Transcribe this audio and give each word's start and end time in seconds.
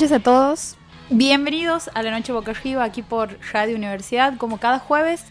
Buenas 0.00 0.12
noches 0.12 0.26
a 0.26 0.32
todos. 0.32 0.76
Bienvenidos 1.10 1.90
a 1.92 2.02
la 2.02 2.10
Noche 2.10 2.32
Boca 2.32 2.52
Arriba 2.52 2.84
aquí 2.84 3.02
por 3.02 3.36
Radio 3.52 3.76
Universidad. 3.76 4.38
Como 4.38 4.56
cada 4.58 4.78
jueves, 4.78 5.26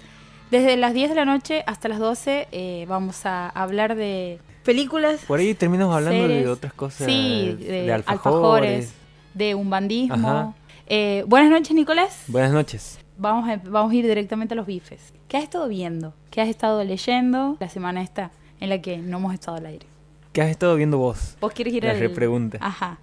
desde 0.51 0.77
las 0.77 0.93
10 0.93 1.09
de 1.09 1.15
la 1.15 1.25
noche 1.25 1.63
hasta 1.65 1.89
las 1.89 1.97
12, 1.97 2.47
eh, 2.51 2.85
vamos 2.87 3.25
a 3.25 3.49
hablar 3.49 3.95
de 3.95 4.39
películas. 4.63 5.21
Por 5.25 5.39
ahí 5.39 5.55
terminamos 5.55 5.95
hablando 5.95 6.21
series. 6.21 6.43
de 6.43 6.49
otras 6.51 6.73
cosas. 6.73 7.07
Sí, 7.07 7.57
de, 7.59 7.85
de 7.85 7.93
alfajores. 7.93 8.29
alfajores. 8.29 8.93
de 9.33 9.55
un 9.55 9.71
bandismo. 9.71 10.29
Ajá. 10.29 10.53
Eh, 10.85 11.23
buenas 11.25 11.49
noches, 11.49 11.73
Nicolás. 11.73 12.25
Buenas 12.27 12.51
noches. 12.51 12.99
Vamos 13.17 13.49
a, 13.49 13.59
vamos 13.67 13.91
a 13.91 13.95
ir 13.95 14.05
directamente 14.05 14.53
a 14.53 14.57
los 14.57 14.67
bifes. 14.67 15.13
¿Qué 15.27 15.37
has 15.37 15.43
estado 15.45 15.67
viendo? 15.67 16.13
¿Qué 16.29 16.41
has 16.41 16.47
estado 16.47 16.83
leyendo 16.83 17.57
la 17.59 17.69
semana 17.69 18.03
esta 18.03 18.29
en 18.59 18.69
la 18.69 18.79
que 18.79 18.99
no 18.99 19.17
hemos 19.17 19.33
estado 19.33 19.57
al 19.57 19.65
aire? 19.65 19.87
¿Qué 20.31 20.43
has 20.43 20.49
estado 20.51 20.75
viendo 20.75 20.99
vos? 20.99 21.37
¿Vos 21.41 21.53
quieres 21.53 21.73
ir 21.73 21.85
La 21.85 21.93
al...? 21.93 21.99
repregunta. 21.99 22.59
Ajá. 22.61 22.99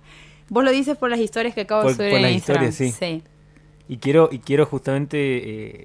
Vos 0.49 0.63
lo 0.65 0.71
dices 0.71 0.97
por 0.97 1.11
las 1.11 1.19
historias 1.21 1.55
que 1.55 1.63
acabo 1.63 1.81
de 1.83 1.87
Por- 1.87 1.95
subir 1.97 2.11
por 2.11 2.17
en 2.19 2.23
las 2.23 2.33
Instagram. 2.33 2.69
historias, 2.69 2.95
sí. 2.99 3.23
Y 3.89 3.99
quiero, 3.99 4.29
y 4.33 4.39
quiero 4.41 4.67
justamente 4.67 5.17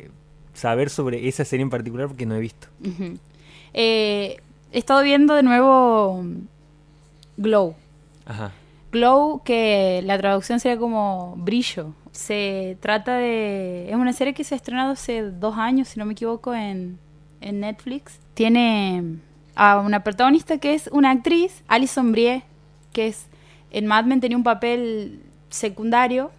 eh, 0.06 0.12
saber 0.54 0.90
sobre 0.90 1.28
esa 1.28 1.46
serie 1.46 1.64
en 1.64 1.70
particular 1.70 2.08
porque 2.08 2.26
no 2.26 2.36
he 2.36 2.40
visto. 2.40 2.68
Eh, 3.74 4.38
he 4.72 4.78
estado 4.78 5.04
viendo 5.04 5.34
de 5.36 5.44
nuevo 5.44 6.22
mm, 6.24 6.36
Glow. 7.38 7.76
Ajá. 8.26 8.52
Glow, 8.91 9.41
que 9.44 10.02
la 10.04 10.18
traducción 10.18 10.60
sería 10.60 10.78
como 10.78 11.35
brillo. 11.38 11.94
Se 12.12 12.78
trata 12.82 13.18
de... 13.18 13.88
Es 13.90 13.96
una 13.96 14.12
serie 14.13 14.34
que 14.34 14.44
se 14.44 14.54
ha 14.54 14.57
estrenado 14.57 14.91
hace 14.91 15.22
dos 15.24 15.57
años, 15.57 15.88
si 15.88 16.00
no 16.00 16.05
me 16.05 16.12
equivoco, 16.13 16.54
en, 16.54 17.00
en 17.40 17.62
Netflix. 17.62 18.20
Tiene 18.34 19.16
a 19.55 19.80
una 19.80 20.04
protagonista 20.04 20.57
que 20.57 20.74
es 20.74 20.90
una 20.91 21.12
actriz, 21.12 21.63
Alison 21.70 22.12
Brie, 22.12 22.44
que 22.91 23.07
es 23.07 23.28
en 23.72 23.88
Mad 23.88 24.05
Men 24.05 24.20
tenía 24.22 24.38
un 24.38 24.44
papel 24.44 25.22
secundario, 25.50 26.32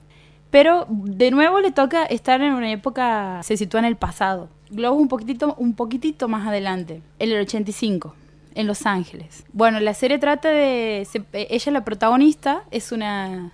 pero 0.50 0.86
de 0.88 1.30
nuevo 1.30 1.60
le 1.60 1.70
toca 1.72 2.04
estar 2.04 2.40
en 2.42 2.52
una 2.52 2.70
época, 2.70 3.40
se 3.42 3.56
sitúa 3.56 3.80
en 3.80 3.86
el 3.86 3.96
pasado. 3.96 4.48
Glow 4.70 4.94
es 4.94 5.00
un 5.00 5.08
poquitito, 5.08 5.54
un 5.58 5.74
poquitito 5.74 6.28
más 6.28 6.46
adelante, 6.46 7.02
en 7.18 7.30
el 7.30 7.40
85, 7.42 8.14
en 8.54 8.66
Los 8.66 8.84
Ángeles. 8.86 9.44
Bueno, 9.52 9.80
la 9.80 9.94
serie 9.94 10.18
trata 10.18 10.48
de, 10.50 11.06
se- 11.10 11.24
ella 11.32 11.72
la 11.72 11.84
protagonista, 11.84 12.64
es 12.70 12.92
una 12.92 13.52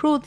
Ruth, 0.00 0.24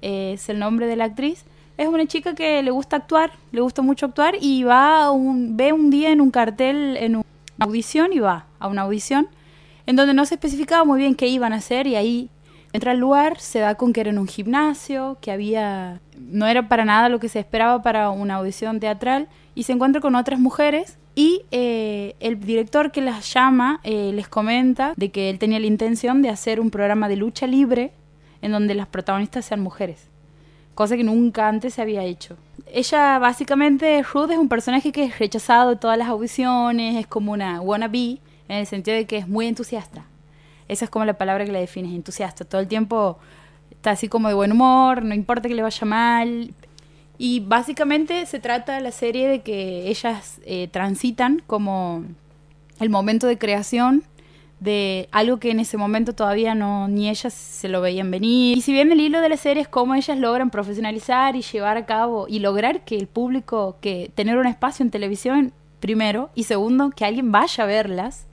eh, 0.00 0.32
es 0.34 0.48
el 0.48 0.58
nombre 0.58 0.86
de 0.86 0.96
la 0.96 1.04
actriz. 1.04 1.44
Es 1.78 1.88
una 1.88 2.06
chica 2.06 2.34
que 2.34 2.62
le 2.62 2.70
gusta 2.70 2.96
actuar, 2.96 3.32
le 3.50 3.60
gusta 3.62 3.80
mucho 3.82 4.06
actuar 4.06 4.34
y 4.40 4.62
va 4.62 5.04
a 5.04 5.10
un, 5.10 5.56
ve 5.56 5.72
un 5.72 5.88
día 5.90 6.10
en 6.12 6.20
un 6.20 6.30
cartel, 6.30 6.96
en 6.98 7.16
una 7.16 7.24
audición 7.58 8.12
y 8.12 8.18
va 8.20 8.44
a 8.58 8.68
una 8.68 8.82
audición 8.82 9.26
en 9.86 9.96
donde 9.96 10.14
no 10.14 10.24
se 10.26 10.34
especificaba 10.34 10.84
muy 10.84 10.98
bien 10.98 11.14
qué 11.14 11.28
iban 11.28 11.52
a 11.52 11.56
hacer 11.56 11.86
y 11.86 11.96
ahí 11.96 12.30
entra 12.72 12.92
al 12.92 12.98
lugar, 12.98 13.38
se 13.38 13.58
da 13.58 13.74
con 13.74 13.92
que 13.92 14.00
era 14.00 14.10
en 14.10 14.18
un 14.18 14.26
gimnasio, 14.26 15.18
que 15.20 15.30
había 15.30 16.00
no 16.18 16.46
era 16.46 16.68
para 16.68 16.84
nada 16.84 17.08
lo 17.08 17.20
que 17.20 17.28
se 17.28 17.38
esperaba 17.38 17.82
para 17.82 18.10
una 18.10 18.36
audición 18.36 18.80
teatral 18.80 19.28
y 19.54 19.64
se 19.64 19.72
encuentra 19.72 20.00
con 20.00 20.14
otras 20.14 20.40
mujeres 20.40 20.98
y 21.14 21.42
eh, 21.50 22.14
el 22.20 22.40
director 22.40 22.90
que 22.90 23.02
las 23.02 23.32
llama 23.32 23.80
eh, 23.82 24.12
les 24.14 24.28
comenta 24.28 24.94
de 24.96 25.10
que 25.10 25.28
él 25.28 25.38
tenía 25.38 25.60
la 25.60 25.66
intención 25.66 26.22
de 26.22 26.30
hacer 26.30 26.60
un 26.60 26.70
programa 26.70 27.08
de 27.08 27.16
lucha 27.16 27.46
libre 27.46 27.92
en 28.40 28.52
donde 28.52 28.74
las 28.74 28.86
protagonistas 28.86 29.44
sean 29.44 29.60
mujeres 29.60 30.12
cosa 30.74 30.96
que 30.96 31.04
nunca 31.04 31.48
antes 31.48 31.74
se 31.74 31.82
había 31.82 32.02
hecho. 32.02 32.36
Ella, 32.66 33.18
básicamente, 33.18 34.02
Ruth 34.02 34.30
es 34.30 34.38
un 34.38 34.48
personaje 34.48 34.92
que 34.92 35.04
es 35.04 35.18
rechazado 35.18 35.70
de 35.70 35.76
todas 35.76 35.98
las 35.98 36.08
audiciones, 36.08 36.96
es 36.96 37.06
como 37.06 37.32
una 37.32 37.60
wannabe, 37.60 38.18
en 38.48 38.58
el 38.58 38.66
sentido 38.66 38.96
de 38.96 39.06
que 39.06 39.18
es 39.18 39.28
muy 39.28 39.46
entusiasta. 39.46 40.04
Esa 40.68 40.84
es 40.86 40.90
como 40.90 41.04
la 41.04 41.14
palabra 41.14 41.44
que 41.44 41.52
la 41.52 41.58
define, 41.58 41.88
es 41.88 41.94
entusiasta. 41.94 42.44
Todo 42.44 42.60
el 42.60 42.68
tiempo 42.68 43.18
está 43.70 43.90
así 43.90 44.08
como 44.08 44.28
de 44.28 44.34
buen 44.34 44.52
humor, 44.52 45.04
no 45.04 45.14
importa 45.14 45.48
que 45.48 45.54
le 45.54 45.62
vaya 45.62 45.86
mal. 45.86 46.54
Y 47.18 47.40
básicamente 47.40 48.24
se 48.26 48.40
trata 48.40 48.80
la 48.80 48.90
serie 48.90 49.28
de 49.28 49.42
que 49.42 49.88
ellas 49.88 50.40
eh, 50.44 50.68
transitan 50.68 51.42
como 51.46 52.04
el 52.80 52.90
momento 52.90 53.26
de 53.26 53.38
creación 53.38 54.04
de 54.62 55.08
algo 55.10 55.38
que 55.38 55.50
en 55.50 55.58
ese 55.58 55.76
momento 55.76 56.12
todavía 56.14 56.54
no 56.54 56.86
ni 56.86 57.08
ellas 57.10 57.34
se 57.34 57.68
lo 57.68 57.80
veían 57.80 58.10
venir. 58.10 58.56
Y 58.56 58.60
si 58.60 58.72
bien 58.72 58.92
el 58.92 59.00
hilo 59.00 59.20
de 59.20 59.28
la 59.28 59.36
serie 59.36 59.62
es 59.62 59.68
cómo 59.68 59.94
ellas 59.94 60.16
logran 60.16 60.50
profesionalizar 60.50 61.34
y 61.34 61.42
llevar 61.42 61.76
a 61.76 61.84
cabo 61.84 62.26
y 62.28 62.38
lograr 62.38 62.84
que 62.84 62.96
el 62.96 63.08
público, 63.08 63.76
que 63.80 64.12
tener 64.14 64.38
un 64.38 64.46
espacio 64.46 64.84
en 64.84 64.90
televisión, 64.90 65.52
primero, 65.80 66.30
y 66.36 66.44
segundo, 66.44 66.90
que 66.90 67.04
alguien 67.04 67.32
vaya 67.32 67.64
a 67.64 67.66
verlas, 67.66 68.26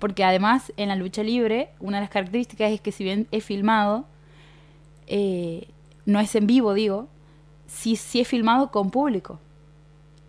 porque 0.00 0.24
además 0.24 0.72
en 0.76 0.88
la 0.88 0.96
lucha 0.96 1.22
libre, 1.22 1.68
una 1.78 1.98
de 1.98 2.00
las 2.00 2.10
características 2.10 2.72
es 2.72 2.80
que 2.80 2.90
si 2.90 3.04
bien 3.04 3.28
es 3.30 3.44
filmado, 3.44 4.06
eh, 5.06 5.68
no 6.06 6.18
es 6.18 6.34
en 6.34 6.46
vivo, 6.46 6.74
digo, 6.74 7.06
sí, 7.66 7.94
sí 7.94 8.20
es 8.20 8.26
filmado 8.26 8.72
con 8.72 8.90
público, 8.90 9.38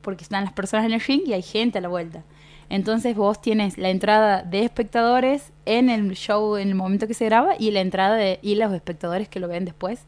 porque 0.01 0.23
están 0.23 0.43
las 0.43 0.53
personas 0.53 0.85
en 0.85 0.93
el 0.93 0.99
ring 0.99 1.21
y 1.25 1.33
hay 1.33 1.41
gente 1.41 1.79
a 1.79 1.81
la 1.81 1.87
vuelta. 1.87 2.23
Entonces 2.69 3.15
vos 3.15 3.41
tienes 3.41 3.77
la 3.77 3.89
entrada 3.89 4.43
de 4.43 4.63
espectadores 4.63 5.51
en 5.65 5.89
el 5.89 6.11
show 6.13 6.57
en 6.57 6.69
el 6.69 6.75
momento 6.75 7.07
que 7.07 7.13
se 7.13 7.25
graba 7.25 7.55
y 7.57 7.71
la 7.71 7.81
entrada 7.81 8.15
de 8.15 8.39
y 8.41 8.55
los 8.55 8.73
espectadores 8.73 9.27
que 9.27 9.39
lo 9.39 9.47
ven 9.47 9.65
después 9.65 10.01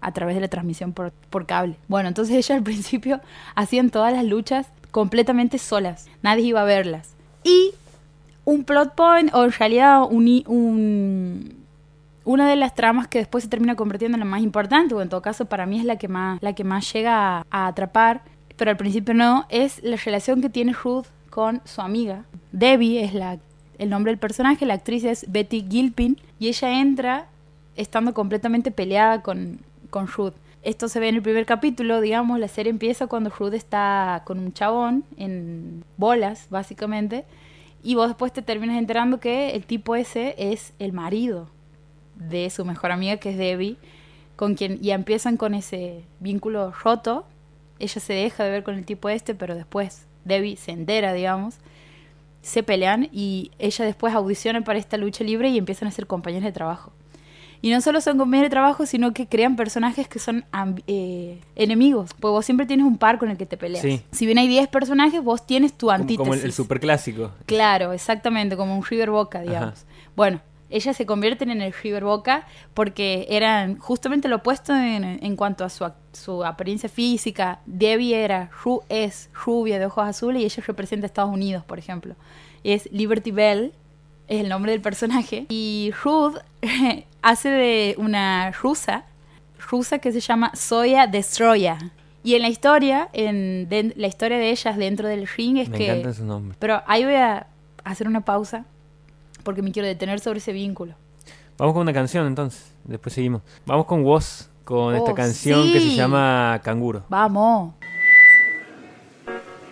a 0.00 0.12
través 0.12 0.34
de 0.34 0.40
la 0.40 0.48
transmisión 0.48 0.92
por, 0.92 1.12
por 1.30 1.46
cable. 1.46 1.76
Bueno, 1.88 2.08
entonces 2.08 2.34
ellas 2.36 2.50
al 2.50 2.62
principio 2.62 3.20
hacían 3.54 3.90
todas 3.90 4.12
las 4.12 4.24
luchas 4.24 4.68
completamente 4.90 5.58
solas. 5.58 6.06
Nadie 6.22 6.44
iba 6.44 6.62
a 6.62 6.64
verlas. 6.64 7.14
Y 7.42 7.72
un 8.44 8.64
plot 8.64 8.94
point, 8.94 9.32
o 9.34 9.44
en 9.44 9.52
realidad 9.52 10.02
una 12.24 12.48
de 12.48 12.56
las 12.56 12.74
tramas 12.74 13.08
que 13.08 13.18
después 13.18 13.44
se 13.44 13.50
termina 13.50 13.74
convirtiendo 13.74 14.16
en 14.16 14.20
la 14.20 14.26
más 14.26 14.42
importante, 14.42 14.94
o 14.94 15.02
en 15.02 15.08
todo 15.08 15.22
caso 15.22 15.44
para 15.46 15.66
mí 15.66 15.78
es 15.78 15.84
la 15.84 15.96
que 15.96 16.08
más, 16.08 16.42
la 16.42 16.54
que 16.54 16.64
más 16.64 16.92
llega 16.92 17.38
a, 17.38 17.44
a 17.50 17.66
atrapar, 17.66 18.22
pero 18.56 18.70
al 18.70 18.76
principio 18.76 19.14
no, 19.14 19.46
es 19.48 19.82
la 19.82 19.96
relación 19.96 20.40
que 20.40 20.48
tiene 20.48 20.72
Ruth 20.72 21.06
con 21.30 21.60
su 21.64 21.80
amiga. 21.80 22.24
Debbie 22.52 23.02
es 23.02 23.14
la, 23.14 23.38
el 23.78 23.90
nombre 23.90 24.12
del 24.12 24.18
personaje, 24.18 24.64
la 24.66 24.74
actriz 24.74 25.04
es 25.04 25.26
Betty 25.30 25.66
Gilpin, 25.68 26.18
y 26.38 26.48
ella 26.48 26.80
entra 26.80 27.26
estando 27.76 28.14
completamente 28.14 28.70
peleada 28.70 29.22
con, 29.22 29.58
con 29.90 30.06
Ruth. 30.06 30.34
Esto 30.62 30.88
se 30.88 31.00
ve 31.00 31.08
en 31.08 31.16
el 31.16 31.22
primer 31.22 31.44
capítulo, 31.44 32.00
digamos, 32.00 32.38
la 32.38 32.48
serie 32.48 32.70
empieza 32.70 33.06
cuando 33.06 33.30
Ruth 33.30 33.52
está 33.52 34.22
con 34.24 34.38
un 34.38 34.52
chabón 34.52 35.04
en 35.18 35.84
bolas, 35.98 36.46
básicamente, 36.48 37.24
y 37.84 37.94
vos 37.94 38.08
después 38.08 38.32
te 38.32 38.40
terminas 38.40 38.78
enterando 38.78 39.20
que 39.20 39.50
el 39.50 39.66
tipo 39.66 39.94
ese 39.94 40.34
es 40.38 40.72
el 40.78 40.94
marido 40.94 41.50
de 42.16 42.48
su 42.48 42.64
mejor 42.64 42.90
amiga, 42.90 43.18
que 43.18 43.30
es 43.30 43.36
Debbie, 43.36 43.76
con 44.36 44.54
quien 44.54 44.80
ya 44.80 44.94
empiezan 44.94 45.36
con 45.36 45.52
ese 45.52 46.02
vínculo 46.18 46.72
roto. 46.72 47.26
Ella 47.78 48.00
se 48.00 48.14
deja 48.14 48.42
de 48.42 48.50
ver 48.50 48.62
con 48.62 48.76
el 48.76 48.86
tipo 48.86 49.10
este, 49.10 49.34
pero 49.34 49.54
después 49.54 50.06
Debbie 50.24 50.56
se 50.56 50.72
entera, 50.72 51.12
digamos. 51.12 51.56
Se 52.40 52.62
pelean 52.62 53.10
y 53.12 53.50
ella 53.58 53.84
después 53.84 54.14
audiciona 54.14 54.62
para 54.62 54.78
esta 54.78 54.96
lucha 54.96 55.22
libre 55.22 55.50
y 55.50 55.58
empiezan 55.58 55.86
a 55.86 55.90
ser 55.90 56.06
compañeros 56.06 56.44
de 56.44 56.52
trabajo. 56.52 56.90
Y 57.64 57.70
no 57.70 57.80
solo 57.80 58.02
son 58.02 58.18
compañeros 58.18 58.46
de 58.46 58.50
trabajo, 58.50 58.84
sino 58.84 59.14
que 59.14 59.26
crean 59.26 59.56
personajes 59.56 60.06
que 60.06 60.18
son 60.18 60.44
eh, 60.86 61.40
enemigos. 61.56 62.10
Pues 62.20 62.30
vos 62.30 62.44
siempre 62.44 62.66
tienes 62.66 62.84
un 62.84 62.98
par 62.98 63.18
con 63.18 63.30
el 63.30 63.38
que 63.38 63.46
te 63.46 63.56
peleas. 63.56 63.80
Sí. 63.82 64.02
Si 64.10 64.26
bien 64.26 64.36
hay 64.36 64.48
10 64.48 64.68
personajes, 64.68 65.22
vos 65.24 65.46
tienes 65.46 65.72
tu 65.72 65.90
antítesis. 65.90 66.18
como 66.18 66.34
el, 66.34 66.40
el 66.42 66.52
superclásico. 66.52 67.30
Claro, 67.46 67.94
exactamente, 67.94 68.56
como 68.58 68.76
un 68.76 68.84
River 68.84 69.10
Boca, 69.10 69.40
digamos. 69.40 69.72
Ajá. 69.84 70.10
Bueno, 70.14 70.40
ellas 70.68 70.94
se 70.94 71.06
convierten 71.06 71.50
en 71.50 71.62
el 71.62 71.72
River 71.72 72.04
Boca 72.04 72.46
porque 72.74 73.26
eran 73.30 73.78
justamente 73.78 74.28
lo 74.28 74.36
opuesto 74.36 74.74
en, 74.76 75.04
en 75.24 75.36
cuanto 75.36 75.64
a 75.64 75.70
su, 75.70 75.90
su 76.12 76.44
apariencia 76.44 76.90
física. 76.90 77.60
Debbie 77.64 78.14
era, 78.14 78.50
ru- 78.62 78.82
es 78.90 79.30
rubia 79.44 79.78
de 79.78 79.86
ojos 79.86 80.06
azules 80.06 80.42
y 80.42 80.44
ella 80.44 80.62
representa 80.66 81.06
a 81.06 81.08
Estados 81.08 81.32
Unidos, 81.32 81.64
por 81.64 81.78
ejemplo. 81.78 82.14
Es 82.62 82.90
Liberty 82.92 83.30
Bell, 83.30 83.72
es 84.28 84.40
el 84.42 84.48
nombre 84.48 84.72
del 84.72 84.80
personaje. 84.80 85.46
Y 85.48 85.92
Ruth 86.02 86.36
hace 87.24 87.48
de 87.50 87.94
una 87.98 88.50
rusa, 88.52 89.04
rusa 89.70 89.98
que 89.98 90.12
se 90.12 90.20
llama 90.20 90.52
Soya 90.54 91.06
Destroya. 91.06 91.78
Y 92.22 92.34
en 92.36 92.42
la 92.42 92.48
historia, 92.48 93.08
en 93.12 93.68
de- 93.68 93.92
la 93.96 94.06
historia 94.06 94.38
de 94.38 94.50
ellas 94.50 94.76
dentro 94.76 95.08
del 95.08 95.26
ring 95.26 95.58
es 95.58 95.68
Me 95.68 95.76
que... 95.78 95.86
encantan 95.90 96.14
sus 96.14 96.24
nombres. 96.24 96.56
Pero 96.58 96.82
ahí 96.86 97.04
voy 97.04 97.14
a 97.16 97.46
hacer 97.84 98.06
una 98.08 98.20
pausa 98.22 98.64
porque 99.42 99.60
me 99.62 99.72
quiero 99.72 99.86
detener 99.88 100.20
sobre 100.20 100.38
ese 100.38 100.52
vínculo. 100.52 100.94
Vamos 101.58 101.74
con 101.74 101.82
una 101.82 101.92
canción 101.92 102.26
entonces. 102.26 102.72
Después 102.84 103.12
seguimos. 103.14 103.42
Vamos 103.66 103.84
con 103.86 104.02
Woz, 104.04 104.48
con 104.64 104.94
esta 104.94 105.12
canción 105.14 105.70
que 105.72 105.80
se 105.80 105.94
llama 105.94 106.60
Canguro. 106.64 107.04
Vamos. 107.08 107.74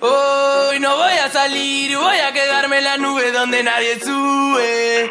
Hoy 0.04 0.80
no 0.80 0.96
voy 0.96 1.12
a 1.12 1.30
salir, 1.30 1.96
voy 1.96 2.18
a 2.18 2.32
quedarme 2.32 2.78
en 2.78 2.84
la 2.84 2.96
nube 2.96 3.30
donde 3.30 3.62
nadie 3.62 4.00
sube. 4.00 5.08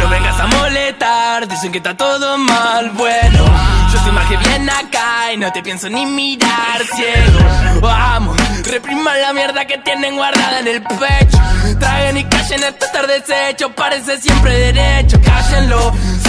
No 0.00 0.08
vengas 0.08 0.40
a 0.40 0.46
molestar, 0.48 1.46
dicen 1.46 1.70
que 1.70 1.78
está 1.78 1.96
todo 1.96 2.36
mal. 2.36 2.90
Bueno, 2.90 3.44
yo 3.92 3.98
estoy 3.98 4.10
más 4.10 4.28
que 4.28 4.36
bien 4.36 4.68
acá 4.68 5.32
y 5.32 5.36
no 5.36 5.52
te 5.52 5.62
pienso 5.62 5.88
ni 5.88 6.06
mirar 6.06 6.84
ciego. 6.92 7.80
Vamos, 7.80 8.36
repriman 8.64 9.20
la 9.20 9.32
mierda 9.32 9.64
que 9.64 9.78
tienen 9.78 10.16
guardada 10.16 10.58
en 10.58 10.66
el 10.66 10.82
pecho. 10.82 11.38
Traguen 11.78 12.18
y 12.18 12.24
callen 12.24 12.64
esto 12.64 12.86
estar 12.86 13.06
deshecho, 13.06 13.70
parece 13.76 14.20
siempre 14.20 14.72
derecho. 14.72 15.20
Cállenlo, 15.22 15.92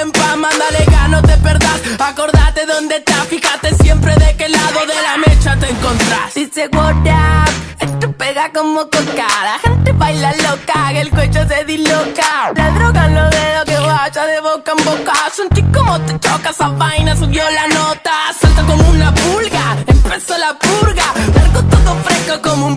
en 0.00 0.12
paz. 0.12 0.36
Mándale 0.36 0.86
no 1.08 1.22
te 1.22 1.36
perdás. 1.38 1.80
Acordate 1.98 2.66
dónde 2.66 2.96
estás, 2.96 3.26
fíjate 3.28 3.74
siempre 3.76 4.14
de 4.16 4.36
qué 4.36 4.48
lado 4.48 4.80
de 4.86 5.02
la 5.02 5.16
mecha 5.18 5.56
te 5.56 5.70
encontrás. 5.70 6.34
Dice 6.34 6.68
what 6.72 6.94
up, 6.94 7.50
esto 7.80 8.12
pega 8.12 8.50
como 8.52 8.80
coca. 8.80 9.28
La 9.44 9.58
gente 9.62 9.92
baila 9.92 10.32
loca, 10.32 10.88
que 10.90 11.00
el 11.00 11.10
cuello 11.10 11.46
se 11.48 11.64
disloca. 11.64 12.52
La 12.54 12.70
droga 12.70 13.06
en 13.06 13.14
los 13.14 13.30
dedos 13.30 13.64
que 13.64 13.78
vaya 13.78 14.26
de 14.26 14.40
boca 14.40 14.72
en 14.76 14.84
boca. 14.84 15.12
Sentí 15.34 15.62
como 15.62 16.00
te 16.00 16.18
choca 16.18 16.50
esa 16.50 16.68
vaina, 16.68 17.16
subió 17.16 17.44
la 17.50 17.66
nota. 17.68 18.12
Salta 18.40 18.62
como 18.62 18.88
una 18.90 19.14
pulga, 19.14 19.76
empezó 19.86 20.36
la 20.38 20.54
purga. 20.58 21.06
Largo 21.34 21.62
todo 21.62 21.94
fresco 22.04 22.42
como 22.42 22.66
un 22.66 22.76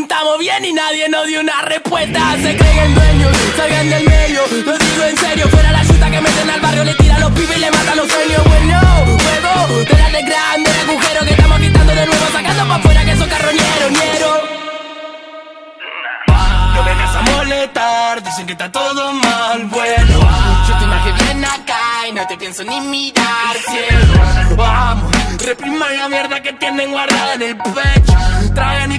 preguntamos 0.00 0.38
bien 0.38 0.64
y 0.64 0.72
nadie 0.72 1.08
nos 1.10 1.26
dio 1.26 1.40
una 1.40 1.60
respuesta. 1.62 2.34
Se 2.40 2.56
creen 2.56 2.94
dueños, 2.94 3.36
salgan 3.54 3.90
del 3.90 4.04
medio. 4.08 4.40
Lo 4.64 4.78
digo 4.78 5.04
en 5.04 5.16
serio, 5.18 5.46
fuera 5.48 5.72
la 5.72 5.84
chuta 5.84 6.10
que 6.10 6.20
meten 6.22 6.48
al 6.48 6.60
barrio, 6.60 6.84
le 6.84 6.94
tira 6.94 7.16
a 7.16 7.18
los 7.18 7.30
pibes 7.32 7.56
y 7.56 7.60
le 7.60 7.70
matan 7.70 7.96
los 7.98 8.08
sueños. 8.08 8.42
Bueno, 8.44 8.80
juego, 8.80 9.84
te 9.84 9.96
de 9.96 10.22
grande 10.22 10.70
el 10.70 10.88
agujero 10.88 11.26
que 11.26 11.30
estamos 11.32 11.60
quitando 11.60 11.92
de 11.94 12.06
nuevo, 12.06 12.26
sacando 12.32 12.68
pa' 12.68 12.76
afuera 12.76 13.04
que 13.04 13.16
son 13.16 13.28
carroñeros, 13.28 13.90
ñero. 13.90 14.60
No 16.74 16.84
vengas 16.84 17.16
a 17.16 17.22
molestar, 17.22 18.22
dicen 18.22 18.46
que 18.46 18.52
está 18.52 18.72
todo 18.72 19.12
mal, 19.12 19.64
bueno 19.66 20.20
Yo 20.66 20.78
te 20.78 20.84
imaginé 20.84 21.24
bien 21.24 21.44
acá 21.44 22.08
y 22.08 22.12
no 22.12 22.26
te 22.26 22.36
pienso 22.38 22.64
ni 22.64 22.80
mirar, 22.80 23.56
cielo 23.68 24.56
Vamos, 24.56 25.12
repriman 25.44 25.98
la 25.98 26.08
mierda 26.08 26.40
que 26.40 26.52
tienen 26.54 26.90
guardada 26.90 27.34
en 27.34 27.42
el 27.42 27.56
pecho 27.56 28.14
Traen 28.54 28.92
y 28.92 28.98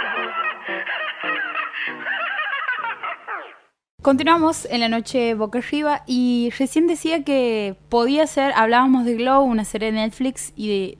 Continuamos 4.01 4.65
en 4.71 4.79
la 4.79 4.89
noche 4.89 5.35
boca 5.35 5.59
arriba 5.59 6.01
y 6.07 6.51
recién 6.57 6.87
decía 6.87 7.23
que 7.23 7.75
podía 7.89 8.25
ser, 8.25 8.51
hablábamos 8.55 9.05
de 9.05 9.13
Glow, 9.13 9.43
una 9.43 9.63
serie 9.63 9.91
de 9.91 9.99
Netflix 9.99 10.53
y 10.55 10.67
de, 10.69 10.97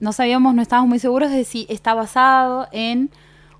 no 0.00 0.12
sabíamos, 0.12 0.54
no 0.54 0.62
estábamos 0.62 0.88
muy 0.88 0.98
seguros 0.98 1.30
de 1.30 1.44
si 1.44 1.66
está 1.68 1.92
basado 1.92 2.66
en 2.72 3.10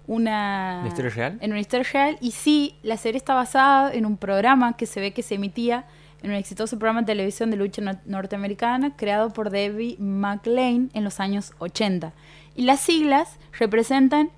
una, 0.06 0.78
¿Una 0.80 0.88
historia 0.88 1.10
real? 1.10 1.38
En 1.42 1.50
una 1.50 1.60
historia 1.60 1.86
real 1.92 2.18
y 2.22 2.30
sí, 2.30 2.76
la 2.82 2.96
serie 2.96 3.18
está 3.18 3.34
basada 3.34 3.92
en 3.92 4.06
un 4.06 4.16
programa 4.16 4.74
que 4.78 4.86
se 4.86 5.00
ve 5.00 5.12
que 5.12 5.22
se 5.22 5.34
emitía 5.34 5.84
en 6.22 6.30
un 6.30 6.36
exitoso 6.36 6.78
programa 6.78 7.00
de 7.02 7.06
televisión 7.08 7.50
de 7.50 7.58
lucha 7.58 7.82
no- 7.82 8.00
norteamericana 8.06 8.96
creado 8.96 9.34
por 9.34 9.50
Debbie 9.50 9.96
McLean 9.98 10.88
en 10.94 11.04
los 11.04 11.20
años 11.20 11.52
80. 11.58 12.14
Y 12.56 12.62
las 12.62 12.80
siglas 12.80 13.36
representan 13.52 14.30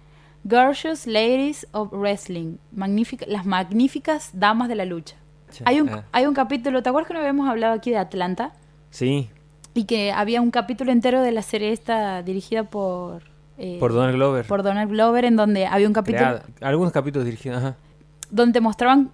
Gorgeous 0.44 1.06
Ladies 1.06 1.66
of 1.72 1.90
Wrestling, 1.92 2.56
magnífica- 2.74 3.26
las 3.28 3.44
magníficas 3.46 4.30
damas 4.32 4.68
de 4.68 4.74
la 4.74 4.84
lucha. 4.84 5.16
Sí, 5.50 5.62
Hay 5.66 5.80
un, 5.80 5.88
ah. 5.90 6.04
hay 6.12 6.26
un 6.26 6.34
capítulo, 6.34 6.82
¿te 6.82 6.88
acuerdas 6.88 7.08
que 7.08 7.14
no 7.14 7.20
habíamos 7.20 7.48
hablado 7.48 7.74
aquí 7.74 7.90
de 7.90 7.98
Atlanta? 7.98 8.52
Sí, 8.90 9.28
Y 9.74 9.84
que 9.84 10.12
había 10.12 10.40
un 10.40 10.50
capítulo 10.50 10.90
entero 10.92 11.22
de 11.22 11.30
la 11.32 11.42
serie 11.42 11.72
esta 11.72 12.22
dirigida 12.22 12.64
por... 12.64 13.22
eh, 13.58 13.76
por 13.78 13.92
Donald 13.92 14.14
Glover. 14.14 14.46
por 14.46 14.62
Donald 14.62 14.90
Glover, 14.90 15.24
en 15.24 15.36
donde 15.36 15.66
había 15.66 15.86
un 15.86 15.92
capítulo 15.92 16.40
Algunos 16.60 16.92
capítulos 16.92 17.24
dirigidos, 17.24 17.58
ajá. 17.58 17.76
donde 18.30 18.54
te 18.54 18.60
mostraban 18.60 19.10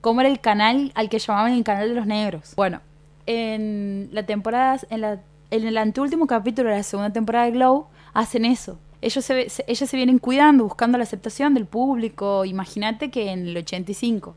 cómo 0.00 0.20
era 0.20 0.28
el 0.30 0.40
canal 0.40 0.90
al 0.94 1.08
que 1.08 1.18
llamaban 1.18 1.52
el 1.52 1.64
canal 1.64 1.88
de 1.88 1.94
los 1.94 2.06
negros. 2.06 2.52
Bueno, 2.56 2.80
en 3.26 4.08
la 4.12 4.24
temporada, 4.24 4.78
en, 4.90 5.00
la, 5.00 5.20
en 5.50 5.66
el 5.66 5.78
anteúltimo 5.78 6.26
capítulo 6.26 6.68
de 6.70 6.76
la 6.76 6.82
segunda 6.82 7.10
temporada 7.12 7.46
de 7.46 7.52
Glow, 7.52 7.86
hacen 8.12 8.44
eso. 8.44 8.78
Ellos 9.04 9.24
se, 9.24 9.48
se- 9.50 9.64
ellas 9.66 9.88
se 9.88 9.96
vienen 9.96 10.18
cuidando, 10.18 10.64
buscando 10.64 10.98
la 10.98 11.04
aceptación 11.04 11.54
del 11.54 11.66
público. 11.66 12.44
Imagínate 12.44 13.10
que 13.10 13.30
en 13.30 13.48
el 13.48 13.56
85, 13.56 14.34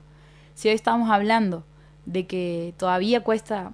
si 0.56 0.68
hoy 0.70 0.76
estamos 0.76 1.10
hablando 1.10 1.64
de 2.06 2.26
que 2.28 2.74
todavía 2.78 3.22
cuesta 3.22 3.72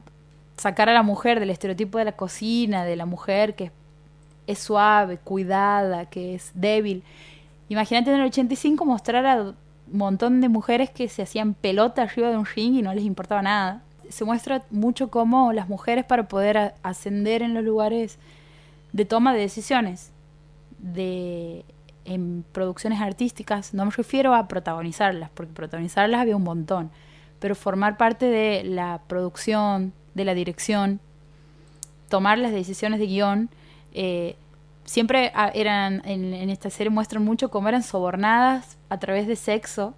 sacar 0.58 0.90
a 0.90 0.94
la 0.94 1.04
mujer 1.04 1.40
del 1.40 1.50
estereotipo 1.50 1.98
de 1.98 2.06
la 2.06 2.12
cocina, 2.14 2.86
de 2.86 2.96
la 2.96 3.06
mujer 3.06 3.56
que 3.56 3.66
es, 3.66 3.72
es 4.46 4.60
suave, 4.60 5.18
cuidada, 5.18 6.06
que 6.06 6.36
es 6.36 6.52
débil. 6.54 7.04
Imagínate 7.70 8.12
en 8.12 8.20
el 8.20 8.28
85 8.28 8.86
mostrar 8.86 9.26
a 9.26 9.42
un 9.42 9.56
montón 9.92 10.42
de 10.42 10.50
mujeres 10.50 10.90
que 10.90 11.10
se 11.10 11.22
hacían 11.24 11.54
pelota 11.56 12.04
arriba 12.04 12.30
de 12.30 12.38
un 12.38 12.46
ring 12.46 12.76
y 12.76 12.82
no 12.82 12.94
les 12.94 13.04
importaba 13.04 13.42
nada. 13.42 13.82
Se 14.10 14.26
muestra 14.26 14.64
mucho 14.70 15.10
cómo 15.10 15.54
las 15.54 15.70
mujeres 15.70 16.06
para 16.06 16.28
poder 16.28 16.74
ascender 16.84 17.42
en 17.42 17.54
los 17.54 17.64
lugares 17.64 18.20
de 18.92 19.06
toma 19.06 19.34
de 19.34 19.40
decisiones, 19.40 20.12
de 20.84 21.66
en 22.06 22.44
producciones 22.52 23.02
artísticas, 23.02 23.74
no 23.74 23.86
me 23.86 23.92
refiero 23.92 24.36
a 24.36 24.48
protagonizarlas, 24.48 25.30
porque 25.34 25.54
protagonizarlas 25.54 26.22
había 26.22 26.36
un 26.36 26.44
montón, 26.44 26.92
pero 27.40 27.56
formar 27.56 27.98
parte 27.98 28.26
de 28.26 28.64
la 28.66 29.02
producción, 29.08 29.94
de 30.14 30.26
la 30.26 30.34
dirección, 30.34 31.00
tomar 32.10 32.38
las 32.38 32.52
decisiones 32.52 33.00
de 33.00 33.08
guion, 33.08 33.50
eh, 33.94 34.36
siempre 34.84 35.32
eran, 35.54 36.02
en, 36.06 36.50
esta 36.50 36.70
serie 36.70 36.90
muestran 36.90 37.24
mucho 37.24 37.50
cómo 37.50 37.70
eran 37.70 37.84
sobornadas 37.84 38.78
a 38.90 39.00
través 39.00 39.26
de 39.26 39.38
sexo 39.38 39.94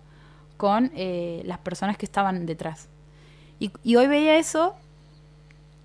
con 0.58 0.92
eh, 0.96 1.42
las 1.46 1.58
personas 1.58 1.98
que 1.98 2.06
estaban 2.06 2.46
detrás. 2.46 2.88
Y 3.58 3.96
hoy 3.96 4.08
veía 4.08 4.38
eso 4.38 4.76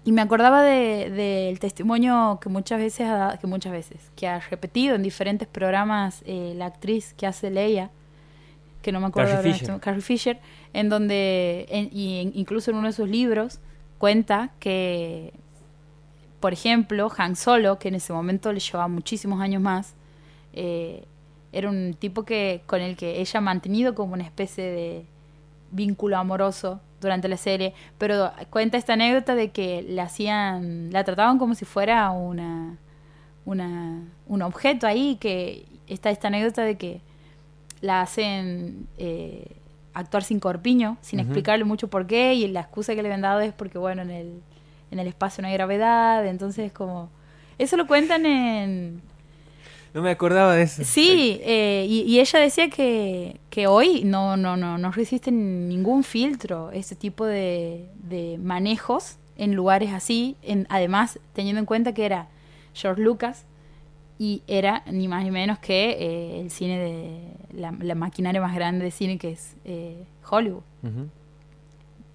y 0.05 0.13
me 0.13 0.23
acordaba 0.23 0.63
de- 0.63 1.11
del 1.11 1.59
testimonio 1.61 2.39
que 2.41 2.49
muchas 2.49 2.79
veces 2.79 3.07
ha 3.09 3.17
dado- 3.17 3.39
que 3.39 3.47
muchas 3.47 3.73
veces, 3.73 4.11
que 4.17 4.27
ha 4.29 4.41
repetido 4.41 4.95
en 4.95 5.03
diferentes 5.03 5.47
programas 5.47 6.23
eh, 6.27 6.55
la 6.57 6.67
actriz 6.67 7.13
que 7.15 7.27
hace 7.27 7.51
Leia, 7.51 7.91
que 8.83 8.93
no 8.93 9.01
me 9.01 9.07
acuerdo 9.09 9.35
Carrie 9.35 9.51
en 9.51 9.55
Fisher. 9.57 9.71
este- 9.71 9.81
Carrie 9.83 10.01
Fisher, 10.03 10.41
en 10.73 10.89
donde, 10.89 11.67
en- 11.69 11.91
y 11.93 12.21
en- 12.21 12.33
incluso 12.35 12.71
en 12.71 12.79
uno 12.79 12.87
de 12.87 12.93
sus 12.95 13.09
libros, 13.09 13.61
cuenta 13.99 14.51
que 14.59 15.33
por 16.41 16.55
ejemplo, 16.55 17.13
Han 17.19 17.37
Solo, 17.37 17.79
que 17.79 17.89
en 17.89 17.97
ese 17.97 18.15
momento 18.15 18.51
le 18.51 18.61
llevaba 18.61 18.89
muchísimos 18.89 19.43
años 19.43 19.61
más, 19.61 19.93
eh, 20.55 21.05
era 21.53 21.69
un 21.69 21.93
tipo 21.99 22.23
que 22.25 22.63
con 22.65 22.81
el 22.81 22.97
que 22.97 23.21
ella 23.21 23.39
ha 23.39 23.41
mantenido 23.43 23.95
como 23.95 24.15
una 24.15 24.23
especie 24.25 24.65
de 24.65 25.05
vínculo 25.71 26.17
amoroso 26.17 26.81
durante 27.01 27.29
la 27.29 27.37
serie, 27.37 27.75
pero 27.99 28.31
cuenta 28.51 28.77
esta 28.77 28.93
anécdota 28.93 29.35
de 29.35 29.51
que 29.51 29.85
la 29.89 30.05
hacían, 30.05 30.91
la 30.93 31.05
trataban 31.05 31.39
como 31.39 31.55
si 31.55 31.65
fuera 31.65 32.11
una, 32.11 32.77
una 33.45 34.03
un 34.31 34.43
objeto 34.43 34.87
ahí, 34.87 35.17
que 35.21 35.67
está 35.89 36.11
esta 36.11 36.29
anécdota 36.29 36.63
de 36.63 36.77
que 36.77 37.01
la 37.81 38.01
hacen 38.01 38.87
eh, 38.97 39.57
actuar 39.93 40.23
sin 40.23 40.39
corpiño, 40.39 40.99
sin 41.01 41.19
explicarle 41.19 41.65
mucho 41.65 41.89
por 41.89 42.07
qué, 42.07 42.35
y 42.35 42.47
la 42.47 42.61
excusa 42.61 42.95
que 42.95 43.03
le 43.03 43.09
habían 43.09 43.23
dado 43.23 43.41
es 43.41 43.53
porque, 43.53 43.77
bueno, 43.77 44.03
en 44.03 44.11
el, 44.11 44.41
en 44.93 44.99
el 45.01 45.09
espacio 45.09 45.43
no 45.43 45.49
hay 45.49 45.55
gravedad, 45.55 46.25
entonces 46.27 46.71
como... 46.73 47.11
Eso 47.59 47.77
lo 47.77 47.87
cuentan 47.87 48.25
en... 48.25 49.03
No 49.93 50.03
me 50.03 50.11
acordaba 50.11 50.55
de 50.55 50.63
eso. 50.63 50.85
Sí, 50.85 51.41
eh, 51.43 51.87
y, 51.89 52.03
y 52.03 52.21
ella 52.21 52.39
decía 52.39 52.71
que, 52.71 53.41
que 53.51 53.67
hoy 53.67 54.05
no, 54.05 54.37
no, 54.37 54.57
no, 54.57 54.79
no 54.79 54.93
resisten 54.93 55.69
ningún 55.69 56.05
filtro 56.05 56.71
ese 56.71 56.95
tipo 56.95 57.25
de, 57.27 57.89
de 58.03 58.39
manejos 58.39 59.17
en 59.37 59.55
lugares 59.55 59.93
así, 59.93 60.37
en, 60.43 60.67
además 60.71 61.19
teniendo 61.33 61.59
en 61.61 61.67
cuenta 61.67 61.93
que 61.93 62.05
era 62.05 62.29
George 62.75 63.03
Lucas 63.03 63.47
y 64.19 64.43
era 64.47 64.83
ni 64.87 65.09
más 65.09 65.25
ni 65.25 65.31
menos 65.31 65.59
que 65.59 65.97
eh, 65.99 66.41
el 66.43 66.51
cine 66.51 66.79
de 66.79 67.59
la, 67.59 67.73
la 67.81 67.95
maquinaria 67.95 68.41
más 68.41 68.55
grande 68.55 68.85
de 68.85 68.91
cine 68.91 69.19
que 69.19 69.31
es 69.31 69.57
eh, 69.65 70.05
Hollywood. 70.29 70.63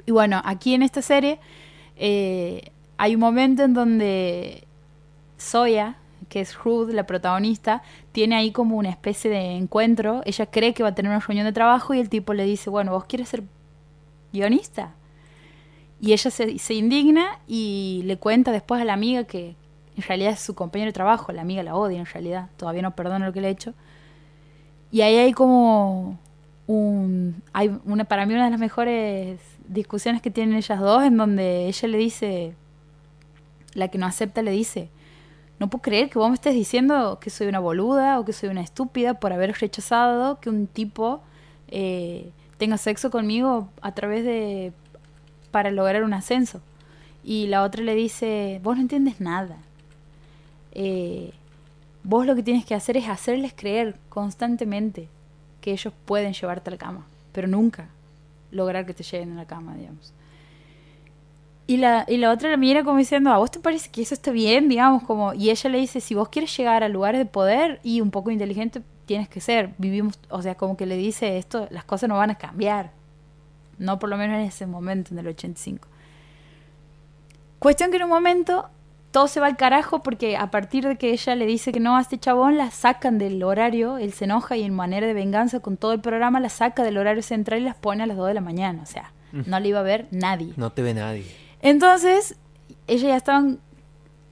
Y 0.05 0.11
bueno, 0.11 0.39
aquí 0.45 0.75
en 0.75 0.83
esta 0.83 1.01
serie 1.01 1.39
eh, 1.97 2.69
hay 2.97 3.15
un 3.15 3.21
momento 3.21 3.63
en 3.63 3.73
donde 3.73 4.65
Soya, 5.37 5.97
que 6.29 6.41
es 6.41 6.57
Ruth, 6.57 6.89
la 6.91 7.05
protagonista, 7.05 7.81
tiene 8.11 8.35
ahí 8.35 8.51
como 8.51 8.77
una 8.77 8.89
especie 8.89 9.29
de 9.29 9.55
encuentro. 9.55 10.21
Ella 10.25 10.45
cree 10.45 10.73
que 10.73 10.83
va 10.83 10.89
a 10.89 10.95
tener 10.95 11.11
una 11.11 11.19
reunión 11.19 11.45
de 11.45 11.53
trabajo 11.53 11.93
y 11.93 11.99
el 11.99 12.09
tipo 12.09 12.33
le 12.33 12.45
dice, 12.45 12.69
bueno, 12.69 12.91
¿vos 12.91 13.05
quieres 13.05 13.29
ser 13.29 13.43
guionista? 14.33 14.93
Y 15.99 16.13
ella 16.13 16.29
se, 16.29 16.59
se 16.59 16.73
indigna 16.73 17.39
y 17.47 18.01
le 18.05 18.17
cuenta 18.17 18.51
después 18.51 18.81
a 18.81 18.85
la 18.85 18.93
amiga 18.93 19.23
que 19.23 19.55
en 19.95 20.03
realidad 20.03 20.33
es 20.33 20.39
su 20.39 20.55
compañero 20.55 20.89
de 20.89 20.93
trabajo, 20.93 21.31
la 21.31 21.41
amiga 21.41 21.63
la 21.63 21.75
odia 21.75 21.99
en 21.99 22.05
realidad, 22.05 22.49
todavía 22.57 22.81
no 22.81 22.95
perdona 22.95 23.25
lo 23.25 23.33
que 23.33 23.41
le 23.41 23.47
ha 23.47 23.51
hecho. 23.51 23.73
Y 24.91 25.01
ahí 25.01 25.15
hay 25.17 25.33
como 25.33 26.19
un 26.67 27.41
hay 27.53 27.77
una 27.85 28.05
para 28.05 28.25
mí 28.25 28.33
una 28.33 28.45
de 28.45 28.51
las 28.51 28.59
mejores 28.59 29.39
discusiones 29.67 30.21
que 30.21 30.31
tienen 30.31 30.55
ellas 30.55 30.79
dos 30.79 31.03
en 31.03 31.17
donde 31.17 31.67
ella 31.67 31.87
le 31.87 31.97
dice 31.97 32.55
la 33.73 33.87
que 33.89 33.97
no 33.97 34.05
acepta 34.05 34.41
le 34.41 34.51
dice 34.51 34.89
no 35.59 35.69
puedo 35.69 35.81
creer 35.81 36.09
que 36.09 36.19
vos 36.19 36.29
me 36.29 36.35
estés 36.35 36.53
diciendo 36.53 37.19
que 37.21 37.29
soy 37.29 37.47
una 37.47 37.59
boluda 37.59 38.19
o 38.19 38.25
que 38.25 38.33
soy 38.33 38.49
una 38.49 38.61
estúpida 38.61 39.15
por 39.15 39.31
haber 39.33 39.53
rechazado 39.53 40.39
que 40.39 40.49
un 40.49 40.67
tipo 40.67 41.21
eh, 41.69 42.31
tenga 42.57 42.77
sexo 42.77 43.09
conmigo 43.11 43.69
a 43.81 43.93
través 43.93 44.23
de 44.25 44.73
para 45.51 45.71
lograr 45.71 46.03
un 46.03 46.13
ascenso 46.13 46.61
y 47.23 47.47
la 47.47 47.63
otra 47.63 47.83
le 47.83 47.95
dice 47.95 48.59
vos 48.63 48.75
no 48.75 48.81
entiendes 48.81 49.19
nada 49.21 49.57
Eh, 50.77 51.31
vos 52.03 52.25
lo 52.25 52.35
que 52.35 52.43
tienes 52.43 52.65
que 52.65 52.75
hacer 52.75 52.97
es 52.97 53.07
hacerles 53.07 53.53
creer 53.55 53.95
constantemente 54.09 55.07
que 55.61 55.71
ellos 55.71 55.93
pueden 56.05 56.33
llevarte 56.33 56.69
a 56.69 56.71
la 56.71 56.77
cama, 56.77 57.05
pero 57.31 57.47
nunca 57.47 57.87
lograr 58.51 58.85
que 58.85 58.93
te 58.93 59.03
lleven 59.03 59.31
a 59.31 59.35
la 59.35 59.45
cama, 59.45 59.75
digamos. 59.75 60.13
Y 61.67 61.77
la, 61.77 62.05
y 62.07 62.17
la 62.17 62.31
otra 62.31 62.49
la 62.49 62.57
mira 62.57 62.83
como 62.83 62.97
diciendo, 62.97 63.31
¿a 63.31 63.37
vos 63.37 63.49
te 63.49 63.59
parece 63.59 63.89
que 63.89 64.03
eso 64.03 64.13
está 64.13 64.31
bien? 64.31 64.69
Digamos, 64.69 65.03
como, 65.03 65.33
y 65.33 65.49
ella 65.49 65.69
le 65.69 65.79
dice, 65.79 65.99
si 65.99 66.13
vos 66.13 66.29
quieres 66.29 66.55
llegar 66.55 66.83
a 66.83 66.89
lugares 66.89 67.19
de 67.19 67.25
poder 67.25 67.79
y 67.81 68.01
un 68.01 68.11
poco 68.11 68.29
inteligente, 68.29 68.83
tienes 69.05 69.27
que 69.29 69.41
ser. 69.41 69.71
Vivimos, 69.77 70.19
o 70.29 70.41
sea, 70.41 70.55
como 70.55 70.77
que 70.77 70.85
le 70.85 70.95
dice 70.95 71.37
esto, 71.37 71.67
las 71.71 71.83
cosas 71.83 72.07
no 72.07 72.17
van 72.17 72.29
a 72.29 72.35
cambiar. 72.35 72.91
No 73.79 73.97
por 73.97 74.09
lo 74.09 74.17
menos 74.17 74.37
en 74.37 74.45
ese 74.45 74.67
momento, 74.67 75.13
en 75.13 75.19
el 75.19 75.27
85. 75.27 75.87
Cuestión 77.57 77.89
que 77.89 77.97
en 77.97 78.03
un 78.03 78.09
momento 78.09 78.69
todo 79.09 79.27
se 79.27 79.39
va 79.39 79.47
al 79.47 79.57
carajo 79.57 80.03
porque 80.03 80.37
a 80.37 80.51
partir 80.51 80.87
de 80.87 80.97
que 80.97 81.11
ella 81.11 81.35
le 81.35 81.45
dice 81.45 81.71
que 81.71 81.79
no 81.79 81.97
a 81.97 82.01
este 82.01 82.19
chabón, 82.19 82.57
la 82.57 82.69
sacan 82.69 83.17
del 83.17 83.41
horario, 83.41 83.97
él 83.97 84.13
se 84.13 84.25
enoja 84.25 84.55
y 84.55 84.63
en 84.63 84.75
manera 84.75 85.07
de 85.07 85.13
venganza 85.13 85.61
con 85.61 85.77
todo 85.77 85.93
el 85.93 86.01
programa 86.01 86.39
la 86.39 86.49
saca 86.49 86.83
del 86.83 86.97
horario 86.97 87.23
central 87.23 87.61
y 87.61 87.63
las 87.63 87.75
pone 87.75 88.03
a 88.03 88.05
las 88.05 88.17
2 88.17 88.27
de 88.27 88.33
la 88.35 88.41
mañana. 88.41 88.83
O 88.83 88.85
sea, 88.85 89.13
no 89.31 89.59
le 89.59 89.69
iba 89.69 89.79
a 89.79 89.83
ver 89.83 90.07
nadie. 90.11 90.53
No 90.57 90.71
te 90.71 90.81
ve 90.81 90.93
nadie. 90.93 91.44
Entonces, 91.61 92.35
ellas 92.87 93.03
ya 93.03 93.15
estaban 93.17 93.59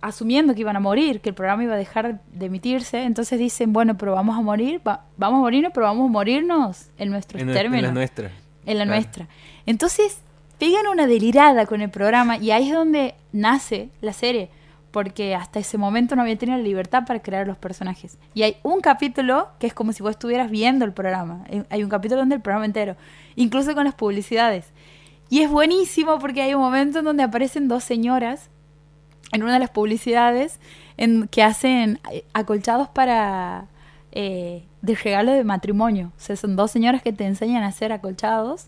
asumiendo 0.01 0.53
que 0.53 0.61
iban 0.61 0.75
a 0.75 0.79
morir, 0.81 1.21
que 1.21 1.29
el 1.29 1.35
programa 1.35 1.63
iba 1.63 1.73
a 1.75 1.77
dejar 1.77 2.19
de 2.33 2.47
emitirse. 2.47 3.03
Entonces 3.03 3.39
dicen, 3.39 3.71
bueno, 3.71 3.97
pero 3.97 4.13
vamos 4.13 4.37
a 4.37 4.41
morir, 4.41 4.81
va- 4.85 5.05
vamos 5.17 5.37
a 5.37 5.41
morirnos, 5.41 5.71
pero 5.73 5.85
vamos 5.85 6.09
a 6.09 6.11
morirnos 6.11 6.89
en 6.97 7.09
nuestros 7.09 7.39
En, 7.41 7.47
nuestra- 7.47 7.61
en 7.61 7.69
términos 7.69 7.87
la 7.89 7.93
nuestra. 7.93 8.25
en 8.65 8.77
la 8.77 8.83
Claro. 8.85 8.99
nuestra. 8.99 9.27
Entonces, 9.65 10.19
pegan 10.59 10.87
una 10.91 11.07
delirada 11.07 11.65
con 11.65 11.81
el 11.81 11.89
programa 11.89 12.37
y 12.37 12.51
ahí 12.51 12.67
es 12.69 12.75
donde 12.75 13.15
nace 13.31 13.89
la 14.01 14.11
serie, 14.11 14.49
porque 14.91 15.35
hasta 15.35 15.59
ese 15.59 15.77
momento 15.77 16.15
no 16.17 16.21
había 16.21 16.37
tenido 16.37 16.57
la 16.57 16.63
libertad 16.63 17.03
para 17.07 17.21
crear 17.21 17.47
los 17.47 17.57
personajes. 17.57 18.17
Y 18.33 18.43
hay 18.43 18.57
un 18.61 18.81
capítulo 18.81 19.47
que 19.57 19.67
es 19.67 19.73
como 19.73 19.93
si 19.93 20.03
vos 20.03 20.11
estuvieras 20.11 20.51
viendo 20.51 20.83
el 20.85 20.91
programa. 20.91 21.45
Hay- 21.49 21.63
Hay 21.69 21.83
un 21.83 21.89
capítulo 21.89 22.19
donde 22.19 22.35
el 22.35 22.41
programa 22.41 22.65
entero, 22.65 22.97
incluso 23.37 23.73
con 23.73 23.85
las 23.85 23.95
publicidades. 23.95 24.65
Y 25.29 25.41
es 25.41 25.49
buenísimo 25.49 26.19
porque 26.19 26.41
hay 26.41 26.53
un 26.53 26.61
momento 26.61 26.99
en 26.99 27.05
donde 27.05 27.23
aparecen 27.23 27.67
dos 27.67 27.83
señoras 27.83 28.49
en 29.31 29.43
una 29.43 29.53
de 29.53 29.59
las 29.59 29.69
publicidades 29.71 30.59
en 30.97 31.27
que 31.27 31.41
hacen 31.41 31.99
eh, 32.11 32.23
acolchados 32.33 32.87
para 32.89 33.65
eh, 34.11 34.63
de 34.81 34.95
regalo 34.95 35.31
de 35.31 35.43
matrimonio. 35.43 36.11
O 36.15 36.19
sea, 36.19 36.35
son 36.35 36.55
dos 36.55 36.69
señoras 36.71 37.01
que 37.01 37.13
te 37.13 37.25
enseñan 37.25 37.63
a 37.63 37.67
hacer 37.67 37.91
acolchados 37.91 38.67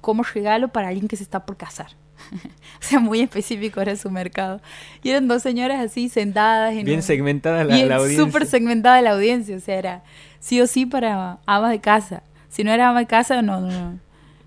como 0.00 0.24
regalo 0.24 0.68
para 0.68 0.88
alguien 0.88 1.06
que 1.06 1.16
se 1.16 1.22
está 1.22 1.46
por 1.46 1.56
casar. 1.56 1.88
o 2.32 2.38
sea, 2.80 2.98
muy 2.98 3.20
específico 3.20 3.80
era 3.80 3.94
su 3.94 4.10
mercado. 4.10 4.60
Y 5.04 5.10
eran 5.10 5.28
dos 5.28 5.42
señoras 5.42 5.78
así 5.84 6.08
sentadas 6.08 6.72
en 6.74 6.84
Bien 6.84 6.96
un- 6.98 7.02
segmentada 7.04 7.62
la, 7.62 7.74
bien 7.76 7.88
la 7.88 7.96
audiencia. 7.96 8.24
súper 8.26 8.46
segmentada 8.46 9.00
la 9.02 9.12
audiencia. 9.12 9.56
O 9.56 9.60
sea, 9.60 9.76
era 9.76 10.02
sí 10.40 10.60
o 10.60 10.66
sí 10.66 10.84
para 10.84 11.38
amas 11.46 11.70
de 11.70 11.80
casa. 11.80 12.24
Si 12.48 12.64
no 12.64 12.72
era 12.72 12.88
ama 12.88 12.98
de 13.00 13.06
casa, 13.06 13.40
no, 13.40 13.60
no, 13.60 13.68
no, 13.70 13.98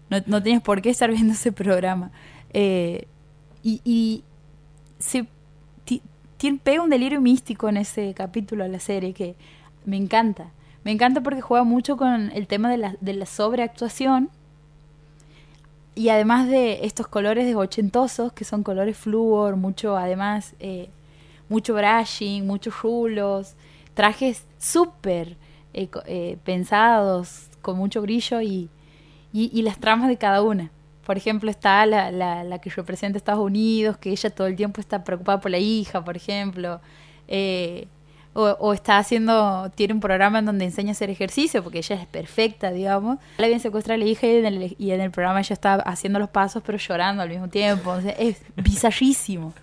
no, 0.10 0.18
no 0.28 0.42
por 0.62 0.82
qué 0.82 0.90
estar 0.90 1.10
viendo 1.12 1.34
ese 1.34 1.52
programa. 1.52 2.12
Eh, 2.54 3.08
y, 3.64 4.24
se 5.00 5.28
ti- 5.86 6.02
tiene, 6.38 6.60
pega 6.64 6.82
un 6.84 6.90
delirio 6.90 7.20
místico 7.22 7.68
en 7.70 7.78
ese 7.78 8.14
capítulo 8.14 8.64
de 8.64 8.70
la 8.70 8.80
serie 8.80 9.14
que 9.14 9.36
me 9.86 9.98
encanta. 9.98 10.52
Me 10.84 10.92
encanta 10.92 11.22
porque 11.22 11.42
juega 11.42 11.64
mucho 11.64 11.98
con 11.98 12.32
el 12.32 12.48
tema 12.48 12.70
de 12.70 12.78
la, 12.78 12.96
de 13.02 13.14
la 13.14 13.26
sobreactuación 13.26 14.30
y 15.96 16.10
además 16.10 16.48
de 16.48 16.86
estos 16.86 17.08
colores 17.08 17.46
de 17.46 17.56
ochentosos, 17.56 18.34
que 18.34 18.44
son 18.44 18.64
colores 18.64 18.98
flúor, 18.98 19.56
mucho, 19.56 19.96
además, 19.98 20.54
eh, 20.60 20.90
mucho 21.48 21.74
brushing, 21.74 22.46
muchos 22.46 22.82
rulos, 22.82 23.56
trajes 23.94 24.46
súper 24.58 25.38
eh, 25.74 26.38
pensados, 26.44 27.48
con 27.62 27.78
mucho 27.78 28.02
brillo 28.02 28.42
y, 28.42 28.70
y, 29.36 29.52
y 29.52 29.64
las 29.64 29.80
tramas 29.80 30.08
de 30.08 30.16
cada 30.16 30.42
una. 30.42 30.72
Por 31.06 31.18
ejemplo, 31.18 31.52
está 31.52 31.86
la, 31.86 32.10
la, 32.10 32.46
la 32.46 32.60
que 32.60 32.70
representa 32.70 33.18
a 33.18 33.20
Estados 33.20 33.44
Unidos, 33.44 33.98
que 33.98 34.10
ella 34.12 34.30
todo 34.30 34.48
el 34.48 34.56
tiempo 34.56 34.80
está 34.80 35.04
preocupada 35.04 35.42
por 35.42 35.52
la 35.52 35.58
hija, 35.58 36.06
por 36.06 36.16
ejemplo. 36.16 36.80
Eh, 37.28 37.90
o, 38.32 38.44
o 38.44 38.74
está 38.74 38.98
haciendo, 38.98 39.70
tiene 39.76 39.94
un 39.94 40.00
programa 40.00 40.40
en 40.40 40.46
donde 40.46 40.64
enseña 40.64 40.90
a 40.90 40.92
hacer 40.94 41.10
ejercicio, 41.10 41.62
porque 41.64 41.80
ella 41.80 41.98
es 41.98 42.06
perfecta, 42.06 42.72
digamos. 42.72 43.18
Le 43.38 43.46
habían 43.46 43.60
secuestrado 43.60 44.02
a 44.02 44.06
la 44.06 44.10
hija 44.10 44.26
y 44.26 44.38
en, 44.92 45.02
el, 45.02 45.12
programa 45.12 45.42
ella 45.42 45.54
está 45.54 45.76
haciendo 45.76 46.18
los 46.18 46.30
pasos, 46.30 46.64
pero 46.66 46.78
llorando 46.78 47.22
al 47.22 47.30
mismo 47.30 47.50
tiempo. 47.50 47.92
O 47.92 48.00
sea, 48.00 48.12
es 48.12 48.42
bizarrísimo. 48.56 49.54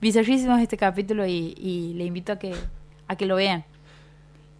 Bizarrísimo 0.00 0.56
es 0.56 0.62
este 0.62 0.76
capítulo 0.76 1.24
y, 1.26 1.54
y 1.56 1.94
le 1.94 2.06
invito 2.06 2.32
a 2.32 2.40
que, 2.40 2.56
a 3.06 3.14
que 3.14 3.26
lo 3.26 3.36
vean. 3.36 3.64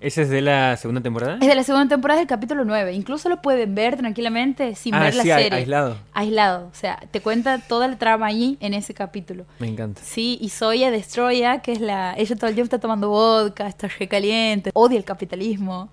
¿Ese 0.02 0.22
es 0.22 0.30
de 0.30 0.40
la 0.40 0.76
segunda 0.76 1.00
temporada? 1.00 1.38
Es 1.40 1.46
de 1.46 1.54
la 1.54 1.62
segunda 1.62 1.88
temporada 1.88 2.18
del 2.18 2.26
capítulo 2.28 2.64
9. 2.64 2.92
Incluso 2.92 3.28
lo 3.28 3.40
pueden 3.40 3.74
ver 3.76 3.96
tranquilamente 3.96 4.74
sin 4.74 4.94
Ah, 4.94 5.00
ver 5.04 5.14
la 5.14 5.22
sí, 5.22 5.28
serie. 5.28 5.58
aislado. 5.58 5.96
Aislado. 6.12 6.66
O 6.66 6.74
sea, 6.74 6.98
te 7.12 7.20
cuenta 7.20 7.58
toda 7.58 7.86
la 7.86 7.96
trama 7.96 8.26
ahí 8.26 8.56
en 8.60 8.74
ese 8.74 8.94
capítulo. 8.94 9.44
Me 9.60 9.68
encanta. 9.68 10.02
Sí, 10.04 10.38
y 10.40 10.48
Soya 10.48 10.90
Destroya, 10.90 11.60
que 11.62 11.70
es 11.72 11.80
la. 11.80 12.14
Ella 12.16 12.34
todo 12.34 12.48
el 12.48 12.54
tiempo 12.54 12.66
está 12.66 12.80
tomando 12.80 13.10
vodka, 13.10 13.68
está 13.68 13.86
recaliente, 13.98 14.70
odia 14.74 14.98
el 14.98 15.04
capitalismo, 15.04 15.88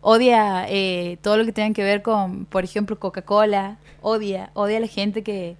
odia 0.00 0.66
eh, 0.68 1.18
todo 1.22 1.36
lo 1.36 1.44
que 1.44 1.52
tenga 1.52 1.72
que 1.72 1.84
ver 1.84 2.02
con, 2.02 2.46
por 2.46 2.64
ejemplo, 2.64 2.98
Coca-Cola, 2.98 3.78
odia, 4.00 4.50
odia 4.54 4.78
a 4.78 4.80
la 4.80 4.88
gente 4.88 5.22
que. 5.22 5.56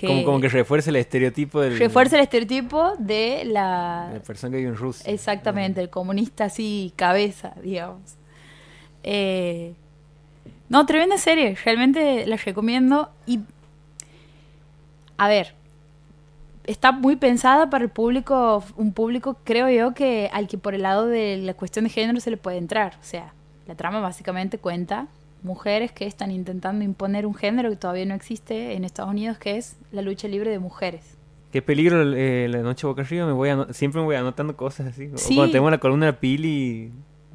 Que 0.00 0.06
Como, 0.06 0.24
como 0.24 0.40
que 0.40 0.48
refuerza 0.48 0.88
el 0.88 0.96
estereotipo 0.96 1.60
del, 1.60 1.78
refuerza 1.78 2.16
el 2.16 2.22
estereotipo 2.22 2.94
de 2.98 3.44
la. 3.44 4.06
de 4.08 4.18
la 4.18 4.22
persona 4.22 4.50
que 4.50 4.56
vive 4.56 4.70
en 4.70 4.76
Rusia. 4.76 5.12
Exactamente, 5.12 5.80
el 5.80 5.90
comunista 5.90 6.44
así, 6.46 6.92
cabeza, 6.96 7.52
digamos. 7.62 8.16
Eh, 9.02 9.74
no, 10.70 10.86
tremenda 10.86 11.18
serie, 11.18 11.54
realmente 11.62 12.26
la 12.26 12.36
recomiendo. 12.36 13.10
Y, 13.26 13.40
a 15.18 15.28
ver, 15.28 15.52
está 16.66 16.92
muy 16.92 17.16
pensada 17.16 17.68
para 17.68 17.84
el 17.84 17.90
público, 17.90 18.64
un 18.76 18.92
público 18.94 19.36
creo 19.44 19.68
yo 19.68 19.92
que 19.92 20.30
al 20.32 20.48
que 20.48 20.56
por 20.56 20.74
el 20.74 20.82
lado 20.82 21.06
de 21.06 21.36
la 21.36 21.52
cuestión 21.52 21.84
de 21.84 21.90
género 21.90 22.20
se 22.20 22.30
le 22.30 22.38
puede 22.38 22.56
entrar. 22.56 22.96
O 23.00 23.04
sea, 23.04 23.34
la 23.66 23.74
trama 23.74 24.00
básicamente 24.00 24.56
cuenta 24.56 25.08
mujeres 25.42 25.92
que 25.92 26.06
están 26.06 26.30
intentando 26.30 26.84
imponer 26.84 27.26
un 27.26 27.34
género 27.34 27.70
que 27.70 27.76
todavía 27.76 28.04
no 28.06 28.14
existe 28.14 28.74
en 28.74 28.84
Estados 28.84 29.10
Unidos, 29.10 29.38
que 29.38 29.56
es 29.56 29.76
la 29.92 30.02
lucha 30.02 30.28
libre 30.28 30.50
de 30.50 30.58
mujeres. 30.58 31.16
Qué 31.52 31.62
peligro 31.62 32.02
eh, 32.14 32.46
la 32.48 32.58
noche 32.60 32.86
boca 32.86 33.02
arriba, 33.02 33.26
me 33.26 33.32
voy 33.32 33.50
siempre 33.72 34.00
me 34.00 34.06
voy 34.06 34.16
anotando 34.16 34.56
cosas 34.56 34.86
así. 34.88 35.10
O 35.12 35.18
Sí. 35.18 35.34
Cuando 35.34 35.52
tengo 35.52 35.70
la 35.70 35.78
columna 35.78 36.06
de 36.06 36.12
Pili... 36.12 36.92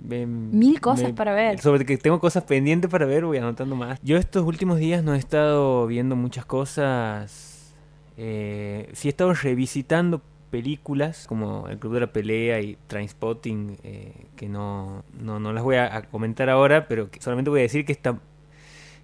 me- 0.07 0.25
Mil 0.25 0.79
cosas 0.79 1.11
para 1.11 1.33
ver. 1.33 1.59
Sobre 1.59 1.85
que 1.85 1.97
tengo 1.97 2.19
cosas 2.19 2.43
pendientes 2.43 2.89
para 2.89 3.05
ver, 3.05 3.25
voy 3.25 3.37
anotando 3.39 3.75
más. 3.75 3.99
Yo 4.03 4.15
estos 4.17 4.43
últimos 4.43 4.77
días 4.79 5.03
no 5.03 5.13
he 5.15 5.17
estado 5.17 5.85
viendo 5.87 6.15
muchas 6.15 6.45
cosas. 6.45 7.73
Eh, 8.17 8.89
sí 8.93 9.07
he 9.07 9.11
estado 9.11 9.33
revisitando 9.33 10.21
películas 10.45 11.25
como 11.27 11.67
El 11.67 11.79
Club 11.79 11.93
de 11.95 11.99
la 12.01 12.13
Pelea 12.13 12.61
y 12.61 12.77
Trainspotting, 12.87 13.77
eh, 13.83 14.27
que 14.35 14.47
no, 14.49 15.03
no, 15.19 15.39
no 15.39 15.53
las 15.53 15.63
voy 15.63 15.75
a, 15.77 16.03
comentar 16.03 16.49
ahora, 16.49 16.87
pero 16.87 17.11
que 17.11 17.21
solamente 17.21 17.49
voy 17.49 17.59
a 17.59 17.63
decir 17.63 17.85
que 17.85 17.91
está 17.91 18.19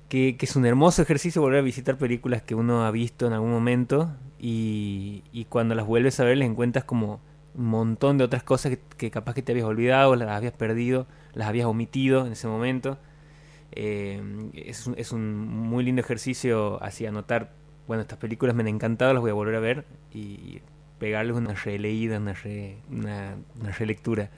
que, 0.10 0.36
es 0.39 0.55
un 0.55 0.65
hermoso 0.65 1.01
ejercicio 1.01 1.41
volver 1.41 1.60
a 1.60 1.63
visitar 1.63 1.98
películas 1.98 2.41
que 2.41 2.55
uno 2.55 2.86
ha 2.86 2.91
visto 2.91 3.27
en 3.27 3.33
algún 3.33 3.51
momento 3.51 4.12
y, 4.39 5.24
y 5.31 5.45
cuando 5.45 5.75
las 5.75 5.86
vuelves 5.86 6.19
a 6.19 6.25
ver 6.25 6.38
les 6.38 6.50
encuentras 6.50 6.83
como 6.83 7.21
un 7.55 7.65
montón 7.65 8.17
de 8.17 8.24
otras 8.24 8.43
cosas 8.43 8.71
que, 8.71 8.79
que 8.98 9.12
capaz 9.12 9.33
que 9.33 9.41
te 9.41 9.51
habías 9.51 9.65
olvidado, 9.65 10.15
las 10.15 10.29
habías 10.29 10.53
perdido, 10.53 11.07
las 11.33 11.48
habías 11.48 11.65
omitido 11.65 12.25
en 12.25 12.33
ese 12.33 12.48
momento. 12.48 12.98
Eh, 13.74 14.21
es, 14.53 14.86
un, 14.88 14.95
es 14.98 15.12
un 15.12 15.38
muy 15.48 15.83
lindo 15.83 16.01
ejercicio 16.01 16.81
así 16.83 17.05
anotar, 17.05 17.53
bueno, 17.88 18.01
estas 18.01 18.17
películas 18.19 18.55
me 18.55 18.62
han 18.63 18.67
encantado, 18.67 19.13
las 19.13 19.21
voy 19.21 19.31
a 19.31 19.33
volver 19.33 19.55
a 19.55 19.60
ver 19.60 19.86
y 20.13 20.62
pegarles 21.01 21.36
una 21.36 21.55
releída, 21.55 22.20
una, 22.20 22.34
re- 22.34 22.77
una, 22.91 23.36
una 23.60 23.72
relectura. 23.72 24.29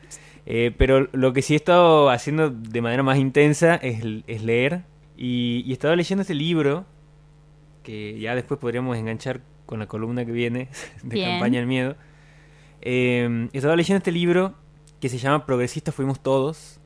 Eh, 0.45 0.71
pero 0.77 1.09
lo 1.11 1.33
que 1.33 1.41
sí 1.41 1.53
he 1.53 1.57
estado 1.57 2.09
haciendo 2.09 2.49
de 2.49 2.81
manera 2.81 3.03
más 3.03 3.17
intensa 3.17 3.75
es, 3.75 4.01
es 4.27 4.43
leer. 4.43 4.83
Y, 5.17 5.63
y 5.65 5.71
he 5.71 5.73
estado 5.73 5.93
leyendo 5.95 6.21
este 6.21 6.33
libro, 6.33 6.85
que 7.83 8.17
ya 8.17 8.33
después 8.33 8.61
podríamos 8.61 8.97
enganchar 8.97 9.41
con 9.65 9.79
la 9.79 9.87
columna 9.87 10.25
que 10.25 10.31
viene 10.31 10.69
de 11.03 11.15
Bien. 11.15 11.31
Campaña 11.31 11.59
del 11.59 11.67
Miedo. 11.67 11.97
Eh, 12.81 13.49
he 13.51 13.57
estado 13.57 13.75
leyendo 13.75 13.97
este 13.97 14.13
libro 14.13 14.55
que 15.01 15.09
se 15.09 15.17
llama 15.17 15.45
Progresistas 15.45 15.93
Fuimos 15.93 16.21
Todos, 16.23 16.79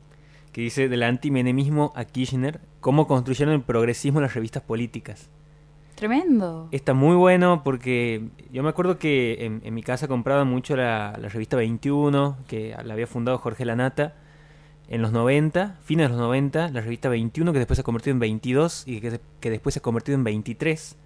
que 0.51 0.61
dice 0.61 0.89
del 0.89 1.03
antimenemismo 1.03 1.93
a 1.95 2.03
Kirchner, 2.05 2.61
cómo 2.79 3.05
construyeron 3.05 3.53
el 3.53 3.61
progresismo 3.61 4.17
en 4.19 4.23
las 4.23 4.33
revistas 4.33 4.63
políticas. 4.63 5.29
Tremendo. 5.97 6.69
Está 6.71 6.93
muy 6.93 7.15
bueno 7.15 7.63
porque 7.63 8.29
yo 8.53 8.61
me 8.61 8.69
acuerdo 8.69 8.99
que 8.99 9.59
en, 9.63 9.73
mi 9.73 9.81
casa 9.81 10.07
compraba 10.07 10.43
mucho 10.43 10.75
la, 10.75 11.13
revista 11.13 11.57
21, 11.57 12.37
que 12.47 12.75
la 12.83 12.93
había 12.93 13.07
fundado 13.07 13.39
Jorge 13.39 13.65
Lanata 13.65 14.13
en 14.89 15.01
los 15.01 15.11
90, 15.11 15.79
fines 15.81 16.05
de 16.05 16.09
los 16.09 16.19
90, 16.19 16.69
la 16.69 16.81
revista 16.81 17.09
21 17.09 17.51
que 17.51 17.57
después 17.57 17.77
se 17.77 17.81
ha 17.81 17.83
convertido 17.83 18.13
en 18.13 18.19
22 18.19 18.83
y 18.85 19.01
que, 19.01 19.19
que 19.39 19.49
después 19.49 19.73
se 19.73 19.79
ha 19.79 19.81
convertido 19.81 20.15
en 20.15 20.23
23 20.23 20.97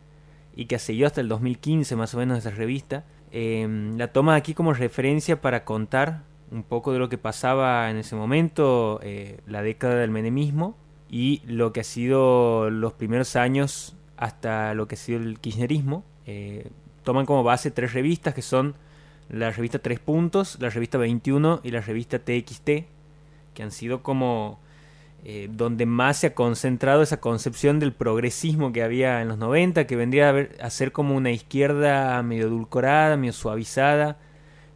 y 0.58 0.66
que 0.66 0.78
siguió 0.78 1.08
hasta 1.08 1.22
el 1.22 1.30
2015 1.30 1.96
más 1.96 2.14
o 2.14 2.18
menos 2.18 2.40
esa 2.40 2.52
revista. 2.52 3.06
Eh, 3.32 3.94
la 3.96 4.12
toma 4.12 4.36
aquí 4.36 4.54
como 4.54 4.74
referencia 4.74 5.40
para 5.40 5.64
contar 5.64 6.24
un 6.52 6.64
poco 6.64 6.92
de 6.92 7.00
lo 7.00 7.08
que 7.08 7.18
pasaba 7.18 7.90
en 7.90 7.96
ese 7.96 8.18
momento, 8.18 9.00
eh, 9.04 9.40
la 9.48 9.62
década 9.62 9.96
del 9.96 10.10
menemismo 10.10 10.76
y 11.10 11.42
lo 11.46 11.72
que 11.72 11.80
ha 11.80 11.86
sido 11.86 12.70
los 12.70 12.92
primeros 12.92 13.38
años 13.38 13.96
hasta 14.22 14.74
lo 14.76 14.88
que 14.88 14.96
ha 14.96 14.98
sido 14.98 15.20
el 15.20 15.40
kirchnerismo. 15.40 16.04
Eh, 16.28 16.70
toman 17.04 17.26
como 17.26 17.44
base 17.44 17.72
tres 17.72 17.92
revistas 17.94 18.34
que 18.36 18.44
son 18.44 18.76
la 19.30 19.50
revista 19.50 19.80
Tres 19.80 20.00
Puntos, 20.00 20.58
la 20.62 20.70
revista 20.70 20.98
21 21.00 21.62
y 21.64 21.72
la 21.72 21.82
revista 21.82 22.20
TXT, 22.20 22.70
que 23.56 23.64
han 23.64 23.72
sido 23.72 24.04
como 24.04 24.60
eh, 25.24 25.50
donde 25.52 25.86
más 25.88 26.18
se 26.18 26.28
ha 26.28 26.34
concentrado 26.36 27.02
esa 27.02 27.20
concepción 27.20 27.80
del 27.80 27.94
progresismo 27.94 28.72
que 28.72 28.84
había 28.84 29.22
en 29.24 29.28
los 29.30 29.38
90, 29.40 29.88
que 29.88 29.96
vendría 29.96 30.30
a, 30.30 30.32
ver- 30.34 30.58
a 30.62 30.70
ser 30.70 30.92
como 30.92 31.16
una 31.16 31.32
izquierda 31.32 32.22
medio 32.22 32.46
edulcorada, 32.48 33.18
medio 33.18 33.34
suavizada, 33.34 34.18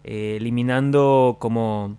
eh, 0.04 0.38
eliminando 0.40 1.38
como 1.40 1.98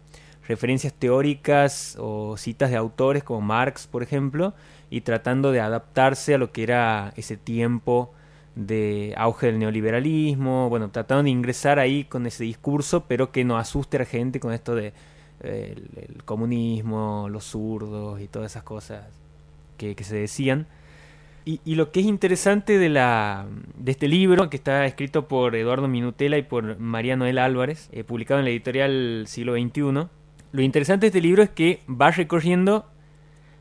referencias 0.49 0.93
teóricas 0.95 1.97
o 2.01 2.37
citas 2.37 2.71
de 2.71 2.77
autores 2.77 3.23
como 3.23 3.41
Marx, 3.41 3.87
por 3.87 4.03
ejemplo, 4.03 4.55
y 4.91 5.03
tratando 5.03 5.53
de 5.53 5.61
adaptarse 5.61 6.35
a 6.35 6.39
lo 6.39 6.53
que 6.53 6.63
era 6.63 7.13
ese 7.17 7.37
tiempo 7.37 8.13
de 8.55 9.13
auge 9.17 9.47
del 9.47 9.59
neoliberalismo, 9.59 10.69
bueno, 10.69 10.91
tratando 10.91 11.25
de 11.25 11.31
ingresar 11.31 11.79
ahí 11.79 12.05
con 12.05 12.27
ese 12.27 12.45
discurso, 12.45 13.05
pero 13.07 13.31
que 13.31 13.45
no 13.45 13.59
asuste 13.59 13.99
a 13.99 14.01
la 14.01 14.07
gente 14.07 14.41
con 14.41 14.53
esto 14.53 14.75
de 14.75 14.93
eh, 15.41 15.75
el, 16.09 16.25
comunismo, 16.25 17.29
los 17.31 17.45
zurdos 17.45 18.21
y 18.21 18.29
todas 18.29 18.53
esas 18.53 18.63
cosas 18.63 19.05
que, 19.77 19.95
que 19.95 20.05
se 20.05 20.17
decían. 20.17 20.67
Y, 21.45 21.61
y 21.65 21.77
lo 21.77 21.93
que 21.93 22.01
es 22.01 22.07
interesante 22.07 22.79
de, 22.79 22.89
la, 22.89 23.47
de 23.77 23.93
este 23.93 24.09
libro, 24.09 24.51
que 24.51 24.57
está 24.57 24.85
escrito 24.87 25.29
por 25.29 25.55
Eduardo 25.55 25.87
Minutela 25.87 26.39
y 26.39 26.43
por 26.43 26.79
María 26.79 27.15
Noel 27.15 27.39
Álvarez, 27.39 27.89
eh, 27.93 28.03
publicado 28.03 28.41
en 28.41 28.47
la 28.47 28.51
editorial 28.51 29.25
Siglo 29.29 29.53
XXI, 29.53 30.09
lo 30.53 30.63
interesante 30.63 31.03
de 31.03 31.09
este 31.09 31.21
libro 31.21 31.43
es 31.43 31.51
que 31.51 31.81
va 31.89 32.11
recorriendo 32.11 32.87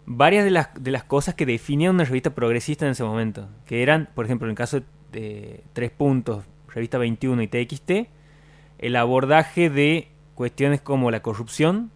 varias 0.05 0.43
de 0.43 0.51
las, 0.51 0.69
de 0.79 0.91
las 0.91 1.03
cosas 1.03 1.35
que 1.35 1.45
definían 1.45 1.95
una 1.95 2.03
revista 2.03 2.33
progresista 2.35 2.85
en 2.85 2.91
ese 2.91 3.03
momento, 3.03 3.49
que 3.65 3.81
eran, 3.83 4.09
por 4.13 4.25
ejemplo, 4.25 4.47
en 4.47 4.51
el 4.51 4.57
caso 4.57 4.81
de 5.11 5.63
Tres 5.73 5.91
Puntos, 5.91 6.45
revista 6.67 6.97
21 6.97 7.41
y 7.41 7.47
TXT, 7.47 7.91
el 8.77 8.95
abordaje 8.95 9.69
de 9.69 10.09
cuestiones 10.35 10.81
como 10.81 11.11
la 11.11 11.21
corrupción, 11.21 11.91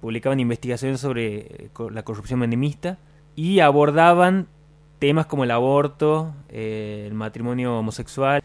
publicaban 0.00 0.40
investigaciones 0.40 1.00
sobre 1.00 1.38
eh, 1.38 1.70
la 1.90 2.02
corrupción 2.04 2.40
menemista, 2.40 2.98
y 3.36 3.60
abordaban 3.60 4.48
temas 4.98 5.26
como 5.26 5.44
el 5.44 5.50
aborto, 5.50 6.34
eh, 6.48 7.04
el 7.06 7.14
matrimonio 7.14 7.78
homosexual, 7.78 8.42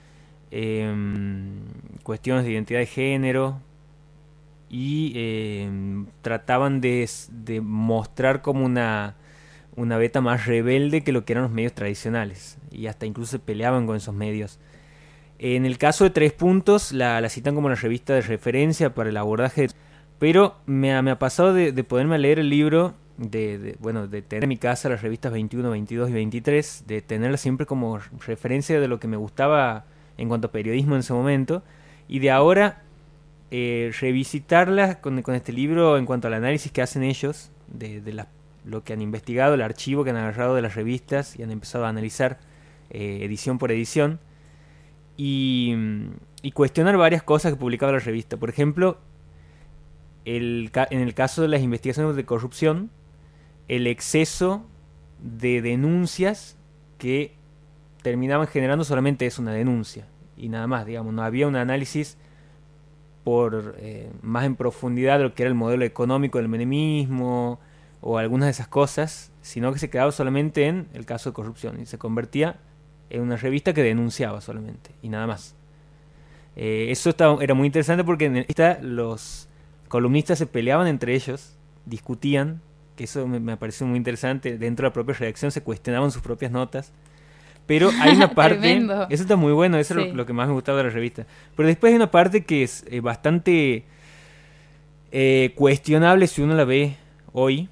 em, 0.51 1.59
cuestiones 2.03 2.45
de 2.45 2.51
identidad 2.51 2.79
de 2.79 2.85
género, 2.85 3.59
y 4.77 5.13
em, 5.15 6.07
trataban 6.21 6.81
de, 6.81 7.09
de 7.31 7.61
mostrar 7.61 8.41
como 8.41 8.65
una, 8.65 9.15
una 9.77 9.97
beta 9.97 10.19
más 10.19 10.47
rebelde 10.47 11.01
que 11.01 11.13
lo 11.13 11.23
que 11.23 11.31
eran 11.31 11.43
los 11.43 11.51
medios 11.53 11.71
tradicionales, 11.71 12.57
y 12.73 12.87
hasta 12.87 13.05
incluso 13.05 13.31
se 13.31 13.39
peleaban 13.39 13.87
con 13.87 13.95
esos 13.95 14.13
medios. 14.13 14.59
En 15.39 15.65
el 15.65 15.77
caso 15.77 16.03
de 16.03 16.09
Tres 16.09 16.33
Puntos, 16.33 16.91
la, 16.91 17.25
citan 17.29 17.55
como 17.55 17.69
la 17.69 17.75
revista 17.75 18.15
de 18.15 18.21
referencia 18.21 18.93
para 18.93 19.09
el 19.09 19.15
abordaje. 19.15 19.67
Pero 20.19 20.55
me 20.65 20.93
ha, 20.93 21.19
pasado 21.19 21.53
de, 21.53 21.71
de 21.71 21.83
poderme 21.85 22.17
leer 22.17 22.39
el 22.39 22.49
libro, 22.49 22.95
de, 23.17 23.57
de- 23.57 23.77
bueno, 23.79 24.07
de 24.07 24.21
tener 24.21 24.43
en 24.43 24.49
mi 24.49 24.57
casa 24.57 24.89
las 24.89 25.01
revistas 25.01 25.31
21, 25.31 25.69
22 25.69 26.09
y 26.09 26.13
23, 26.13 26.83
de 26.85 27.01
tenerlas 27.01 27.39
siempre 27.39 27.65
como 27.65 27.99
referencia 28.25 28.79
de 28.81 28.89
lo 28.89 28.99
que 28.99 29.07
me 29.07 29.15
gustaba 29.17 29.85
en 30.17 30.27
cuanto 30.27 30.47
a 30.47 30.51
periodismo 30.51 30.95
en 30.95 30.99
ese 30.99 31.13
momento, 31.13 31.63
y 32.09 32.19
de 32.19 32.31
ahora 32.31 32.84
eh, 33.57 33.93
revisitarlas 34.01 34.97
con, 34.97 35.17
este 35.17 35.53
libro 35.53 35.97
en 35.97 36.05
cuanto 36.05 36.27
al 36.27 36.33
análisis 36.33 36.73
que 36.73 36.81
hacen 36.81 37.03
ellos, 37.03 37.51
de, 37.67 38.25
lo 38.65 38.83
que 38.83 38.91
han 38.91 39.01
investigado, 39.01 39.53
el 39.53 39.61
archivo 39.61 40.03
que 40.03 40.09
han 40.09 40.17
agarrado 40.17 40.55
de 40.55 40.61
las 40.61 40.75
revistas 40.75 41.39
y 41.39 41.43
han 41.43 41.51
empezado 41.51 41.85
a 41.85 41.87
analizar 41.87 42.37
eh, 42.89 43.19
edición 43.21 43.57
por 43.57 43.71
edición 43.71 44.19
y, 45.15 45.73
cuestionar 46.53 46.97
varias 46.97 47.23
cosas 47.23 47.53
que 47.53 47.57
publicaba 47.57 47.93
la 47.93 47.99
revista. 47.99 48.35
Por 48.35 48.49
ejemplo, 48.49 48.97
en 50.25 50.69
el 50.91 51.13
caso 51.13 51.41
de 51.41 51.47
las 51.47 51.61
investigaciones 51.61 52.17
de 52.17 52.25
corrupción, 52.25 52.91
el 53.69 53.87
exceso 53.87 54.65
de 55.23 55.61
denuncias 55.61 56.57
que 56.97 57.33
terminaban 58.01 58.47
generando 58.47 58.83
solamente 58.83 59.25
es 59.25 59.39
una 59.39 59.53
denuncia 59.53 60.07
y 60.35 60.49
nada 60.49 60.67
más, 60.67 60.85
digamos, 60.85 61.13
no 61.13 61.23
había 61.23 61.47
un 61.47 61.55
análisis 61.55 62.17
por 63.25 63.75
eh, 63.79 64.09
más 64.21 64.45
en 64.45 64.55
profundidad 64.55 65.19
lo 65.19 65.33
que 65.35 65.43
era 65.43 65.49
el 65.49 65.55
modelo 65.55 65.83
económico 65.83 66.37
del 66.37 66.47
menemismo 66.47 67.59
o 68.01 68.17
algunas 68.17 68.47
de 68.47 68.51
esas 68.51 68.69
cosas, 68.69 69.31
sino 69.41 69.73
que 69.73 69.79
se 69.79 69.89
quedaba 69.89 70.13
solamente 70.13 70.67
en 70.67 70.87
el 70.93 71.05
caso 71.05 71.31
de 71.31 71.33
corrupción 71.33 71.81
y 71.81 71.85
se 71.87 71.97
convertía 71.97 72.55
en 73.09 73.21
una 73.21 73.35
revista 73.35 73.73
que 73.73 73.83
denunciaba 73.83 74.39
solamente 74.41 74.91
y 75.01 75.09
nada 75.09 75.27
más. 75.27 75.55
Eh, 76.55 76.87
eso 76.89 77.09
estaba- 77.09 77.43
era 77.43 77.53
muy 77.53 77.65
interesante 77.67 78.03
porque 78.03 78.25
en 78.25 78.37
esta 78.37 78.79
los 78.81 79.47
columnistas 79.89 80.37
se 80.39 80.45
peleaban 80.47 80.87
entre 80.87 81.13
ellos, 81.15 81.55
discutían, 81.85 82.61
que 82.95 83.03
eso 83.05 83.27
me, 83.27 83.39
me 83.39 83.57
pareció 83.57 83.85
muy 83.87 83.97
interesante, 83.97 84.57
dentro 84.57 84.83
de 84.85 84.89
la 84.89 84.93
propia 84.93 85.15
redacción 85.15 85.51
se 85.51 85.61
cuestionaban 85.61 86.11
sus 86.11 86.21
propias 86.21 86.51
notas. 86.51 86.93
Pero 87.67 87.89
hay 88.01 88.15
una 88.15 88.31
parte, 88.35 88.77
eso 89.09 89.23
está 89.23 89.35
muy 89.35 89.51
bueno, 89.53 89.77
eso 89.77 89.93
es 89.99 90.07
lo, 90.09 90.15
lo 90.17 90.25
que 90.25 90.33
más 90.33 90.47
me 90.47 90.53
gustaba 90.53 90.77
de 90.79 90.83
la 90.85 90.89
revista. 90.91 91.25
Pero 91.55 91.67
después 91.67 91.91
hay 91.91 91.95
una 91.97 92.11
parte 92.11 92.43
que 92.45 92.63
es 92.63 92.85
eh, 92.89 92.99
bastante 93.01 93.85
eh, 95.11 95.53
cuestionable 95.55 96.27
si 96.27 96.41
uno 96.41 96.55
la 96.55 96.65
ve 96.65 96.95
hoy, 97.31 97.69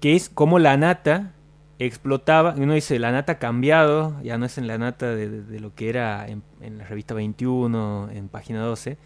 que 0.00 0.14
es 0.16 0.28
cómo 0.28 0.58
la 0.58 0.76
nata 0.76 1.32
explotaba, 1.78 2.54
uno 2.56 2.72
dice, 2.74 2.98
la 2.98 3.12
nata 3.12 3.32
ha 3.32 3.38
cambiado, 3.38 4.16
ya 4.22 4.38
no 4.38 4.46
es 4.46 4.56
en 4.58 4.66
la 4.66 4.78
nata 4.78 5.14
de, 5.14 5.28
de- 5.28 5.42
de 5.42 5.60
lo 5.60 5.74
que 5.74 5.88
era 5.90 6.26
en, 6.26 6.42
en 6.60 6.78
la 6.78 6.84
revista 6.84 7.12
21, 7.14 8.08
en 8.14 8.28
página 8.28 8.60
12, 8.62 8.96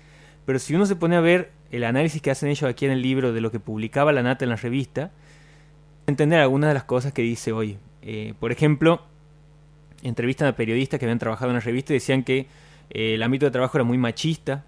pero 0.46 0.58
si 0.58 0.74
uno 0.74 0.86
se 0.86 0.94
pone 0.96 1.16
a 1.16 1.20
ver 1.20 1.50
el 1.72 1.84
análisis 1.84 2.22
que 2.22 2.30
hacen 2.30 2.48
ellos 2.48 2.68
aquí 2.68 2.84
en 2.86 2.92
el 2.92 3.02
libro 3.02 3.32
de 3.32 3.40
lo 3.40 3.50
que 3.50 3.58
publicaba 3.60 4.12
la 4.12 4.22
nata 4.22 4.44
en 4.44 4.50
la 4.50 4.56
revista, 4.56 5.10
entender 6.06 6.40
algunas 6.40 6.68
de 6.70 6.74
las 6.74 6.84
cosas 6.84 7.12
que 7.12 7.22
dice 7.22 7.52
hoy. 7.52 7.78
Eh, 8.02 8.34
por 8.40 8.50
ejemplo, 8.52 9.02
entrevistan 10.02 10.48
a 10.48 10.56
periodistas 10.56 10.98
que 10.98 11.06
habían 11.06 11.18
trabajado 11.18 11.50
en 11.50 11.54
la 11.56 11.60
revista 11.60 11.92
y 11.92 11.96
decían 11.96 12.22
que 12.24 12.46
eh, 12.90 13.14
el 13.14 13.22
ámbito 13.22 13.46
de 13.46 13.52
trabajo 13.52 13.76
era 13.78 13.84
muy 13.84 13.98
machista, 13.98 14.64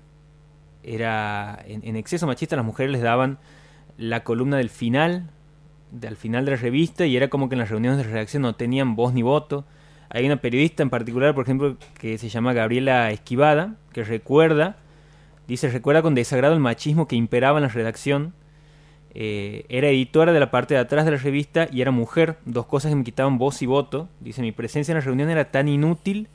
era 0.82 1.62
en, 1.66 1.86
en 1.86 1.96
exceso 1.96 2.26
machista, 2.26 2.56
las 2.56 2.64
mujeres 2.64 2.92
les 2.92 3.02
daban 3.02 3.38
la 3.96 4.24
columna 4.24 4.56
del 4.56 4.70
final, 4.70 5.30
de- 5.90 6.08
al 6.08 6.16
final 6.16 6.44
de 6.44 6.52
la 6.52 6.56
revista, 6.56 7.06
y 7.06 7.16
era 7.16 7.28
como 7.28 7.48
que 7.48 7.54
en 7.54 7.60
las 7.60 7.70
reuniones 7.70 7.98
de 7.98 8.04
redacción 8.04 8.42
no 8.42 8.54
tenían 8.54 8.96
voz 8.96 9.12
ni 9.14 9.22
voto. 9.22 9.64
Hay 10.10 10.26
una 10.26 10.36
periodista 10.36 10.82
en 10.82 10.90
particular, 10.90 11.34
por 11.34 11.44
ejemplo, 11.44 11.76
que 11.98 12.18
se 12.18 12.28
llama 12.28 12.52
Gabriela 12.52 13.10
Esquivada, 13.10 13.76
que 13.92 14.04
recuerda, 14.04 14.76
dice, 15.48 15.70
recuerda 15.70 16.02
con 16.02 16.14
desagrado 16.14 16.54
el 16.54 16.60
machismo 16.60 17.08
que 17.08 17.16
imperaba 17.16 17.58
en 17.58 17.62
la 17.62 17.68
redacción. 17.68 18.34
Eh, 19.14 19.66
era 19.68 19.88
editora 19.88 20.32
de 20.32 20.40
la 20.40 20.50
parte 20.50 20.74
de 20.74 20.80
atrás 20.80 21.04
de 21.04 21.10
la 21.10 21.18
revista 21.18 21.68
y 21.70 21.82
era 21.82 21.90
mujer, 21.90 22.38
dos 22.46 22.64
cosas 22.64 22.90
que 22.90 22.96
me 22.96 23.04
quitaban 23.04 23.38
voz 23.38 23.60
y 23.60 23.66
voto. 23.66 24.08
Dice, 24.20 24.40
mi 24.40 24.52
presencia 24.52 24.92
en 24.92 24.98
la 24.98 25.04
reunión 25.04 25.28
era 25.28 25.50
tan 25.50 25.68
inútil 25.68 26.28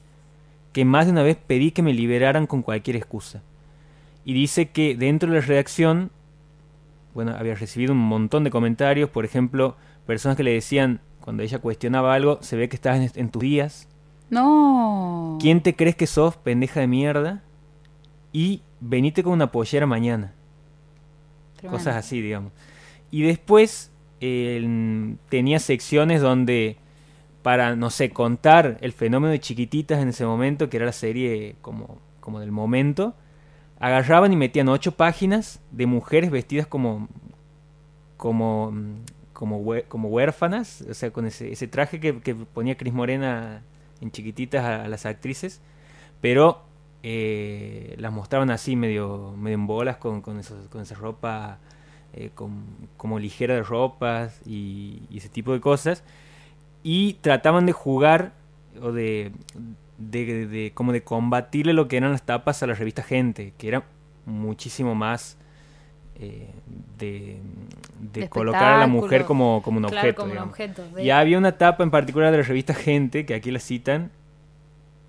que 0.74 0.86
más 0.86 1.08
de 1.08 1.12
una 1.12 1.24
vez 1.24 1.38
pedí 1.38 1.72
que 1.72 1.82
me 1.82 1.94
liberaran 1.94 2.46
con 2.46 2.62
cualquier 2.62 2.96
excusa. 2.96 3.42
Y 4.26 4.34
dice 4.34 4.70
que 4.70 4.96
dentro 4.96 5.32
de 5.32 5.40
la 5.40 5.46
redacción, 5.46 6.12
bueno, 7.16 7.34
había 7.36 7.56
recibido 7.56 7.94
un 7.94 8.00
montón 8.00 8.44
de 8.44 8.52
comentarios, 8.52 9.10
por 9.10 9.26
ejemplo, 9.26 9.76
personas 10.06 10.38
que 10.38 10.44
le 10.44 10.54
decían, 10.54 11.00
cuando 11.22 11.42
ella 11.42 11.60
cuestionaba 11.60 12.14
algo, 12.14 12.38
se 12.42 12.58
ve 12.58 12.70
que 12.70 12.76
estás 12.76 13.00
en, 13.00 13.12
en 13.16 13.32
tus 13.32 13.42
días. 13.42 13.88
No. 14.30 15.38
¿Quién 15.42 15.62
te 15.62 15.76
crees 15.76 15.96
que 15.96 16.06
sos, 16.06 16.36
pendeja 16.36 16.80
de 16.80 16.88
mierda? 16.88 17.42
Y 18.32 18.62
venite 18.82 19.24
con 19.24 19.34
una 19.34 19.52
pollera 19.52 19.88
mañana. 19.88 20.34
Tremendo. 21.56 21.78
Cosas 21.78 21.96
así, 21.96 22.22
digamos. 22.22 22.52
Y 23.12 23.24
después 23.24 23.92
eh, 24.22 25.16
tenía 25.30 25.60
secciones 25.60 26.22
donde, 26.22 26.78
para, 27.44 27.76
no 27.76 27.90
sé, 27.90 28.12
contar 28.12 28.78
el 28.82 28.94
fenómeno 28.94 29.32
de 29.32 29.40
chiquititas 29.40 30.02
en 30.02 30.10
ese 30.10 30.26
momento, 30.26 30.70
que 30.70 30.78
era 30.78 30.88
la 30.88 30.92
serie 30.94 31.56
como, 31.62 32.00
como 32.22 32.40
del 32.40 32.52
momento, 32.52 33.16
agarraban 33.80 34.34
y 34.34 34.38
metían 34.38 34.70
ocho 34.70 34.94
páginas 34.94 35.62
de 35.72 35.88
mujeres 35.88 36.32
vestidas 36.32 36.68
como 36.68 37.10
como 38.18 38.74
como, 39.34 39.64
como 39.88 40.08
huérfanas, 40.10 40.82
o 40.90 40.94
sea, 40.96 41.12
con 41.12 41.28
ese, 41.28 41.52
ese 41.52 41.68
traje 41.68 42.00
que, 42.00 42.20
que 42.22 42.34
ponía 42.34 42.76
Cris 42.76 42.92
Morena 42.94 43.62
en 44.02 44.10
chiquititas 44.10 44.64
a, 44.66 44.84
a 44.86 44.88
las 44.88 45.06
actrices, 45.06 45.62
pero 46.22 46.64
eh, 47.04 47.96
las 48.00 48.12
mostraban 48.14 48.50
así 48.52 48.76
medio, 48.76 49.34
medio 49.38 49.56
en 49.56 49.68
bolas 49.68 49.98
con, 49.98 50.22
con, 50.22 50.40
esos- 50.40 50.70
con 50.70 50.82
esa 50.82 50.96
ropa 50.96 51.60
eh, 52.18 52.30
como 52.98 53.20
ligera 53.20 53.54
de 53.56 53.64
ropas 53.64 54.42
y, 54.46 55.04
y 55.10 55.18
ese 55.18 55.30
tipo 55.30 55.54
de 55.54 55.60
cosas 55.62 56.04
y 56.84 57.14
trataban 57.22 57.66
de 57.66 57.72
jugar 57.74 58.34
o 58.82 58.92
de, 58.92 59.32
de, 59.98 60.26
de- 60.26 60.48
de- 60.48 60.72
como 60.74 60.92
de 60.94 61.04
combatirle 61.04 61.74
lo 61.74 61.88
que 61.88 61.98
eran 61.98 62.12
las 62.12 62.24
tapas 62.24 62.62
a 62.64 62.68
la 62.68 62.74
revista 62.74 63.04
Gente, 63.04 63.54
que 63.58 63.68
era 63.68 63.84
muchísimo 64.26 64.94
más 64.96 65.38
eh, 66.20 66.50
de, 66.98 67.40
colocar 68.30 68.64
a 68.74 68.78
la 68.80 68.88
mujer 68.88 69.26
como, 69.26 69.62
como 69.62 69.78
un 69.78 69.84
Claro, 69.86 69.98
objeto. 70.00 70.22
como 70.22 70.28
un 70.28 70.32
digamos. 70.34 70.52
objeto. 70.54 70.88
de- 70.96 71.04
Y 71.04 71.10
había 71.12 71.38
una 71.38 71.52
tapa 71.58 71.84
en 71.84 71.92
particular 71.92 72.32
de 72.32 72.38
la 72.38 72.44
revista 72.44 72.74
Gente, 72.74 73.26
que 73.26 73.36
aquí 73.36 73.52
la 73.52 73.60
citan, 73.60 74.12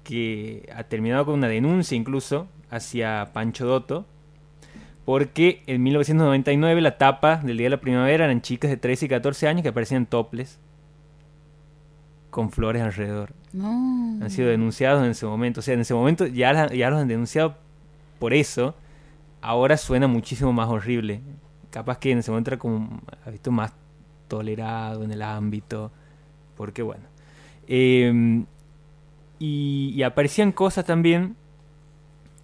que 0.04 0.68
ha 0.74 0.84
terminado 0.84 1.24
con 1.26 1.34
una 1.34 1.48
denuncia 1.48 1.96
incluso 1.96 2.48
hacia 2.70 3.30
Pancho 3.32 3.66
Dotto, 3.66 4.06
porque 5.08 5.62
en 5.66 5.82
1999 5.84 6.82
la 6.82 6.98
tapa 6.98 7.36
del 7.38 7.56
Día 7.56 7.64
de 7.64 7.70
la 7.70 7.80
Primavera 7.80 8.26
eran 8.26 8.42
chicas 8.42 8.70
de 8.70 8.76
13 8.76 9.06
y 9.06 9.08
14 9.08 9.48
años 9.48 9.62
que 9.62 9.70
aparecían 9.70 10.04
toples 10.04 10.60
con 12.28 12.50
flores 12.50 12.82
alrededor. 12.82 13.32
No. 13.54 13.70
Han 14.22 14.28
sido 14.30 14.50
denunciados 14.50 15.02
en 15.02 15.12
ese 15.12 15.24
momento. 15.24 15.60
O 15.60 15.62
sea, 15.62 15.72
en 15.72 15.80
ese 15.80 15.94
momento 15.94 16.26
ya, 16.26 16.52
la- 16.52 16.74
ya 16.74 16.90
los 16.90 17.00
han 17.00 17.08
denunciado 17.08 17.56
por 18.18 18.34
eso. 18.34 18.74
Ahora 19.40 19.78
suena 19.78 20.08
muchísimo 20.08 20.52
más 20.52 20.68
horrible. 20.68 21.22
Capaz 21.70 21.98
que 21.98 22.10
en 22.10 22.18
ese 22.18 22.30
momento 22.30 22.50
era 22.50 22.58
como 22.58 23.00
ha 23.24 23.30
visto 23.30 23.50
más 23.50 23.72
tolerado 24.28 25.04
en 25.04 25.10
el 25.12 25.22
ámbito. 25.22 25.90
Porque 26.54 26.82
bueno. 26.82 27.04
Eh, 27.66 28.44
y, 29.38 29.94
y 29.96 30.02
aparecían 30.02 30.52
cosas 30.52 30.84
también 30.84 31.34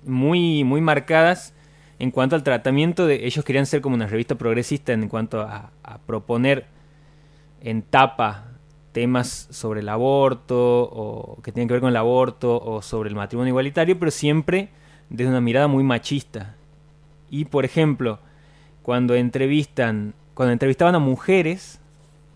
muy, 0.06 0.64
muy 0.64 0.80
marcadas 0.80 1.53
en 1.98 2.10
cuanto 2.10 2.36
al 2.36 2.42
tratamiento 2.42 3.06
de... 3.06 3.26
Ellos 3.26 3.44
querían 3.44 3.66
ser 3.66 3.80
como 3.80 3.94
una 3.94 4.06
revista 4.06 4.34
progresista 4.34 4.92
en 4.92 5.08
cuanto 5.08 5.40
a, 5.40 5.70
proponer 6.06 6.66
en 7.60 7.82
tapa 7.82 8.48
temas 8.92 9.48
sobre 9.50 9.80
el 9.80 9.88
aborto 9.88 10.82
o 10.82 11.40
que 11.42 11.50
tienen 11.50 11.66
que 11.68 11.74
ver 11.74 11.80
con 11.80 11.90
el 11.90 11.96
aborto 11.96 12.60
o 12.62 12.82
sobre 12.82 13.08
el 13.08 13.16
matrimonio 13.16 13.50
igualitario, 13.50 13.98
pero 13.98 14.10
siempre 14.10 14.68
desde 15.08 15.30
una 15.30 15.40
mirada 15.40 15.66
muy 15.66 15.82
machista. 15.82 16.54
Y 17.30 17.46
por 17.46 17.64
ejemplo, 17.64 18.20
cuando 18.82 19.14
entrevistan, 19.14 20.14
cuando 20.34 20.52
entrevistaban 20.52 20.94
a 20.94 20.98
mujeres, 20.98 21.80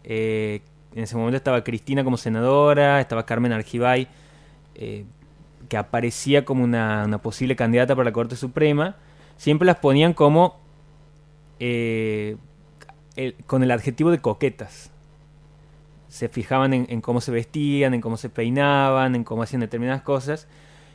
eh, 0.04 0.62
en 0.94 1.04
ese 1.04 1.16
momento 1.16 1.36
estaba 1.36 1.62
Cristina 1.62 2.02
como 2.02 2.16
senadora, 2.16 3.00
estaba 3.00 3.24
Carmen 3.26 3.52
Argibay, 3.52 4.08
eh, 4.74 5.04
que 5.68 5.76
aparecía 5.76 6.44
como 6.44 6.64
una 6.64 7.20
posible 7.22 7.54
candidata 7.54 7.94
para 7.94 8.06
la 8.06 8.12
Corte 8.12 8.34
Suprema, 8.34 8.96
siempre 9.38 9.64
las 9.64 9.76
ponían 9.76 10.12
como 10.12 10.58
eh, 11.60 12.36
con 13.46 13.62
el 13.62 13.70
adjetivo 13.70 14.10
de 14.10 14.18
coquetas 14.18 14.92
se 16.08 16.28
fijaban 16.28 16.72
en, 16.72 17.00
cómo 17.00 17.20
se 17.20 17.30
vestían, 17.30 17.92
en 17.94 18.00
cómo 18.00 18.16
se 18.16 18.30
peinaban, 18.30 19.14
en 19.14 19.24
cómo 19.24 19.42
hacían 19.42 19.60
determinadas 19.60 20.02
cosas. 20.02 20.48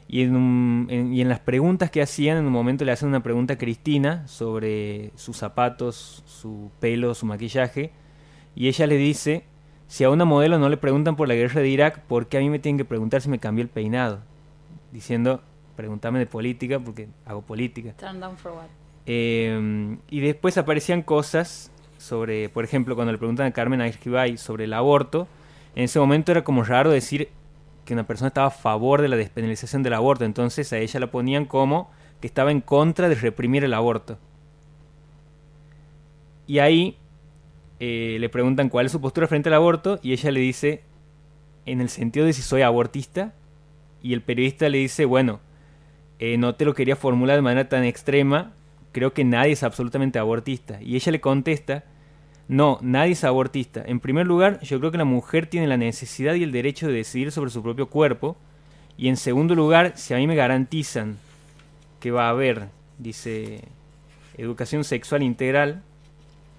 Y 0.08 0.24
en- 0.24 0.88
y 1.14 1.22
en 1.22 1.30
las 1.30 1.40
preguntas 1.40 1.92
que 1.92 2.02
hacían, 2.02 2.38
en 2.38 2.46
un 2.46 2.52
momento 2.52 2.84
le 2.84 2.92
hacen 2.92 3.10
una 3.10 3.22
pregunta 3.24 3.54
a 3.54 3.58
Cristina 3.58 4.28
sobre 4.28 5.12
sus 5.16 5.38
zapatos, 5.38 6.24
su 6.26 6.72
pelo, 6.80 7.14
su 7.14 7.26
maquillaje. 7.28 7.92
Y 8.56 8.68
ella 8.68 8.88
le 8.88 8.98
dice, 8.98 9.46
si 9.88 10.04
a 10.04 10.10
una 10.10 10.26
modelo 10.26 10.58
no 10.60 10.68
le 10.68 10.78
preguntan 10.78 11.16
por 11.16 11.28
la 11.28 11.36
guerra 11.36 11.62
de 11.62 11.70
Irak, 11.70 12.00
¿por 12.02 12.28
qué 12.28 12.38
a 12.38 12.42
mí 12.42 12.50
me 12.50 12.60
tienen 12.60 12.78
que 12.78 12.86
preguntar 12.86 13.22
si 13.22 13.30
me 13.30 13.40
cambió 13.40 13.62
el 13.64 13.70
peinado? 13.70 14.22
Diciendo, 14.92 15.42
pregúntame 15.76 16.20
de 16.20 16.26
política 16.26 16.80
porque 16.80 17.08
hago 17.26 17.42
política. 17.42 17.94
Turn 17.98 18.20
down 18.20 18.38
for 18.38 18.52
what? 18.52 18.66
Eh, 19.06 19.98
y 20.10 20.20
después 20.22 20.58
aparecían 20.58 21.02
cosas 21.02 21.72
sobre, 21.98 22.50
por 22.50 22.64
ejemplo, 22.64 22.96
cuando 22.96 23.12
le 23.12 23.18
preguntan 23.18 23.48
a 23.48 23.52
Carmen 23.52 23.82
Argibay 23.82 24.38
sobre 24.38 24.66
el 24.66 24.74
aborto, 24.74 25.28
en 25.76 25.86
ese 25.86 26.00
momento 26.00 26.32
era 26.32 26.44
como 26.44 26.64
raro 26.64 26.92
decir 26.92 27.30
que 27.86 27.94
una 27.94 28.06
persona 28.06 28.28
estaba 28.28 28.48
a 28.48 28.52
favor 28.52 29.02
de 29.02 29.08
la 29.08 29.16
despenalización 29.16 29.84
del 29.84 29.94
aborto, 29.94 30.26
entonces 30.26 30.72
a 30.74 30.78
ella 30.78 31.00
la 31.00 31.12
ponían 31.12 31.46
como 31.46 31.92
que 32.22 32.28
estaba 32.28 32.52
en 32.52 32.62
contra 32.62 33.10
de 33.10 33.16
reprimir 33.16 33.64
el 33.64 33.74
aborto. 33.74 34.18
Y 36.48 36.60
ahí 36.60 36.98
eh, 37.80 38.18
le 38.20 38.30
preguntan 38.30 38.70
cuál 38.70 38.86
es 38.86 38.92
su 38.92 39.02
postura 39.02 39.28
frente 39.28 39.50
al 39.50 39.56
aborto 39.56 40.00
y 40.02 40.14
ella 40.14 40.32
le 40.32 40.40
dice 40.40 40.84
en 41.66 41.82
el 41.82 41.90
sentido 41.90 42.26
de 42.26 42.34
si 42.34 42.42
soy 42.42 42.62
abortista 42.62 43.34
y 44.02 44.14
el 44.14 44.22
periodista 44.22 44.68
le 44.70 44.80
dice, 44.80 45.06
bueno, 45.06 45.40
eh, 46.20 46.38
no 46.38 46.56
te 46.56 46.66
lo 46.66 46.74
quería 46.74 46.96
formular 46.96 47.36
de 47.36 47.42
manera 47.42 47.70
tan 47.70 47.84
extrema, 47.84 48.54
creo 48.92 49.14
que 49.14 49.24
nadie 49.24 49.54
es 49.54 49.64
absolutamente 49.64 50.20
abortista. 50.20 50.82
Y 50.82 50.96
ella 50.96 51.12
le 51.12 51.22
contesta, 51.22 51.84
no, 52.48 52.80
nadie 52.82 53.14
es 53.14 53.24
abortista. 53.24 53.84
En 53.86 54.00
primer 54.00 54.28
lugar, 54.28 54.60
yo 54.62 54.80
creo 54.80 54.92
que 54.92 54.98
la 54.98 55.06
mujer 55.06 55.48
tiene 55.48 55.68
la 55.68 55.78
necesidad 55.78 56.36
y 56.36 56.44
el 56.44 56.52
derecho 56.52 56.88
de 56.88 56.94
decidir 56.94 57.32
sobre 57.32 57.52
su 57.52 57.62
propio 57.62 57.88
cuerpo. 57.90 58.38
Y 58.98 59.08
en 59.08 59.18
segundo 59.18 59.56
lugar, 59.56 59.94
si 59.96 60.14
a 60.14 60.18
mí 60.18 60.28
me 60.28 60.36
garantizan 60.36 61.18
que 62.00 62.12
va 62.12 62.28
a 62.28 62.30
haber, 62.30 62.70
dice, 63.00 63.62
educación 64.38 64.84
sexual 64.84 65.24
integral 65.24 65.82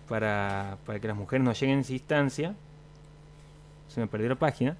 para, 0.08 0.78
para 0.84 0.98
que 0.98 1.08
las 1.08 1.16
mujeres 1.16 1.44
no 1.44 1.52
lleguen 1.52 1.78
a 1.78 1.80
esa 1.82 1.92
instancia, 1.92 2.54
se 3.88 4.00
me 4.00 4.06
perdió 4.06 4.28
la 4.28 4.34
página, 4.34 4.76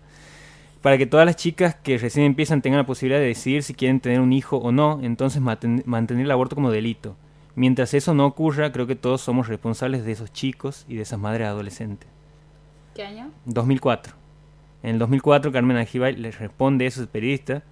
para 0.84 0.98
que 0.98 1.06
todas 1.06 1.24
las 1.24 1.36
chicas 1.36 1.76
que 1.76 1.96
recién 1.96 2.26
empiezan 2.26 2.60
tengan 2.60 2.76
la 2.78 2.84
posibilidad 2.86 3.18
de 3.18 3.26
decidir 3.28 3.62
si 3.62 3.72
quieren 3.72 4.00
tener 4.00 4.20
un 4.20 4.34
hijo 4.34 4.58
o 4.58 4.70
no, 4.70 5.00
entonces 5.02 5.40
mantener 5.40 6.24
el 6.26 6.30
aborto 6.30 6.54
como 6.54 6.70
delito. 6.70 7.16
Mientras 7.56 7.94
eso 7.94 8.12
no 8.12 8.26
ocurra, 8.26 8.70
creo 8.70 8.86
que 8.86 8.94
todos 8.94 9.22
somos 9.22 9.48
responsables 9.48 10.04
de 10.04 10.12
esos 10.12 10.30
chicos 10.32 10.84
y 10.86 10.96
de 10.96 11.02
esas 11.02 11.18
madres 11.18 11.46
adolescentes. 11.48 12.06
¿Qué 12.94 13.02
año? 13.02 13.30
2004. 13.46 14.12
En 14.82 14.90
el 14.90 14.98
2004 14.98 15.52
Carmen 15.52 15.78
Ajibay 15.78 16.16
le 16.16 16.30
responde 16.32 16.84
eso 16.84 17.00
al 17.00 17.08
periodista 17.08 17.62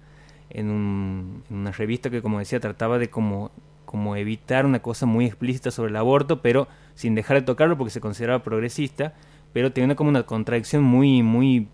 en, 0.49 0.71
un- 0.71 1.43
en 1.51 1.57
una 1.57 1.71
revista 1.71 2.09
que 2.09 2.21
como 2.23 2.39
decía 2.39 2.59
trataba 2.59 2.97
de 2.97 3.09
como, 3.11 3.51
como 3.85 4.15
evitar 4.15 4.65
una 4.65 4.79
cosa 4.81 5.05
muy 5.05 5.25
explícita 5.25 5.69
sobre 5.69 5.91
el 5.91 5.97
aborto, 5.97 6.41
pero 6.41 6.67
sin 6.95 7.13
dejar 7.13 7.37
de 7.37 7.43
tocarlo 7.43 7.77
porque 7.77 7.91
se 7.91 8.01
consideraba 8.01 8.41
progresista. 8.43 9.13
pero 9.53 9.71
tenía 9.71 9.95
como 9.95 10.09
una 10.09 10.23
contradicción 10.23 10.81
muy, 10.81 11.21
muy 11.21 11.67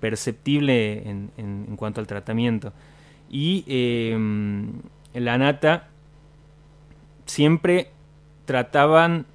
perceptible 0.00 1.08
en, 1.08 1.30
en, 1.36 1.76
cuanto 1.76 2.00
al 2.00 2.06
tratamiento. 2.06 2.72
Y 3.30 3.64
em, 3.68 4.72
la 5.14 5.38
nata 5.38 5.88
siempre 7.26 7.90
trataban, 8.44 9.26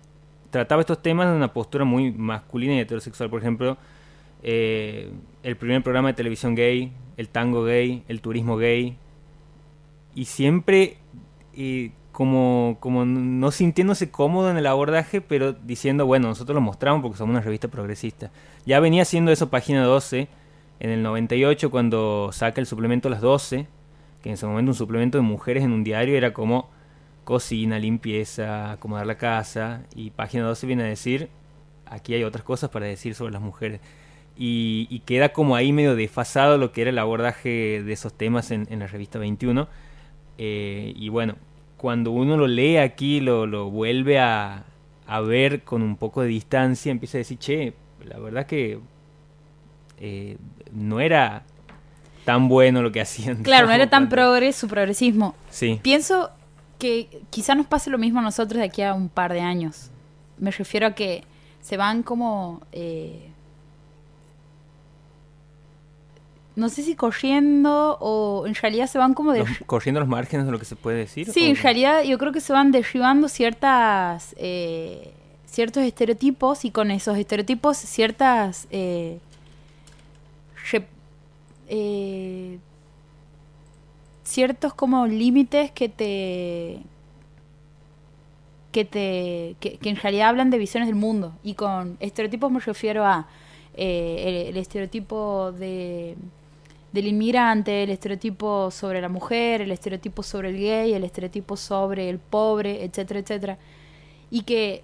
trataba 0.49 0.81
estos 0.81 1.01
temas 1.01 1.29
de 1.29 1.35
una 1.35 1.53
postura 1.53 1.85
muy 1.85 2.11
masculina 2.11 2.75
y 2.75 2.79
heterosexual. 2.79 3.29
Por 3.29 3.39
ejemplo, 3.39 3.77
eh, 4.43 5.09
el 5.43 5.55
primer 5.55 5.81
programa 5.83 6.09
de 6.09 6.13
televisión 6.15 6.55
gay, 6.55 6.91
el 7.17 7.29
tango 7.29 7.63
gay, 7.63 8.03
el 8.07 8.21
turismo 8.21 8.57
gay. 8.57 8.97
Y 10.13 10.25
siempre 10.25 10.97
eh, 11.55 11.91
como, 12.11 12.77
como 12.79 13.03
no 13.05 13.51
sintiéndose 13.51 14.09
cómodo 14.09 14.49
en 14.49 14.57
el 14.57 14.67
abordaje, 14.67 15.19
pero 15.19 15.51
diciendo, 15.51 16.05
bueno, 16.05 16.29
nosotros 16.29 16.55
lo 16.55 16.61
mostramos 16.61 17.01
porque 17.01 17.17
somos 17.17 17.33
una 17.33 17.41
revista 17.41 17.67
progresista. 17.67 18.31
Ya 18.65 18.79
venía 18.79 19.01
haciendo 19.01 19.31
eso 19.31 19.49
página 19.49 19.83
12 19.83 20.29
en 20.79 20.89
el 20.89 21.03
98 21.03 21.71
cuando 21.71 22.29
saca 22.31 22.61
el 22.61 22.67
suplemento 22.67 23.09
Las 23.09 23.21
12, 23.21 23.67
que 24.21 24.29
en 24.29 24.33
ese 24.33 24.45
momento 24.45 24.71
un 24.71 24.75
suplemento 24.75 25.17
de 25.17 25.23
mujeres 25.23 25.63
en 25.63 25.71
un 25.71 25.83
diario 25.83 26.17
era 26.17 26.33
como 26.33 26.69
cocina, 27.23 27.79
limpieza, 27.79 28.71
acomodar 28.71 29.07
la 29.07 29.17
casa, 29.17 29.83
y 29.95 30.11
página 30.11 30.43
12 30.43 30.67
viene 30.67 30.83
a 30.83 30.87
decir, 30.87 31.29
aquí 31.85 32.13
hay 32.13 32.23
otras 32.23 32.43
cosas 32.43 32.69
para 32.69 32.85
decir 32.85 33.15
sobre 33.15 33.33
las 33.33 33.41
mujeres. 33.41 33.81
Y, 34.37 35.01
queda 35.05 35.29
como 35.29 35.55
ahí 35.55 35.71
medio 35.71 35.95
desfasado 35.95 36.57
lo 36.57 36.71
que 36.73 36.81
era 36.81 36.89
el 36.89 36.99
abordaje 36.99 37.81
de 37.83 37.93
esos 37.93 38.13
temas 38.13 38.51
en, 38.51 38.67
la 38.79 38.87
revista 38.87 39.17
21. 39.17 39.67
Eh, 40.37 40.93
y 40.95 41.09
bueno, 41.09 41.35
cuando 41.77 42.11
uno 42.11 42.35
lo 42.35 42.47
lee 42.47 42.77
aquí, 42.77 43.21
lo, 43.21 43.47
lo 43.47 43.69
vuelve 43.69 44.19
a, 44.19 44.65
a, 45.07 45.19
ver 45.21 45.63
con 45.63 45.81
un 45.81 45.95
poco 45.95 46.21
de 46.21 46.27
distancia, 46.27 46.91
empieza 46.91 47.17
a 47.17 47.19
decir, 47.19 47.37
che, 47.37 47.73
la 48.03 48.19
verdad 48.19 48.45
que 48.45 48.79
eh, 49.99 50.37
no 50.75 50.99
era 50.99 51.43
tan 52.25 52.47
bueno 52.47 52.81
lo 52.81 52.91
que 52.91 53.01
hacían. 53.01 53.43
Claro, 53.43 53.67
no 53.67 53.73
era 53.73 53.89
tan 53.89 54.09
progres 54.09 54.55
su 54.55 54.67
progresismo. 54.67 55.35
Sí. 55.49 55.79
Pienso 55.81 56.29
que 56.77 57.21
quizá 57.29 57.55
nos 57.55 57.67
pase 57.67 57.89
lo 57.89 57.97
mismo 57.97 58.19
a 58.19 58.21
nosotros 58.21 58.59
de 58.59 58.65
aquí 58.65 58.81
a 58.81 58.93
un 58.93 59.09
par 59.09 59.33
de 59.33 59.41
años. 59.41 59.89
Me 60.37 60.51
refiero 60.51 60.87
a 60.87 60.91
que 60.91 61.23
se 61.61 61.77
van 61.77 62.03
como... 62.03 62.61
Eh, 62.71 63.31
no 66.55 66.69
sé 66.69 66.83
si 66.83 66.95
corriendo 66.95 67.97
o 67.99 68.47
en 68.47 68.55
realidad 68.55 68.87
se 68.87 68.97
van 68.97 69.13
como 69.13 69.33
de... 69.33 69.43
corriendo 69.65 69.99
los 69.99 70.07
márgenes 70.07 70.45
de 70.45 70.53
lo 70.53 70.59
que 70.59 70.63
se 70.63 70.77
puede 70.77 70.99
decir. 70.99 71.29
Sí, 71.29 71.49
en 71.49 71.57
realidad 71.57 72.03
yo 72.03 72.17
creo 72.17 72.31
que 72.31 72.41
se 72.41 72.53
van 72.53 72.71
derribando 72.71 73.27
ciertas... 73.27 74.35
Eh, 74.37 75.13
ciertos 75.45 75.83
estereotipos 75.83 76.65
y 76.65 76.71
con 76.71 76.91
esos 76.91 77.17
estereotipos 77.17 77.77
ciertas 77.77 78.67
eh, 78.71 79.19
eh, 81.67 82.59
ciertos 84.23 84.73
como 84.73 85.05
límites 85.07 85.71
que 85.71 85.89
te 85.89 86.81
que 88.71 88.85
te 88.85 89.55
que, 89.59 89.79
en 89.89 89.95
realidad 89.95 90.29
hablan 90.29 90.49
de 90.49 90.57
visiones 90.57 90.87
del 90.87 90.95
mundo 90.95 91.33
y 91.43 91.53
con 91.53 91.97
estereotipos 91.99 92.51
me 92.51 92.59
refiero 92.59 93.05
a 93.05 93.27
eh, 93.75 94.47
el, 94.49 94.57
estereotipo 94.57 95.51
de 95.51 96.15
del 96.91 97.07
inmigrante, 97.07 97.83
el 97.83 97.89
estereotipo 97.89 98.71
sobre 98.71 99.01
la 99.01 99.09
mujer, 99.09 99.61
el 99.61 99.71
estereotipo 99.71 100.23
sobre 100.23 100.49
el 100.49 100.57
gay, 100.57 100.93
el 100.93 101.03
estereotipo 101.03 101.57
sobre 101.57 102.09
el 102.09 102.19
pobre, 102.19 102.85
etcétera, 102.85 103.19
etcétera. 103.19 103.57
Y 104.31 104.43
que 104.43 104.81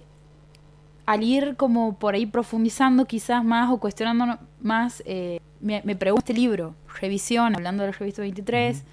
al 1.06 1.22
ir 1.22 1.56
como 1.56 1.94
por 1.98 2.14
ahí 2.14 2.26
profundizando 2.26 3.06
quizás 3.06 3.42
más 3.44 3.70
o 3.70 3.78
cuestionando 3.78 4.38
más, 4.60 5.02
eh, 5.06 5.40
me, 5.62 5.80
me 5.84 5.96
pregunto 5.96 6.20
este 6.20 6.34
libro, 6.34 6.74
Revisión, 7.00 7.54
hablando 7.54 7.84
del 7.84 7.94
revista 7.94 8.20
23, 8.22 8.84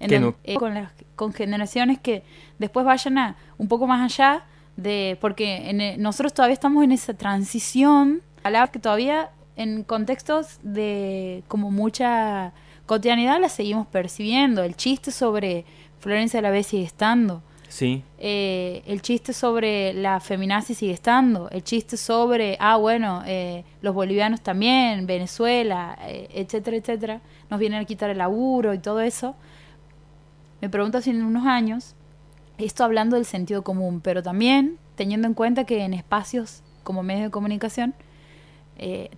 en 0.00 0.34
eh, 0.44 0.54
con, 0.56 0.74
las, 0.74 0.92
con 1.14 1.32
generaciones 1.32 1.98
que 1.98 2.22
después 2.58 2.84
vayan 2.84 3.18
a 3.18 3.36
un 3.56 3.68
poco 3.68 3.86
más 3.86 4.12
allá 4.12 4.44
de, 4.76 5.16
porque 5.20 5.70
en, 5.70 5.80
eh, 5.80 5.96
nosotros 5.98 6.34
todavía 6.34 6.54
estamos 6.54 6.84
en 6.84 6.92
esa 6.92 7.14
transición, 7.14 8.22
palabras 8.42 8.70
que 8.70 8.78
todavía 8.78 9.30
en 9.56 9.84
contextos 9.84 10.58
de 10.62 11.42
como 11.48 11.70
mucha 11.70 12.52
cotidianidad 12.84 13.40
la 13.40 13.48
seguimos 13.48 13.86
percibiendo, 13.86 14.62
el 14.62 14.76
chiste 14.76 15.10
sobre 15.10 15.64
Florencia 15.98 16.38
de 16.38 16.42
la 16.42 16.50
vez 16.50 16.66
sigue 16.66 16.84
estando, 16.84 17.42
Sí. 17.76 18.02
Eh, 18.16 18.82
el 18.86 19.02
chiste 19.02 19.34
sobre 19.34 19.92
la 19.92 20.18
feminazi 20.18 20.72
sigue 20.72 20.94
estando. 20.94 21.50
El 21.50 21.62
chiste 21.62 21.98
sobre, 21.98 22.56
ah, 22.58 22.76
bueno, 22.76 23.22
eh, 23.26 23.64
los 23.82 23.94
bolivianos 23.94 24.40
también, 24.40 25.06
Venezuela, 25.06 25.98
eh, 26.06 26.26
etcétera, 26.32 26.78
etcétera, 26.78 27.20
nos 27.50 27.60
vienen 27.60 27.82
a 27.82 27.84
quitar 27.84 28.08
el 28.08 28.16
laburo 28.16 28.72
y 28.72 28.78
todo 28.78 29.00
eso. 29.00 29.36
Me 30.62 30.70
pregunto 30.70 31.02
si 31.02 31.10
en 31.10 31.22
unos 31.22 31.44
años, 31.44 31.94
esto 32.56 32.82
hablando 32.82 33.16
del 33.16 33.26
sentido 33.26 33.62
común, 33.62 34.00
pero 34.00 34.22
también 34.22 34.78
teniendo 34.94 35.28
en 35.28 35.34
cuenta 35.34 35.64
que 35.64 35.84
en 35.84 35.92
espacios 35.92 36.62
como 36.82 37.02
medios 37.02 37.24
de 37.24 37.30
comunicación, 37.30 37.92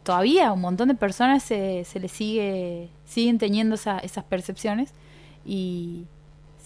todavía 0.03 0.53
un 0.53 0.63
montón 0.63 0.89
de 0.89 0.95
personas 0.95 1.45
se, 1.45 1.85
se 1.85 2.01
les 2.01 2.11
sigue, 2.11 2.89
siguen 3.05 3.39
teniendo 3.39 3.77
esas 3.77 4.25
percepciones 4.29 4.95
y 5.45 6.07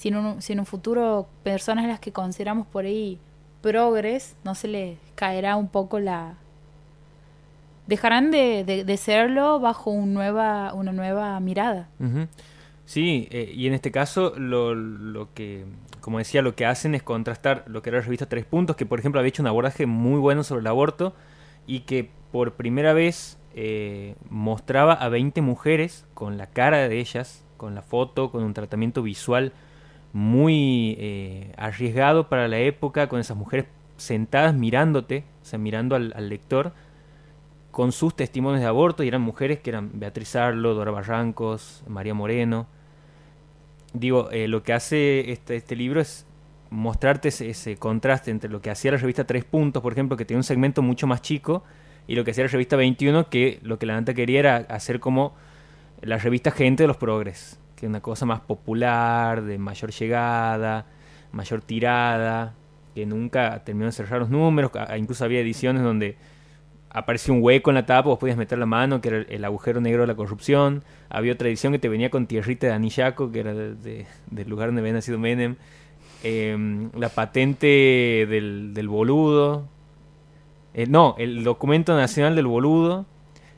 si 0.03 0.09
en 0.53 0.59
un, 0.59 0.67
futuro 0.67 1.29
personas 1.45 1.85
a 1.85 1.88
las 1.88 2.01
que 2.01 2.11
consideramos 2.11 2.67
por 2.67 2.87
ahí 2.87 3.21
progres, 3.61 4.35
no 4.43 4.57
se 4.57 4.67
les 4.67 4.99
caerá 5.15 5.55
un 5.55 5.69
poco 5.69 6.01
la... 6.01 6.35
Dejarán 7.87 8.33
de, 8.33 8.65
de, 8.65 8.97
serlo 8.97 9.61
bajo 9.61 9.93
un 9.93 10.12
nueva, 10.12 10.75
una 10.75 10.93
nueva 10.93 11.38
mirada. 11.38 11.88
Sí, 12.85 13.29
eh, 13.31 13.53
y 13.55 13.69
en 13.69 13.75
este 13.75 13.93
caso 13.93 14.35
lo, 14.37 14.75
lo 14.75 15.33
que, 15.35 15.67
como 16.01 16.19
decía, 16.19 16.43
lo 16.43 16.57
que 16.57 16.67
hacen 16.67 16.97
es 16.97 17.05
contrastar 17.05 17.62
lo 17.69 17.83
que 17.83 17.91
era 17.91 17.99
la 17.99 18.05
revista 18.05 18.27
Tres 18.27 18.45
Puntos, 18.45 18.75
que 18.75 18.87
por 18.87 18.99
ejemplo 18.99 19.21
había 19.21 19.29
hecho 19.29 19.43
un 19.43 19.49
abordaje 19.49 19.87
muy 19.87 20.19
bueno 20.19 20.43
sobre 20.43 20.62
el 20.62 20.67
aborto 20.67 21.15
y 21.69 21.81
que 21.81 22.11
por 22.33 22.55
primera 22.55 22.93
vez 22.93 23.38
eh, 23.55 24.17
mostraba 24.29 24.95
a 24.95 25.09
20 25.09 25.43
mujeres 25.43 26.07
con 26.15 26.38
la 26.38 26.49
cara 26.49 26.88
de 26.88 26.99
ellas, 26.99 27.45
con 27.57 27.77
la 27.77 27.83
foto, 27.83 28.33
con 28.33 28.43
un 28.43 28.53
tratamiento 28.53 29.03
visual 29.03 29.53
muy 30.12 30.96
eh, 30.98 31.53
arriesgado 31.57 32.29
para 32.29 32.48
la 32.48 32.59
época, 32.59 33.09
con 33.09 33.20
esas 33.20 33.37
mujeres 33.37 33.66
sentadas 33.96 34.55
mirándote, 34.55 35.25
o 35.42 35.44
sea, 35.44 35.59
mirando 35.59 35.96
al, 35.96 36.29
lector, 36.29 36.72
con 37.70 37.92
sus 37.92 38.14
testimonios 38.14 38.61
de 38.61 38.66
aborto, 38.66 39.03
y 39.03 39.09
eran 39.09 39.22
mujeres 39.22 39.61
que 39.61 39.70
eran 39.70 39.90
Beatriz 39.94 40.37
Arlo, 40.37 40.75
Dora 40.75 40.90
Barrancos, 40.90 41.83
María 41.88 42.12
Moreno. 42.12 42.66
Digo, 43.94 44.31
eh, 44.31 44.48
lo 44.48 44.62
que 44.62 44.75
hace 44.75 45.33
este, 45.33 45.57
este 45.57 45.77
libro 45.77 46.01
es 46.01 46.27
mostrarte 46.70 47.29
ese, 47.29 47.77
contraste 47.77 48.31
entre 48.31 48.51
lo 48.51 48.61
que 48.61 48.70
hacía 48.70 48.92
la 48.92 48.98
revista 48.98 49.25
Tres 49.25 49.44
Puntos, 49.44 49.83
por 49.83 49.92
ejemplo, 49.92 50.16
que 50.16 50.25
tenía 50.25 50.38
un 50.38 50.44
segmento 50.44 50.83
mucho 50.83 51.07
más 51.07 51.22
chico, 51.22 51.64
y 52.07 52.16
lo 52.16 52.25
que 52.25 52.33
hacía 52.33 52.44
la 52.44 52.51
revista 52.51 52.77
21, 52.77 53.31
que 53.31 53.61
lo 53.62 53.79
que 53.79 53.87
la 53.87 53.94
Nanta 53.94 54.12
quería 54.12 54.40
era 54.40 54.57
hacer 54.57 55.01
como 55.01 55.35
la 56.03 56.18
revista 56.18 56.51
Gente 56.51 56.83
de 56.83 56.88
los 56.88 56.96
Progres 56.96 57.62
que 57.83 57.88
una 57.88 58.01
cosa 58.01 58.27
más 58.27 58.38
popular, 58.38 59.42
de 59.42 59.59
mayor 59.59 59.90
llegada, 59.90 60.87
mayor 61.33 61.62
tirada, 61.62 62.55
que 62.95 63.05
nunca 63.07 63.64
terminó 63.64 63.87
de 63.87 63.92
cerrar 63.92 64.21
los 64.21 64.31
números, 64.31 64.71
incluso 64.97 65.25
había 65.25 65.40
ediciones 65.40 65.83
donde 65.83 66.14
aparecía 66.90 67.35
un 67.35 67.42
hueco 67.42 67.73
en 67.73 67.75
la 67.75 67.85
tapa, 67.85 68.09
vos 68.09 68.21
podías 68.21 68.37
meter 68.37 68.57
la 68.57 68.66
mano, 68.66 69.01
que 69.01 69.09
era 69.09 69.18
el, 69.29 69.45
agujero 69.45 69.81
negro 69.81 70.03
de 70.03 70.07
la 70.07 70.14
corrupción, 70.14 70.85
había 71.09 71.33
otra 71.33 71.49
edición 71.49 71.73
que 71.73 71.81
te 71.81 71.88
venía 71.88 72.09
con 72.09 72.29
tierrita 72.29 72.68
de 72.68 72.73
Anillaco, 72.73 73.33
que 73.33 73.40
era 73.40 73.53
del 73.53 74.49
lugar 74.49 74.68
donde 74.68 74.83
había 74.83 74.92
nacido 74.92 75.18
Menem, 75.18 75.57
em, 76.23 76.88
la 76.97 77.09
patente 77.09 77.66
del, 77.66 78.75
del 78.75 78.87
boludo, 78.87 79.66
eh, 80.73 80.87
no, 80.87 81.16
el 81.18 81.42
documento 81.42 81.97
nacional 81.97 82.37
del 82.37 82.47
boludo, 82.47 83.07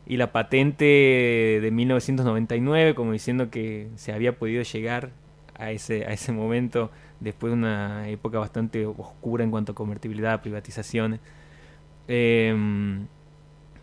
y 0.06 0.16
la 0.16 0.32
patente 0.32 0.84
de 0.84 1.70
1999, 1.72 2.94
como 2.94 3.12
diciendo 3.12 3.50
que 3.50 3.88
se 3.96 4.12
había 4.12 4.38
podido 4.38 4.62
llegar 4.62 5.12
a 5.56 5.70
ese, 5.70 6.04
a 6.04 6.12
ese 6.12 6.32
momento 6.32 6.90
después 7.20 7.50
de 7.52 7.54
una 7.54 8.08
época 8.08 8.38
bastante 8.38 8.86
oscura 8.86 9.44
en 9.44 9.50
cuanto 9.50 9.72
a 9.72 9.74
convertibilidad, 9.74 10.42
privatizaciones. 10.42 11.20
Em, 12.08 13.06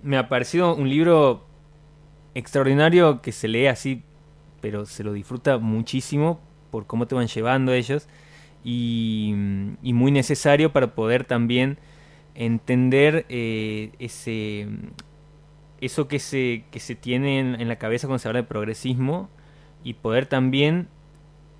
me 0.03 0.17
ha 0.17 0.29
parecido 0.29 0.75
un 0.75 0.89
libro 0.89 1.45
extraordinario 2.36 3.21
que 3.21 3.31
se 3.31 3.47
lee 3.47 3.67
así, 3.67 4.03
pero 4.62 4.86
se 4.86 5.03
lo 5.03 5.13
disfruta 5.13 5.57
muchísimo 5.57 6.39
por 6.69 6.86
cómo 6.86 7.07
te 7.07 7.15
van 7.15 7.27
llevando 7.27 7.73
ellos 7.73 8.07
y, 8.63 9.34
y 9.81 9.93
muy 9.93 10.12
necesario 10.12 10.71
para 10.71 10.93
poder 10.93 11.25
también 11.25 11.77
entender 12.36 13.25
eh, 13.29 13.91
ese 13.99 14.67
eso 15.82 16.08
que 16.08 16.20
se, 16.20 16.63
que 16.72 16.80
se 16.80 16.96
tiene 16.96 17.39
en, 17.39 17.67
la 17.67 17.78
cabeza 17.78 18.08
cuando 18.08 18.20
se 18.20 18.28
habla 18.28 18.41
de 18.41 18.48
progresismo 18.48 19.30
y 19.84 19.96
poder 19.96 20.28
también 20.28 20.88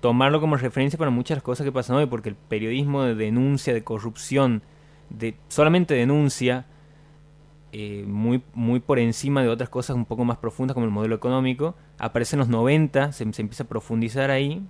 tomarlo 0.00 0.40
como 0.40 0.56
referencia 0.56 0.98
para 0.98 1.10
muchas 1.10 1.30
de 1.30 1.36
las 1.36 1.42
cosas 1.42 1.64
que 1.64 1.72
pasan 1.72 1.96
hoy, 1.96 2.06
porque 2.06 2.28
el 2.28 2.36
periodismo 2.36 3.02
de 3.02 3.14
denuncia, 3.14 3.74
de 3.74 3.84
corrupción, 3.84 4.62
de 5.10 5.36
solamente 5.48 5.94
denuncia, 5.94 6.66
eh, 7.72 8.04
muy, 8.06 8.42
muy 8.54 8.80
por 8.80 8.98
encima 8.98 9.42
de 9.42 9.48
otras 9.48 9.68
cosas 9.68 9.96
un 9.96 10.04
poco 10.04 10.24
más 10.24 10.38
profundas 10.38 10.74
como 10.74 10.86
el 10.86 10.92
modelo 10.92 11.16
económico. 11.16 11.74
Aparece 11.98 12.36
en 12.36 12.40
los 12.40 12.48
90, 12.48 13.12
se, 13.12 13.32
se 13.32 13.42
empieza 13.42 13.64
a 13.64 13.68
profundizar 13.68 14.30
ahí 14.30 14.62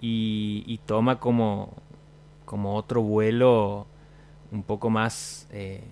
y, 0.00 0.64
y 0.66 0.78
toma 0.78 1.20
como, 1.20 1.76
como 2.44 2.74
otro 2.74 3.02
vuelo 3.02 3.86
un 4.50 4.62
poco 4.62 4.90
más 4.90 5.48
eh, 5.50 5.82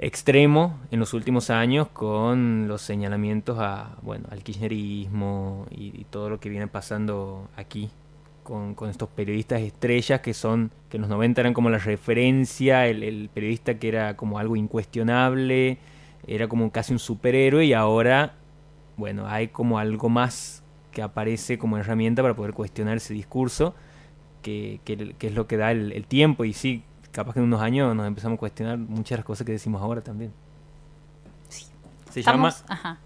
extremo 0.00 0.78
en 0.90 0.98
los 0.98 1.12
últimos 1.12 1.50
años 1.50 1.88
con 1.88 2.66
los 2.68 2.80
señalamientos 2.80 3.58
a 3.58 3.98
bueno 4.00 4.28
al 4.30 4.42
kirchnerismo 4.42 5.66
y, 5.70 6.04
todo 6.04 6.30
lo 6.30 6.40
que 6.40 6.48
viene 6.48 6.66
pasando 6.66 7.48
aquí 7.54 7.90
con, 8.42 8.74
con 8.74 8.88
estos 8.88 9.10
periodistas 9.10 9.60
estrellas 9.60 10.20
que 10.20 10.32
son 10.32 10.70
que 10.88 10.96
en 10.96 11.02
los 11.02 11.10
90 11.10 11.42
eran 11.42 11.52
como 11.52 11.68
la 11.68 11.76
referencia 11.76 12.86
el, 12.86 13.28
periodista 13.32 13.78
que 13.78 13.88
era 13.88 14.16
como 14.16 14.38
algo 14.38 14.56
incuestionable 14.56 15.76
era 16.26 16.48
como 16.48 16.72
casi 16.72 16.94
un 16.94 16.98
superhéroe 16.98 17.66
y 17.66 17.74
ahora 17.74 18.36
bueno 18.96 19.26
hay 19.28 19.48
como 19.48 19.78
algo 19.78 20.08
más 20.08 20.62
que 20.92 21.02
aparece 21.02 21.58
como 21.58 21.76
herramienta 21.76 22.22
para 22.22 22.34
poder 22.34 22.54
cuestionar 22.54 22.96
ese 22.96 23.12
discurso 23.12 23.74
que, 24.40 24.80
que- 24.86 25.14
es 25.20 25.34
lo 25.34 25.46
que 25.46 25.58
da 25.58 25.72
el 25.72 26.06
tiempo 26.06 26.46
y 26.46 26.54
sí 26.54 26.84
capaz 27.12 27.32
que 27.34 27.38
en 27.40 27.44
unos 27.46 27.60
años 27.60 27.94
nos 27.94 28.06
empezamos 28.06 28.36
a 28.36 28.38
cuestionar 28.40 28.78
muchas 28.78 29.10
de 29.10 29.16
las 29.16 29.24
cosas 29.24 29.44
que 29.46 29.52
decimos 29.52 29.80
ahora 29.82 30.00
también 30.00 30.32
Sí. 31.48 31.66
se 32.10 32.22
llama 32.22 32.48
Estamos, 32.48 32.64
ajá, 32.70 32.98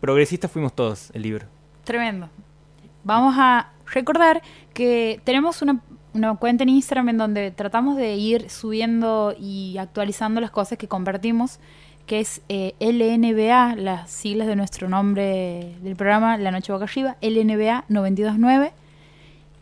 Progresistas 0.00 0.50
fuimos 0.50 0.72
todos, 0.74 1.10
el 1.14 1.22
libro. 1.22 1.46
tremendo. 1.84 2.28
Vamos 3.04 3.34
a 3.38 3.70
recordar 3.92 4.42
que 4.74 5.20
tenemos 5.24 5.62
una, 5.62 5.80
una 6.14 6.34
cuenta 6.36 6.62
en 6.64 6.70
Instagram 6.70 7.08
en 7.10 7.18
donde 7.18 7.50
tratamos 7.50 7.96
de 7.96 8.14
ir 8.16 8.50
subiendo 8.50 9.34
y 9.38 9.76
actualizando 9.78 10.40
las 10.40 10.50
cosas 10.50 10.76
que 10.78 10.88
compartimos, 10.88 11.58
que 12.06 12.20
es 12.20 12.42
eh, 12.50 12.74
LNBA, 12.80 13.76
las 13.76 14.10
siglas 14.10 14.46
de 14.46 14.56
nuestro 14.56 14.88
nombre 14.90 15.74
del 15.82 15.96
programa 15.96 16.36
La 16.36 16.50
Noche 16.50 16.70
Boca 16.72 16.84
Arriba, 16.84 17.16
LNBA 17.22 17.84
929. 17.88 18.72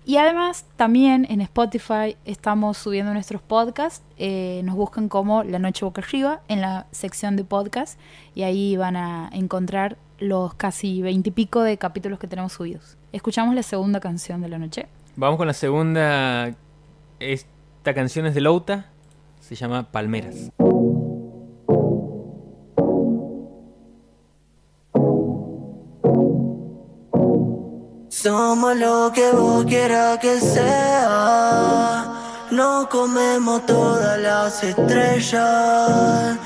Y 0.04 0.16
además 0.16 0.66
también 0.76 1.26
en 1.30 1.40
Spotify 1.40 2.16
estamos 2.24 2.76
subiendo 2.76 3.12
nuestros 3.12 3.40
podcasts. 3.40 4.04
eh, 4.16 4.62
nos 4.64 4.74
buscan 4.74 5.08
como 5.08 5.44
La 5.44 5.58
Noche 5.58 5.84
Boca 5.84 6.02
Arriba 6.02 6.40
en 6.48 6.60
la 6.60 6.86
sección 6.90 7.36
de 7.36 7.44
podcast 7.44 7.98
y 8.34 8.42
ahí 8.42 8.76
van 8.76 8.96
a 8.96 9.30
encontrar 9.32 9.96
los 10.18 10.54
casi 10.54 11.02
veintipico 11.02 11.62
de 11.62 11.78
capítulos 11.78 12.18
que 12.18 12.26
tenemos 12.26 12.52
subidos. 12.52 12.96
Escuchamos 13.12 13.54
la 13.54 13.62
segunda 13.62 14.00
canción 14.00 14.40
de 14.40 14.48
la 14.48 14.58
noche. 14.58 14.86
Vamos 15.16 15.36
con 15.36 15.46
la 15.46 15.52
segunda. 15.52 16.52
Esta 17.20 17.94
canción 17.94 18.26
es 18.26 18.34
de 18.34 18.40
Louta, 18.40 18.86
se 19.40 19.54
llama 19.54 19.90
Palmeras. 19.90 20.50
Somos 28.22 28.76
lo 28.76 29.10
que 29.12 29.32
vos 29.32 29.64
quieras 29.64 30.18
que 30.18 30.38
sea. 30.38 32.06
No 32.52 32.88
comemos 32.88 33.66
todas 33.66 34.16
las 34.20 34.62
estrellas. 34.62 36.38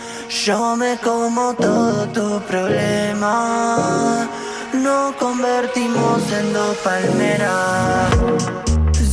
Yo 0.46 0.74
me 0.76 0.96
como 0.96 1.52
todo 1.52 2.06
tu 2.14 2.40
problema. 2.46 4.26
Nos 4.72 5.16
convertimos 5.16 6.22
en 6.32 6.54
dos 6.54 6.78
palmeras. 6.78 8.08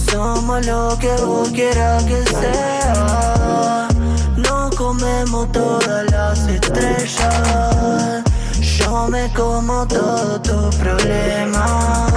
Somos 0.09 0.65
lo 0.65 0.97
que 0.97 1.13
vos 1.21 1.49
quieras 1.49 2.01
que 2.05 2.23
sea. 2.23 3.89
No 4.37 4.69
comemos 4.77 5.51
todas 5.51 6.09
las 6.09 6.47
estrellas. 6.47 8.23
Yo 8.61 9.09
me 9.09 9.29
como 9.33 9.85
todo 9.85 10.39
tu 10.39 10.69
problema. 10.77 12.12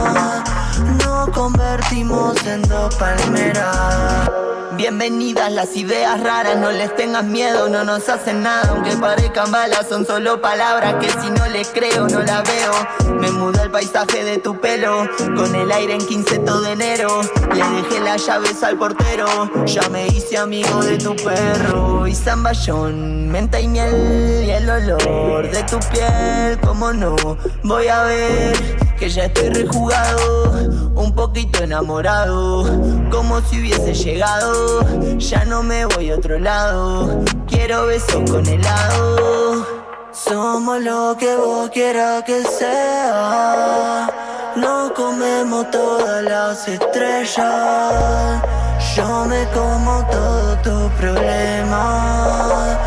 Convertimos 1.89 2.47
en 2.47 2.63
dos 2.63 2.93
palmeras. 2.97 4.29
Bienvenidas 4.77 5.53
las 5.53 5.77
ideas 5.77 6.21
raras, 6.21 6.57
no 6.57 6.73
les 6.73 6.95
tengas 6.97 7.23
miedo, 7.23 7.69
no 7.69 7.85
nos 7.85 8.09
hacen 8.09 8.43
nada, 8.43 8.71
aunque 8.71 8.97
parezcan 8.97 9.53
balas, 9.53 9.87
son 9.89 10.05
solo 10.05 10.41
palabras 10.41 10.95
que 10.95 11.09
si 11.09 11.31
no 11.31 11.47
les 11.47 11.69
creo 11.69 12.09
no 12.09 12.23
la 12.23 12.43
veo. 12.43 13.15
Me 13.21 13.31
mudó 13.31 13.63
el 13.63 13.71
paisaje 13.71 14.25
de 14.25 14.39
tu 14.39 14.61
pelo, 14.61 15.09
con 15.37 15.55
el 15.55 15.71
aire 15.71 15.95
en 15.95 16.05
15 16.05 16.41
todo 16.41 16.67
enero. 16.67 17.21
Le 17.55 17.63
dejé 17.63 18.01
las 18.01 18.27
llaves 18.27 18.65
al 18.65 18.77
portero, 18.77 19.49
ya 19.67 19.89
me 19.89 20.09
hice 20.09 20.39
amigo 20.39 20.83
de 20.83 20.99
tu 20.99 21.15
perro. 21.15 22.09
Y 22.09 22.15
zamballón, 22.17 23.29
menta 23.29 23.61
y 23.61 23.69
miel, 23.69 24.45
y 24.45 24.51
el 24.51 24.69
olor 24.69 25.49
de 25.53 25.63
tu 25.63 25.79
piel, 25.91 26.59
como 26.61 26.93
no, 26.93 27.15
voy 27.63 27.87
a 27.87 28.03
ver 28.03 28.86
que 28.97 29.09
ya 29.09 29.25
estoy 29.25 29.51
rejugado, 29.51 30.91
un 30.95 31.15
poquito 31.15 31.63
enamorado, 31.63 32.65
como 33.11 33.41
si 33.43 33.61
hubiese 33.61 33.95
llegado. 33.95 34.85
Ya 35.19 35.45
no 35.45 35.63
me 35.63 35.85
voy 35.87 36.11
a 36.11 36.17
otro 36.17 36.39
lado, 36.39 37.23
quiero 37.47 37.87
besos 37.87 38.31
con 38.31 38.47
helado. 38.47 39.67
Somos 40.13 40.81
lo 40.83 41.17
que 41.19 41.37
vos 41.37 41.69
quieras 41.71 42.23
que 42.25 42.43
sea. 42.43 44.09
No 44.57 44.93
comemos 44.95 45.71
todas 45.71 46.23
las 46.23 46.67
estrellas. 46.67 48.43
Yo 48.97 49.27
me 49.27 49.47
como 49.49 50.07
todo 50.11 50.57
tu 50.63 50.89
problema. 50.97 52.79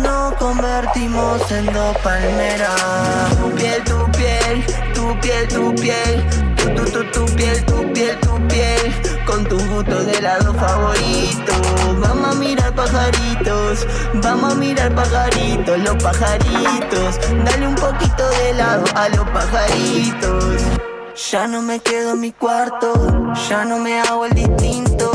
Nos 0.00 0.34
convertimos 0.34 1.50
en 1.50 1.66
dos 1.66 1.96
palmeras. 1.98 3.36
Tu 3.36 3.50
piel, 3.56 3.82
tu 3.82 4.12
piel, 4.12 4.64
tu 5.06 5.20
piel, 5.20 5.48
tu 5.48 5.74
piel. 5.74 6.24
Tu, 6.56 6.74
tu, 6.74 6.84
tu, 6.90 7.04
tu 7.12 7.24
piel, 7.36 7.64
tu 7.64 7.92
piel, 7.92 8.18
tu 8.20 8.48
piel. 8.48 8.92
Con 9.26 9.44
tu 9.44 9.56
gusto 9.68 10.04
de 10.04 10.18
helado 10.18 10.52
favorito. 10.54 11.52
Vamos 12.00 12.36
a 12.36 12.38
mirar 12.38 12.74
pajaritos. 12.74 13.86
Vamos 14.14 14.52
a 14.52 14.56
mirar 14.56 14.94
pajaritos, 14.94 15.78
los 15.78 16.02
pajaritos. 16.02 17.20
Dale 17.44 17.68
un 17.68 17.74
poquito 17.74 18.28
de 18.30 18.50
helado 18.50 18.84
a 18.94 19.08
los 19.10 19.28
pajaritos. 19.30 20.62
Ya 21.30 21.46
no 21.46 21.62
me 21.62 21.80
quedo 21.80 22.12
en 22.12 22.20
mi 22.20 22.32
cuarto, 22.32 22.92
ya 23.48 23.64
no 23.64 23.78
me 23.78 24.00
hago 24.00 24.26
el 24.26 24.34
distinto, 24.34 25.10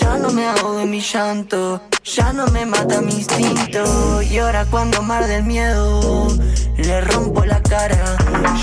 ya 0.00 0.16
no 0.18 0.30
me 0.30 0.46
hago 0.46 0.76
de 0.76 0.86
mi 0.86 1.00
llanto, 1.00 1.80
ya 2.04 2.32
no 2.32 2.46
me 2.48 2.64
mata 2.66 3.00
mi 3.00 3.12
instinto. 3.12 4.22
Y 4.22 4.38
ahora 4.38 4.64
cuando 4.70 5.02
marde 5.02 5.36
el 5.36 5.44
miedo, 5.44 6.28
le 6.76 7.00
rompo 7.02 7.44
la 7.44 7.62
cara. 7.62 8.16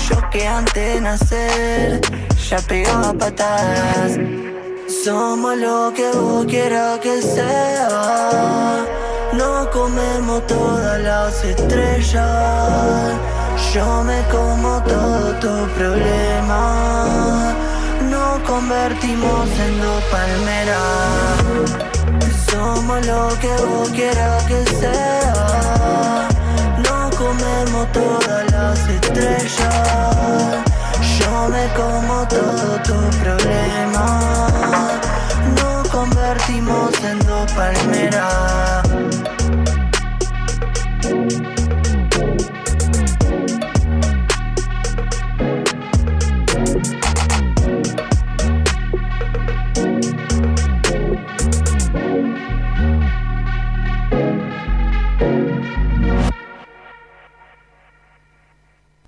Yo 0.08 0.30
que 0.30 0.46
antes 0.46 0.94
de 0.94 1.00
nacer, 1.00 2.00
ya 2.48 2.58
pegaba 2.58 3.12
patadas. 3.12 4.18
Somos 5.04 5.56
lo 5.56 5.92
que 5.94 6.10
vos 6.12 6.46
quieras 6.46 6.98
que 7.00 7.22
sea. 7.22 8.84
No 9.32 9.70
comemos 9.70 10.46
todas 10.46 11.00
las 11.00 11.44
estrellas. 11.44 13.12
Yo 13.74 14.02
me 14.04 14.22
como 14.30 14.82
todo 14.84 15.34
tu 15.40 15.68
problema. 15.76 17.67
Convertimos 18.48 19.46
en 19.60 19.78
dos 19.82 20.02
palmeras. 20.04 21.44
Somos 22.50 23.06
lo 23.06 23.28
que 23.40 23.54
vos 23.66 23.90
quieras 23.90 24.42
que 24.44 24.64
sea. 24.80 26.28
No 26.88 27.10
comemos 27.10 27.92
todas 27.92 28.50
las 28.50 28.88
estrellas. 28.88 30.56
Yo 31.18 31.48
me 31.50 31.68
como 31.74 32.26
todo 32.26 32.80
tu 32.88 32.98
problema. 33.22 34.06
Nos 35.60 35.88
convertimos 35.88 37.04
en 37.04 37.18
dos 37.18 37.52
palmeras. 37.52 38.82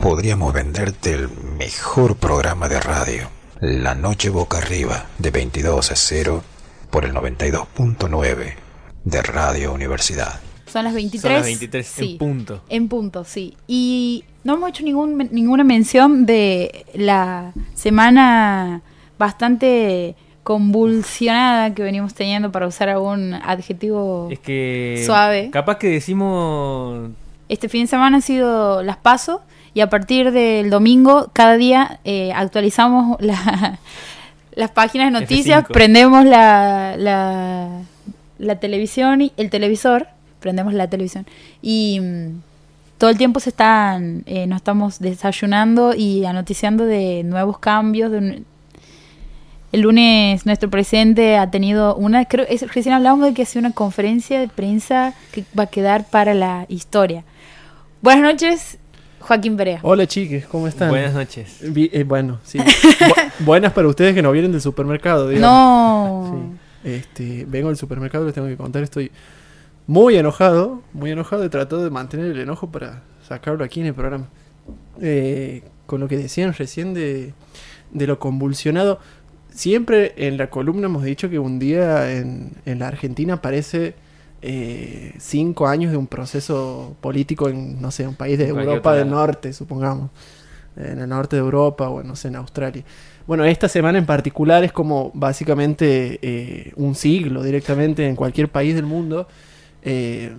Podríamos 0.00 0.54
venderte 0.54 1.12
el 1.12 1.28
mejor 1.58 2.16
programa 2.16 2.70
de 2.70 2.80
radio, 2.80 3.28
La 3.60 3.94
Noche 3.94 4.30
Boca 4.30 4.56
Arriba, 4.56 5.04
de 5.18 5.30
22 5.30 5.92
a 5.92 5.94
0 5.94 6.42
por 6.88 7.04
el 7.04 7.12
92.9 7.12 8.54
de 9.04 9.22
Radio 9.22 9.74
Universidad. 9.74 10.40
Son 10.64 10.84
las 10.84 10.94
23. 10.94 11.22
Son 11.22 11.32
las 11.34 11.44
23 11.44 11.86
sí, 11.86 12.12
en 12.12 12.18
punto. 12.18 12.62
En 12.70 12.88
punto, 12.88 13.24
sí. 13.24 13.58
Y 13.68 14.24
no 14.42 14.54
hemos 14.54 14.70
hecho 14.70 14.84
ningún, 14.84 15.28
ninguna 15.32 15.64
mención 15.64 16.24
de 16.24 16.86
la 16.94 17.52
semana 17.74 18.80
bastante 19.18 20.16
convulsionada 20.42 21.74
que 21.74 21.82
venimos 21.82 22.14
teniendo 22.14 22.50
para 22.50 22.66
usar 22.66 22.88
algún 22.88 23.34
adjetivo 23.34 24.28
Es 24.30 24.38
que. 24.38 25.02
Suave. 25.04 25.50
Capaz 25.52 25.76
que 25.76 25.88
decimos. 25.88 27.10
Este 27.50 27.68
fin 27.68 27.82
de 27.82 27.88
semana 27.88 28.16
han 28.16 28.22
sido 28.22 28.82
las 28.82 28.96
pasos 28.96 29.40
y 29.74 29.80
a 29.80 29.88
partir 29.90 30.32
del 30.32 30.70
domingo 30.70 31.30
cada 31.32 31.56
día 31.56 32.00
eh, 32.04 32.32
actualizamos 32.34 33.20
la- 33.20 33.78
las 34.54 34.70
páginas 34.72 35.12
de 35.12 35.20
noticias, 35.20 35.64
F5. 35.64 35.72
prendemos 35.72 36.24
la, 36.24 36.94
la, 36.98 37.68
la 38.38 38.56
televisión 38.56 39.20
y 39.22 39.32
el 39.36 39.48
televisor, 39.50 40.08
prendemos 40.40 40.74
la 40.74 40.88
televisión 40.88 41.26
y 41.62 42.00
mm, 42.00 42.40
todo 42.98 43.10
el 43.10 43.16
tiempo 43.16 43.40
se 43.40 43.50
están, 43.50 44.24
eh, 44.26 44.46
nos 44.46 44.56
estamos 44.56 44.98
desayunando 44.98 45.94
y 45.94 46.24
anoticiando 46.26 46.84
de 46.84 47.22
nuevos 47.24 47.58
cambios. 47.58 48.10
de 48.10 48.18
un- 48.18 48.46
el 49.72 49.82
lunes 49.82 50.46
nuestro 50.46 50.68
presidente 50.68 51.36
ha 51.36 51.48
tenido 51.52 51.94
una, 51.94 52.24
creo, 52.24 52.44
es, 52.48 52.74
recién 52.74 52.92
hablábamos 52.92 53.26
de 53.26 53.34
que 53.34 53.42
hace 53.42 53.56
una 53.56 53.70
conferencia 53.70 54.40
de 54.40 54.48
prensa 54.48 55.14
que 55.30 55.44
va 55.56 55.62
a 55.62 55.66
quedar 55.68 56.06
para 56.10 56.34
la 56.34 56.66
historia. 56.68 57.22
Buenas 58.02 58.24
noches, 58.32 58.78
Joaquín 59.20 59.56
Perea. 59.56 59.80
Hola 59.82 60.06
chiques, 60.06 60.46
¿cómo 60.46 60.66
están? 60.66 60.88
Buenas 60.88 61.14
noches. 61.14 61.58
Vi- 61.72 61.90
eh, 61.92 62.04
bueno, 62.04 62.40
sí. 62.42 62.58
Bu- 62.58 63.32
buenas 63.40 63.72
para 63.72 63.86
ustedes 63.88 64.14
que 64.14 64.22
no 64.22 64.32
vienen 64.32 64.52
del 64.52 64.60
supermercado, 64.60 65.28
digamos. 65.28 66.30
No. 66.30 66.58
Sí. 66.82 66.90
Este, 66.90 67.44
vengo 67.46 67.68
del 67.68 67.76
supermercado, 67.76 68.24
les 68.24 68.34
tengo 68.34 68.48
que 68.48 68.56
contar, 68.56 68.82
estoy 68.82 69.10
muy 69.86 70.16
enojado, 70.16 70.82
muy 70.92 71.10
enojado 71.10 71.44
y 71.44 71.48
trato 71.50 71.82
de 71.84 71.90
mantener 71.90 72.26
el 72.32 72.40
enojo 72.40 72.70
para 72.70 73.02
sacarlo 73.26 73.62
aquí 73.64 73.80
en 73.80 73.86
el 73.86 73.94
programa. 73.94 74.26
Eh, 75.00 75.62
con 75.86 76.00
lo 76.00 76.08
que 76.08 76.16
decían 76.16 76.54
recién 76.54 76.94
de, 76.94 77.34
de 77.92 78.06
lo 78.06 78.18
convulsionado, 78.18 78.98
siempre 79.52 80.14
en 80.16 80.38
la 80.38 80.48
columna 80.48 80.86
hemos 80.86 81.02
dicho 81.02 81.28
que 81.28 81.38
un 81.38 81.58
día 81.58 82.12
en, 82.12 82.52
en 82.64 82.78
la 82.78 82.88
Argentina 82.88 83.42
parece 83.42 83.94
eh, 84.42 85.14
cinco 85.18 85.66
años 85.68 85.90
de 85.92 85.96
un 85.98 86.06
proceso 86.06 86.96
político 87.00 87.48
en, 87.48 87.80
no 87.80 87.90
sé, 87.90 88.06
un 88.06 88.14
país 88.14 88.38
de 88.38 88.48
En 88.48 88.58
Europa 88.58 88.94
del. 88.94 89.10
Norte, 89.10 89.52
supongamos. 89.52 90.10
En 90.76 91.00
el 91.00 91.08
norte 91.08 91.36
de 91.36 91.40
Europa 91.42 91.88
o 91.90 92.02
no 92.02 92.14
sé, 92.16 92.28
en 92.28 92.36
Australia. 92.36 92.84
Bueno, 93.26 93.44
esta 93.44 93.68
semana 93.68 93.98
en 93.98 94.06
particular 94.06 94.64
es 94.64 94.72
como 94.72 95.10
básicamente 95.14 96.18
eh, 96.22 96.72
un 96.76 96.94
siglo 96.94 97.42
directamente 97.42 98.06
en 98.08 98.16
cualquier 98.16 98.48
país 98.48 98.74
del 98.74 98.86
mundo. 98.86 99.26
Eh, 99.82 100.32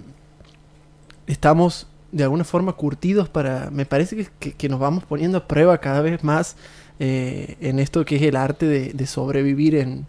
estamos 1.27 1.87
de 2.11 2.23
alguna 2.23 2.43
forma 2.43 2.73
curtidos 2.73 3.29
para... 3.29 3.69
Me 3.71 3.85
parece 3.85 4.15
que, 4.15 4.27
que- 4.39 4.53
que 4.53 4.69
nos 4.69 4.79
vamos 4.79 5.03
poniendo 5.03 5.37
a 5.37 5.47
prueba 5.47 5.77
cada 5.79 6.01
vez 6.01 6.23
más 6.23 6.55
eh, 6.99 7.55
en 7.61 7.79
esto 7.79 8.03
que 8.05 8.17
es 8.17 8.21
el 8.23 8.35
arte 8.35 8.65
de, 8.65 8.93
de 8.93 9.07
sobrevivir 9.07 9.75
en, 9.75 10.05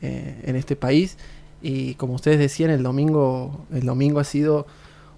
en 0.00 0.56
este 0.56 0.76
país. 0.76 1.16
Y 1.62 1.94
como 1.94 2.14
ustedes 2.14 2.38
decían, 2.38 2.70
el 2.70 2.82
domingo, 2.82 3.64
el 3.72 3.84
domingo 3.86 4.18
ha 4.20 4.24
sido 4.24 4.66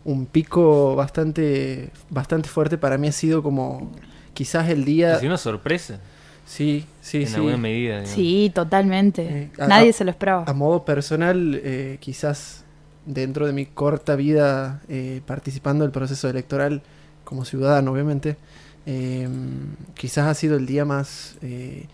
un 0.05 0.27
pico 0.27 0.95
bastante, 0.95 1.91
bastante 2.11 2.49
fuerte. 2.49 2.77
Para 2.79 2.99
mí 2.99 3.09
ha 3.09 3.13
sido 3.13 3.43
como 3.43 3.91
quizás 4.35 4.69
el 4.69 4.85
día... 4.85 5.15
Ha 5.15 5.19
sido 5.21 5.31
una 5.31 5.39
sorpresa. 5.39 6.01
Sí, 6.47 6.85
sí, 7.01 7.23
en 7.23 7.29
sí. 7.29 7.35
alguna 7.37 7.57
medida. 7.57 7.93
digamos. 8.01 8.11
Sí, 8.11 8.53
totalmente. 8.55 9.23
Eh, 9.23 9.51
a- 9.59 9.67
Nadie 9.67 9.93
se 9.95 10.05
lo 10.05 10.11
esperaba. 10.11 10.45
A 10.47 10.53
modo 10.53 10.85
personal, 10.85 11.59
eh, 11.65 11.97
quizás 12.01 12.65
dentro 13.07 13.47
de 13.47 13.53
mi 13.55 13.65
corta 13.65 14.15
vida 14.17 14.83
eh, 14.89 15.23
participando 15.27 15.85
del 15.85 15.93
proceso 15.93 16.29
electoral 16.29 16.83
como 17.25 17.47
ciudadano, 17.47 17.93
obviamente, 17.93 18.37
eh, 18.85 19.27
quizás 19.95 20.27
ha 20.27 20.35
sido 20.35 20.57
el 20.57 20.67
día 20.67 20.85
más 20.85 21.37
eh, 21.41 21.87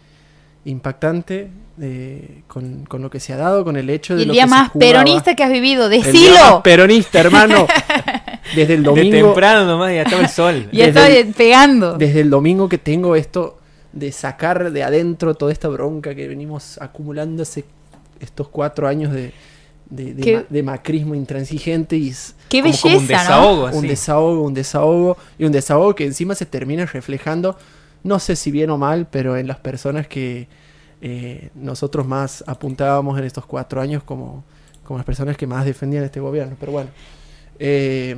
impactante 0.64 1.50
eh, 1.80 2.42
con, 2.46 2.84
con 2.84 3.00
lo 3.02 3.10
que 3.10 3.20
se 3.20 3.32
ha 3.32 3.36
dado, 3.36 3.64
con 3.64 3.76
el 3.76 3.88
hecho 3.88 4.14
de 4.14 4.20
y 4.20 4.22
el 4.22 4.28
lo 4.28 4.34
día 4.34 4.42
que 4.44 4.48
se 4.50 4.54
más 4.54 4.70
peronista 4.78 5.34
que 5.34 5.42
has 5.42 5.50
vivido, 5.50 5.84
El 5.86 5.90
día 5.90 6.00
más 6.02 6.12
decilo. 6.12 6.62
peronista, 6.62 7.20
hermano. 7.20 7.66
Desde 8.54 8.74
el 8.74 8.82
De 8.82 8.88
domingo, 8.90 9.26
temprano 9.28 9.64
nomás 9.64 9.92
ya 9.94 10.02
estaba 10.02 10.22
el 10.22 10.28
sol. 10.28 10.68
Ya 10.72 10.86
estoy 10.86 11.32
pegando. 11.36 11.96
desde 11.96 12.20
el 12.20 12.30
domingo 12.30 12.68
que 12.68 12.78
tengo 12.78 13.14
esto 13.16 13.58
de 13.92 14.10
sacar 14.12 14.72
de 14.72 14.82
adentro 14.82 15.34
toda 15.34 15.52
esta 15.52 15.68
bronca 15.68 16.14
que 16.14 16.26
venimos 16.28 16.76
acumulando 16.80 17.42
hace 17.42 17.64
estos 18.20 18.48
cuatro 18.48 18.86
años 18.88 19.12
de, 19.12 19.32
de, 19.88 20.14
de 20.14 20.22
Qué- 20.22 20.36
ma- 20.36 20.44
de 20.48 20.62
macrismo 20.62 21.14
intransigente 21.14 21.96
y 21.96 22.12
Qué 22.48 22.60
como- 22.62 22.76
como 22.80 22.98
un 22.98 23.06
belleza, 23.06 23.24
¿no? 23.24 23.30
desahogo. 23.40 23.66
así. 23.68 23.78
un 23.78 23.86
desahogo, 23.86 24.42
un 24.42 24.54
desahogo 24.54 25.16
y 25.38 25.44
un 25.44 25.52
desahogo 25.52 25.94
que 25.94 26.04
encima 26.04 26.34
se 26.34 26.44
termina 26.46 26.86
reflejando, 26.86 27.56
no 28.02 28.18
sé 28.18 28.36
si 28.36 28.50
bien 28.50 28.70
o 28.70 28.78
mal, 28.78 29.06
pero 29.10 29.36
en 29.36 29.46
las 29.46 29.58
personas 29.58 30.06
que 30.06 30.48
eh, 31.02 31.50
nosotros 31.54 32.06
más 32.06 32.44
apuntábamos 32.46 33.18
en 33.18 33.24
estos 33.24 33.46
cuatro 33.46 33.80
años 33.80 34.02
como, 34.02 34.44
como 34.84 34.98
las 34.98 35.06
personas 35.06 35.36
que 35.36 35.46
más 35.46 35.64
defendían 35.64 36.04
este 36.04 36.20
gobierno. 36.20 36.56
Pero 36.58 36.72
bueno, 36.72 36.90
eh, 37.58 38.16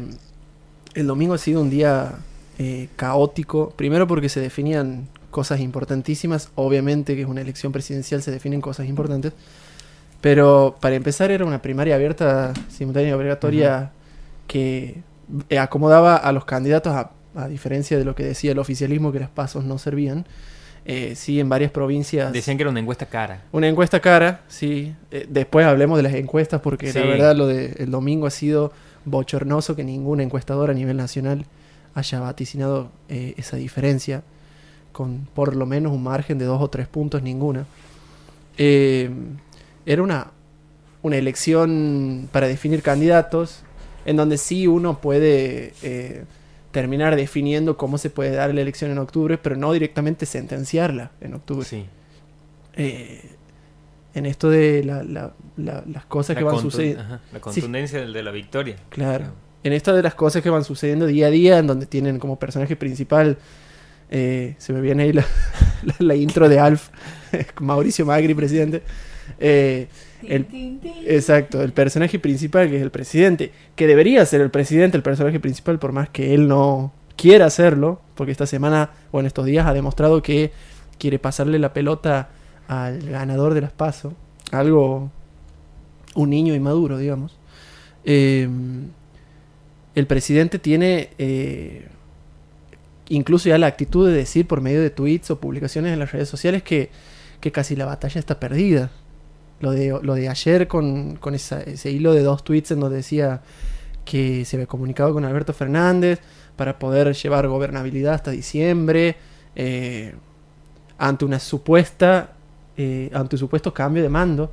el 0.94 1.06
domingo 1.06 1.34
ha 1.34 1.38
sido 1.38 1.60
un 1.60 1.70
día 1.70 2.12
eh, 2.58 2.88
caótico, 2.96 3.70
primero 3.70 4.06
porque 4.06 4.28
se 4.28 4.40
definían 4.40 5.08
cosas 5.30 5.60
importantísimas, 5.60 6.50
obviamente 6.54 7.14
que 7.14 7.22
es 7.22 7.28
una 7.28 7.40
elección 7.40 7.72
presidencial, 7.72 8.22
se 8.22 8.30
definen 8.30 8.60
cosas 8.60 8.86
importantes, 8.86 9.32
pero 10.20 10.76
para 10.80 10.94
empezar 10.94 11.30
era 11.30 11.44
una 11.44 11.62
primaria 11.62 11.94
abierta, 11.94 12.52
simultánea 12.68 13.10
y 13.10 13.12
obligatoria 13.12 13.92
que 14.46 15.02
acomodaba 15.58 16.16
a 16.16 16.30
los 16.32 16.44
candidatos, 16.44 16.92
a, 16.94 17.10
a 17.34 17.48
diferencia 17.48 17.98
de 17.98 18.04
lo 18.04 18.14
que 18.14 18.24
decía 18.24 18.52
el 18.52 18.58
oficialismo, 18.58 19.12
que 19.12 19.20
las 19.20 19.30
pasos 19.30 19.64
no 19.64 19.78
servían. 19.78 20.26
Eh, 20.84 21.14
sí, 21.14 21.38
en 21.38 21.48
varias 21.48 21.70
provincias. 21.70 22.32
Decían 22.32 22.56
que 22.56 22.64
era 22.64 22.70
una 22.70 22.80
encuesta 22.80 23.06
cara. 23.06 23.42
Una 23.52 23.68
encuesta 23.68 24.00
cara, 24.00 24.40
sí. 24.48 24.94
Eh, 25.10 25.26
después 25.28 25.64
hablemos 25.64 25.96
de 25.96 26.02
las 26.02 26.14
encuestas 26.14 26.60
porque 26.60 26.92
la 26.92 27.02
verdad 27.02 27.36
lo 27.36 27.46
del 27.46 27.90
domingo 27.90 28.26
ha 28.26 28.30
sido 28.30 28.72
bochornoso 29.04 29.76
que 29.76 29.84
ninguna 29.84 30.22
encuestadora 30.22 30.72
a 30.72 30.74
nivel 30.74 30.96
nacional 30.96 31.46
haya 31.94 32.20
vaticinado 32.20 32.90
eh, 33.08 33.34
esa 33.36 33.56
diferencia 33.56 34.22
con 34.92 35.28
por 35.34 35.54
lo 35.56 35.66
menos 35.66 35.92
un 35.92 36.02
margen 36.02 36.38
de 36.38 36.46
dos 36.46 36.60
o 36.60 36.68
tres 36.68 36.88
puntos 36.88 37.22
ninguna. 37.22 37.64
Era 38.58 40.02
una, 40.02 40.28
una 41.02 41.16
elección 41.16 42.28
para 42.32 42.48
definir 42.48 42.82
candidatos 42.82 43.62
en 44.04 44.16
donde 44.16 44.36
sí 44.36 44.66
uno 44.66 45.00
puede 45.00 45.72
terminar 46.72 47.14
definiendo 47.16 47.76
cómo 47.76 47.96
se 47.98 48.10
puede 48.10 48.32
dar 48.32 48.52
la 48.52 48.60
elección 48.60 48.90
en 48.90 48.98
octubre, 48.98 49.38
pero 49.38 49.56
no 49.56 49.72
directamente 49.72 50.26
sentenciarla 50.26 51.12
en 51.20 51.34
octubre 51.34 51.64
Sí. 51.64 51.84
eh, 52.76 53.20
en 54.14 54.26
esto 54.26 54.50
de 54.50 54.82
la- 54.84 55.02
la- 55.04 55.32
la- 55.56 55.84
las 55.86 56.04
cosas 56.06 56.36
que 56.36 56.44
van 56.44 56.58
sucediendo. 56.58 57.20
La 57.32 57.40
contundencia 57.40 58.00
del 58.00 58.12
de 58.12 58.22
la 58.22 58.30
victoria. 58.30 58.76
Claro. 58.88 59.26
En 59.64 59.72
esto 59.72 59.94
de 59.94 60.02
las 60.02 60.14
cosas 60.14 60.42
que 60.42 60.50
van 60.50 60.64
sucediendo 60.64 61.06
día 61.06 61.28
a 61.28 61.30
día, 61.30 61.58
en 61.58 61.66
donde 61.66 61.86
tienen 61.86 62.18
como 62.18 62.38
personaje 62.38 62.74
principal. 62.76 63.38
eh, 64.14 64.56
se 64.58 64.74
me 64.74 64.82
viene 64.82 65.04
ahí 65.04 65.12
la 65.98 66.14
intro 66.14 66.46
de 66.50 66.58
Alf, 66.58 66.90
Mauricio 67.60 68.04
Magri, 68.04 68.34
presidente. 68.34 68.82
Eh, 69.38 69.88
exacto, 71.06 71.62
el 71.62 71.72
personaje 71.72 72.18
principal, 72.18 72.68
que 72.68 72.76
es 72.76 72.82
el 72.82 72.90
presidente, 72.90 73.52
que 73.76 73.86
debería 73.86 74.24
ser 74.26 74.40
el 74.40 74.50
presidente, 74.50 74.96
el 74.96 75.02
personaje 75.02 75.40
principal, 75.40 75.78
por 75.78 75.92
más 75.92 76.08
que 76.08 76.34
él 76.34 76.48
no 76.48 76.92
quiera 77.16 77.46
hacerlo, 77.46 78.00
porque 78.14 78.32
esta 78.32 78.46
semana 78.46 78.90
o 79.10 79.20
en 79.20 79.26
estos 79.26 79.46
días 79.46 79.66
ha 79.66 79.72
demostrado 79.72 80.22
que 80.22 80.52
quiere 80.98 81.18
pasarle 81.18 81.58
la 81.58 81.72
pelota 81.72 82.30
al 82.68 83.00
ganador 83.02 83.54
de 83.54 83.60
las 83.60 83.72
PASO, 83.72 84.14
algo, 84.50 85.10
un 86.14 86.30
niño 86.30 86.54
inmaduro, 86.54 86.98
digamos. 86.98 87.36
Eh, 88.04 88.48
el 89.94 90.06
presidente 90.06 90.58
tiene 90.58 91.10
eh, 91.18 91.86
incluso 93.08 93.48
ya 93.48 93.58
la 93.58 93.66
actitud 93.66 94.08
de 94.08 94.14
decir 94.14 94.46
por 94.46 94.60
medio 94.60 94.80
de 94.80 94.90
tweets 94.90 95.30
o 95.30 95.40
publicaciones 95.40 95.92
en 95.92 95.98
las 95.98 96.12
redes 96.12 96.28
sociales 96.28 96.62
que, 96.62 96.90
que 97.40 97.52
casi 97.52 97.76
la 97.76 97.84
batalla 97.84 98.18
está 98.18 98.40
perdida. 98.40 98.90
Lo 99.62 99.70
de, 99.70 99.98
lo 100.02 100.14
de 100.14 100.28
ayer 100.28 100.68
con, 100.68 101.16
con 101.16 101.34
ese 101.34 101.90
hilo 101.90 102.12
de 102.12 102.22
dos 102.22 102.44
tweets 102.44 102.72
en 102.72 102.80
donde 102.80 102.96
decía 102.96 103.40
que 104.04 104.44
se 104.44 104.56
había 104.56 104.66
comunicado 104.66 105.14
con 105.14 105.24
Alberto 105.24 105.52
Fernández 105.52 106.20
para 106.56 106.78
poder 106.78 107.14
llevar 107.14 107.46
gobernabilidad 107.48 108.14
hasta 108.14 108.30
diciembre 108.30 109.16
eh, 109.54 110.14
ante 110.98 111.24
una 111.24 111.38
supuesta 111.38 112.32
eh, 112.76 113.10
ante 113.12 113.36
un 113.36 113.40
supuesto 113.40 113.72
cambio 113.72 114.02
de 114.02 114.08
mando. 114.08 114.52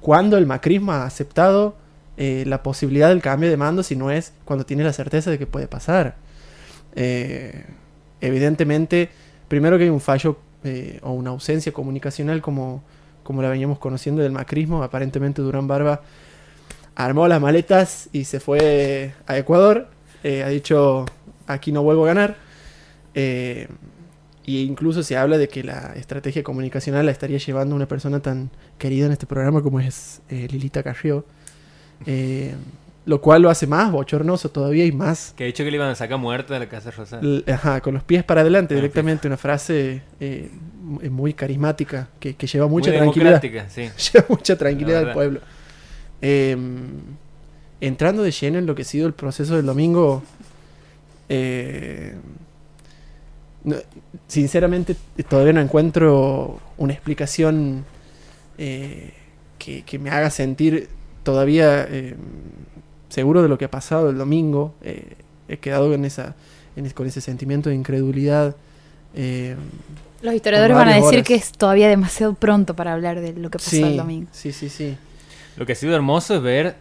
Cuando 0.00 0.36
el 0.38 0.46
macrismo 0.46 0.92
ha 0.92 1.04
aceptado 1.04 1.76
eh, 2.16 2.44
la 2.46 2.62
posibilidad 2.62 3.08
del 3.08 3.22
cambio 3.22 3.50
de 3.50 3.56
mando 3.56 3.82
si 3.82 3.94
no 3.94 4.10
es 4.10 4.32
cuando 4.44 4.64
tiene 4.64 4.84
la 4.84 4.92
certeza 4.92 5.30
de 5.30 5.38
que 5.38 5.46
puede 5.46 5.68
pasar. 5.68 6.16
Evidentemente 8.20 9.10
primero 9.46 9.78
que 9.78 9.84
hay 9.84 9.90
un 9.90 10.00
fallo 10.00 10.38
o 11.02 11.12
una 11.12 11.30
ausencia 11.30 11.72
comunicacional 11.72 12.42
como, 12.42 12.82
como 13.28 13.42
la 13.42 13.50
veníamos 13.50 13.78
conociendo 13.78 14.22
del 14.22 14.32
macrismo 14.32 14.82
aparentemente 14.82 15.42
Durán 15.42 15.68
Barba 15.68 16.00
armó 16.94 17.28
las 17.28 17.42
maletas 17.42 18.08
y 18.10 18.24
se 18.24 18.40
fue 18.40 19.12
a 19.26 19.36
Ecuador. 19.36 19.88
Eh, 20.24 20.42
ha 20.42 20.48
dicho, 20.48 21.04
aquí 21.46 21.70
no 21.70 21.82
vuelvo 21.82 22.04
a 22.04 22.06
ganar. 22.06 22.36
Eh, 23.12 23.68
y 24.46 24.62
incluso 24.62 25.02
se 25.02 25.18
habla 25.18 25.36
de 25.36 25.46
que 25.46 25.62
la 25.62 25.92
estrategia 25.94 26.42
comunicacional 26.42 27.04
la 27.04 27.12
estaría 27.12 27.36
llevando 27.36 27.76
una 27.76 27.86
persona 27.86 28.20
tan 28.20 28.48
querida 28.78 29.04
en 29.04 29.12
este 29.12 29.26
programa 29.26 29.60
como 29.60 29.78
es 29.78 30.22
eh, 30.30 30.48
Lilita 30.50 30.82
Carrió. 30.82 31.26
Eh, 32.06 32.54
lo 33.04 33.20
cual 33.20 33.42
lo 33.42 33.50
hace 33.50 33.66
más 33.66 33.92
bochornoso 33.92 34.48
todavía 34.48 34.86
y 34.86 34.92
más 34.92 35.34
Que 35.36 35.44
de 35.44 35.50
hecho 35.50 35.64
que 35.64 35.70
le 35.70 35.76
iban 35.76 35.90
a 35.90 35.94
sacar 35.94 36.16
muerta 36.16 36.54
de 36.54 36.60
la 36.60 36.68
Casa 36.70 36.90
Rosada. 36.92 37.20
Ajá, 37.46 37.82
con 37.82 37.92
los 37.92 38.04
pies 38.04 38.24
para 38.24 38.40
adelante 38.40 38.74
directamente, 38.74 39.26
una 39.26 39.36
frase 39.36 40.00
muy 41.10 41.34
carismática 41.34 42.08
que, 42.20 42.34
que 42.34 42.46
lleva 42.46 42.66
Muy 42.66 42.80
mucha 42.80 42.90
tranquilidad. 42.98 43.40
Lleva 44.12 44.26
mucha 44.28 44.56
tranquilidad 44.56 44.98
al 45.00 45.04
pueblo. 45.14 45.40
Eh, 46.22 46.56
entrando 47.80 48.22
de 48.22 48.30
lleno 48.32 48.58
en 48.58 48.66
lo 48.66 48.74
que 48.74 48.82
ha 48.82 48.84
sido 48.84 49.06
el 49.06 49.12
proceso 49.14 49.56
del 49.56 49.66
domingo, 49.66 50.22
eh, 51.28 52.14
no- 53.64 53.76
sinceramente 54.26 54.96
todavía 55.28 55.52
no 55.52 55.60
encuentro 55.60 56.60
una 56.76 56.92
explicación 56.92 57.84
eh, 58.56 59.12
que, 59.58 59.82
que 59.82 59.98
me 59.98 60.10
haga 60.10 60.30
sentir 60.30 60.88
todavía 61.22 61.86
eh, 61.88 62.16
seguro 63.08 63.42
de 63.42 63.48
lo 63.48 63.58
que 63.58 63.66
ha 63.66 63.70
pasado 63.70 64.10
el 64.10 64.18
domingo. 64.18 64.74
He 65.50 65.56
quedado 65.58 65.94
en 65.94 66.04
esa, 66.04 66.34
en 66.76 66.88
con 66.90 67.06
ese 67.06 67.20
sentimiento 67.20 67.68
de 67.70 67.74
incredulidad. 67.74 68.54
eh, 69.14 69.56
Los 70.22 70.34
historiadores 70.34 70.76
van 70.76 70.88
a 70.88 70.94
decir 70.94 71.08
horas. 71.08 71.26
que 71.26 71.34
es 71.34 71.52
todavía 71.52 71.88
demasiado 71.88 72.34
pronto 72.34 72.74
para 72.74 72.92
hablar 72.92 73.20
de 73.20 73.32
lo 73.34 73.50
que 73.50 73.58
pasó 73.58 73.70
sí, 73.70 73.82
el 73.82 73.96
domingo. 73.96 74.28
sí, 74.32 74.52
sí, 74.52 74.68
sí. 74.68 74.96
Lo 75.56 75.66
que 75.66 75.72
ha 75.72 75.76
sido 75.76 75.94
hermoso 75.94 76.36
es 76.36 76.42
ver. 76.42 76.76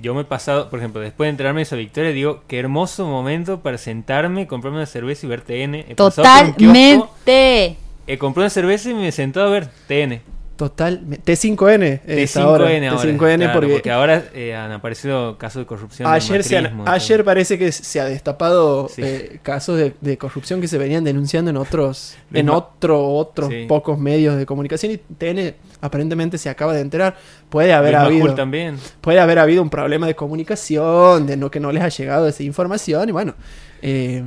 Yo 0.00 0.14
me 0.14 0.20
he 0.20 0.24
pasado, 0.24 0.70
por 0.70 0.78
ejemplo, 0.78 1.00
después 1.00 1.26
de 1.26 1.30
enterarme 1.30 1.58
de 1.58 1.62
esa 1.64 1.74
victoria, 1.74 2.12
digo, 2.12 2.44
qué 2.46 2.60
hermoso 2.60 3.04
momento 3.04 3.60
para 3.60 3.78
sentarme, 3.78 4.46
comprarme 4.46 4.78
una 4.78 4.86
cerveza 4.86 5.26
y 5.26 5.28
ver 5.28 5.40
TN. 5.42 5.74
He 5.74 5.94
pasado 5.96 6.22
por 6.22 6.46
un 6.46 6.52
kiosco, 6.52 7.06
Totalmente. 7.24 7.76
He 8.06 8.18
comprado 8.18 8.44
una 8.44 8.50
cerveza 8.50 8.90
y 8.90 8.94
me 8.94 9.08
he 9.08 9.12
sentado 9.12 9.48
a 9.48 9.50
ver 9.50 9.68
TN. 9.88 10.20
Total. 10.56 11.00
T5N. 11.24 12.00
es 12.06 12.36
T5N 12.36 12.40
ahora. 12.42 12.64
ahora. 12.66 13.02
T5N 13.02 13.36
claro, 13.38 13.68
porque, 13.68 13.90
ahora 13.90 14.24
eh, 14.34 14.54
han 14.54 14.70
aparecido 14.70 15.36
casos 15.38 15.62
de 15.62 15.66
corrupción. 15.66 16.08
ayer, 16.08 16.44
se 16.44 16.56
han- 16.58 16.82
ayer 16.86 17.24
parece 17.24 17.58
que 17.58 17.72
se 17.72 18.00
ha 18.00 18.04
destapado 18.04 18.88
Sí. 18.88 19.02
eh, 19.04 19.38
casos 19.42 19.78
de, 19.78 19.94
de 20.00 20.18
corrupción 20.18 20.60
que 20.60 20.68
se 20.68 20.78
venían 20.78 21.02
denunciando 21.04 21.50
en 21.50 21.56
otros 21.56 22.16
en 22.32 22.48
otro 22.50 23.08
otros 23.08 23.48
Sí. 23.48 23.64
pocos 23.66 23.98
medios 23.98 24.36
de 24.36 24.46
comunicación 24.46 24.92
y 24.92 24.98
TN 24.98 25.54
aparentemente 25.80 26.38
se 26.38 26.48
acaba 26.48 26.74
de 26.74 26.80
enterar. 26.80 27.16
Puede 27.48 27.72
haber 27.72 27.94
Luis 27.94 28.04
habido 28.20 28.34
también. 28.34 28.76
puede 29.00 29.18
haber 29.20 29.38
habido 29.40 29.62
un 29.62 29.70
problema 29.70 30.06
de 30.06 30.14
comunicación, 30.14 31.26
de 31.26 31.36
no 31.36 31.50
que 31.50 31.58
no 31.60 31.72
les 31.72 31.82
ha 31.82 31.88
llegado 31.88 32.28
esa 32.28 32.42
información 32.44 33.08
y 33.08 33.12
bueno, 33.12 33.34
eh, 33.80 34.22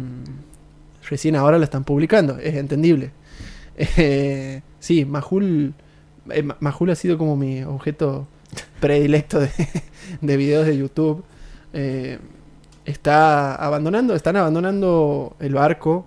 recién 1.09 1.35
ahora 1.35 1.57
la 1.59 1.65
están 1.65 1.83
publicando, 1.83 2.37
es 2.39 2.55
entendible. 2.55 3.11
Eh, 3.77 4.61
sí, 4.79 5.03
Majul, 5.05 5.73
eh, 6.29 6.43
Ma- 6.43 6.57
Majul 6.59 6.89
ha 6.91 6.95
sido 6.95 7.17
como 7.17 7.35
mi 7.35 7.63
objeto 7.63 8.27
predilecto 8.79 9.39
de, 9.39 9.49
de 10.21 10.37
videos 10.37 10.65
de 10.65 10.77
YouTube. 10.77 11.23
Eh, 11.73 12.19
está 12.85 13.55
abandonando, 13.55 14.15
están 14.15 14.35
abandonando 14.37 15.35
el 15.39 15.53
barco 15.53 16.05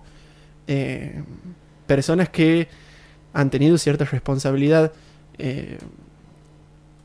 eh, 0.67 1.21
personas 1.87 2.29
que 2.29 2.67
han 3.33 3.49
tenido 3.49 3.77
cierta 3.77 4.05
responsabilidad. 4.05 4.91
eh, 5.37 5.77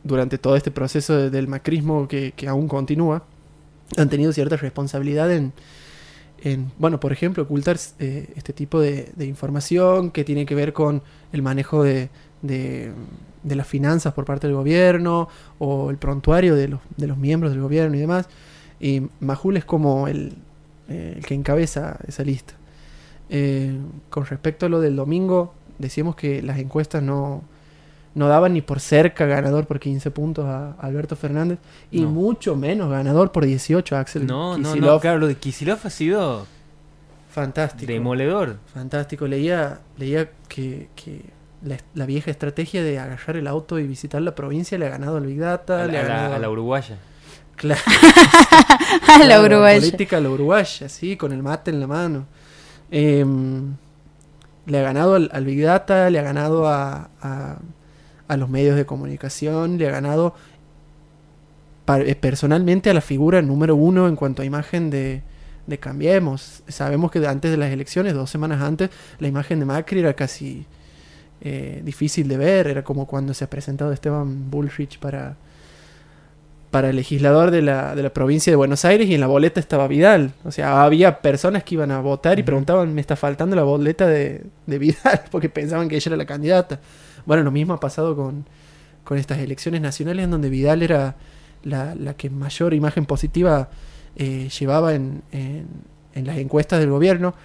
durante 0.03 0.37
todo 0.37 0.55
este 0.57 0.71
proceso 0.71 1.17
de- 1.17 1.31
del 1.31 1.49
macrismo 1.49 2.07
que, 2.09 2.35
aún 2.47 2.69
continúa, 2.69 3.25
han 3.97 4.09
tenido 4.11 4.33
cierta 4.35 4.57
responsabilidad 4.57 5.33
en, 5.33 5.53
en 6.43 6.71
bueno, 6.79 7.01
por 7.01 7.11
ejemplo, 7.13 7.45
ocultar 7.45 7.79
eh, 7.99 8.29
este 8.37 8.53
tipo 8.53 8.81
de 8.81 9.25
información 9.25 10.11
que 10.11 10.25
tiene 10.25 10.45
que 10.45 10.55
ver 10.55 10.75
con 10.75 11.03
el 11.33 11.41
manejo 11.43 11.83
de, 11.85 12.11
de, 12.45 12.93
de 13.43 13.55
las 13.57 13.67
finanzas 13.67 14.13
por 14.15 14.25
parte 14.25 14.47
del 14.47 14.55
gobierno 14.57 15.29
o 15.59 15.91
el 15.91 15.97
prontuario 15.97 16.55
de 16.55 16.69
los, 16.69 16.81
de 16.97 17.07
los 17.09 17.17
miembros 17.19 17.53
del 17.53 17.61
gobierno 17.63 17.97
y 17.97 18.01
demás. 18.01 18.29
Y 18.81 19.03
Majul 19.21 19.57
es 19.57 19.65
como 19.65 20.07
el, 20.09 20.35
eh, 20.89 21.15
el 21.17 21.25
que 21.27 21.35
encabeza 21.35 21.99
esa 22.07 22.23
lista. 22.23 22.55
Eh, 23.31 23.77
con 24.11 24.27
respecto 24.27 24.67
a 24.67 24.69
lo 24.69 24.81
del 24.81 24.95
domingo, 24.97 25.55
decíamos 25.79 26.15
que 26.17 26.43
las 26.43 26.59
encuestas 26.59 27.03
no, 27.03 27.43
no 28.15 28.29
daban 28.29 28.53
ni 28.53 28.61
por 28.61 28.81
cerca 28.81 29.25
ganador 29.27 29.67
por 29.67 29.81
15 29.81 30.11
puntos 30.11 30.45
a 30.45 30.73
Alberto 30.73 31.17
Fernández 31.17 31.59
y 31.91 32.03
No. 32.03 32.11
mucho 32.11 32.55
menos 32.57 32.91
ganador 32.91 33.33
por 33.33 33.45
18 33.47 33.97
a 33.97 34.01
Axel 34.01 34.27
No, 34.27 34.59
no, 34.59 34.77
no, 34.77 35.01
claro, 35.01 35.19
lo 35.19 35.27
de 35.27 35.37
Kisilov 35.37 35.79
ha 35.85 35.91
sido 35.91 36.47
Fantástico. 37.31 37.91
demoledor. 37.91 38.59
Fantástico. 38.73 39.27
Leía, 39.27 39.81
leía 39.99 40.31
que, 40.49 40.89
que 40.95 41.23
la, 41.65 41.77
la 41.95 42.07
vieja 42.07 42.31
estrategia 42.31 42.83
de 42.83 42.99
agarrar 42.99 43.37
el 43.37 43.47
auto 43.47 43.79
y 43.79 43.87
visitar 43.87 44.21
la 44.23 44.35
provincia 44.35 44.77
le 44.79 44.87
ha 44.87 44.91
ganado 44.91 45.17
al 45.17 45.27
Big 45.27 45.39
Data, 45.39 45.83
A, 45.85 45.87
le 45.87 45.99
ha 45.99 46.03
la- 46.03 46.07
a 46.07 46.09
la, 46.09 46.15
ganado 46.17 46.35
a 46.35 46.39
la 46.39 46.51
uruguaya. 46.51 46.99
Claro, 47.57 47.81
A 49.09 49.19
la 49.19 49.25
claro, 49.27 49.45
uruguaya. 49.45 49.79
política 49.81 50.17
a 50.17 50.21
la 50.21 50.29
uruguaya, 50.31 50.89
sí, 50.89 51.17
con 51.17 51.33
el 51.33 51.43
mate 51.43 51.71
en 51.71 51.81
la 51.81 51.87
mano. 51.87 52.27
Em, 52.91 53.75
le 54.67 54.79
ha 54.79 54.83
ganado 54.83 55.15
al, 55.15 55.31
al 55.33 55.45
Big 55.45 55.63
Data, 55.63 56.11
le 56.11 56.19
ha 56.19 56.23
ganado 56.23 56.67
a, 56.69 57.11
a, 57.23 57.57
a 58.29 58.37
los 58.37 58.49
medios 58.49 58.77
de 58.77 58.85
comunicación, 58.87 59.79
le 59.79 59.87
ha 59.89 59.91
ganado 59.93 60.35
eh, 61.87 62.15
personalmente 62.15 62.91
a 62.91 62.95
la 62.95 63.01
figura 63.01 63.43
número 63.43 63.77
uno 63.77 64.09
en 64.09 64.17
cuanto 64.17 64.43
a 64.43 64.45
imagen 64.45 64.91
de, 64.91 65.23
de 65.67 65.79
Cambiemos. 65.79 66.63
Sabemos 66.69 67.11
que 67.11 67.25
antes 67.27 67.51
de 67.51 67.57
las 67.57 67.71
elecciones, 67.71 68.15
dos 68.15 68.31
semanas 68.31 68.63
antes, 68.63 68.91
la 69.19 69.29
imagen 69.29 69.61
de 69.61 69.67
Macri 69.67 70.01
era 70.01 70.15
casi 70.15 70.67
eh, 71.45 71.83
difícil 71.85 72.27
de 72.27 72.37
ver, 72.37 72.67
era 72.67 72.83
como 72.83 73.07
cuando 73.07 73.35
se 73.35 73.45
ha 73.45 73.51
presentado 73.51 73.93
Esteban 73.93 74.51
Bullrich 74.51 74.99
para 74.99 75.37
para 76.75 76.91
el 76.91 76.97
legislador 76.97 77.53
de 77.53 77.63
la, 77.63 77.95
de 77.95 78.03
la 78.03 78.13
provincia 78.13 78.51
de 78.51 78.57
Buenos 78.57 78.85
Aires 78.85 79.09
y 79.09 79.15
en 79.15 79.21
la 79.21 79.29
boleta 79.29 79.61
estaba 79.61 79.87
Vidal. 79.87 80.33
O 80.43 80.51
sea, 80.51 80.83
había 80.83 81.21
personas 81.21 81.63
que 81.63 81.77
iban 81.77 81.93
a 81.93 82.01
votar 82.01 82.41
y 82.41 82.43
preguntaban, 82.43 82.93
me 82.93 83.01
está 83.01 83.15
faltando 83.15 83.55
la 83.55 83.63
boleta 83.63 84.09
de, 84.09 84.43
de 84.67 84.79
Vidal, 84.81 85.21
porque 85.31 85.49
pensaban 85.49 85.89
que 85.89 85.95
ella 85.95 86.09
era 86.09 86.17
la 86.17 86.27
candidata. 86.27 86.81
Bueno, 87.27 87.45
lo 87.45 87.53
mismo 87.53 87.75
ha 87.75 87.79
pasado 87.79 88.17
con, 88.17 88.45
con 89.05 89.19
estas 89.19 89.39
elecciones 89.39 89.83
nacionales 89.83 90.25
en 90.25 90.33
donde 90.33 90.49
Vidal 90.49 90.83
era 90.83 91.15
la, 91.63 91.95
la 91.95 92.15
que 92.15 92.29
mayor 92.29 92.75
imagen 92.75 93.07
positiva 93.07 93.69
eh, 94.17 94.49
llevaba 94.59 94.95
en, 94.95 95.23
en, 95.31 95.69
en 96.13 96.27
las 96.27 96.39
encuestas 96.39 96.81
del 96.81 96.91
gobierno. 96.91 97.37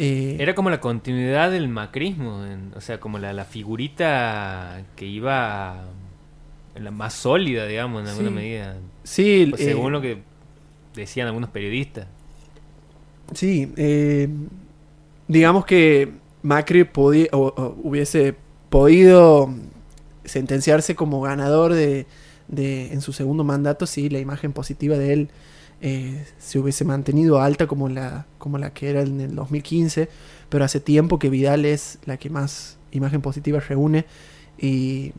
Eh, 0.00 0.36
Era 0.38 0.54
como 0.54 0.70
la 0.70 0.80
continuidad 0.80 1.50
del 1.50 1.68
macrismo, 1.68 2.44
en- 2.46 2.72
o 2.76 2.80
sea, 2.80 3.00
como 3.00 3.18
la, 3.18 3.32
la 3.32 3.44
figurita 3.44 4.82
que 4.96 5.06
iba 5.06 5.84
la 6.76 6.90
más 6.92 7.14
sólida, 7.14 7.66
digamos, 7.66 8.02
en 8.02 8.08
alguna 8.08 8.28
Sí. 8.28 8.34
medida, 8.34 8.76
sí, 9.02 9.46
Pues 9.50 9.60
eh, 9.62 9.64
según 9.64 9.90
lo 9.92 10.00
que 10.00 10.22
decían 10.94 11.26
algunos 11.26 11.50
periodistas. 11.50 12.06
Sí, 13.34 13.72
eh, 13.76 14.28
digamos 15.26 15.64
que 15.66 16.12
Macri 16.42 16.84
podi- 16.84 17.28
o- 17.32 17.52
o 17.56 17.76
hubiese 17.82 18.36
podido 18.70 19.52
sentenciarse 20.24 20.94
como 20.94 21.20
ganador 21.20 21.74
de, 21.74 22.06
de- 22.46 22.92
en 22.92 23.00
su 23.00 23.12
segundo 23.12 23.42
mandato 23.44 23.86
si 23.86 24.08
la 24.08 24.20
imagen 24.20 24.52
positiva 24.52 24.96
de 24.96 25.12
él 25.12 25.28
eh, 25.80 26.26
se 26.38 26.58
hubiese 26.58 26.84
mantenido 26.84 27.40
alta 27.40 27.66
como 27.66 27.88
la, 27.88 28.26
como 28.38 28.58
la 28.58 28.70
que 28.72 28.90
era 28.90 29.02
en 29.02 29.20
el 29.20 29.34
2015, 29.34 30.08
pero 30.48 30.64
hace 30.64 30.80
tiempo 30.80 31.18
que 31.18 31.30
Vidal 31.30 31.64
es 31.64 31.98
la 32.06 32.16
que 32.16 32.30
más 32.30 32.78
imagen 32.90 33.20
positiva 33.22 33.60
reúne 33.60 34.06
y 34.58 35.12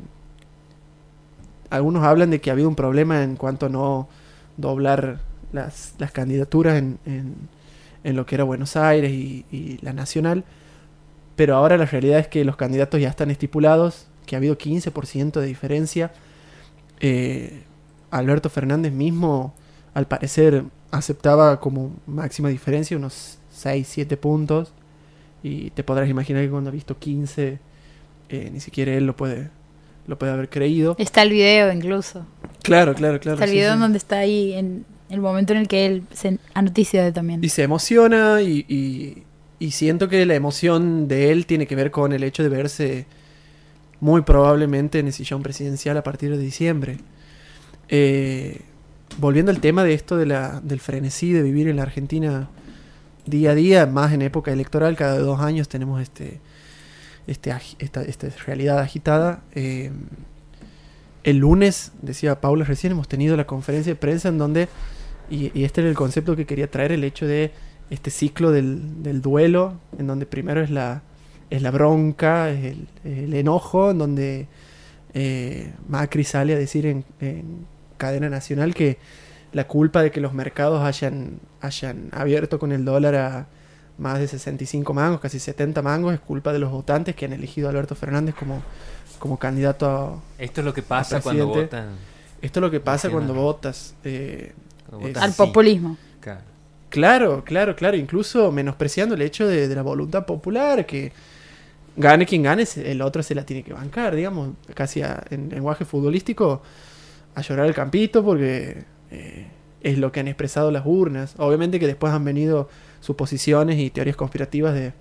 algunos 1.70 2.04
hablan 2.04 2.32
de 2.32 2.42
que 2.42 2.50
ha 2.50 2.54
habido 2.54 2.68
un 2.70 2.76
problema 2.76 3.24
en 3.24 3.36
cuanto 3.36 3.68
a 3.68 3.70
no 3.70 4.08
doblar 4.58 5.20
las, 5.52 5.94
las 6.00 6.12
candidaturas 6.12 6.78
en, 6.78 7.00
en- 7.06 7.60
lo 8.04 8.26
que 8.26 8.36
era 8.36 8.46
Buenos 8.46 8.76
Aires 8.78 9.12
y, 9.12 9.46
y 9.52 9.78
la 9.82 9.92
nacional. 9.94 10.46
Pero 11.36 11.56
ahora 11.56 11.78
la 11.78 11.86
realidad 11.86 12.20
es 12.20 12.28
que 12.28 12.44
los 12.46 12.56
candidatos 12.56 13.00
ya 13.00 13.10
están 13.10 13.30
estipulados, 13.30 14.08
que 14.26 14.36
ha 14.36 14.40
habido 14.40 14.58
15% 14.58 15.40
de 15.42 15.46
diferencia. 15.46 16.12
Eh, 17.02 17.64
Alberto 18.10 18.50
Fernández 18.50 18.94
mismo, 18.94 19.54
al 19.94 20.08
parecer, 20.08 20.64
aceptaba 20.92 21.60
como 21.60 21.92
máxima 22.08 22.50
diferencia 22.50 22.96
unos 22.98 23.38
6, 23.52 23.88
7 23.90 24.18
puntos. 24.18 24.72
Y 25.44 25.70
te 25.72 25.84
podrás 25.84 26.10
imaginar 26.10 26.44
que 26.44 26.50
cuando 26.50 26.70
ha 26.70 26.74
visto 26.74 26.98
15, 26.98 27.60
eh, 28.30 28.50
ni 28.52 28.60
siquiera 28.60 28.94
él 28.94 29.06
lo 29.06 29.16
puede, 29.16 29.50
lo 30.08 30.18
puede 30.20 30.32
haber 30.34 30.50
creído. 30.50 30.96
Está 31.00 31.22
el 31.22 31.32
video 31.32 31.72
incluso. 31.72 32.26
Claro, 32.62 32.94
claro, 32.94 33.20
claro. 33.20 33.36
Está 33.36 33.46
el 33.46 33.52
sí, 33.52 33.56
video 33.58 33.70
sí. 33.72 33.74
en 33.76 33.80
donde 33.80 33.98
está 33.98 34.18
ahí 34.20 34.54
en 34.54 34.86
el 35.10 35.22
momento 35.22 35.54
en 35.54 35.60
el 35.60 35.68
que 35.68 35.86
él 35.86 36.04
se 36.14 36.38
anoticia 36.54 37.04
de 37.04 37.12
también. 37.12 37.44
Y 37.44 37.50
se 37.50 37.64
emociona 37.64 38.42
y, 38.42 38.66
y- 38.68 39.24
y 39.62 39.72
siento 39.72 40.08
que 40.08 40.26
la 40.26 40.36
emoción 40.36 41.08
de 41.08 41.32
él 41.32 41.46
tiene 41.46 41.68
que 41.68 41.76
ver 41.76 41.92
con 41.92 42.14
el 42.14 42.24
hecho 42.24 42.44
de 42.44 42.50
verse 42.50 43.06
muy 44.00 44.22
probablemente 44.22 45.00
en 45.00 45.08
el 45.08 45.14
sillón 45.14 45.42
presidencial 45.44 45.98
a 45.98 46.04
partir 46.04 46.32
de 46.32 46.38
diciembre. 46.38 46.98
Eh, 47.90 48.62
volviendo 49.20 49.52
al 49.52 49.60
tema 49.60 49.84
de 49.84 49.94
esto 49.94 50.18
de 50.18 50.26
la, 50.26 50.62
del 50.62 50.80
frenesí 50.80 51.34
de 51.34 51.42
vivir 51.42 51.68
en 51.68 51.76
la 51.76 51.84
Argentina 51.84 52.50
día 53.26 53.52
a 53.52 53.56
día, 53.56 53.86
más 53.86 54.14
en 54.14 54.22
época 54.22 54.52
electoral, 54.52 54.96
cada 54.96 55.20
dos 55.20 55.42
años 55.42 55.68
tenemos 55.68 56.02
este, 56.02 56.40
este 57.28 57.54
esta, 57.80 58.02
esta 58.02 58.28
realidad 58.46 58.80
agitada. 58.80 59.44
Eh, 59.54 59.92
el 61.24 61.38
lunes, 61.38 61.92
decía 62.02 62.40
Paula 62.40 62.64
recién, 62.64 62.94
hemos 62.94 63.08
tenido 63.08 63.36
la 63.36 63.46
conferencia 63.46 63.92
de 63.92 63.98
prensa 63.98 64.30
en 64.30 64.38
donde, 64.38 64.70
y, 65.30 65.64
este 65.64 65.82
era 65.82 65.90
el 65.90 65.96
concepto 65.96 66.36
que 66.36 66.46
quería 66.46 66.72
traer, 66.72 66.94
el 66.94 67.04
hecho 67.04 67.28
de 67.28 67.52
este 67.90 68.10
ciclo 68.10 68.52
del, 68.52 69.04
del 69.04 69.22
duelo, 69.22 69.80
en 69.98 70.08
donde 70.08 70.26
primero 70.26 70.62
es 70.62 70.70
la, 70.70 71.04
es 71.50 71.62
la 71.62 71.72
bronca, 71.72 72.50
es 72.50 72.78
el, 73.04 73.34
enojo, 73.34 73.92
en 73.92 73.98
donde 73.98 74.48
eh, 75.14 75.74
Macri 75.90 76.24
sale 76.24 76.54
a 76.54 76.58
decir 76.58 76.86
en 76.86 77.04
cadena 78.00 78.28
nacional 78.30 78.74
que 78.74 78.98
la 79.54 79.68
culpa 79.68 80.02
de 80.02 80.10
que 80.10 80.20
los 80.22 80.34
mercados 80.34 80.84
hayan, 80.84 81.40
hayan 81.62 82.10
abierto 82.12 82.58
con 82.58 82.72
el 82.72 82.84
dólar 82.86 83.14
a 83.16 83.48
más 84.00 84.18
de 84.20 84.28
65 84.28 84.94
mangos, 84.94 85.20
casi 85.20 85.38
70 85.40 85.82
mangos, 85.84 86.14
es 86.16 86.20
culpa 86.20 86.52
de 86.54 86.58
los 86.60 86.72
votantes 86.72 87.16
que 87.16 87.26
han 87.26 87.34
elegido 87.34 87.68
a 87.68 87.72
Alberto 87.72 87.94
Fernández 87.96 88.34
como, 88.34 88.62
como 89.20 89.38
candidato 89.38 89.86
a... 89.88 90.20
Esto 90.42 90.62
es 90.62 90.66
lo 90.66 90.74
que 90.74 90.82
pasa 90.82 91.22
cuando 91.22 91.48
votan. 91.48 91.90
Esto 92.42 92.60
es 92.60 92.62
lo 92.62 92.72
que 92.72 92.80
pasa 92.80 93.10
cuando 93.12 93.34
votas. 93.34 93.94
eh, 94.06 94.54
cuando 94.90 95.08
votan 95.08 95.24
Al 95.24 95.32
sí. 95.32 95.38
populismo. 95.38 95.98
Claro. 96.22 96.42
Claro, 96.90 97.44
claro, 97.44 97.76
claro. 97.76 97.98
Incluso 97.98 98.52
menospreciando 98.52 99.14
el 99.16 99.22
hecho 99.22 99.46
de, 99.48 99.68
de 99.68 99.76
la 99.76 99.82
voluntad 99.82 100.26
popular, 100.26 100.86
que 100.86 101.12
gane 101.98 102.26
quien 102.26 102.44
gane, 102.44 102.66
el 102.78 103.02
otro 103.02 103.22
se 103.22 103.36
la 103.36 103.46
tiene 103.46 103.64
que 103.64 103.74
bancar, 103.74 104.16
digamos, 104.16 104.52
casi 104.74 105.02
a- 105.02 105.22
en 105.30 105.50
lenguaje 105.50 105.84
futbolístico, 105.86 106.62
a 107.36 107.42
llorar 107.42 107.66
el 107.68 107.74
campito, 107.74 108.24
porque 108.24 108.84
eh, 109.12 109.48
es 109.82 109.98
lo 109.98 110.12
que 110.12 110.20
han 110.20 110.28
expresado 110.28 110.72
las 110.72 110.84
urnas. 110.86 111.36
Obviamente 111.38 111.80
que 111.80 111.88
después 111.88 112.12
han 112.14 112.24
venido 112.26 112.70
suposiciones 113.02 113.78
y 113.80 113.90
teorías 113.90 114.16
conspirativas 114.16 114.74
de, 114.74 114.94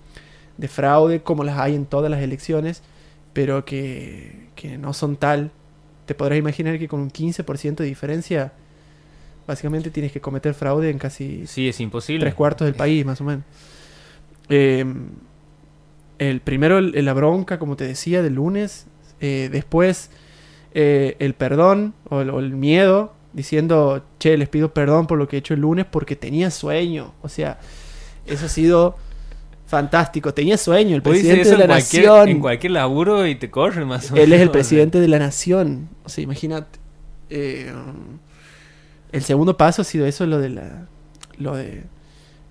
de 0.57 0.67
fraude, 0.67 1.21
como 1.21 1.43
las 1.43 1.57
hay 1.59 1.75
en 1.75 1.85
todas 1.85 2.09
las 2.09 2.21
elecciones, 2.21 2.81
pero 3.33 3.65
que, 3.65 4.47
que 4.55 4.77
no 4.77 4.93
son 4.93 5.15
tal. 5.17 5.51
Te 6.05 6.15
podrás 6.15 6.39
imaginar 6.39 6.79
que 6.79 6.87
con 6.87 7.01
un 7.01 7.09
15% 7.11 7.75
de 7.83 7.85
diferencia, 7.85 8.51
básicamente 9.47 9.89
tienes 9.91 10.11
que 10.11 10.21
cometer 10.21 10.53
fraude 10.53 10.89
en 10.89 10.97
casi 10.97 11.45
Sí, 11.47 11.67
es 11.69 11.79
imposible. 11.79 12.21
tres 12.21 12.33
cuartos 12.35 12.65
del 12.65 12.75
país, 12.75 13.05
más 13.05 13.19
o 13.21 13.23
menos. 13.25 13.43
Eh, 14.49 14.85
el 16.17 16.41
primero, 16.41 16.77
el- 16.79 17.05
la 17.05 17.13
bronca, 17.13 17.59
como 17.59 17.75
te 17.75 17.85
decía, 17.85 18.21
del 18.21 18.35
lunes. 18.35 18.85
eh, 19.21 19.49
después, 19.51 20.11
eh, 20.73 21.15
el 21.19 21.33
perdón 21.33 21.93
o 22.09 22.21
el, 22.21 22.29
o 22.29 22.39
el 22.39 22.51
miedo, 22.51 23.13
diciendo, 23.33 24.03
che, 24.19 24.37
les 24.37 24.49
pido 24.49 24.73
perdón 24.73 25.07
por 25.07 25.17
lo 25.17 25.27
que 25.27 25.35
he 25.37 25.39
hecho 25.39 25.53
el 25.53 25.61
lunes 25.61 25.85
porque 25.89 26.15
tenía 26.15 26.51
sueño. 26.51 27.13
O 27.21 27.29
sea, 27.29 27.59
eso 28.25 28.45
ha 28.45 28.49
sido 28.49 28.95
fantástico. 29.65 30.33
Tenía 30.33 30.57
sueño, 30.57 30.95
el 30.95 31.01
presidente 31.01 31.41
eso 31.41 31.51
de 31.51 31.57
la 31.57 31.63
en 31.65 31.69
cualquier, 31.69 32.05
nación. 32.05 32.29
en 32.29 32.39
cualquier 32.39 32.71
laburo 32.71 33.27
y 33.27 33.35
te 33.35 33.49
corren 33.51 33.87
más 33.87 34.11
o 34.11 34.15
Él 34.15 34.21
es 34.33 34.33
el 34.33 34.39
menos. 34.39 34.51
presidente 34.53 34.99
de 34.99 35.07
la 35.07 35.19
nación. 35.19 35.89
O 36.03 36.09
sea, 36.09 36.23
imagínate. 36.23 36.79
Eh, 37.29 37.71
el 39.11 39.23
segundo 39.23 39.57
paso 39.57 39.81
ha 39.83 39.85
sido 39.85 40.05
eso, 40.05 40.25
lo 40.25 40.39
de 40.39 40.49
la. 40.49 40.87
lo 41.37 41.55
de 41.55 41.83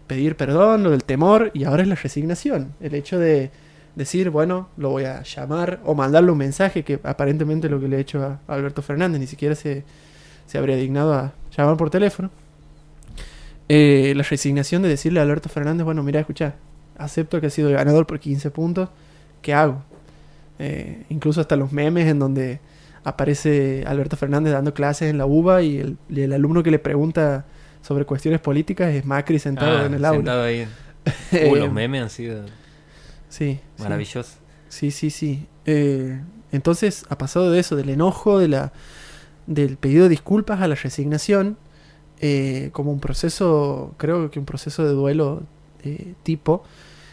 pedir 0.07 0.37
perdón, 0.37 0.85
lo 0.85 0.91
del 0.91 1.05
temor, 1.05 1.51
y 1.55 1.65
ahora 1.65 1.83
es 1.83 1.89
la 1.89 1.95
resignación. 1.95 2.73
El 2.81 2.95
hecho 2.95 3.19
de 3.19 3.51
decir, 3.95 4.31
bueno, 4.31 4.69
lo 4.77 4.91
voy 4.91 5.05
a 5.05 5.23
llamar 5.23 5.81
o 5.85 5.95
mandarle 5.95 6.31
un 6.31 6.39
mensaje, 6.39 6.85
que 6.85 7.01
aparentemente 7.03 7.69
lo 7.69 7.81
que 7.81 7.89
le 7.89 7.97
he 7.97 8.01
hecho 8.01 8.23
a, 8.23 8.41
a 8.47 8.55
Alberto 8.55 8.83
Fernández, 8.83 9.21
ni 9.21 9.27
siquiera 9.27 9.55
se, 9.55 9.85
se 10.47 10.59
habría 10.59 10.77
dignado 10.77 11.15
a 11.15 11.33
llamar 11.57 11.77
por 11.77 11.91
teléfono. 11.91 12.31
Eh, 13.69 14.15
la 14.17 14.23
resignación 14.23 14.83
de 14.83 14.89
decirle 14.89 15.21
a 15.21 15.23
Alberto 15.25 15.49
Fernández, 15.49 15.85
bueno, 15.85 16.03
mira, 16.03 16.21
escucha, 16.21 16.55
acepto 16.97 17.41
que 17.41 17.49
ha 17.49 17.51
sido 17.51 17.69
el 17.69 17.75
ganador 17.75 18.07
por 18.07 18.19
15 18.19 18.51
puntos, 18.51 18.89
¿qué 19.43 19.53
hago? 19.53 19.83
Eh, 20.59 21.05
incluso 21.11 21.41
hasta 21.41 21.55
los 21.57 21.71
memes 21.73 22.07
en 22.09 22.19
donde 22.19 22.61
aparece 23.05 23.85
Alberto 23.87 24.17
Fernández 24.17 24.53
dando 24.53 24.75
clases 24.75 25.11
en 25.11 25.19
la 25.19 25.27
UBA 25.27 25.63
y 25.63 25.79
el, 25.79 25.97
y 26.09 26.23
el 26.23 26.33
alumno 26.33 26.63
que 26.63 26.71
le 26.71 26.79
pregunta 26.79 27.45
sobre 27.83 28.05
cuestiones 28.05 28.41
políticas 28.41 28.93
es 28.95 29.05
Macri 29.05 29.39
sentado 29.39 29.79
Ah, 29.79 29.87
en 29.87 29.95
el 29.95 30.05
aula. 30.05 30.19
sentado 30.19 30.43
ahí. 30.45 30.67
Eh, 31.33 31.49
Uh, 31.51 31.57
los 31.57 31.73
memes 31.73 32.03
han 32.03 32.11
sido 32.11 32.45
sí, 33.29 33.61
sí. 33.77 33.83
maravillosos. 33.83 34.37
Sí, 34.69 34.91
sí, 34.91 35.11
sí. 35.11 35.47
Eh, 35.65 36.21
entonces 36.53 37.05
ha 37.09 37.19
pasado 37.19 37.51
de 37.51 37.61
eso, 37.61 37.77
del 37.77 37.91
enojo, 37.91 38.39
de 38.39 38.49
la, 38.49 38.73
del 39.47 39.77
pedido 39.77 40.05
de 40.05 40.11
disculpas 40.11 40.61
a 40.61 40.69
la 40.69 40.75
resignación, 40.75 41.57
eh, 42.21 42.71
como 42.73 42.91
un 42.91 43.01
proceso, 43.01 43.95
creo 43.97 44.31
que 44.31 44.39
un 44.39 44.45
proceso 44.45 44.85
de 44.85 44.93
duelo 44.93 45.43
eh, 45.85 46.15
tipo, 46.23 46.65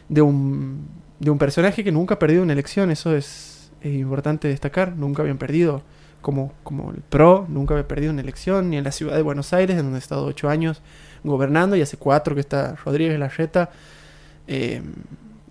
de 0.10 0.22
un, 0.22 0.88
de 1.20 1.32
un 1.32 1.38
personaje 1.38 1.84
que 1.84 1.92
nunca 1.92 2.16
ha 2.16 2.20
perdido 2.20 2.44
una 2.44 2.54
elección, 2.54 2.92
eso 2.92 3.16
es, 3.16 3.72
es 3.82 3.94
importante 3.94 4.48
destacar, 4.48 4.96
nunca 4.96 5.22
habían 5.22 5.38
perdido, 5.38 5.84
como, 6.22 6.54
como 6.64 6.92
el 6.92 7.02
PRO, 7.02 7.46
nunca 7.50 7.76
había 7.76 7.88
perdido 7.88 8.12
una 8.12 8.22
elección, 8.22 8.70
ni 8.70 8.78
en 8.78 8.84
la 8.84 8.92
ciudad 8.92 9.16
de 9.16 9.22
Buenos 9.22 9.54
Aires, 9.54 9.78
en 9.78 9.84
donde 9.84 9.98
ha 9.98 10.00
estado 10.00 10.26
ocho 10.26 10.50
años 10.50 10.82
gobernando, 11.24 11.76
y 11.76 11.82
hace 11.82 11.98
cuatro 11.98 12.34
que 12.34 12.42
está 12.42 12.76
Rodríguez 12.84 13.20
Larreta. 13.20 13.70
Eh, 14.48 14.82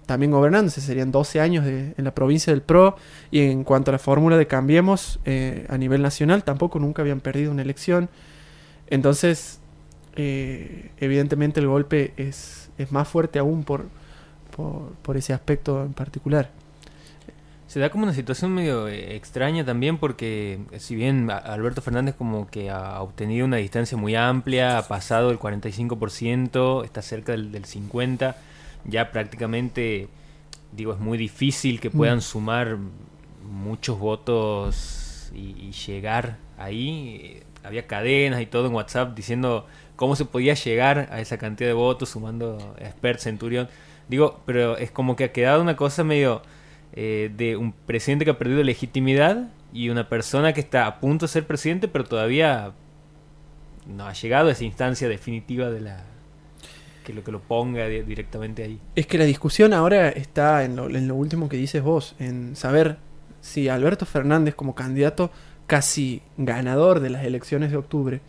también 0.06 0.30
gobernándose, 0.32 0.80
serían 0.80 1.10
12 1.12 1.40
años 1.40 1.64
de- 1.64 1.94
en 1.96 2.04
la 2.04 2.14
provincia 2.14 2.52
del 2.52 2.62
PRO. 2.62 2.96
Y 3.30 3.40
en 3.40 3.64
cuanto 3.64 3.90
a 3.90 3.92
la 3.92 3.98
fórmula 3.98 4.36
de 4.36 4.46
Cambiemos 4.46 5.20
eh, 5.24 5.66
a 5.68 5.78
nivel 5.78 6.02
nacional, 6.02 6.44
tampoco 6.44 6.78
nunca 6.78 7.02
habían 7.02 7.20
perdido 7.20 7.50
una 7.50 7.62
elección. 7.62 8.08
Entonces, 8.88 9.60
eh, 10.16 10.90
evidentemente 10.98 11.60
el 11.60 11.66
golpe 11.66 12.12
es, 12.16 12.70
es 12.78 12.92
más 12.92 13.08
fuerte 13.08 13.38
aún 13.38 13.64
por, 13.64 13.86
por, 15.02 15.16
ese 15.16 15.32
aspecto 15.32 15.82
en 15.82 15.94
particular. 15.94 16.50
Se 17.66 17.80
da 17.80 17.90
como 17.90 18.04
una 18.04 18.14
situación 18.14 18.52
medio 18.52 18.86
eh, 18.86 19.16
extraña 19.16 19.64
también 19.64 19.98
porque 19.98 20.60
si 20.78 20.94
bien 20.94 21.28
Alberto 21.30 21.82
Fernández 21.82 22.14
como 22.14 22.46
que 22.46 22.70
ha 22.70 23.00
obtenido 23.00 23.46
una 23.46 23.56
distancia 23.56 23.96
muy 23.96 24.14
amplia, 24.14 24.78
ha 24.78 24.86
pasado 24.86 25.30
el 25.32 25.40
45%, 25.40 26.84
está 26.84 27.02
cerca 27.02 27.32
del, 27.32 27.50
del 27.50 27.64
50%, 27.64 28.34
ya 28.84 29.10
prácticamente, 29.12 30.08
digo, 30.72 30.92
es 30.92 30.98
muy 30.98 31.18
difícil 31.18 31.80
que 31.80 31.90
puedan 31.90 32.18
Mm. 32.18 32.22
sumar 32.22 32.76
muchos 33.50 33.98
votos 33.98 35.30
y, 35.34 35.68
y 35.68 35.72
llegar 35.72 36.38
ahí. 36.58 37.40
Había 37.62 37.86
cadenas 37.86 38.40
y 38.42 38.46
todo 38.46 38.66
en 38.66 38.74
WhatsApp 38.74 39.14
diciendo 39.14 39.66
cómo 39.96 40.16
se 40.16 40.24
podía 40.24 40.54
llegar 40.54 41.08
a 41.10 41.20
esa 41.20 41.38
cantidad 41.38 41.68
de 41.68 41.74
votos 41.74 42.10
sumando 42.10 42.74
Expert 42.78 43.20
Centurión. 43.20 43.68
Digo, 44.08 44.40
pero 44.44 44.76
es 44.76 44.90
como 44.90 45.16
que 45.16 45.24
ha 45.24 45.32
quedado 45.32 45.62
una 45.62 45.76
cosa 45.76 46.04
medio 46.04 46.42
eh, 46.92 47.30
de 47.34 47.56
un 47.56 47.72
presidente 47.72 48.24
que 48.24 48.32
ha 48.32 48.38
perdido 48.38 48.62
legitimidad 48.62 49.48
y 49.72 49.88
una 49.88 50.08
persona 50.08 50.52
que 50.52 50.60
está 50.60 50.86
a 50.86 51.00
punto 51.00 51.24
de 51.26 51.32
ser 51.32 51.46
presidente, 51.46 51.88
pero 51.88 52.04
todavía 52.04 52.72
no 53.86 54.06
ha 54.06 54.12
llegado 54.12 54.48
a 54.48 54.52
esa 54.52 54.64
instancia 54.64 55.08
definitiva 55.08 55.70
de 55.70 55.80
la 55.80 56.04
que 57.04 57.12
lo 57.14 57.22
que 57.22 57.30
lo 57.30 57.40
ponga 57.40 57.86
di- 57.86 58.02
directamente 58.02 58.64
ahí. 58.64 58.80
Es 58.96 59.06
que 59.06 59.18
la 59.18 59.24
discusión 59.24 59.72
ahora 59.72 60.08
está 60.08 60.64
en 60.64 60.74
lo, 60.74 60.88
en 60.88 61.06
lo 61.06 61.14
último 61.14 61.48
que 61.48 61.56
dices 61.56 61.82
vos, 61.82 62.16
en 62.18 62.56
saber 62.56 62.96
si 63.40 63.68
Alberto 63.68 64.06
Fernández 64.06 64.54
como 64.56 64.74
candidato 64.74 65.30
casi 65.66 66.22
ganador 66.36 67.00
de 67.00 67.10
las 67.10 67.24
elecciones 67.24 67.70
de 67.70 67.76
octubre 67.76 68.20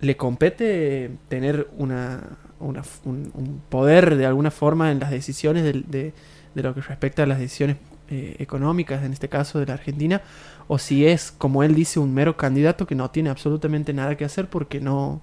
le 0.00 0.16
compete 0.16 1.10
tener 1.28 1.68
una, 1.76 2.38
una 2.58 2.82
un, 3.04 3.60
poder 3.68 4.16
de 4.16 4.26
alguna 4.26 4.50
forma 4.50 4.92
en 4.92 5.00
las 5.00 5.10
decisiones 5.10 5.64
de, 5.64 6.12
de 6.54 6.62
lo 6.62 6.74
que 6.74 6.80
respecta 6.80 7.24
a 7.24 7.26
las 7.26 7.38
decisiones 7.38 7.76
eh, 8.08 8.36
económicas, 8.38 9.04
en 9.04 9.12
este 9.12 9.28
caso 9.28 9.60
de 9.60 9.66
la 9.66 9.74
Argentina, 9.74 10.22
o 10.68 10.78
si 10.78 11.06
es, 11.06 11.30
como 11.30 11.62
él 11.62 11.74
dice, 11.74 12.00
un 12.00 12.12
mero 12.12 12.36
candidato 12.36 12.86
que 12.86 12.94
no 12.94 13.10
tiene 13.10 13.30
absolutamente 13.30 13.92
nada 13.92 14.16
que 14.16 14.24
hacer 14.24 14.48
porque 14.48 14.80
no 14.80 15.20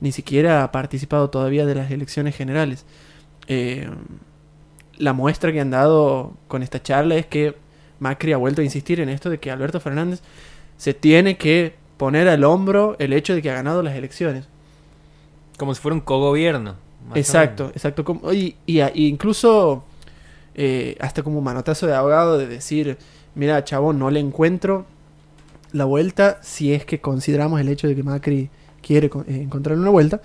ni 0.00 0.12
siquiera 0.12 0.62
ha 0.62 0.72
participado 0.72 1.30
todavía 1.30 1.66
de 1.66 1.74
las 1.74 1.90
elecciones 1.90 2.36
generales. 2.36 2.84
Eh, 3.48 3.88
la 4.98 5.12
muestra 5.12 5.52
que 5.52 5.60
han 5.60 5.70
dado 5.70 6.32
con 6.48 6.62
esta 6.62 6.82
charla 6.82 7.16
es 7.16 7.26
que 7.26 7.54
Macri 8.00 8.32
ha 8.32 8.36
vuelto 8.36 8.60
a 8.60 8.64
insistir 8.64 9.00
en 9.00 9.08
esto 9.08 9.30
de 9.30 9.38
que 9.38 9.50
Alberto 9.50 9.80
Fernández 9.80 10.20
se 10.76 10.94
tiene 10.94 11.36
que 11.36 11.74
poner 11.96 12.28
al 12.28 12.44
hombro 12.44 12.96
el 12.98 13.12
hecho 13.12 13.34
de 13.34 13.40
que 13.42 13.50
ha 13.50 13.54
ganado 13.54 13.82
las 13.82 13.94
elecciones. 13.94 14.46
Como 15.58 15.74
si 15.74 15.80
fuera 15.80 15.94
un 15.94 16.00
cogobierno. 16.02 16.74
Exacto, 17.20 17.70
exacto. 17.74 18.04
Como- 18.04 18.32
Y, 18.32 18.56
y- 18.66 18.80
y 18.82 19.06
incluso 19.06 19.84
eh, 20.54 20.96
hasta 21.00 21.22
como 21.22 21.38
un 21.38 21.44
manotazo 21.44 21.86
de 21.86 21.94
abogado 21.94 22.36
de 22.38 22.46
decir, 22.46 22.96
mira, 23.34 23.62
chabón, 23.64 23.98
no 23.98 24.10
le 24.10 24.20
encuentro 24.20 24.86
la 25.72 25.84
vuelta 25.84 26.38
si 26.42 26.72
es 26.72 26.84
que 26.86 27.00
consideramos 27.00 27.60
el 27.60 27.68
hecho 27.68 27.86
de 27.88 27.94
que 27.94 28.02
Macri 28.02 28.48
quiere 28.86 29.08
eh, 29.26 29.42
encontrar 29.42 29.76
una 29.76 29.90
vuelta. 29.90 30.20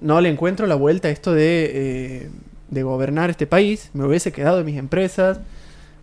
No 0.00 0.20
le 0.20 0.28
encuentro 0.28 0.66
la 0.66 0.74
vuelta 0.74 1.08
a 1.08 1.10
esto 1.12 1.32
de, 1.32 1.70
eh, 1.72 2.30
de 2.68 2.82
gobernar 2.82 3.30
este 3.30 3.46
país. 3.46 3.90
Me 3.92 4.04
hubiese 4.04 4.32
quedado 4.32 4.58
en 4.58 4.66
mis 4.66 4.76
empresas, 4.76 5.38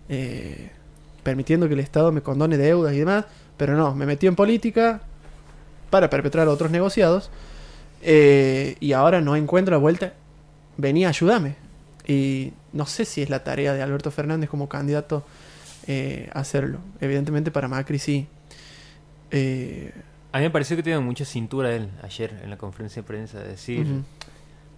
eh, 0.07 0.69
permitiendo 1.23 1.67
que 1.67 1.73
el 1.73 1.81
Estado 1.81 2.11
me 2.11 2.21
condone 2.21 2.57
deudas 2.57 2.93
y 2.93 2.99
demás. 2.99 3.25
Pero 3.57 3.75
no, 3.75 3.93
me 3.93 4.05
metí 4.05 4.27
en 4.27 4.35
política 4.35 5.01
para 5.89 6.09
perpetrar 6.09 6.47
otros 6.47 6.71
negociados. 6.71 7.29
eh, 8.03 8.75
y 8.79 8.93
ahora 8.93 9.21
no 9.21 9.35
encuentro 9.35 9.73
la 9.73 9.77
vuelta. 9.77 10.13
vení, 10.77 11.05
ayúdame. 11.05 11.55
Y 12.07 12.53
no 12.73 12.85
sé 12.85 13.05
si 13.05 13.21
es 13.21 13.29
la 13.29 13.43
tarea 13.43 13.73
de 13.73 13.81
Alberto 13.83 14.09
Fernández 14.11 14.49
como 14.49 14.67
candidato 14.69 15.23
hacerlo. 16.33 16.79
Evidentemente 17.01 17.51
para 17.51 17.67
Macri 17.67 17.99
sí. 17.99 18.27
Eh, 19.31 19.91
A 20.31 20.37
mí 20.37 20.45
me 20.45 20.49
pareció 20.49 20.77
que 20.77 20.83
tenía 20.83 20.99
mucha 20.99 21.25
cintura 21.25 21.75
él 21.75 21.89
ayer 22.03 22.39
en 22.43 22.49
la 22.49 22.57
conferencia 22.57 23.01
de 23.01 23.07
prensa, 23.07 23.39
de 23.39 23.49
decir, 23.49 23.85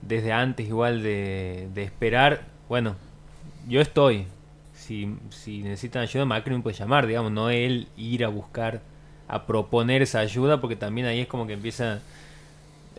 desde 0.01 0.31
antes 0.31 0.67
igual 0.67 1.03
de, 1.03 1.69
de 1.73 1.83
esperar, 1.83 2.45
bueno, 2.67 2.95
yo 3.67 3.79
estoy, 3.81 4.25
si, 4.73 5.15
si 5.29 5.63
necesitan 5.63 6.01
ayuda, 6.01 6.25
Macri 6.25 6.55
me 6.55 6.61
puede 6.61 6.75
llamar, 6.75 7.07
digamos, 7.07 7.31
no 7.31 7.49
él 7.49 7.87
ir 7.97 8.25
a 8.25 8.29
buscar, 8.29 8.81
a 9.27 9.45
proponer 9.45 10.01
esa 10.01 10.19
ayuda, 10.19 10.59
porque 10.59 10.75
también 10.75 11.07
ahí 11.07 11.21
es 11.21 11.27
como 11.27 11.47
que 11.47 11.53
empieza, 11.53 12.01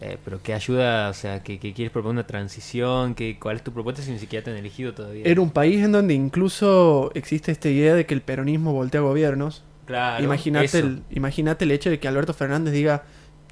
eh, 0.00 0.16
pero 0.24 0.40
¿qué 0.42 0.54
ayuda? 0.54 1.10
O 1.10 1.14
sea, 1.14 1.42
que, 1.42 1.58
quieres 1.58 1.90
proponer 1.90 2.12
una 2.12 2.26
transición? 2.26 3.14
¿Qué, 3.14 3.38
¿Cuál 3.38 3.56
es 3.56 3.64
tu 3.64 3.72
propuesta 3.72 4.02
si 4.02 4.10
ni 4.10 4.18
siquiera 4.18 4.44
te 4.44 4.50
han 4.50 4.56
elegido 4.56 4.94
todavía? 4.94 5.24
Era 5.26 5.40
un 5.40 5.50
país 5.50 5.82
en 5.84 5.92
donde 5.92 6.14
incluso 6.14 7.10
existe 7.14 7.52
esta 7.52 7.68
idea 7.68 7.94
de 7.94 8.06
que 8.06 8.14
el 8.14 8.22
peronismo 8.22 8.72
voltea 8.72 9.00
gobiernos. 9.00 9.62
Claro, 9.86 10.24
Imagínate 10.24 10.78
el, 10.78 11.02
imagínate 11.10 11.64
el 11.64 11.70
hecho 11.72 11.90
de 11.90 11.98
que 12.00 12.08
Alberto 12.08 12.32
Fernández 12.34 12.72
diga, 12.72 13.02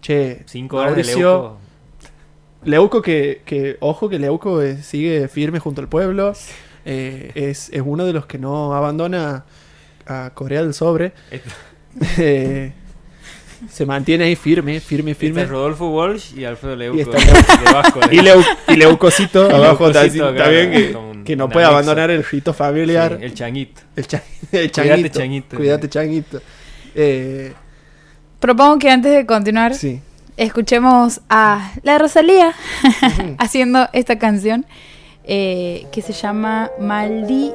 che, 0.00 0.42
Cinco 0.46 0.78
horas 0.78 0.96
de 0.96 1.02
Mauricio- 1.02 1.18
Leuco. 1.18 1.58
Leuco 2.64 3.02
que, 3.02 3.42
que, 3.44 3.76
ojo 3.80 4.08
que 4.08 4.18
Leuco 4.18 4.60
sigue 4.82 5.28
firme 5.28 5.58
junto 5.58 5.80
al 5.80 5.88
pueblo, 5.88 6.32
eh, 6.84 7.32
es, 7.34 7.68
es 7.72 7.82
uno 7.84 8.04
de 8.06 8.12
los 8.12 8.26
que 8.26 8.38
no 8.38 8.74
abandona 8.74 9.44
a 10.06 10.30
Corea 10.34 10.62
del 10.62 10.74
Sobre, 10.74 11.12
Este- 11.30 11.50
Eh, 12.18 12.72
se 13.70 13.84
mantiene 13.86 14.24
ahí 14.24 14.34
firme, 14.34 14.80
firme, 14.80 15.10
este 15.12 15.26
firme. 15.26 15.42
es 15.42 15.48
Rodolfo 15.48 15.88
Walsh 15.90 16.34
y 16.36 16.44
Alfredo 16.44 16.74
Leuco. 16.76 16.98
está 16.98 17.18
de 17.64 17.72
Vasco, 17.72 18.00
Y, 18.10 18.16
Leu- 18.16 18.44
y 18.68 18.76
Leucocito 18.76 19.48
Y 19.50 19.52
abajo 19.52 19.86
está, 19.88 20.00
Leucocito 20.02 20.30
está 20.30 20.48
bien 20.48 20.70
que, 20.72 20.92
que 21.24 21.36
no 21.36 21.48
puede 21.48 21.66
abandonar 21.66 22.10
el 22.10 22.24
rito 22.24 22.52
familiar. 22.52 23.16
Sí, 23.18 23.24
el 23.24 23.34
changuito. 23.34 23.80
el, 23.96 24.06
cha- 24.06 24.22
el 24.52 24.70
Cuídate, 24.70 24.70
changuito. 24.70 25.18
changuito. 25.18 25.56
Cuídate, 25.56 25.88
changuito. 25.88 26.40
Eh, 26.94 27.52
Propongo 28.40 28.78
que 28.78 28.90
antes 28.90 29.12
de 29.12 29.24
continuar, 29.24 29.74
sí. 29.74 30.00
escuchemos 30.36 31.20
a 31.28 31.72
la 31.82 31.98
Rosalía 31.98 32.52
haciendo 33.38 33.88
esta 33.92 34.18
canción 34.18 34.66
eh, 35.24 35.86
que 35.92 36.02
se 36.02 36.12
llama 36.12 36.70
Maldi. 36.80 37.52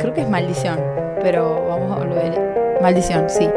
Creo 0.00 0.14
que 0.14 0.22
es 0.22 0.28
Maldición, 0.28 0.80
pero 1.22 1.66
vamos 1.68 1.92
a 1.96 2.04
volver. 2.04 2.78
Maldición, 2.82 3.28
sí. 3.30 3.48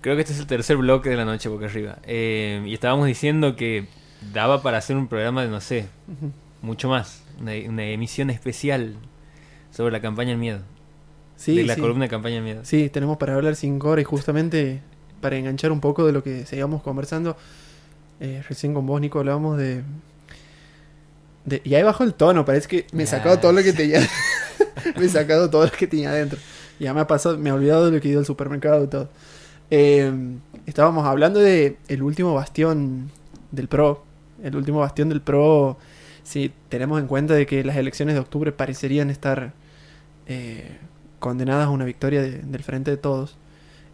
Creo 0.00 0.14
que 0.16 0.22
este 0.22 0.32
es 0.32 0.38
el 0.40 0.46
tercer 0.46 0.76
bloque 0.78 1.10
de 1.10 1.16
la 1.16 1.24
noche 1.24 1.48
boca 1.48 1.66
arriba. 1.66 1.98
Eh, 2.04 2.62
y 2.66 2.72
estábamos 2.74 3.06
diciendo 3.06 3.54
que 3.56 3.86
daba 4.32 4.62
para 4.62 4.78
hacer 4.78 4.96
un 4.96 5.08
programa 5.08 5.42
de, 5.42 5.48
no 5.48 5.60
sé, 5.60 5.86
mucho 6.62 6.88
más. 6.88 7.22
Una, 7.40 7.52
una 7.68 7.84
emisión 7.84 8.30
especial 8.30 8.94
sobre 9.70 9.92
la 9.92 10.00
campaña 10.00 10.30
del 10.30 10.38
miedo. 10.38 10.60
Sí, 11.36 11.56
de 11.56 11.64
la 11.64 11.74
sí. 11.74 11.80
columna 11.80 12.04
de 12.04 12.08
campaña 12.10 12.36
del 12.36 12.44
miedo. 12.44 12.60
Sí, 12.64 12.88
tenemos 12.90 13.16
para 13.18 13.34
hablar 13.34 13.56
cinco 13.56 13.88
horas 13.90 14.02
y 14.02 14.04
justamente 14.04 14.80
para 15.20 15.36
enganchar 15.36 15.70
un 15.72 15.80
poco 15.80 16.06
de 16.06 16.12
lo 16.12 16.22
que 16.22 16.46
seguíamos 16.46 16.82
conversando. 16.82 17.36
eh, 18.20 18.42
recién 18.48 18.74
con 18.74 18.86
vos, 18.86 19.00
Nico, 19.00 19.18
hablábamos 19.18 19.56
de, 19.58 19.82
de- 21.44 21.62
Y 21.64 21.74
ahí 21.74 21.82
bajó 21.82 22.04
el 22.04 22.14
tono, 22.14 22.44
parece 22.44 22.68
que 22.68 22.86
me 22.92 23.02
he 23.04 23.06
sacado 23.06 23.38
todo 23.38 23.52
lo 23.52 23.62
que 23.62 23.72
tenía. 23.72 24.00
me 24.98 25.06
he 25.06 25.08
sacado 25.08 25.48
todo 25.50 25.64
lo 25.64 25.70
que 25.72 25.86
tenía 25.86 26.10
adentro. 26.10 26.38
Ya 26.78 26.92
me 26.94 27.00
ha 27.00 27.06
pasado, 27.06 27.36
me 27.38 27.50
he 27.50 27.52
olvidado 27.52 27.86
de 27.86 27.92
lo 27.92 28.00
que 28.00 28.08
he 28.08 28.10
ido 28.12 28.20
al 28.20 28.26
supermercado 28.26 28.84
y 28.84 28.88
todo. 28.88 29.08
Eh, 29.70 30.12
estábamos 30.66 31.06
hablando 31.06 31.40
de 31.40 31.76
el 31.88 32.02
último 32.02 32.34
bastión 32.34 33.10
del 33.52 33.68
PRO. 33.68 34.04
El 34.42 34.56
último 34.56 34.80
bastión 34.80 35.08
del 35.08 35.20
PRO, 35.20 35.76
si 36.22 36.52
tenemos 36.68 37.00
en 37.00 37.06
cuenta 37.06 37.34
de 37.34 37.46
que 37.46 37.62
las 37.64 37.76
elecciones 37.76 38.14
de 38.14 38.20
octubre 38.20 38.52
parecerían 38.52 39.10
estar 39.10 39.52
eh, 40.26 40.78
condenadas 41.18 41.66
a 41.66 41.70
una 41.70 41.84
victoria 41.84 42.22
de- 42.22 42.38
del 42.38 42.62
frente 42.62 42.90
de 42.90 42.96
todos. 42.96 43.36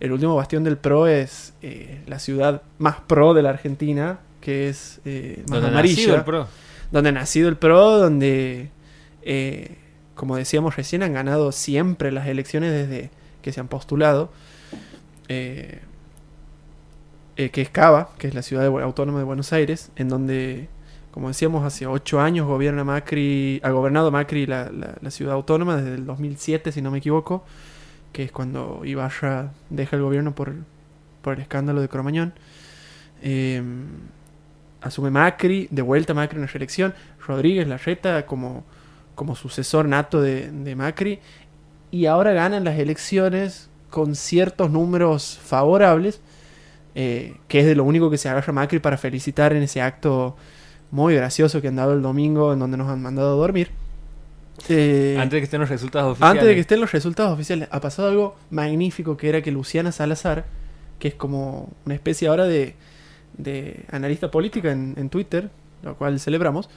El 0.01 0.13
último 0.13 0.37
bastión 0.37 0.63
del 0.65 0.77
PRO 0.77 1.07
es 1.07 1.55
eh, 1.63 2.03
la 2.07 2.19
ciudad 2.19 2.63
más 2.79 2.97
pro 3.07 3.35
de 3.35 3.43
la 3.43 3.51
Argentina, 3.51 4.19
que 4.41 4.69
es 4.69 5.01
eh, 5.05 5.39
más 5.49 5.51
Donde 5.53 5.67
ha 5.67 5.71
amarilla 5.71 5.95
nacido 5.97 6.17
el 6.17 6.25
pro. 6.25 6.49
donde 6.93 7.09
ha 7.09 7.13
nacido 7.13 7.49
el 7.49 7.57
PRO, 7.57 7.99
donde 7.99 8.71
como 10.15 10.37
decíamos 10.37 10.77
recién, 10.77 11.03
han 11.03 11.13
ganado 11.13 11.51
siempre 11.53 12.13
las 12.13 12.27
elecciones 12.29 12.73
desde 12.73 13.11
que 13.43 13.53
se 13.53 13.61
han 13.61 13.69
postulado. 13.69 14.31
Eh, 15.29 15.81
eh, 17.37 17.51
que 17.51 17.61
es 17.61 17.69
Cava, 17.69 18.11
que 18.19 18.29
es 18.29 18.35
la 18.35 18.43
ciudad 18.43 18.67
autónoma 18.67 19.19
de 19.19 19.25
Buenos 19.25 19.53
Aires, 19.53 19.91
en 19.97 20.09
donde, 20.09 20.69
como 21.11 21.29
decíamos, 21.29 21.65
hace 21.65 21.87
ocho 21.87 22.21
años 22.21 22.47
gobierna 22.47 22.83
Macri, 22.83 23.61
ha 23.63 23.71
gobernado 23.71 24.11
Macri 24.11 24.47
la, 24.47 24.71
ciudad 25.11 25.35
autónoma 25.35 25.77
desde 25.77 25.97
el 25.97 26.07
2007, 26.07 26.73
si 26.73 26.81
no 26.81 26.91
me 26.91 26.99
equivoco, 26.99 27.45
que 28.13 28.23
es 28.23 28.33
cuando 28.33 28.83
Ibarra 28.85 29.53
deja 29.69 29.97
el 29.97 30.03
gobierno 30.03 30.35
por, 30.35 30.55
por 31.21 31.35
el 31.35 31.43
escándalo 31.43 31.83
de 31.83 31.89
Cromañón. 31.89 32.33
Eh, 33.21 33.63
asume 34.81 35.11
Macri, 35.11 35.69
de 35.71 35.83
vuelta 35.83 36.15
Macri 36.15 36.37
en 36.37 36.43
la 36.43 36.47
reelección, 36.47 36.95
Rodríguez 37.27 37.69
Larreta 37.69 38.25
como, 38.25 38.65
como 39.15 39.37
sucesor 39.37 39.87
nato 39.89 40.23
de, 40.23 40.51
de 40.51 40.75
Macri, 40.75 41.21
y 41.91 42.07
ahora 42.07 42.33
ganan 42.33 42.65
las 42.65 42.79
elecciones 42.79 43.69
con 43.97 44.15
ciertos 44.15 44.71
números 44.71 45.41
favorables, 45.43 46.21
eh, 46.95 47.37
que 47.49 47.61
es 47.61 47.65
de 47.65 47.75
lo 47.75 47.83
único 47.85 48.11
que 48.11 48.19
se 48.19 48.29
agarra 48.29 48.53
Macri 48.53 48.79
para 48.79 48.99
felicitar 48.99 49.55
en 49.55 49.63
ese 49.63 49.81
acto 49.81 50.37
muy 50.91 51.15
gracioso 51.15 51.63
que 51.63 51.69
han 51.69 51.77
dado 51.77 51.95
el 51.95 52.03
domingo 52.03 52.53
en 52.53 52.59
donde 52.59 52.77
nos 52.77 52.91
han 52.91 53.01
mandado 53.01 53.33
a 53.33 53.37
dormir. 53.37 53.71
Eh, 54.69 55.17
Antes 55.19 55.33
de 55.33 55.41
que 55.41 55.45
estén 55.45 55.61
los 55.61 55.71
resultados 55.71 56.13
oficiales. 56.13 56.31
antes 56.31 56.47
de 56.47 56.55
que 56.55 56.61
estén 56.61 56.79
los 56.79 56.93
resultados 56.93 57.33
oficiales, 57.33 57.69
ha 57.73 57.81
pasado 57.81 58.09
algo 58.09 58.37
magnífico 58.51 59.17
que 59.17 59.31
era 59.31 59.41
que 59.41 59.51
Luciana 59.51 59.93
Salazar, 59.93 60.45
que 60.99 61.09
es 61.09 61.15
como 61.15 61.71
una 61.87 61.95
especie 61.95 62.29
ahora 62.29 62.45
de, 62.45 62.75
de 63.39 63.87
analista 63.91 64.31
política 64.31 64.73
en, 64.73 64.93
en 64.99 65.09
Twitter, 65.09 65.49
lo 65.83 65.95
cual 65.97 66.21
celebramos, 66.21 66.69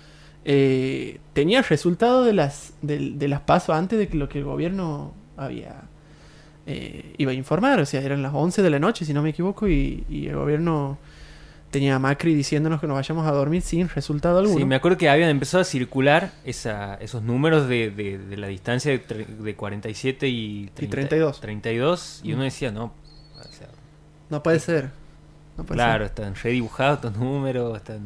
eh, 0.46 1.20
tenía 1.34 1.58
el 1.58 1.66
resultado 1.66 2.24
de 2.24 2.32
las, 2.32 2.72
de, 2.82 3.12
de 3.12 3.28
las 3.28 3.42
pasos 3.42 3.76
antes 3.76 4.00
de 4.00 4.08
que 4.08 4.16
lo 4.16 4.30
que 4.30 4.38
el 4.40 4.46
gobierno 4.46 5.12
había 5.36 5.82
eh, 6.72 7.16
iba 7.18 7.32
a 7.32 7.34
informar, 7.34 7.80
o 7.80 7.86
sea, 7.86 8.02
eran 8.02 8.22
las 8.22 8.32
11 8.34 8.62
de 8.62 8.70
la 8.70 8.78
noche, 8.80 9.04
si 9.06 9.14
no 9.14 9.22
me 9.24 9.30
equivoco, 9.32 9.68
y, 9.68 10.04
y 10.10 10.28
el 10.28 10.36
gobierno 10.36 10.98
tenía 11.72 11.96
a 11.96 12.00
Macri 12.00 12.34
diciéndonos 12.34 12.80
que 12.82 12.88
nos 12.88 12.96
vayamos 12.96 13.26
a 13.28 13.32
dormir 13.32 13.62
sin 13.62 13.90
resultado 13.90 14.40
alguno. 14.40 14.58
Sí, 14.58 14.66
me 14.66 14.76
acuerdo 14.76 14.98
que 14.98 15.08
habían 15.10 15.30
empezado 15.30 15.62
a 15.62 15.66
circular 15.66 16.32
esa, 16.44 16.96
esos 16.96 17.22
números 17.24 17.68
de, 17.68 17.92
de- 17.92 18.18
de 18.18 18.38
la 18.38 18.48
distancia 18.48 18.92
de, 18.92 19.04
tre- 19.06 19.26
de 19.28 19.56
47 19.56 20.28
y, 20.28 20.70
30 20.74 20.92
32. 20.96 21.42
32, 21.42 22.22
y 22.24 22.34
uno 22.34 22.42
Mm. 22.42 22.46
decía, 22.46 22.72
no, 22.72 22.86
o 22.86 23.44
sea, 23.54 23.68
No 24.30 24.42
puede 24.44 24.60
ser. 24.60 24.90
No 25.58 25.64
puede 25.66 25.78
claro, 25.78 26.06
ser. 26.06 26.12
están 26.12 26.36
redibujados 26.36 26.96
estos 26.98 27.18
números, 27.18 27.76
están... 27.78 28.00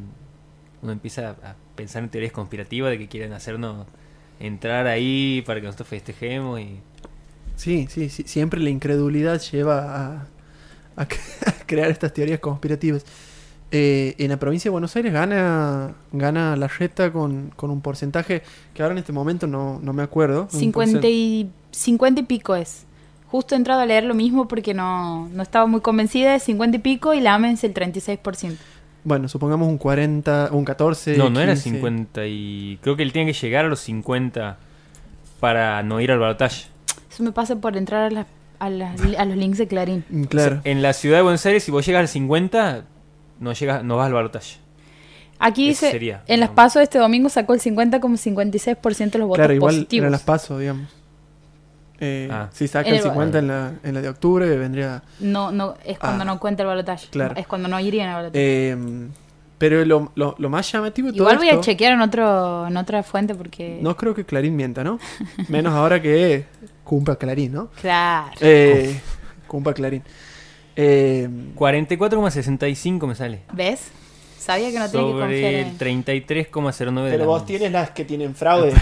uno 0.82 0.92
empieza 0.92 1.30
a 1.44 1.56
pensar 1.76 2.04
en 2.04 2.10
teorías 2.10 2.32
conspirativas 2.34 2.92
de 2.92 2.98
que 2.98 3.08
quieren 3.08 3.32
hacernos 3.34 3.86
entrar 4.40 4.88
ahí 4.88 5.42
para 5.46 5.60
que 5.62 5.68
nosotros 5.68 5.88
festejemos 5.90 6.60
y... 6.60 6.80
Sí, 7.56 7.88
sí, 7.90 8.10
sí, 8.10 8.24
siempre 8.26 8.60
la 8.60 8.70
incredulidad 8.70 9.40
lleva 9.40 9.96
a, 9.96 10.28
a 10.96 11.08
cre- 11.08 11.20
a 11.48 11.66
crear 11.66 11.90
estas 11.90 12.14
teorías 12.14 12.40
conspirativas. 12.40 13.06
Eh, 13.76 14.14
en 14.20 14.30
la 14.30 14.38
provincia 14.38 14.70
de 14.70 14.72
Buenos 14.74 14.96
Aires 14.96 15.12
gana, 15.12 15.96
gana 16.12 16.56
la 16.56 16.68
reta 16.68 17.12
con, 17.12 17.52
con 17.56 17.72
un 17.72 17.82
porcentaje 17.82 18.44
que 18.74 18.84
ahora 18.84 18.94
en 18.94 19.00
este 19.00 19.12
momento 19.12 19.48
no, 19.48 19.80
no 19.82 19.94
me 19.94 20.04
acuerdo. 20.04 20.44
un 20.44 20.50
50 20.60 21.00
porcent- 21.00 21.10
y, 21.10 21.50
50 21.72 22.22
y 22.22 22.24
pico 22.26 22.56
es. 22.56 22.86
Justo 23.28 23.56
he 23.56 23.58
entrado 23.58 23.82
a 23.82 23.86
leer 23.88 24.04
lo 24.04 24.14
mismo 24.14 24.48
porque 24.48 24.76
no, 24.76 25.28
no 25.30 25.42
estaba 25.42 25.66
muy 25.66 25.82
convencida 25.82 26.34
de 26.34 26.40
50 26.40 26.78
y 26.78 26.80
pico 26.82 27.16
y 27.16 27.20
la 27.22 27.34
AMEN 27.34 27.54
es 27.54 27.64
el 27.64 27.74
36%. 27.74 28.54
Bueno, 29.06 29.28
supongamos 29.28 29.68
un 29.68 29.80
40, 29.80 30.50
un 30.52 30.64
14. 30.64 31.18
No, 31.18 31.32
no 31.32 31.40
era 31.42 31.54
15. 31.54 31.70
50 31.72 32.28
y... 32.28 32.78
Creo 32.84 32.96
que 32.96 33.02
él 33.02 33.12
tiene 33.12 33.34
que 33.34 33.38
llegar 33.40 33.66
a 33.66 33.68
los 33.70 33.80
50 33.80 34.58
para 35.40 35.82
no 35.82 36.00
ir 36.00 36.12
al 36.12 36.20
balotaje. 36.20 36.66
Eso 37.14 37.24
me 37.24 37.32
pasa 37.32 37.56
por 37.58 37.78
entrar 37.78 38.04
a, 38.04 38.10
la- 38.10 38.26
a, 38.60 38.70
la- 38.70 38.96
a 39.18 39.26
los 39.26 39.38
links 39.38 39.58
de 39.60 39.68
Clarín. 39.68 40.04
Mm, 40.10 40.24
Claro. 40.24 40.62
En 40.64 40.82
la 40.82 40.94
ciudad 40.94 41.18
de 41.18 41.24
Buenos 41.24 41.46
Aires, 41.46 41.64
si 41.64 41.72
vos 41.72 41.86
llegas 41.86 42.00
al 42.02 42.08
50, 42.08 42.86
no, 43.40 43.54
llegas, 43.54 43.84
no 43.84 43.98
vas 43.98 44.08
al 44.08 44.14
balotaje. 44.14 44.58
Aquí 45.40 45.68
dice, 45.68 45.92
sería, 45.92 46.24
en 46.28 46.40
las 46.40 46.50
pasos 46.52 46.76
de 46.80 46.84
este 46.84 47.00
domingo 47.00 47.28
sacó 47.30 47.54
el 47.54 47.60
50,56% 47.60 49.12
de 49.12 49.20
los 49.20 49.28
votos 49.28 49.38
claro, 49.40 49.54
igual 49.54 49.76
positivos. 49.76 50.10
las 50.12 50.22
pasos, 50.22 50.60
digamos. 50.60 50.88
Eh, 52.00 52.28
Ah. 52.32 52.50
Si 52.54 52.68
saca 52.68 52.88
En 52.90 52.96
el 52.96 53.02
el- 53.02 53.04
50 53.08 53.40
en 53.40 53.48
la, 53.48 53.74
en 53.84 53.94
la 53.94 54.02
de 54.02 54.10
octubre, 54.10 54.46
vendría 54.58 55.04
No, 55.20 55.52
no, 55.52 55.76
es 55.86 56.00
cuando 56.00 56.24
Ah. 56.24 56.26
no 56.26 56.40
cuenta 56.40 56.64
el 56.64 56.68
balotaje. 56.68 57.08
Claro. 57.12 57.36
Es 57.38 57.46
cuando 57.48 57.68
no 57.68 57.80
irían 57.80 58.10
al 58.10 58.16
balotaje. 58.16 58.70
Eh, 58.72 58.78
pero 59.58 59.86
lo, 59.86 60.12
lo, 60.16 60.36
lo 60.38 60.50
más 60.50 60.72
llamativo 60.72 61.08
de 61.08 61.18
todo 61.18 61.24
Igual 61.24 61.38
voy 61.38 61.50
a 61.50 61.62
chequear 61.62 61.94
en, 61.94 62.02
otro, 62.02 62.68
en 62.68 62.78
otra 62.78 63.04
fuente 63.04 63.36
porque... 63.36 63.80
No 63.82 63.96
creo 63.96 64.14
que 64.14 64.26
Clarín 64.26 64.56
mienta, 64.56 64.84
¿no? 64.84 65.00
Menos 65.48 65.74
ahora 65.74 66.02
que 66.02 66.46
cumpla 66.84 67.16
Clarín, 67.16 67.54
¿no? 67.54 67.70
Claro. 67.82 68.32
Eh, 68.42 69.00
cumpla 69.48 69.74
Clarín. 69.74 70.04
Eh, 70.76 71.30
44,65 71.56 73.08
me 73.08 73.16
sale. 73.16 73.42
¿Ves? 73.54 73.92
Sabía 74.38 74.72
que 74.72 74.80
no 74.80 74.90
tenía 74.90 75.08
que 75.08 75.12
confiar 75.12 75.42
Sobre 75.42 75.62
en... 75.62 75.68
el 75.68 75.78
33,09 75.78 77.04
de 77.04 77.12
pero 77.12 77.18
la 77.20 77.26
vos 77.26 77.46
tienes 77.46 77.72
las 77.72 77.92
que 77.92 78.04
tienen 78.04 78.36
fraude. 78.36 78.74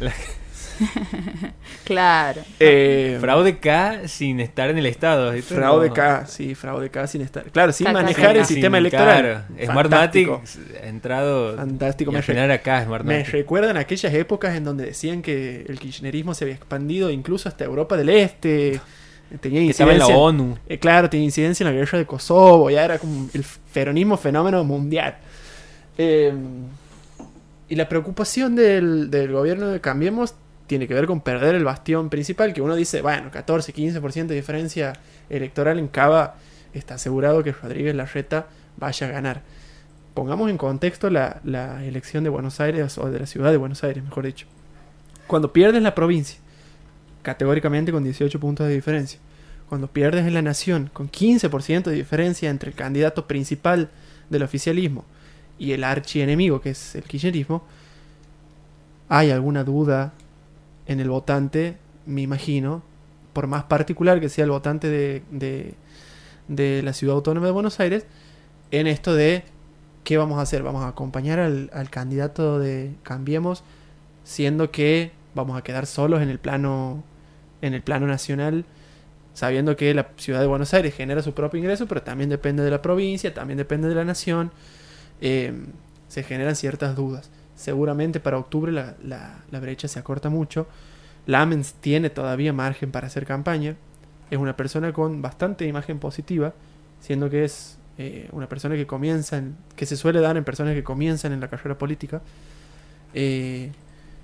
Claro. 1.84 2.42
Eh, 2.58 3.16
Fraude 3.20 3.58
K 3.58 4.08
sin 4.08 4.40
estar 4.40 4.70
en 4.70 4.78
el 4.78 4.86
estado. 4.86 5.32
Fraude 5.42 5.90
K, 5.92 6.26
sí, 6.26 6.54
fraude 6.54 6.90
K 6.90 7.06
sin 7.06 7.20
estar. 7.22 7.44
Claro, 7.50 7.72
sin 7.72 7.92
manejar 7.92 8.32
K. 8.34 8.38
el 8.40 8.44
sin- 8.44 8.56
sistema 8.56 8.78
claro, 8.88 9.16
electoral. 9.28 9.44
Smartmatic 9.64 10.28
Fantástico. 10.28 10.42
ha 10.82 10.86
entrado 10.88 11.56
Fantástico, 11.56 12.12
me 12.12 12.20
re- 12.20 12.52
acá 12.52 12.78
Me 12.80 12.84
Smartmatic. 12.86 13.28
recuerdan 13.32 13.76
aquellas 13.76 14.12
épocas 14.14 14.56
en 14.56 14.64
donde 14.64 14.86
decían 14.86 15.22
que 15.22 15.64
el 15.68 15.78
kirchnerismo 15.78 16.34
se 16.34 16.44
había 16.44 16.54
expandido 16.56 17.10
incluso 17.10 17.48
hasta 17.48 17.64
Europa 17.64 17.96
del 17.96 18.08
Este. 18.08 18.80
Tenía 19.40 19.60
Que 19.60 19.70
estaba 19.70 19.92
en 19.92 19.98
la 19.98 20.04
incidencia. 20.04 20.24
ONU. 20.24 20.58
Eh, 20.68 20.78
claro, 20.78 21.10
tenía 21.10 21.24
incidencia 21.24 21.64
en 21.66 21.72
la 21.72 21.78
guerra 21.78 21.98
de 21.98 22.06
Kosovo, 22.06 22.70
ya 22.70 22.84
era 22.84 22.98
como 22.98 23.28
el 23.34 23.44
peronismo 23.72 24.16
fenómeno 24.16 24.62
mundial. 24.64 25.16
Eh, 25.98 26.32
y 27.68 27.74
la 27.74 27.88
preocupación 27.88 28.54
del, 28.54 29.10
del 29.10 29.32
gobierno 29.32 29.66
de 29.68 29.80
Cambiemos 29.80 30.34
tiene 30.66 30.88
que 30.88 30.94
ver 30.94 31.06
con 31.06 31.20
perder 31.20 31.54
el 31.54 31.64
bastión 31.64 32.10
principal, 32.10 32.52
que 32.52 32.62
uno 32.62 32.74
dice, 32.74 33.02
bueno, 33.02 33.30
14, 33.30 33.72
15% 33.72 34.26
de 34.26 34.34
diferencia 34.34 34.94
electoral 35.30 35.78
en 35.78 35.88
Cava, 35.88 36.36
está 36.72 36.94
asegurado 36.94 37.42
que 37.42 37.52
Rodríguez 37.52 37.94
Larreta 37.94 38.46
vaya 38.76 39.06
a 39.06 39.10
ganar. 39.10 39.42
Pongamos 40.14 40.50
en 40.50 40.58
contexto 40.58 41.10
la, 41.10 41.40
la 41.44 41.84
elección 41.84 42.24
de 42.24 42.30
Buenos 42.30 42.60
Aires, 42.60 42.98
o 42.98 43.10
de 43.10 43.20
la 43.20 43.26
ciudad 43.26 43.50
de 43.50 43.56
Buenos 43.56 43.84
Aires, 43.84 44.02
mejor 44.02 44.26
dicho. 44.26 44.46
Cuando 45.26 45.52
pierdes 45.52 45.82
la 45.82 45.94
provincia, 45.94 46.38
categóricamente 47.22 47.92
con 47.92 48.04
18 48.04 48.38
puntos 48.40 48.66
de 48.66 48.74
diferencia, 48.74 49.20
cuando 49.68 49.88
pierdes 49.88 50.26
en 50.26 50.34
la 50.34 50.42
nación 50.42 50.90
con 50.92 51.10
15% 51.10 51.84
de 51.84 51.92
diferencia 51.92 52.50
entre 52.50 52.70
el 52.70 52.76
candidato 52.76 53.26
principal 53.26 53.90
del 54.30 54.42
oficialismo 54.42 55.04
y 55.58 55.72
el 55.72 55.84
archienemigo 55.84 56.60
que 56.60 56.70
es 56.70 56.94
el 56.94 57.02
kirchnerismo, 57.02 57.64
hay 59.08 59.30
alguna 59.30 59.64
duda 59.64 60.12
en 60.86 61.00
el 61.00 61.10
votante, 61.10 61.76
me 62.06 62.22
imagino, 62.22 62.82
por 63.32 63.46
más 63.46 63.64
particular 63.64 64.20
que 64.20 64.28
sea 64.28 64.44
el 64.44 64.50
votante 64.50 64.88
de, 64.88 65.74
de, 66.48 66.82
la 66.82 66.92
ciudad 66.92 67.16
autónoma 67.16 67.46
de 67.46 67.52
Buenos 67.52 67.80
Aires, 67.80 68.06
en 68.70 68.86
esto 68.86 69.14
de 69.14 69.44
qué 70.04 70.16
vamos 70.16 70.38
a 70.38 70.42
hacer, 70.42 70.62
vamos 70.62 70.84
a 70.84 70.88
acompañar 70.88 71.38
al, 71.38 71.70
al 71.72 71.90
candidato 71.90 72.58
de 72.58 72.94
Cambiemos, 73.02 73.64
siendo 74.24 74.70
que 74.70 75.12
vamos 75.34 75.58
a 75.58 75.62
quedar 75.62 75.86
solos 75.86 76.22
en 76.22 76.30
el 76.30 76.38
plano, 76.38 77.02
en 77.62 77.74
el 77.74 77.82
plano 77.82 78.06
nacional 78.06 78.64
sabiendo 79.36 79.76
que 79.76 79.92
la 79.92 80.08
ciudad 80.16 80.40
de 80.40 80.46
Buenos 80.46 80.72
Aires 80.72 80.94
genera 80.94 81.20
su 81.22 81.34
propio 81.34 81.58
ingreso, 81.58 81.86
pero 81.86 82.00
también 82.00 82.30
depende 82.30 82.62
de 82.62 82.70
la 82.70 82.80
provincia, 82.80 83.34
también 83.34 83.58
depende 83.58 83.86
de 83.86 83.94
la 83.94 84.02
nación, 84.02 84.50
eh, 85.20 85.52
se 86.08 86.22
generan 86.22 86.56
ciertas 86.56 86.96
dudas. 86.96 87.30
Seguramente 87.56 88.20
para 88.20 88.38
octubre 88.38 88.70
la, 88.70 88.94
la- 89.02 89.60
brecha 89.60 89.88
se 89.88 89.98
acorta 89.98 90.28
mucho. 90.30 90.66
Lamens 91.26 91.74
tiene 91.74 92.10
todavía 92.10 92.52
margen 92.52 92.92
para 92.92 93.08
hacer 93.08 93.26
campaña. 93.26 93.76
Es 94.30 94.38
una 94.38 94.56
persona 94.56 94.92
con 94.92 95.22
bastante 95.22 95.66
imagen 95.66 95.98
positiva, 95.98 96.52
siendo 97.00 97.30
que 97.30 97.44
es 97.44 97.78
eh, 97.98 98.28
una 98.32 98.48
persona 98.48 98.76
que 98.76 98.86
comienza, 98.86 99.38
en- 99.38 99.56
que 99.76 99.86
se 99.86 99.96
suele 99.96 100.20
dar 100.20 100.36
en 100.36 100.44
personas 100.44 100.74
que 100.74 100.84
comienzan 100.84 101.32
en 101.32 101.40
la 101.40 101.48
carrera 101.48 101.78
política. 101.78 102.22
Eh, 103.14 103.72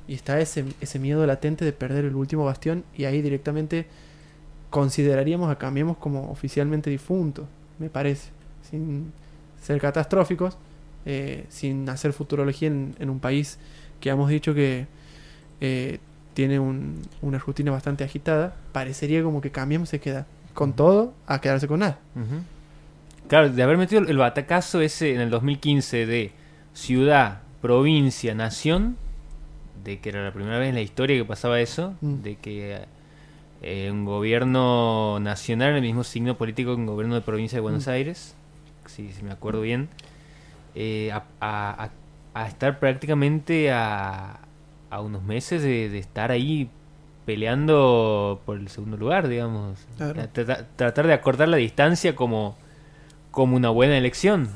y 0.09 0.15
está 0.15 0.41
ese, 0.41 0.65
ese 0.81 0.99
miedo 0.99 1.25
latente 1.27 1.65
de 1.65 1.73
perder 1.73 2.05
el 2.05 2.15
último 2.17 2.45
bastión 2.45 2.85
y 2.97 3.05
ahí 3.05 3.23
directamente 3.23 3.87
consideraríamos 4.71 5.51
a 5.51 5.57
Cambiemos 5.59 5.97
como 5.99 6.31
oficialmente 6.31 6.91
difunto, 6.91 7.47
me 7.79 7.89
parece, 7.91 8.31
sin 8.71 9.13
ser 9.63 9.81
catastróficos, 9.81 10.57
eh, 11.07 11.45
sin 11.49 11.89
hacer 11.89 12.13
futurología 12.13 12.69
en, 12.69 12.95
en 12.99 13.11
un 13.11 13.19
país 13.21 13.59
que 14.01 14.11
hemos 14.11 14.29
dicho 14.31 14.55
que 14.55 14.87
eh, 15.61 15.99
tiene 16.35 16.59
un- 16.59 17.03
una 17.21 17.39
rutina 17.39 17.71
bastante 17.71 18.05
agitada, 18.05 18.57
parecería 18.73 19.23
como 19.23 19.41
que 19.41 19.51
Cambiemos 19.51 19.89
se 19.91 20.01
queda 20.01 20.27
con 20.55 20.73
todo 20.75 21.13
a 21.27 21.41
quedarse 21.41 21.67
con 21.69 21.81
nada. 21.81 21.99
Claro, 23.29 23.51
de 23.51 23.63
haber 23.63 23.77
metido 23.79 24.03
el 24.03 24.17
batacazo 24.17 24.81
ese 24.81 25.15
en 25.15 25.21
el 25.21 25.31
2015 25.31 26.07
de 26.07 26.33
ciudad, 26.75 27.41
provincia, 27.61 28.35
nación, 28.35 28.97
de 29.85 29.99
que 30.01 30.09
era 30.11 30.23
la 30.25 30.33
primera 30.33 30.59
vez 30.59 30.69
en 30.69 30.75
la 30.75 30.81
historia 30.83 31.17
que 31.17 31.25
pasaba 31.25 31.61
eso, 31.61 31.95
Mm. 32.01 32.15
de 32.23 32.37
que 32.37 32.81
eh, 33.63 33.91
un 33.93 34.05
gobierno 34.05 35.19
nacional, 35.21 35.75
el 35.77 35.83
mismo 35.83 36.03
signo 36.05 36.37
político 36.37 36.75
que 36.75 36.81
un 36.81 36.87
gobierno 36.87 37.15
de 37.15 37.21
provincia 37.21 37.57
de 37.57 37.63
Buenos 37.63 37.87
Mm. 37.87 37.91
Aires, 37.91 38.35
si, 38.87 39.13
si 39.13 39.23
me 39.23 39.31
acuerdo 39.33 39.61
bien, 39.61 39.89
eh, 40.75 41.11
a, 41.13 41.91
a- 42.35 42.47
estar 42.49 42.79
prácticamente 42.79 43.71
a, 43.73 44.39
a 44.91 45.01
unos 45.01 45.23
meses 45.23 45.63
de, 45.63 45.89
de 45.91 45.99
estar 45.99 46.31
ahí 46.31 46.69
peleando 47.27 48.41
por 48.47 48.57
el 48.59 48.69
segundo 48.69 48.97
lugar, 48.97 49.29
digamos. 49.29 49.79
Claro. 49.97 50.29
Tratar 50.77 51.07
de 51.07 51.13
acortar 51.13 51.49
la 51.49 51.57
distancia 51.59 52.17
como, 52.17 52.57
como 53.31 53.57
una 53.57 53.69
buena 53.71 53.97
elección. 53.99 54.49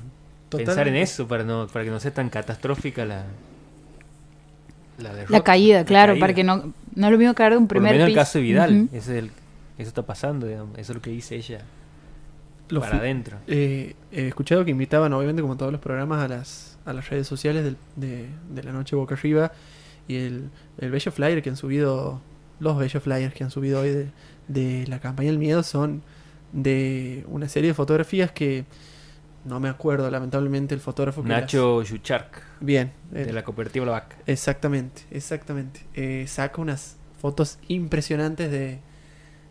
Pensar 0.48 0.88
en 0.88 0.96
eso 0.96 1.26
para 1.28 1.44
no 1.44 1.66
para 1.66 1.84
que 1.84 1.90
no 1.90 2.00
sea 2.00 2.12
tan 2.14 2.30
catastrófica 2.30 3.04
la 3.04 3.24
la, 4.98 5.12
derrota, 5.12 5.32
La 5.32 5.40
caída, 5.44 5.78
la 5.80 5.84
claro, 5.84 6.12
caída. 6.14 6.20
para 6.22 6.34
que 6.34 6.44
no, 6.44 6.72
no 6.94 7.06
es 7.06 7.12
lo 7.12 7.18
mismo 7.18 7.34
caer 7.34 7.52
de 7.52 7.58
un 7.58 7.66
por 7.68 7.76
lo 7.76 7.80
primer 7.82 7.96
menos 7.96 8.08
el 8.08 8.14
caso 8.14 8.38
de 8.38 8.44
Vidal 8.44 8.88
ese 8.92 8.98
es 8.98 9.08
el- 9.24 9.30
eso 9.76 9.88
está 9.88 10.02
pasando 10.02 10.46
digamos. 10.46 10.78
eso 10.78 10.92
es 10.92 10.96
lo 10.96 11.02
que 11.02 11.10
dice 11.10 11.36
ella 11.36 11.60
Para 12.68 12.98
adentro 12.98 13.38
Eh, 13.46 13.94
he 14.12 14.28
escuchado 14.28 14.64
que 14.64 14.70
invitaban, 14.72 15.12
obviamente, 15.12 15.42
como 15.42 15.56
todos 15.56 15.70
los 15.72 15.80
programas, 15.80 16.22
a 16.24 16.28
las, 16.28 16.78
a 16.84 16.92
las 16.92 17.08
redes 17.10 17.26
sociales 17.26 17.64
del- 17.64 17.76
de, 17.96 18.28
de 18.50 18.62
la 18.62 18.72
noche 18.72 18.96
boca 18.96 19.14
arriba. 19.14 19.52
Y 20.08 20.16
el, 20.16 20.50
el 20.78 20.90
bello 20.90 21.10
flyer 21.12 21.42
que 21.42 21.50
han 21.50 21.56
subido, 21.56 22.20
los 22.60 22.76
bellos 22.78 23.02
flyers 23.02 23.34
que 23.34 23.44
han 23.44 23.50
subido 23.50 23.80
hoy 23.80 23.90
de, 23.90 24.08
de 24.48 24.86
la 24.88 25.00
campaña 25.00 25.30
del 25.30 25.38
miedo 25.38 25.62
son 25.62 26.02
de 26.52 27.24
una 27.28 27.48
serie 27.48 27.68
de 27.70 27.74
fotografías 27.74 28.30
que 28.30 28.64
no 29.44 29.60
me 29.60 29.68
acuerdo, 29.68 30.10
lamentablemente, 30.10 30.74
el 30.74 30.80
fotógrafo 30.80 31.22
que 31.22 31.28
Nacho 31.28 31.82
Yuchark 31.82 32.42
Bien, 32.60 32.92
de 33.12 33.22
eh, 33.30 33.32
la 33.32 33.44
cooperativa 33.44 33.86
La 33.86 33.92
Vaca 33.92 34.16
Exactamente, 34.26 35.02
exactamente. 35.10 35.80
Eh, 35.94 36.24
saca 36.26 36.60
unas 36.60 36.96
fotos 37.20 37.58
impresionantes 37.68 38.50
de, 38.50 38.80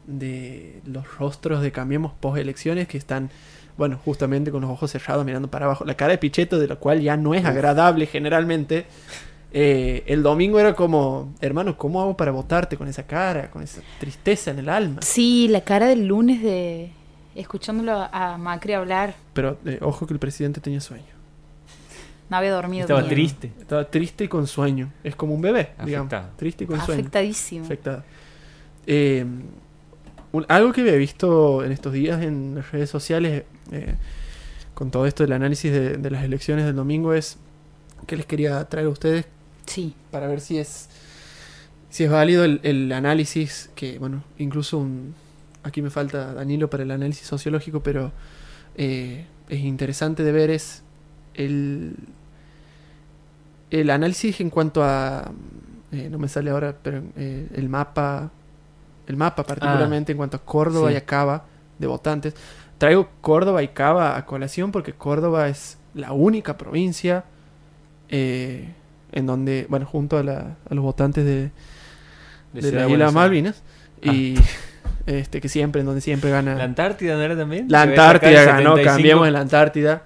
de 0.08 0.82
los 0.86 1.18
rostros 1.18 1.62
de 1.62 1.72
Cambiemos 1.72 2.14
post 2.20 2.38
elecciones 2.38 2.88
que 2.88 2.98
están, 2.98 3.30
bueno, 3.78 4.00
justamente 4.04 4.52
con 4.52 4.62
los 4.62 4.70
ojos 4.70 4.92
cerrados 4.92 5.26
mirando 5.26 5.50
para 5.50 5.66
abajo. 5.66 5.86
La 5.86 5.96
cara 5.96 6.12
de 6.12 6.18
Pichetto, 6.18 6.60
de 6.60 6.68
lo 6.68 6.80
cual 6.80 7.02
ya 7.02 7.18
no 7.18 7.34
es 7.34 7.46
agradable 7.46 8.06
generalmente. 8.06 8.86
Eh, 9.58 10.04
el 10.08 10.22
domingo 10.22 10.60
era 10.60 10.76
como, 10.76 11.34
hermano, 11.40 11.78
¿cómo 11.78 12.02
hago 12.02 12.18
para 12.18 12.32
votarte 12.32 12.76
con 12.76 12.88
esa 12.90 13.04
cara, 13.04 13.50
con 13.50 13.64
esa 13.64 13.82
tristeza 14.00 14.52
en 14.52 14.60
el 14.60 14.68
alma? 14.70 15.02
Sí, 15.02 15.48
la 15.48 15.62
cara 15.62 15.88
del 15.88 16.08
lunes 16.08 16.42
de 16.44 16.92
escuchándolo 17.36 18.08
a 18.12 18.38
Macri 18.38 18.74
hablar, 18.74 19.16
Pero 19.34 19.58
eh, 19.66 19.80
ojo 19.82 20.08
que 20.08 20.14
el 20.14 20.20
presidente 20.20 20.60
tenía 20.62 20.82
sueño. 20.82 21.04
no 22.30 22.38
había 22.38 22.52
dormido. 22.52 22.82
estaba 22.82 23.02
bien. 23.02 23.14
triste 23.14 23.52
Estaba 23.60 23.86
triste 23.90 24.24
y 24.26 24.28
con 24.28 24.46
sueño. 24.48 24.92
Es 25.04 25.16
como 25.16 25.34
un 25.34 25.42
bebé, 25.42 25.70
digamos. 25.86 26.12
Afectado. 26.14 26.34
Triste 26.38 26.64
y 26.64 26.68
con 26.68 26.82
sueño. 26.82 27.02
Afectadísimo. 27.02 27.66
afectada. 27.66 28.04
Eh, 28.88 29.26
un- 30.36 30.46
algo 30.50 30.72
que 30.74 30.82
había 30.82 30.96
visto 30.96 31.64
en 31.64 31.72
estos 31.72 31.94
días 31.94 32.22
en 32.24 32.56
las 32.56 32.72
redes 32.72 32.90
sociales, 32.90 33.44
eh, 33.72 33.96
con 34.74 34.92
todo 34.92 35.06
esto 35.06 35.24
del 35.24 35.34
análisis 35.34 35.72
de, 35.72 35.98
de 35.98 36.10
las 36.12 36.24
elecciones 36.24 36.66
del 36.66 36.76
domingo, 36.76 37.14
es 37.14 37.38
que 38.08 38.18
les 38.18 38.26
quería 38.26 38.64
traer 38.66 38.88
a 38.88 38.90
ustedes 38.90 39.26
Sí. 39.66 39.96
para 40.12 40.28
ver 40.28 40.42
si 40.42 40.58
es 40.60 40.90
si 41.90 42.04
es 42.04 42.12
válido 42.12 42.44
el, 42.44 42.60
el 42.64 42.92
análisis 42.92 43.70
que 43.74 43.98
bueno 44.00 44.24
incluso 44.38 44.78
un, 44.78 45.16
aquí 45.64 45.82
me 45.82 45.90
falta 45.90 46.34
Danilo 46.34 46.70
para 46.70 46.84
el 46.84 46.92
análisis 46.92 47.26
sociológico 47.26 47.82
pero 47.82 48.12
eh, 48.76 49.26
es 49.50 49.60
interesante 49.62 50.22
de 50.24 50.32
ver 50.34 50.50
es 50.52 50.84
el 51.36 51.96
el 53.72 53.90
análisis 53.90 54.40
en 54.42 54.50
cuanto 54.50 54.84
a 54.84 55.32
eh, 55.92 56.10
no 56.12 56.20
me 56.20 56.28
sale 56.28 56.50
ahora 56.52 56.76
pero 56.84 57.02
eh, 57.16 57.48
el 57.56 57.70
mapa 57.70 58.32
el 59.08 59.18
mapa 59.18 59.44
particularmente 59.44 60.12
en 60.12 60.18
cuanto 60.18 60.38
a 60.38 60.40
Córdoba 60.42 60.90
sí. 60.90 60.94
y 60.96 60.98
a 60.98 61.06
Cava 61.06 61.46
de 61.80 61.88
votantes 61.88 62.34
traigo 62.78 63.08
Córdoba 63.22 63.64
y 63.64 63.70
Cava 63.70 64.18
a 64.18 64.26
colación 64.26 64.72
porque 64.72 64.94
Córdoba 64.94 65.48
es 65.50 65.78
la 65.94 66.12
única 66.12 66.58
provincia 66.58 67.24
eh, 68.10 68.70
en 69.12 69.26
donde, 69.26 69.66
bueno, 69.70 69.86
junto 69.86 70.18
a, 70.18 70.24
la- 70.24 70.58
a 70.70 70.74
los 70.74 70.84
votantes 70.84 71.24
de, 71.24 71.52
De 72.54 72.62
de 72.72 72.72
Buenos 72.86 72.92
Aires. 72.92 73.14
Malvinas, 73.14 73.64
y 74.02 74.36
este 75.06 75.40
que 75.42 75.48
siempre, 75.50 75.80
en 75.82 75.86
donde 75.88 76.02
siempre 76.02 76.30
gana. 76.30 76.56
la 76.56 76.64
Antártida 76.66 77.16
no 77.16 77.22
era 77.22 77.36
también 77.38 77.68
La 77.70 77.84
Antártida 77.84 78.44
ganó, 78.44 78.76
75. 78.76 78.84
cambiemos 78.84 79.28
en 79.28 79.34
la 79.34 79.40
Antártida. 79.40 80.04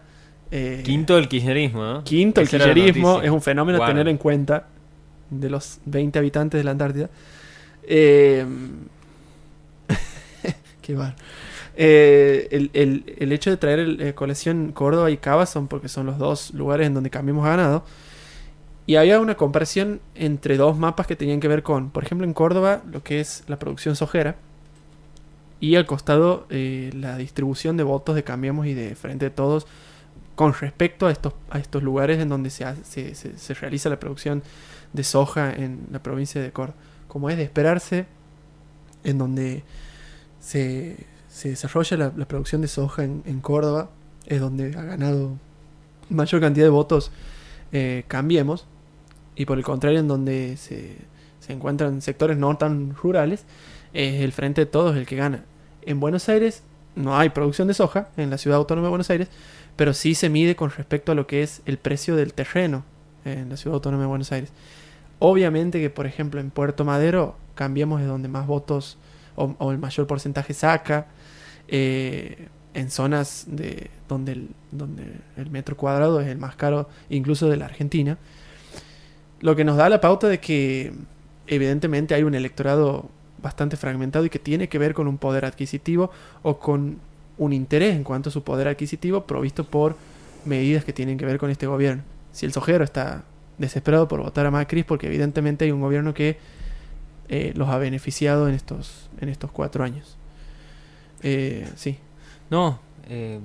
eh, 0.52 0.82
quinto 0.86 1.18
el 1.18 1.28
kirchnerismo 1.28 1.82
¿no? 1.84 2.04
quinto 2.04 2.42
el 2.42 2.46
la 2.46 2.52
kirchnerismo, 2.52 3.22
es 3.22 3.30
un 3.32 3.42
fenómeno 3.42 3.84
a 3.84 3.88
tener 3.88 4.08
en 4.08 4.18
cuenta 4.18 4.68
de 5.30 5.50
los 5.50 5.80
20 5.86 6.20
habitantes 6.20 6.60
de 6.60 6.64
la 6.64 6.72
Antártida. 6.72 7.10
Eh, 7.90 8.46
qué 10.82 10.96
bar. 10.96 11.16
Eh, 11.78 12.48
el, 12.52 13.32
hecho 13.32 13.50
de 13.50 13.58
traer 13.58 13.80
el, 13.80 14.02
eh, 14.02 14.14
colección 14.14 14.72
Córdoba 14.74 15.12
y 15.12 15.18
Cava 15.18 15.46
son 15.46 15.68
porque 15.68 15.88
son 15.88 16.06
los 16.06 16.18
dos 16.18 16.54
lugares 16.54 16.88
en 16.88 16.94
donde 16.94 17.10
Cambiemos 17.10 17.46
ha 17.46 17.52
ganado. 17.52 17.86
Y 18.86 18.96
había 18.96 19.20
una 19.20 19.36
comparación 19.38 20.02
entre 20.16 20.58
dos 20.58 20.78
mapas 20.78 21.06
que 21.08 21.16
tenían 21.16 21.40
que 21.40 21.48
ver 21.48 21.62
con, 21.64 21.92
por 21.92 22.04
ejemplo, 22.04 22.26
en 22.26 22.34
Córdoba, 22.34 22.82
lo 22.92 23.04
que 23.04 23.20
es 23.20 23.44
la 23.48 23.60
producción 23.60 23.96
sojera. 23.96 24.36
Y 25.60 25.76
al 25.76 25.86
costado, 25.86 26.46
eh, 26.50 26.90
la 26.96 27.18
distribución 27.18 27.76
de 27.76 27.84
votos 27.84 28.16
de 28.16 28.24
Cambiemos 28.24 28.66
y 28.66 28.74
de 28.74 28.96
Frente 28.96 29.26
de 29.26 29.32
Todos 29.32 29.68
con 30.36 30.54
respecto 30.54 31.08
a 31.08 31.12
estos, 31.12 31.34
a 31.52 31.60
estos 31.60 31.84
lugares 31.84 32.20
en 32.20 32.30
donde 32.30 32.50
se, 32.52 32.66
hace- 32.66 32.84
se, 32.86 33.16
se- 33.16 33.38
se 33.38 33.54
realiza 33.56 33.90
la 33.90 34.00
producción 34.00 34.44
de 34.94 35.04
soja 35.04 35.54
en 35.54 35.88
la 35.92 36.04
provincia 36.04 36.42
de 36.42 36.52
Córdoba. 36.52 36.78
Como 37.10 37.30
es 37.30 37.36
de 37.36 37.44
esperarse, 37.44 38.06
en 39.04 39.18
donde 39.18 39.64
se, 40.40 40.96
se 41.28 41.50
desarrolla 41.50 42.14
la, 42.16 42.26
producción 42.26 42.62
de 42.62 42.70
soja 42.70 43.04
en, 43.04 43.24
en 43.26 43.42
Córdoba, 43.42 43.90
es 44.26 44.40
donde 44.40 44.74
ha 44.78 44.84
ganado 44.84 45.38
mayor 46.10 46.40
cantidad 46.40 46.66
de 46.66 46.70
votos 46.70 47.12
eh, 47.72 48.04
Cambiemos, 48.08 48.66
y 49.36 49.46
por 49.46 49.58
el 49.58 49.64
contrario, 49.64 50.00
en 50.00 50.08
donde 50.08 50.58
se, 50.58 50.98
se 51.40 51.54
encuentran 51.54 52.02
sectores 52.02 52.38
no 52.38 52.58
tan 52.58 52.96
rurales, 52.96 53.46
es 53.94 54.22
el 54.22 54.32
Frente 54.32 54.62
de 54.62 54.66
Todos 54.66 54.96
el 54.96 55.06
que 55.06 55.16
gana. 55.16 55.44
En 55.84 56.00
Buenos 56.00 56.30
Aires 56.30 56.64
no 56.96 57.18
hay 57.18 57.30
producción 57.30 57.68
de 57.68 57.74
soja, 57.74 58.10
en 58.18 58.30
la 58.30 58.38
ciudad 58.38 58.58
autónoma 58.58 58.88
de 58.88 58.90
Buenos 58.90 59.10
Aires, 59.10 59.30
pero 59.76 59.94
sí 59.94 60.16
se 60.16 60.30
mide 60.30 60.56
con 60.56 60.72
respecto 60.72 61.12
a 61.12 61.16
lo 61.16 61.28
que 61.28 61.42
es 61.42 61.62
el 61.66 61.78
precio 61.78 62.16
del 62.16 62.34
terreno 62.34 62.84
en 63.24 63.50
la 63.50 63.58
ciudad 63.58 63.76
autónoma 63.76 64.04
de 64.04 64.10
Buenos 64.10 64.32
Aires. 64.32 64.52
Obviamente 65.20 65.80
que, 65.80 65.90
por 65.90 66.06
ejemplo, 66.06 66.40
en 66.40 66.50
Puerto 66.50 66.86
Madero, 66.86 67.36
cambiemos 67.56 68.00
de 68.02 68.08
donde 68.08 68.30
más 68.30 68.48
votos 68.48 68.98
o, 69.36 69.56
o 69.60 69.72
el 69.72 69.78
mayor 69.78 70.08
porcentaje 70.08 70.54
saca. 70.54 71.08
eh, 71.70 72.48
en 72.74 72.92
zonas 72.92 73.46
de 73.48 73.90
donde 74.08 74.34
el, 74.34 74.50
donde 74.72 75.04
el 75.38 75.50
metro 75.50 75.76
cuadrado 75.76 76.22
es 76.22 76.28
el 76.28 76.38
más 76.38 76.56
caro 76.56 76.90
incluso 77.10 77.50
de 77.50 77.58
la 77.58 77.66
Argentina. 77.66 78.18
Lo 79.42 79.56
que 79.56 79.64
nos 79.64 79.78
da 79.78 79.90
la 79.90 80.02
pauta 80.02 80.28
de 80.28 80.40
que 80.40 80.94
evidentemente 81.48 82.14
hay 82.14 82.24
un 82.24 82.36
electorado 82.36 83.10
bastante 83.42 83.78
fragmentado 83.78 84.26
y 84.26 84.30
que 84.30 84.40
tiene 84.40 84.68
que 84.70 84.78
ver 84.78 84.94
con 84.94 85.08
un 85.08 85.18
poder 85.18 85.46
adquisitivo 85.46 86.12
o 86.44 86.60
con 86.60 87.00
un 87.38 87.54
interés 87.54 87.96
en 87.96 88.04
cuanto 88.04 88.30
a 88.30 88.32
su 88.32 88.44
poder 88.44 88.68
adquisitivo 88.68 89.26
provisto 89.26 89.64
por 89.64 89.96
medidas 90.46 90.84
que 90.84 90.94
tienen 90.94 91.18
que 91.18 91.26
ver 91.26 91.40
con 91.40 91.50
este 91.50 91.68
gobierno. 91.68 92.04
Si 92.34 92.46
el 92.46 92.52
sojero 92.52 92.84
está 92.84 93.24
desesperado 93.60 94.08
por 94.08 94.22
votar 94.24 94.46
a 94.48 94.52
Macri 94.52 94.84
porque 94.84 95.06
evidentemente 95.08 95.66
hay 95.66 95.72
un 95.72 95.82
gobierno 95.82 96.14
que 96.16 96.38
eh, 97.28 97.54
los 97.56 97.70
ha 97.70 97.78
beneficiado 97.78 98.48
en 98.50 98.56
estos, 98.56 99.10
en 99.22 99.30
estos 99.30 99.52
cuatro 99.52 99.84
años. 99.84 100.18
Eh, 101.22 101.68
sí. 101.76 101.98
No, 102.50 102.80
eh, 103.10 103.40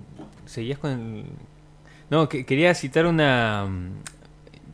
seguías 0.46 0.78
con 0.78 0.90
el... 0.92 1.24
No, 2.10 2.28
que, 2.28 2.46
quería 2.46 2.74
citar 2.74 3.06
una... 3.06 3.66
mm, 3.68 3.90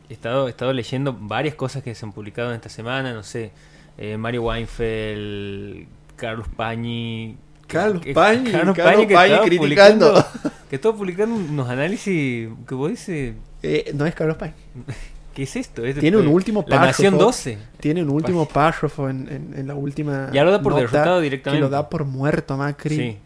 He 0.09 0.13
estado, 0.13 0.47
he 0.47 0.49
estado 0.51 0.73
leyendo 0.73 1.13
varias 1.19 1.55
cosas 1.55 1.83
que 1.83 1.95
se 1.95 2.05
han 2.05 2.11
publicado 2.11 2.49
en 2.49 2.55
esta 2.57 2.67
semana, 2.69 3.13
no 3.13 3.23
sé, 3.23 3.51
eh, 3.97 4.17
Mario 4.17 4.43
Weinfeld, 4.43 5.87
Carlos 6.17 6.47
Pañi... 6.55 7.37
Carlos 7.67 8.03
Pañi, 8.13 8.51
Carlos 8.51 8.75
que 8.75 8.83
Pañi 8.83 9.03
estaba 9.03 9.43
criticando. 9.45 10.13
publicando- 10.13 10.51
Que 10.69 10.75
estaba 10.75 10.95
publicando 10.97 11.35
unos 11.35 11.69
análisis 11.69 12.49
que 12.67 12.75
vos 12.75 12.89
dices, 12.89 13.35
Eh, 13.63 13.91
no 13.95 14.05
es 14.05 14.13
Carlos 14.13 14.35
Payne. 14.37 14.53
¿qué 15.33 15.43
es 15.43 15.55
esto? 15.55 15.81
Tiene 15.99 16.17
un 16.17 16.27
último 16.27 16.63
La 16.67 16.79
Nación 16.79 17.13
párrafo. 17.13 17.27
12. 17.27 17.57
Tiene 17.79 18.03
un 18.03 18.09
último 18.09 18.47
párrafo 18.47 19.09
en, 19.09 19.27
en- 19.29 19.53
en 19.59 19.67
la 19.67 19.75
última. 19.75 20.29
Ya 20.33 20.43
lo 20.43 20.51
da 20.51 20.61
por 20.61 20.75
derrotado 20.75 21.19
directamente. 21.21 21.59
Que 21.59 21.61
lo 21.63 21.69
da 21.69 21.89
por 21.89 22.05
muerto 22.05 22.57
Macri. 22.57 22.95
Sí. 22.95 23.17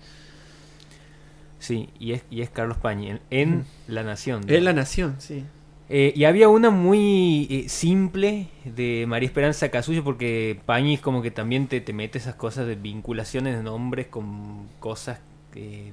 Sí, 1.60 1.90
y 2.00 2.12
es, 2.12 2.24
y 2.30 2.42
es 2.42 2.50
Carlos 2.50 2.78
Pañi, 2.78 3.10
en, 3.10 3.20
en. 3.32 3.66
La 3.88 4.04
Nación. 4.04 4.44
Es 4.48 4.62
la 4.62 4.74
nación, 4.74 5.16
sí. 5.20 5.44
Eh, 5.90 6.14
y 6.16 6.24
había 6.26 6.50
una 6.50 6.70
muy 6.72 7.48
eh, 7.50 7.70
simple 7.70 8.48
de 8.66 9.06
María 9.08 9.28
Esperanza 9.28 9.70
Casullo, 9.70 10.04
porque 10.04 10.60
Pañi 10.66 10.96
es 10.96 11.00
como 11.00 11.22
que 11.22 11.30
también 11.32 11.68
te, 11.68 11.80
te 11.82 11.94
mete 11.94 12.18
esas 12.18 12.36
cosas 12.36 12.66
de 12.68 12.76
vinculaciones 12.76 13.56
de 13.56 13.64
nombres 13.64 14.08
con 14.08 14.68
cosas, 14.80 15.20
eh, 15.56 15.92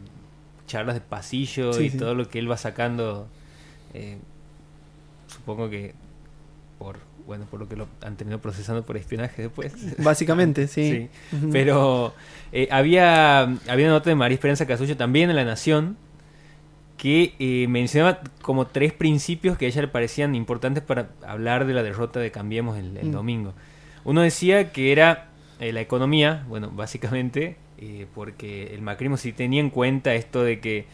charlas 0.66 0.94
de 0.94 1.00
pasillo 1.02 1.72
Sí, 1.74 1.84
y 1.84 1.90
sí. 1.90 1.98
todo 1.98 2.14
lo 2.14 2.28
que 2.28 2.38
él 2.38 2.50
va 2.50 2.56
sacando. 2.56 3.28
eh, 3.94 4.16
supongo 5.26 5.68
que 5.70 5.94
por 6.83 6.99
bueno, 7.26 7.47
por 7.49 7.61
lo 7.61 7.68
que 7.68 7.76
lo 7.76 7.87
han 8.03 8.16
terminado 8.16 8.43
procesando 8.43 8.85
por 8.85 8.97
espionaje 8.97 9.43
después. 9.43 9.72
Básicamente, 10.03 10.66
sí. 10.66 11.09
Pero 11.53 12.12
eh, 12.53 12.66
había, 12.72 13.43
había 13.43 13.87
una 13.87 13.91
nota 13.95 14.11
de 14.11 14.16
María 14.16 14.35
Esperanza 14.35 14.66
Casullo 14.66 14.97
también 14.97 15.30
en 15.30 15.37
La 15.37 15.45
Nación 15.45 15.97
que 16.97 17.35
eh, 17.39 17.66
mencionaba 17.68 18.20
como 18.43 18.66
tres 18.66 18.93
principios 18.93 19.57
que 19.57 19.66
a 19.66 19.68
ella 19.68 19.83
le 19.83 19.89
parecían 19.89 20.35
importantes 20.35 20.83
para 20.83 21.11
hablar 21.26 21.64
de 21.66 21.74
la 21.74 21.83
derrota 21.85 22.18
de 22.18 22.30
Cambiemos 22.33 22.76
el, 22.76 22.97
el 22.97 23.09
Mm. 23.09 23.12
domingo. 23.12 23.55
Uno 24.05 24.20
decía 24.20 24.72
que 24.72 24.91
era 24.91 25.28
eh, 25.61 25.72
la 25.72 25.80
economía, 25.80 26.45
bueno, 26.49 26.70
básicamente, 26.72 27.57
porque 28.14 28.74
el 28.74 28.83
macrismo 28.83 29.16
sí 29.16 29.33
tenía 29.33 29.61
en 29.61 29.70
cuenta 29.70 30.14
esto 30.14 30.43
de 30.43 30.59
que 30.61 30.87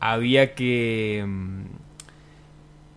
había 0.00 0.54
que... 0.54 1.24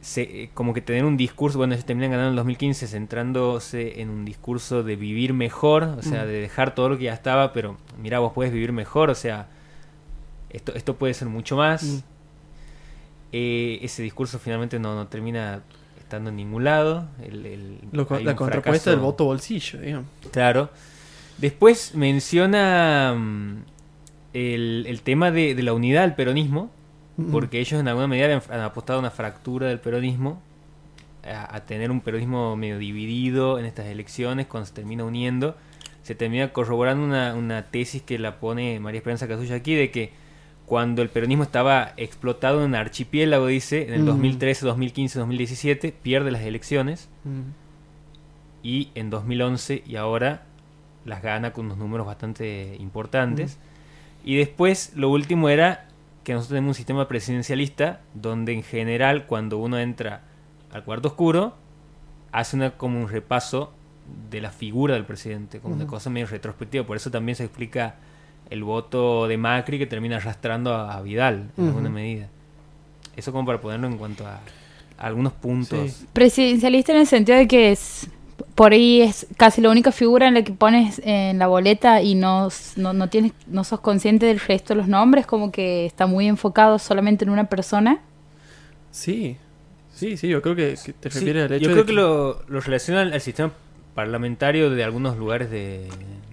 se- 0.03 0.43
eh, 0.43 0.49
como 0.53 0.73
que 0.73 0.81
tener 0.81 1.05
un 1.05 1.15
discurso, 1.17 1.57
bueno, 1.57 1.73
ellos 1.73 1.85
terminan 1.85 2.11
ganando 2.11 2.27
en 2.27 2.33
el 2.33 2.35
2015 2.37 2.87
centrándose 2.87 4.01
en 4.01 4.09
un 4.09 4.25
discurso 4.25 4.83
de 4.83 4.95
vivir 4.97 5.33
mejor, 5.33 5.83
o 5.83 6.01
sea, 6.03 6.23
Mm. 6.23 6.27
de 6.27 6.33
dejar 6.41 6.75
todo 6.75 6.89
lo 6.89 6.97
que 6.97 7.05
ya 7.05 7.13
estaba, 7.13 7.53
pero 7.53 7.77
mira, 8.01 8.19
vos 8.19 8.33
puedes 8.33 8.51
vivir 8.53 8.71
mejor, 8.73 9.09
o 9.09 9.15
sea, 9.15 9.47
esto, 10.49 10.73
esto 10.75 10.95
puede 10.97 11.13
ser 11.13 11.29
mucho 11.29 11.55
más. 11.55 11.83
Mm. 11.83 11.97
Eh, 13.31 13.79
ese 13.81 14.03
discurso 14.03 14.37
finalmente 14.39 14.77
no, 14.77 14.93
no 14.95 15.07
termina 15.07 15.63
estando 15.97 16.29
en 16.29 16.35
ningún 16.35 16.63
lado. 16.65 17.07
El, 17.23 17.45
el- 17.45 17.77
Lo 17.91 18.05
la 18.21 18.35
contrapuesta 18.35 18.91
del 18.91 18.99
voto 18.99 19.25
bolsillo, 19.25 19.79
digamos. 19.79 20.05
Claro. 20.31 20.69
Después 21.39 21.95
menciona 21.95 23.15
mm, 23.17 23.55
el, 24.33 24.85
el 24.87 25.01
tema 25.01 25.31
de, 25.31 25.55
de 25.55 25.63
la 25.63 25.73
unidad 25.73 26.01
del 26.03 26.13
peronismo. 26.13 26.69
Porque 27.31 27.59
ellos 27.59 27.79
en 27.79 27.87
alguna 27.87 28.07
medida 28.07 28.41
han, 28.49 28.59
apostado 28.61 28.97
a 28.97 28.99
una 29.01 29.11
fractura 29.11 29.67
del 29.67 29.79
peronismo, 29.79 30.41
a, 31.25 31.55
a 31.55 31.65
tener 31.65 31.91
un 31.91 32.01
peronismo 32.01 32.55
medio 32.55 32.77
dividido 32.77 33.59
en 33.59 33.65
estas 33.65 33.85
elecciones, 33.85 34.47
cuando 34.47 34.65
se 34.67 34.73
termina 34.73 35.03
uniendo, 35.03 35.55
se 36.01 36.15
termina 36.15 36.51
corroborando 36.51 37.05
una, 37.05 37.33
una 37.35 37.63
tesis 37.67 38.01
que 38.01 38.19
la 38.19 38.39
pone 38.39 38.79
María 38.79 38.97
Esperanza 38.97 39.27
Casulla 39.27 39.55
aquí, 39.55 39.73
de 39.75 39.91
que 39.91 40.11
cuando 40.65 41.01
el 41.01 41.09
peronismo 41.09 41.43
estaba 41.43 41.93
explotado 41.97 42.59
en 42.59 42.69
un 42.69 42.75
archipiélago, 42.75 43.47
dice, 43.47 43.87
en 43.87 43.93
el 43.93 44.01
Mm. 44.03 44.05
2013, 44.05 44.65
2015, 44.65 45.19
2017, 45.19 45.91
pierde 46.01 46.31
las 46.31 46.41
elecciones 46.41 47.09
y 48.63 48.89
en 48.95 49.09
2011 49.09 49.83
y 49.85 49.95
ahora 49.97 50.43
las 51.05 51.21
gana 51.21 51.51
con 51.51 51.65
unos 51.65 51.77
números 51.77 52.07
bastante 52.07 52.77
importantes. 52.79 53.57
Y 54.25 54.37
después 54.37 54.93
lo 54.95 55.09
último 55.09 55.49
era 55.49 55.85
que 56.23 56.33
nosotros 56.33 56.49
tenemos 56.49 56.69
un 56.69 56.75
sistema 56.75 57.07
presidencialista 57.07 58.01
donde 58.13 58.53
en 58.53 58.63
general 58.63 59.25
cuando 59.25 59.57
uno 59.57 59.77
entra 59.79 60.21
al 60.71 60.83
cuarto 60.83 61.09
oscuro 61.09 61.55
hace 62.31 62.55
una, 62.55 62.71
como 62.71 62.99
un 62.99 63.09
repaso 63.09 63.73
de 64.29 64.41
la 64.41 64.49
figura 64.51 64.95
del 64.95 65.05
presidente, 65.05 65.59
como 65.59 65.75
una 65.75 65.87
cosa 65.87 66.09
medio 66.09 66.27
retrospectiva. 66.27 66.85
Por 66.85 66.97
eso 66.97 67.11
también 67.11 67.35
se 67.35 67.43
explica 67.43 67.95
el 68.49 68.63
voto 68.63 69.27
de 69.27 69.37
Macri 69.37 69.77
que 69.77 69.85
termina 69.85 70.17
arrastrando 70.17 70.73
a, 70.73 70.97
a 70.97 71.01
Vidal 71.01 71.51
en 71.57 71.67
alguna 71.67 71.89
medida. 71.89 72.27
Eso 73.15 73.31
como 73.31 73.45
para 73.45 73.61
ponerlo 73.61 73.87
en 73.87 73.97
cuanto 73.97 74.25
a, 74.25 74.39
a 74.97 75.07
algunos 75.07 75.33
puntos. 75.33 75.91
Sí. 75.91 76.07
Presidencialista 76.11 76.91
en 76.93 76.99
el 76.99 77.07
sentido 77.07 77.37
de 77.37 77.47
que 77.47 77.71
es 77.71 78.09
por 78.55 78.71
ahí 78.73 79.01
es 79.01 79.25
casi 79.37 79.61
la 79.61 79.69
única 79.69 79.91
figura 79.91 80.27
en 80.27 80.35
la 80.35 80.43
que 80.43 80.51
pones 80.53 81.01
en 81.03 81.39
la 81.39 81.47
boleta 81.47 82.01
y 82.01 82.13
no, 82.15 82.49
no, 82.75 82.93
no 82.93 83.09
tienes, 83.09 83.31
no 83.47 83.63
sos 83.63 83.79
consciente 83.79 84.25
del 84.27 84.39
resto 84.39 84.73
de 84.73 84.77
los 84.79 84.87
nombres, 84.87 85.25
como 85.25 85.51
que 85.51 85.85
está 85.85 86.05
muy 86.05 86.27
enfocado 86.27 86.77
solamente 86.79 87.25
en 87.25 87.31
una 87.31 87.45
persona. 87.45 87.99
Sí, 88.91 89.37
sí, 89.93 90.17
sí, 90.17 90.27
yo 90.27 90.41
creo 90.41 90.55
que, 90.55 90.75
que 90.83 90.93
te 90.93 91.09
Sí, 91.09 91.19
refieres 91.19 91.45
al 91.49 91.53
hecho 91.53 91.63
yo 91.63 91.69
de 91.69 91.73
creo 91.75 91.85
que 91.85 91.93
lo, 91.93 92.41
lo 92.47 92.59
relaciona 92.59 93.01
al, 93.01 93.19
sistema 93.21 93.51
parlamentario 93.95 94.69
de 94.69 94.83
algunos 94.83 95.17
lugares 95.17 95.49
de, 95.49 95.87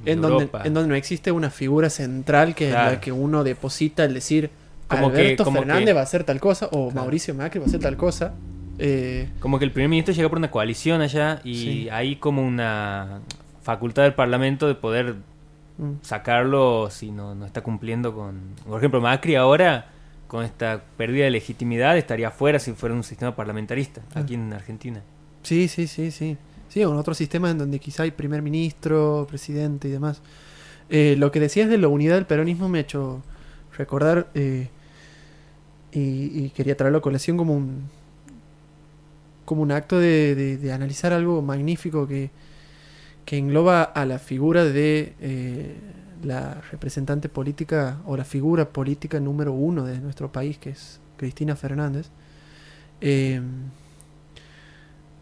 de 0.05 0.13
en, 0.13 0.21
donde, 0.21 0.45
Europa. 0.45 0.63
en 0.65 0.75
donde 0.75 0.89
no 0.89 0.95
existe 0.95 1.33
una 1.33 1.51
figura 1.51 1.89
central 1.91 2.55
que 2.55 2.67
es 2.69 2.73
Claro. 2.75 2.91
la 2.93 3.01
que 3.01 3.13
uno 3.13 3.45
deposita 3.45 4.05
el 4.05 4.15
decir 4.15 4.51
Como 4.89 5.11
que- 5.13 5.21
Alberto 5.21 5.45
como 5.45 5.59
Fernández 5.61 5.87
que- 5.87 5.93
va 5.95 6.01
a 6.01 6.05
hacer 6.05 6.25
tal 6.25 6.41
cosa 6.41 6.67
o 6.67 6.89
Claro. 6.89 6.91
Mauricio 6.95 7.35
Macri 7.35 7.61
va 7.61 7.67
a 7.67 7.69
hacer 7.69 7.81
tal 7.81 7.97
cosa. 7.97 8.33
Eh, 8.83 9.29
Como 9.41 9.59
que 9.59 9.65
el 9.67 9.73
primer 9.73 9.91
ministro 9.91 10.15
llega 10.15 10.29
por 10.29 10.39
una 10.39 10.51
coalición 10.51 11.01
allá 11.03 11.41
y 11.45 11.55
Sí. 11.55 11.89
hay 11.91 12.17
como 12.17 12.43
una 12.47 13.21
facultad 13.63 14.05
del 14.05 14.15
parlamento 14.15 14.67
de 14.67 14.75
poder 14.75 15.17
mm, 15.79 15.93
sacarlo 16.03 16.89
si 16.91 17.11
no, 17.11 17.35
no 17.35 17.45
está 17.47 17.61
cumpliendo 17.63 18.15
con... 18.15 18.41
Por 18.67 18.79
ejemplo, 18.79 19.01
Macri 19.01 19.35
ahora, 19.35 19.87
con 20.29 20.45
esta 20.45 20.83
pérdida 20.97 21.25
de 21.25 21.31
legitimidad, 21.31 21.97
estaría 21.99 22.31
fuera 22.31 22.59
si 22.59 22.73
fuera 22.73 22.95
un 22.95 23.05
sistema 23.05 23.35
parlamentarista, 23.37 24.01
aquí 24.15 24.35
en 24.35 24.53
Argentina. 24.53 25.03
sí, 25.43 25.69
sí, 25.69 25.87
sí, 25.87 26.11
sí. 26.11 26.37
Sí, 26.71 26.81
en 26.83 26.89
otro 26.89 27.15
sistema 27.15 27.51
en 27.51 27.59
donde 27.59 27.81
quizá 27.81 28.05
hay 28.05 28.13
primer 28.13 28.43
ministro, 28.43 29.27
presidente 29.29 29.89
y 29.89 29.91
demás. 29.91 30.23
Eh, 30.89 31.17
lo 31.19 31.33
que 31.33 31.41
decías 31.41 31.69
de 31.69 31.79
la 31.79 31.89
unidad 31.89 32.15
del 32.15 32.27
peronismo 32.27 32.69
me 32.69 32.79
ha 32.79 32.83
hecho 32.83 33.23
recordar 33.77 34.29
eh, 34.35 34.69
y, 35.93 36.45
y 36.45 36.51
quería 36.55 36.77
traerlo 36.77 36.99
a 36.99 37.03
colación 37.03 37.37
como 37.37 37.55
un 37.55 37.89
como 39.51 39.63
un 39.63 39.73
acto 39.73 39.99
de, 39.99 40.37
de- 40.59 40.73
analizar 40.73 41.13
algo 41.13 41.43
magnífico 41.43 42.07
que, 42.07 42.31
que 43.25 43.37
engloba 43.37 43.83
a 43.83 44.07
la 44.07 44.21
figura 44.21 44.65
de 44.65 45.15
eh, 45.21 45.75
la 46.23 46.61
representante 46.71 47.29
política 47.29 47.99
o 48.07 48.17
la 48.17 48.23
figura 48.23 48.69
política 48.69 49.19
número 49.19 49.53
uno 49.53 49.85
de 49.85 49.99
nuestro 49.99 50.31
país, 50.31 50.57
que 50.59 50.71
es 50.71 51.01
Cristina 51.17 51.57
Fernández. 51.57 52.11
Eh, 53.01 53.41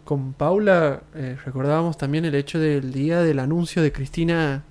con 0.05 0.35
Paula 0.35 1.05
eh, 1.15 1.39
recordábamos 1.47 1.97
también 1.97 2.27
el 2.27 2.35
hecho 2.35 2.59
del 2.59 2.93
día 2.93 3.23
del 3.23 3.39
anuncio 3.39 3.81
de 3.81 3.93
Cristina 3.93 4.63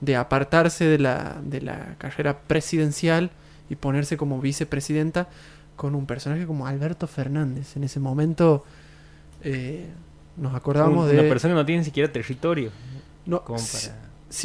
de 0.00 0.14
apartarse 0.14 0.84
de 0.84 1.00
la, 1.00 1.42
de 1.44 1.62
la 1.62 1.96
carrera 1.98 2.42
presidencial 2.42 3.32
y 3.68 3.74
ponerse 3.74 4.16
como 4.16 4.40
vicepresidenta 4.40 5.26
con 5.74 5.96
un 5.96 6.06
personaje 6.06 6.46
como 6.46 6.68
Alberto 6.68 7.08
Fernández. 7.08 7.76
En 7.76 7.82
ese 7.82 7.98
momento 7.98 8.62
eh, 9.44 9.86
nos 10.36 10.54
acordábamos 10.54 11.10
una 11.10 11.22
de... 11.22 11.28
persona 11.28 11.54
que 11.54 11.58
no 11.60 11.66
tiene 11.66 11.80
ni 11.80 11.84
siquiera 11.84 12.10
territorio. 12.12 12.70
no, 13.26 13.42
para... 13.44 13.58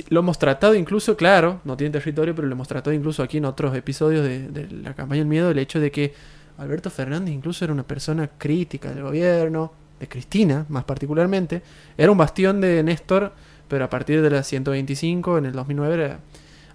lo 0.10 0.20
hemos 0.20 0.38
tratado 0.38 0.76
incluso, 0.76 1.16
claro, 1.18 1.62
no 1.64 1.76
tiene 1.78 1.91
territorio, 1.91 2.36
pero 2.36 2.47
lo 2.47 2.54
hemos 2.54 2.68
tratado 2.68 2.93
incluso 2.93 3.24
aquí 3.24 3.38
en 3.38 3.45
otros 3.45 3.76
episodios 3.76 4.24
de, 4.24 4.50
de 4.50 4.68
la 4.70 4.93
campaña 4.93 5.20
del 5.22 5.28
miedo, 5.28 5.50
el 5.50 5.58
hecho 5.60 5.80
de 5.80 5.91
que 5.91 6.14
Alberto 6.58 6.89
Fernández 6.89 7.34
incluso 7.34 7.64
era 7.65 7.73
una 7.73 7.84
persona 7.84 8.30
crítica 8.38 8.91
del 8.94 9.03
gobierno, 9.03 9.72
de 9.99 10.07
Cristina 10.07 10.65
más 10.69 10.84
particularmente, 10.84 11.61
era 11.98 12.11
un 12.11 12.18
bastión 12.18 12.61
de 12.61 12.84
Néstor, 12.84 13.34
pero 13.68 13.86
a 13.86 13.90
partir 13.90 14.22
de 14.22 14.30
la 14.30 14.44
125, 14.44 15.38
en 15.40 15.45
el 15.48 15.52
2009, 15.53 15.94
era- 15.95 16.19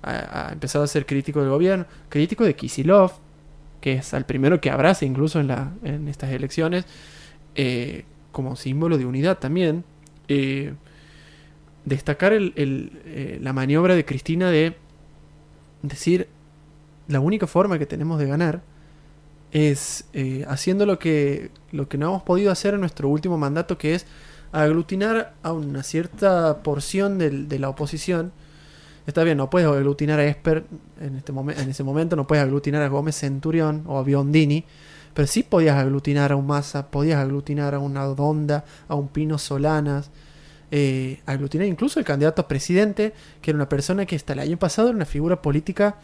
ha, 0.02 0.48
ha 0.48 0.52
empezado 0.52 0.84
a 0.84 0.86
ser 0.86 1.06
crítico 1.06 1.40
del 1.40 1.48
gobierno, 1.50 1.86
crítico 2.08 2.44
de 2.44 2.54
Kisilov, 2.54 3.12
que 3.80 3.94
es 3.94 4.12
al 4.14 4.26
primero 4.26 4.60
que 4.60 4.70
abraza 4.70 5.04
incluso 5.04 5.40
en, 5.40 5.48
la, 5.48 5.72
en 5.82 6.08
estas 6.08 6.30
elecciones, 6.30 6.84
eh, 7.54 8.04
como 8.34 8.54
símbolo 8.56 8.98
de 8.98 9.06
unidad 9.06 9.38
también. 9.38 9.84
Eh, 10.28 10.74
destacar 11.86 12.32
el- 12.34 12.52
el, 12.56 13.00
eh, 13.06 13.38
la 13.40 13.52
maniobra 13.54 13.94
de 13.94 14.04
Cristina 14.04 14.50
de 14.50 14.76
decir 15.82 16.28
la 17.08 17.20
única 17.20 17.46
forma 17.46 17.78
que 17.78 17.86
tenemos 17.86 18.18
de 18.18 18.26
ganar 18.26 18.62
es 19.52 20.04
eh, 20.14 20.44
haciendo 20.48 20.84
lo 20.86 20.98
que, 20.98 21.50
lo 21.72 21.88
que 21.88 21.96
no 21.98 22.06
hemos 22.08 22.22
podido 22.22 22.50
hacer 22.50 22.74
en 22.74 22.80
nuestro 22.80 23.08
último 23.08 23.38
mandato, 23.38 23.78
que 23.78 23.94
es 23.94 24.06
aglutinar 24.52 25.34
a 25.42 25.52
una 25.52 25.82
cierta 25.82 26.62
porción 26.62 27.18
del- 27.18 27.48
de 27.48 27.58
la 27.58 27.68
oposición. 27.68 28.32
Está 29.06 29.22
bien, 29.22 29.36
no 29.36 29.50
puedes 29.50 29.68
aglutinar 29.68 30.18
a 30.18 30.24
Esper 30.24 30.64
en, 31.00 31.16
este 31.16 31.32
momen- 31.32 31.58
en 31.60 31.68
ese 31.68 31.84
momento, 31.84 32.16
no 32.16 32.26
puedes 32.26 32.42
aglutinar 32.42 32.82
a 32.82 32.88
Gómez 32.88 33.16
Centurión 33.16 33.82
o 33.86 33.98
a 33.98 34.02
Biondini, 34.02 34.64
pero 35.14 35.26
sí 35.28 35.42
podías 35.42 35.76
aglutinar 35.76 36.32
a 36.32 36.36
un 36.36 36.46
Massa, 36.46 36.88
podías 36.90 37.18
aglutinar 37.20 37.74
a 37.74 37.78
una 37.78 38.04
Donda, 38.04 38.64
a 38.88 38.94
un 38.94 39.08
Pino 39.08 39.38
Solanas, 39.38 40.10
eh, 40.70 41.20
aglutinar 41.26 41.66
incluso 41.68 42.00
el 42.00 42.04
candidato 42.04 42.42
a 42.42 42.48
presidente, 42.48 43.12
que 43.40 43.50
era 43.52 43.56
una 43.56 43.68
persona 43.68 44.06
que 44.06 44.16
hasta 44.16 44.32
el 44.32 44.40
año 44.40 44.56
pasado 44.58 44.88
era 44.88 44.96
una 44.96 45.04
figura 45.06 45.40
política 45.40 45.96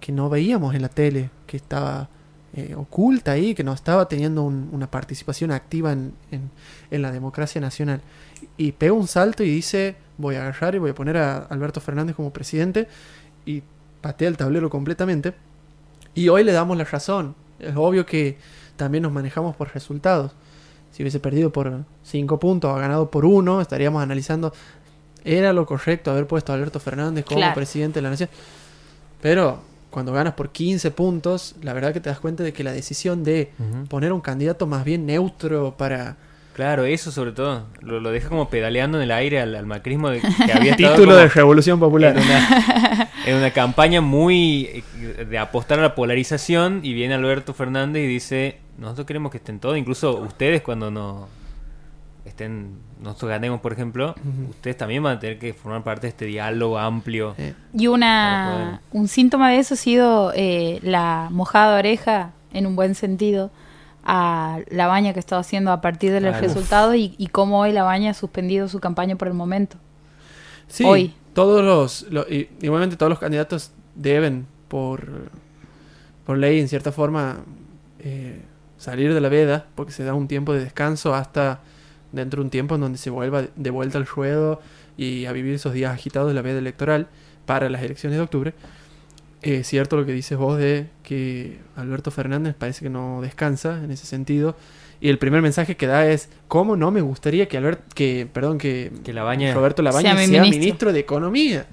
que 0.00 0.12
no 0.12 0.28
veíamos 0.28 0.74
en 0.74 0.82
la 0.82 0.88
tele, 0.88 1.30
que 1.46 1.56
estaba 1.56 2.08
eh, 2.54 2.74
oculta 2.76 3.32
ahí, 3.32 3.54
que 3.54 3.64
no 3.64 3.72
estaba 3.72 4.08
teniendo 4.08 4.42
un- 4.42 4.68
una 4.72 4.90
participación 4.90 5.50
activa 5.52 5.92
en- 5.92 6.12
en 6.90 7.00
la 7.00 7.10
democracia 7.10 7.62
nacional. 7.62 8.02
Y 8.58 8.72
pega 8.72 8.92
un 8.92 9.08
salto 9.08 9.42
y 9.42 9.48
dice, 9.48 9.96
voy 10.18 10.34
a 10.34 10.42
agarrar 10.42 10.74
y 10.74 10.78
voy 10.78 10.90
a 10.90 10.94
poner 10.94 11.16
a 11.16 11.38
Alberto 11.38 11.80
Fernández 11.80 12.14
como 12.14 12.30
presidente 12.30 12.88
y 13.46 13.62
patea 14.02 14.28
el 14.28 14.36
tablero 14.36 14.68
completamente. 14.68 15.32
Y 16.14 16.28
hoy 16.28 16.44
le 16.44 16.52
damos 16.52 16.76
la 16.76 16.84
razón. 16.84 17.34
Es 17.62 17.74
obvio 17.76 18.04
que 18.04 18.36
también 18.76 19.02
nos 19.02 19.12
manejamos 19.12 19.56
por 19.56 19.72
resultados. 19.72 20.32
Si 20.90 21.02
hubiese 21.02 21.20
perdido 21.20 21.50
por 21.50 21.84
5 22.02 22.38
puntos 22.38 22.70
o 22.70 22.74
ganado 22.74 23.10
por 23.10 23.24
1, 23.24 23.60
estaríamos 23.62 24.02
analizando, 24.02 24.52
¿era 25.24 25.52
lo 25.54 25.64
correcto 25.64 26.10
haber 26.10 26.26
puesto 26.26 26.52
a 26.52 26.56
Alberto 26.56 26.80
Fernández 26.80 27.24
como 27.24 27.38
Claro. 27.38 27.54
presidente 27.54 27.98
de 27.98 28.02
la 28.02 28.10
nación? 28.10 28.28
Pero 29.22 29.60
cuando 29.90 30.12
ganas 30.12 30.34
por 30.34 30.50
15 30.50 30.90
puntos, 30.90 31.54
la 31.62 31.72
verdad 31.72 31.92
que 31.92 32.00
te 32.00 32.10
das 32.10 32.18
cuenta 32.18 32.42
de 32.42 32.52
que 32.52 32.64
la 32.64 32.72
decisión 32.72 33.24
de 33.24 33.52
poner 33.88 34.12
un 34.12 34.20
candidato 34.20 34.66
más 34.66 34.84
bien 34.84 35.06
neutro 35.06 35.74
para, 35.78 36.16
Claro, 36.54 36.84
eso 36.84 37.10
sobre 37.10 37.32
todo. 37.32 37.66
Lo, 37.80 38.00
lo 38.00 38.10
deja 38.10 38.28
como 38.28 38.48
pedaleando 38.50 38.98
en 38.98 39.04
el 39.04 39.10
aire 39.10 39.40
al, 39.40 39.54
al 39.54 39.66
macrismo 39.66 40.10
de, 40.10 40.20
que 40.20 40.52
había 40.52 40.76
Título 40.76 41.16
de 41.16 41.28
Revolución 41.28 41.80
Popular. 41.80 42.16
en 42.16 42.22
una, 42.24 43.08
en 43.26 43.36
una 43.36 43.50
campaña 43.52 44.00
muy 44.00 44.84
eh, 45.00 45.26
de 45.28 45.38
apostar 45.38 45.78
a 45.78 45.82
la 45.82 45.94
polarización 45.94 46.80
y 46.82 46.92
viene 46.92 47.14
Alberto 47.14 47.54
Fernández 47.54 48.02
y 48.04 48.06
dice, 48.06 48.58
nosotros 48.78 49.06
queremos 49.06 49.30
que 49.30 49.38
estén 49.38 49.60
todos, 49.60 49.78
incluso 49.78 50.18
ustedes 50.18 50.60
cuando 50.62 50.90
no 50.90 51.28
estén, 52.24 52.78
nosotros 53.00 53.30
ganemos 53.30 53.60
por 53.60 53.72
ejemplo, 53.72 54.14
ustedes 54.50 54.76
también 54.76 55.02
van 55.02 55.16
a 55.16 55.20
tener 55.20 55.38
que 55.38 55.54
formar 55.54 55.82
parte 55.82 56.02
de 56.02 56.08
este 56.10 56.24
diálogo 56.26 56.78
amplio. 56.78 57.34
Eh, 57.38 57.54
Y 57.76 57.86
una, 57.88 58.80
un 58.92 59.08
síntoma 59.08 59.50
de 59.50 59.58
eso 59.58 59.74
ha 59.74 59.76
sido 59.76 60.32
eh, 60.34 60.78
la 60.82 61.28
mojada 61.30 61.74
de 61.74 61.78
oreja, 61.80 62.30
en 62.52 62.66
un 62.66 62.76
buen 62.76 62.94
sentido, 62.94 63.50
a 64.04 64.58
la 64.70 64.86
baña 64.88 65.12
que 65.12 65.20
estaba 65.20 65.40
haciendo 65.40 65.70
a 65.72 65.80
partir 65.80 66.12
de 66.12 66.20
los 66.20 66.30
Claro. 66.32 66.46
resultados 66.46 66.96
y, 66.96 67.14
y 67.18 67.28
cómo 67.28 67.60
hoy 67.60 67.72
la 67.72 67.84
baña 67.84 68.10
ha 68.10 68.14
suspendido 68.14 68.68
su 68.68 68.80
campaña 68.80 69.16
por 69.16 69.28
el 69.28 69.34
momento. 69.34 69.76
Sí, 70.68 70.84
Hoy. 70.84 71.14
todos 71.34 71.62
los, 71.62 72.06
igualmente 72.60 72.96
todos 72.96 73.10
los 73.10 73.18
candidatos 73.18 73.72
deben, 73.94 74.46
por, 74.68 75.30
por 76.24 76.38
ley, 76.38 76.60
en 76.60 76.68
cierta 76.68 76.92
forma, 76.92 77.38
eh, 77.98 78.40
salir 78.78 79.12
de 79.14 79.20
la 79.20 79.28
veda, 79.28 79.66
porque 79.74 79.92
se 79.92 80.02
da 80.02 80.14
un 80.14 80.28
tiempo 80.28 80.52
de 80.54 80.64
descanso 80.64 81.14
hasta 81.14 81.60
dentro 82.10 82.40
de 82.40 82.44
un 82.44 82.50
tiempo 82.50 82.74
en 82.74 82.80
donde 82.80 82.98
se 82.98 83.10
vuelva 83.10 83.44
de 83.54 83.70
vuelta 83.70 83.98
al 83.98 84.06
ruedo 84.06 84.60
y 84.96 85.26
a 85.26 85.32
vivir 85.32 85.54
esos 85.54 85.72
días 85.74 85.92
agitados 85.92 86.28
de 86.28 86.34
la 86.34 86.42
veda 86.42 86.58
electoral 86.58 87.06
para 87.46 87.68
las 87.70 87.82
elecciones 87.82 88.18
de 88.18 88.22
octubre. 88.24 88.54
Es 89.42 89.66
cierto 89.66 89.96
lo 89.96 90.06
que 90.06 90.12
dices 90.12 90.38
vos 90.38 90.56
de 90.56 90.86
que 91.02 91.58
Alberto 91.74 92.10
Fernández 92.12 92.54
parece 92.56 92.84
que 92.84 92.90
no 92.90 93.20
descansa 93.20 93.82
en 93.82 93.90
ese 93.90 94.06
sentido. 94.06 94.56
Y 95.00 95.08
el 95.08 95.18
primer 95.18 95.42
mensaje 95.42 95.76
que 95.76 95.88
da 95.88 96.06
es, 96.06 96.28
¿cómo 96.46 96.76
no 96.76 96.92
me 96.92 97.00
gustaría 97.00 97.48
que 97.48 97.56
Albert, 97.56 97.92
que, 97.92 98.28
perdón, 98.32 98.58
que, 98.58 98.92
Que 99.02 99.12
la 99.12 99.24
baña 99.24 99.52
Roberto 99.52 99.82
Labaña 99.82 100.12
Sea 100.14 100.18
sea, 100.18 100.26
mi 100.26 100.32
ministro. 100.32 100.60
ministro. 100.60 100.92
de 100.92 101.00
Economía? 101.00 101.66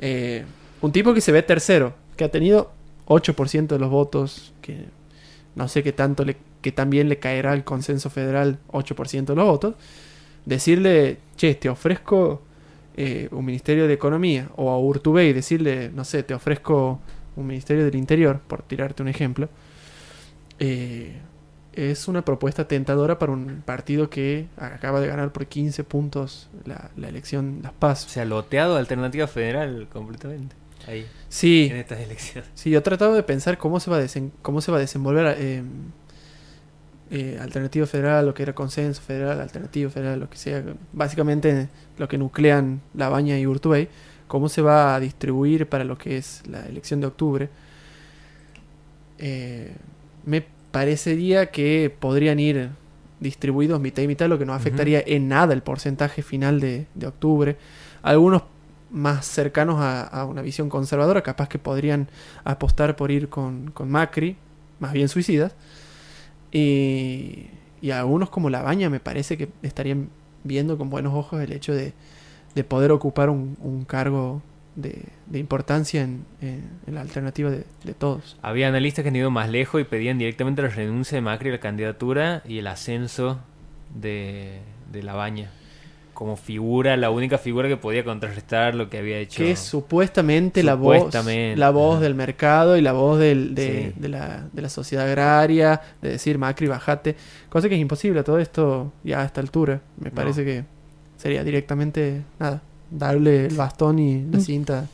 Eh, 0.00 0.44
un 0.80 0.90
tipo 0.90 1.14
que 1.14 1.20
se 1.20 1.30
ve 1.30 1.44
tercero, 1.44 1.94
que 2.16 2.24
ha 2.24 2.28
tenido 2.30 2.72
8% 3.06 3.68
de 3.68 3.78
los 3.78 3.88
votos, 3.88 4.52
que 4.62 4.86
no 5.54 5.68
sé 5.68 5.84
qué 5.84 5.92
tanto 5.92 6.24
le, 6.24 6.38
que 6.60 6.72
también 6.72 7.08
le 7.08 7.20
caerá 7.20 7.52
al 7.52 7.62
consenso 7.62 8.10
federal 8.10 8.58
8% 8.72 9.26
de 9.26 9.36
los 9.36 9.46
votos. 9.46 9.74
Decirle, 10.44 11.18
che, 11.36 11.54
te 11.54 11.68
ofrezco 11.68 12.42
eh, 12.96 13.28
un 13.30 13.44
ministerio 13.44 13.86
de 13.86 13.94
Economía, 13.94 14.48
o 14.56 14.70
a 14.70 14.78
Urtubey 14.78 15.32
decirle, 15.32 15.90
no 15.94 16.04
sé, 16.04 16.22
te 16.22 16.34
ofrezco 16.34 17.00
un 17.36 17.46
ministerio 17.46 17.84
del 17.84 17.94
Interior, 17.94 18.40
por 18.46 18.62
tirarte 18.62 19.02
un 19.02 19.08
ejemplo, 19.08 19.48
eh, 20.58 21.16
es 21.72 22.08
una 22.08 22.24
propuesta 22.24 22.66
tentadora 22.66 23.18
para 23.18 23.32
un 23.32 23.62
partido 23.64 24.10
que 24.10 24.46
acaba 24.56 25.00
de 25.00 25.06
ganar 25.06 25.32
por 25.32 25.46
15 25.46 25.84
puntos 25.84 26.50
la, 26.64 26.90
la 26.96 27.08
elección 27.08 27.60
Las 27.62 27.72
O 27.72 27.76
Paz. 27.76 28.00
sea, 28.08 28.24
loteado 28.24 28.76
Alternativa 28.76 29.26
Federal 29.26 29.88
completamente. 29.92 30.56
Ahí, 30.88 31.06
Sí, 31.28 31.68
en 31.70 31.76
estas 31.76 32.00
elecciones. 32.00 32.50
sí, 32.54 32.70
yo 32.70 32.78
he 32.80 32.82
tratado 32.82 33.14
de 33.14 33.22
pensar 33.22 33.56
cómo 33.58 33.78
se 33.80 33.90
va 33.90 33.98
a, 33.98 34.02
desen- 34.02 34.32
cómo 34.42 34.60
se 34.60 34.72
va 34.72 34.78
a 34.78 34.80
desenvolver 34.80 35.36
eh, 35.38 35.62
eh, 37.10 37.38
Alternativa 37.40 37.86
Federal, 37.86 38.26
lo 38.26 38.34
que 38.34 38.42
era 38.42 38.54
Consenso 38.54 39.02
Federal, 39.02 39.40
Alternativa 39.40 39.90
Federal, 39.90 40.20
lo 40.20 40.30
que 40.30 40.36
sea. 40.36 40.62
Básicamente 40.92 41.68
lo 41.98 42.08
que 42.08 42.18
nuclean 42.18 42.80
La 42.94 43.08
Baña 43.08 43.38
y 43.38 43.46
Urtubey. 43.46 43.88
Cómo 44.28 44.48
se 44.48 44.62
va 44.62 44.94
a 44.94 45.00
distribuir 45.00 45.68
para 45.68 45.82
lo 45.82 45.98
que 45.98 46.16
es 46.16 46.42
la 46.48 46.60
elección 46.66 47.00
de 47.00 47.06
octubre. 47.08 47.48
Eh, 49.18 49.74
me 50.24 50.44
parecería 50.70 51.46
que 51.46 51.92
podrían 51.98 52.38
ir 52.38 52.70
distribuidos 53.18 53.80
mitad 53.80 54.02
y 54.02 54.06
mitad, 54.06 54.28
lo 54.28 54.38
que 54.38 54.46
no 54.46 54.54
afectaría 54.54 55.02
en 55.04 55.28
nada 55.28 55.52
el 55.52 55.62
porcentaje 55.62 56.22
final 56.22 56.60
de, 56.60 56.86
de 56.94 57.06
octubre. 57.06 57.56
Algunos 58.02 58.44
más 58.90 59.26
cercanos 59.26 59.80
a, 59.80 60.02
a 60.02 60.24
una 60.24 60.42
visión 60.42 60.68
conservadora, 60.68 61.22
capaz 61.22 61.48
que 61.48 61.58
podrían 61.58 62.08
apostar 62.44 62.96
por 62.96 63.10
ir 63.10 63.28
con, 63.28 63.72
con 63.72 63.90
Macri, 63.90 64.36
más 64.78 64.92
bien 64.92 65.08
suicidas. 65.08 65.54
Y, 66.52 67.46
y 67.80 67.90
algunos 67.90 68.30
como 68.30 68.50
La 68.50 68.62
Baña 68.62 68.90
me 68.90 69.00
parece 69.00 69.36
que 69.36 69.48
estarían 69.62 70.08
viendo 70.44 70.78
con 70.78 70.90
buenos 70.90 71.14
ojos 71.14 71.40
el 71.42 71.52
hecho 71.52 71.74
de, 71.74 71.92
de 72.54 72.64
poder 72.64 72.92
ocupar 72.92 73.30
un, 73.30 73.56
un 73.60 73.84
cargo 73.84 74.42
de, 74.76 75.04
de 75.26 75.38
importancia 75.38 76.02
en, 76.02 76.24
en- 76.40 76.94
la 76.94 77.00
alternativa 77.02 77.50
de, 77.50 77.64
de 77.84 77.94
todos. 77.94 78.36
Había 78.42 78.68
analistas 78.68 79.02
que 79.02 79.08
han 79.10 79.16
ido 79.16 79.30
más 79.30 79.48
lejos 79.50 79.80
y 79.80 79.84
pedían 79.84 80.18
directamente 80.18 80.62
la 80.62 80.68
renuncia 80.68 81.16
de 81.16 81.22
Macri 81.22 81.50
a 81.50 81.52
la 81.52 81.60
candidatura 81.60 82.42
y 82.46 82.58
el 82.58 82.66
ascenso 82.66 83.40
de, 83.94 84.60
de 84.92 85.02
la. 85.02 85.12
Como 86.20 86.36
figura, 86.36 86.98
la 86.98 87.08
única 87.08 87.38
figura 87.38 87.66
que 87.66 87.78
podía 87.78 88.04
contrarrestar 88.04 88.74
lo 88.74 88.90
que 88.90 88.98
había 88.98 89.16
hecho. 89.16 89.38
que 89.38 89.52
es 89.52 89.58
supuestamente, 89.58 90.62
la 90.62 90.74
voz 90.74 91.08
la 91.56 91.70
voz 91.70 91.98
del 92.02 92.14
mercado 92.14 92.76
y 92.76 92.82
la 92.82 92.92
voz 92.92 93.18
del- 93.18 93.54
de, 93.54 93.92
Sí. 93.94 93.98
de 93.98 94.08
la, 94.10 94.46
de 94.52 94.60
la 94.60 94.68
sociedad 94.68 95.06
agraria, 95.06 95.80
de 96.02 96.10
decir 96.10 96.36
Macri, 96.36 96.66
bajate, 96.66 97.16
cosa 97.48 97.70
que 97.70 97.74
es 97.76 97.80
imposible 97.80 98.22
todo 98.22 98.38
esto 98.38 98.92
ya 99.02 99.22
a 99.22 99.24
esta 99.24 99.40
altura. 99.40 99.80
Me 99.98 100.10
No. 100.10 100.14
parece 100.14 100.44
que 100.44 100.64
sería 101.16 101.42
directamente, 101.42 102.22
nada, 102.38 102.60
darle 102.90 103.46
el 103.46 103.56
bastón 103.56 103.98
y 103.98 104.22
la 104.30 104.36
Mm. 104.36 104.42
cinta 104.42 104.88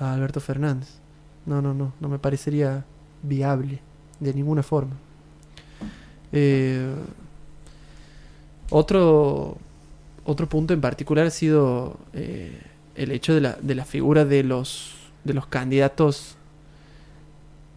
a 0.00 0.14
Alberto 0.14 0.40
Fernández. 0.40 0.88
No, 1.44 1.60
no, 1.60 1.74
no, 1.74 1.92
no 2.00 2.08
me 2.08 2.18
parecería 2.18 2.86
viable 3.22 3.80
de 4.18 4.32
ninguna 4.32 4.62
forma. 4.62 4.94
Eh, 6.32 6.90
otro, 8.70 9.58
otro 10.30 10.48
punto 10.48 10.74
en 10.74 10.80
particular 10.80 11.26
ha 11.26 11.30
sido 11.30 11.98
eh, 12.12 12.52
el 12.96 13.12
hecho 13.12 13.34
de 13.34 13.40
la, 13.40 13.56
de 13.60 13.74
la 13.74 13.84
figura 13.84 14.24
de 14.24 14.42
los, 14.44 14.94
de 15.24 15.32
los 15.34 15.46
candidatos. 15.46 16.36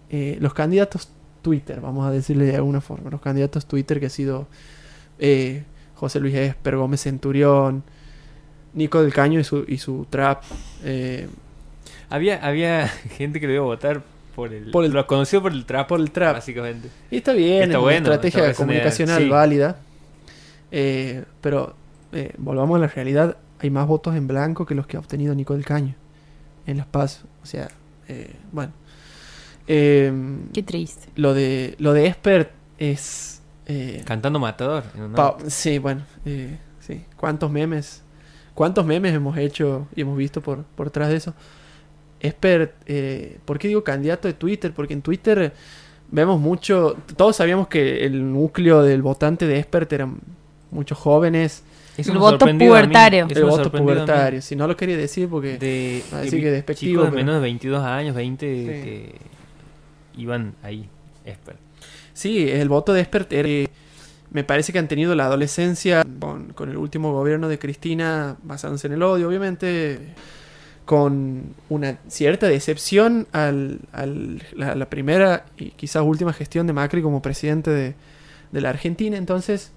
eh, 0.09 0.37
los 0.41 0.53
candidatos 0.53 1.09
Twitter, 1.41 1.79
vamos 1.81 2.05
a 2.05 2.11
decirle 2.11 2.45
de 2.45 2.55
alguna 2.55 2.81
forma. 2.81 3.09
Los 3.09 3.21
candidatos 3.21 3.65
Twitter 3.65 3.99
que 3.99 4.07
ha 4.07 4.09
sido 4.09 4.47
eh, 5.19 5.63
José 5.95 6.19
Luis 6.19 6.35
Esper, 6.35 6.75
Gómez 6.75 7.01
Centurión, 7.01 7.83
Nico 8.73 9.01
del 9.01 9.13
Caño 9.13 9.39
y 9.39 9.43
su, 9.43 9.65
y 9.67 9.77
su 9.77 10.05
trap. 10.09 10.43
Había, 12.09 12.45
había 12.45 12.87
gente 13.17 13.39
que 13.39 13.47
lo 13.47 13.53
iba 13.53 13.61
a 13.63 13.65
votar 13.65 14.01
por 14.35 14.53
el, 14.53 14.71
Por 14.71 14.85
el- 14.85 14.91
lo 14.91 15.07
conoció 15.07 15.41
por 15.41 15.51
el 15.53 15.65
trap, 15.65 15.87
por 15.87 15.99
el 15.99 16.11
trap. 16.11 16.35
básicamente. 16.35 16.89
Y 17.09 17.17
está 17.17 17.33
bien, 17.33 17.63
Está 17.63 17.77
es 17.77 17.81
bueno, 17.81 18.07
una 18.07 18.15
estrategia 18.15 18.53
comunicacional 18.53 19.23
sí. 19.23 19.29
válida. 19.29 19.77
Eh, 20.71 21.23
pero 21.41 21.75
eh, 22.11 22.33
volvamos 22.37 22.77
a 22.77 22.79
la 22.81 22.87
realidad. 22.87 23.37
Hay 23.59 23.69
más 23.69 23.87
votos 23.87 24.15
en 24.15 24.27
blanco 24.27 24.65
que 24.65 24.75
los 24.75 24.87
que 24.87 24.97
ha 24.97 24.99
obtenido 24.99 25.35
Nico 25.35 25.53
del 25.53 25.65
Caño 25.65 25.95
en 26.65 26.77
las 26.77 26.87
PAS. 26.87 27.23
O 27.43 27.45
sea, 27.45 27.69
eh, 28.07 28.35
bueno. 28.51 28.73
Eh, 29.67 30.11
Qué 30.53 30.63
triste. 30.63 31.07
lo 31.15 31.33
de 31.33 31.75
lo 31.79 31.93
de 31.93 32.07
Esper 32.07 32.51
es. 32.77 33.41
eh, 33.67 34.01
Cantando 34.05 34.39
Matador. 34.39 34.83
sí, 35.47 35.77
bueno. 35.77 36.01
eh, 36.25 36.57
sí. 36.79 37.05
¿Cuántos 37.15 37.51
memes? 37.51 38.01
¿Cuántos 38.55 38.85
memes 38.85 39.13
hemos 39.13 39.37
hecho 39.37 39.87
y 39.95 40.01
hemos 40.01 40.17
visto 40.17 40.41
por, 40.41 40.63
por 40.63 40.87
detrás 40.87 41.09
de 41.09 41.15
eso? 41.17 41.33
Esper, 42.19 42.75
eh, 42.85 43.39
¿por 43.45 43.57
qué 43.57 43.67
digo 43.67 43.83
candidato 43.83 44.27
de 44.27 44.33
Twitter? 44.33 44.73
Porque 44.73 44.93
en 44.93 45.01
Twitter 45.01 45.53
vemos 46.11 46.39
mucho. 46.39 46.97
Todos 47.15 47.35
sabíamos 47.37 47.67
que 47.67 48.05
el 48.05 48.31
núcleo 48.33 48.83
del 48.83 49.01
votante 49.01 49.47
de 49.47 49.59
Expert 49.59 49.91
eran 49.93 50.17
muchos 50.71 50.97
jóvenes. 50.97 51.63
Eso 51.97 52.13
El 52.13 52.17
voto 52.19 52.45
pubertario. 52.45 53.27
el 53.29 53.43
voto 53.43 53.71
pubertario. 53.71 54.41
Si 54.41 54.55
no 54.55 54.67
lo 54.67 54.75
quería 54.77 54.97
decir 54.97 55.27
porque. 55.29 55.57
De, 55.57 56.01
Así 56.13 56.37
de 56.37 56.41
que 56.41 56.51
despectivo, 56.51 56.91
chicos 56.91 57.05
de 57.05 57.11
pero- 57.11 57.25
menos 57.25 57.35
de 57.35 57.41
22 57.41 57.83
años, 57.83 58.15
20, 58.15 58.45
Sí. 58.47 58.65
que 58.65 59.15
iban 60.17 60.55
ahí. 60.63 60.87
Esper. 61.25 61.55
Sí, 62.13 62.49
el 62.49 62.69
voto 62.69 62.93
de 62.93 63.01
Expert 63.01 63.31
era- 63.33 63.47
eh, 63.47 63.67
me 64.31 64.43
parece 64.43 64.71
que 64.71 64.79
han 64.79 64.87
tenido 64.87 65.13
la 65.15 65.25
adolescencia 65.25 66.05
con, 66.19 66.53
con 66.53 66.69
el 66.69 66.77
último 66.77 67.11
gobierno 67.11 67.49
de 67.49 67.59
Cristina 67.59 68.37
basándose 68.43 68.87
en 68.87 68.93
el 68.93 69.03
odio, 69.03 69.27
obviamente, 69.27 69.99
con 70.85 71.53
una 71.69 71.97
cierta 72.07 72.47
decepción 72.47 73.27
al, 73.33 73.79
al- 73.91 74.41
la, 74.55 74.75
la 74.75 74.89
primera 74.89 75.45
y 75.57 75.71
quizás 75.71 76.03
última 76.03 76.33
gestión 76.33 76.65
de 76.67 76.73
Macri 76.73 77.01
como 77.01 77.21
presidente 77.21 77.69
de, 77.71 77.95
de 78.51 78.61
la 78.61 78.69
Argentina. 78.69 79.17
Entonces, 79.17 79.71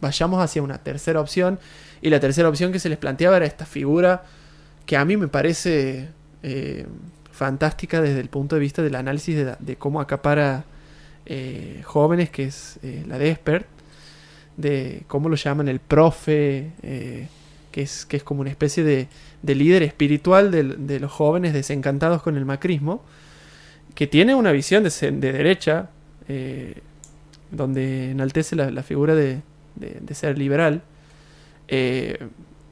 vayamos 0.00 0.42
hacia 0.42 0.62
una 0.62 0.78
tercera 0.78 1.20
opción. 1.20 1.58
Y 2.02 2.10
la 2.10 2.20
tercera 2.20 2.48
opción 2.48 2.72
que 2.72 2.78
se 2.78 2.88
les 2.88 2.98
planteaba 2.98 3.36
era 3.36 3.46
esta 3.46 3.66
figura 3.66 4.24
que 4.86 4.96
a 4.96 5.04
mí 5.04 5.16
me 5.16 5.28
parece 5.28 6.08
eh, 6.42 6.86
fantástica 7.32 8.00
desde 8.00 8.20
el 8.20 8.28
punto 8.28 8.54
de 8.54 8.60
vista 8.60 8.82
del 8.82 8.94
análisis 8.94 9.36
de, 9.58 9.76
cómo 9.76 10.00
acapara 10.00 10.64
eh, 11.26 11.82
jóvenes, 11.84 12.30
que 12.30 12.44
es 12.44 12.78
eh, 12.82 13.04
la 13.06 13.18
de 13.18 13.30
Expert, 13.30 13.66
de 14.56 15.02
cómo 15.08 15.28
lo 15.28 15.36
llaman 15.36 15.68
el 15.68 15.80
profe, 15.80 16.70
que, 17.72 17.82
es, 17.82 18.06
que 18.06 18.16
es 18.16 18.22
como 18.22 18.40
una 18.40 18.48
especie 18.48 18.84
de, 18.84 19.08
de 19.42 19.54
líder 19.54 19.82
espiritual 19.82 20.50
de, 20.50 21.00
los 21.00 21.12
jóvenes 21.12 21.52
desencantados 21.52 22.22
con 22.22 22.38
el 22.38 22.46
macrismo, 22.46 23.04
que 23.94 24.06
tiene 24.06 24.34
una 24.34 24.52
visión 24.52 24.82
de, 24.82 25.10
derecha, 25.10 25.90
donde 27.50 28.12
enaltece 28.12 28.56
la 28.56 28.82
figura 28.82 29.14
de, 29.14 29.42
de- 29.76 29.98
de 30.00 30.14
ser 30.14 30.36
liberal, 30.38 30.82
eh, 31.68 32.18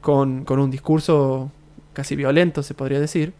con, 0.01 0.45
con 0.45 0.59
un 0.59 0.69
discurso 0.71 1.51
casi 1.93 2.15
violento, 2.15 2.61
se 2.63 2.73
podría 2.73 2.99
decir, 2.99 3.33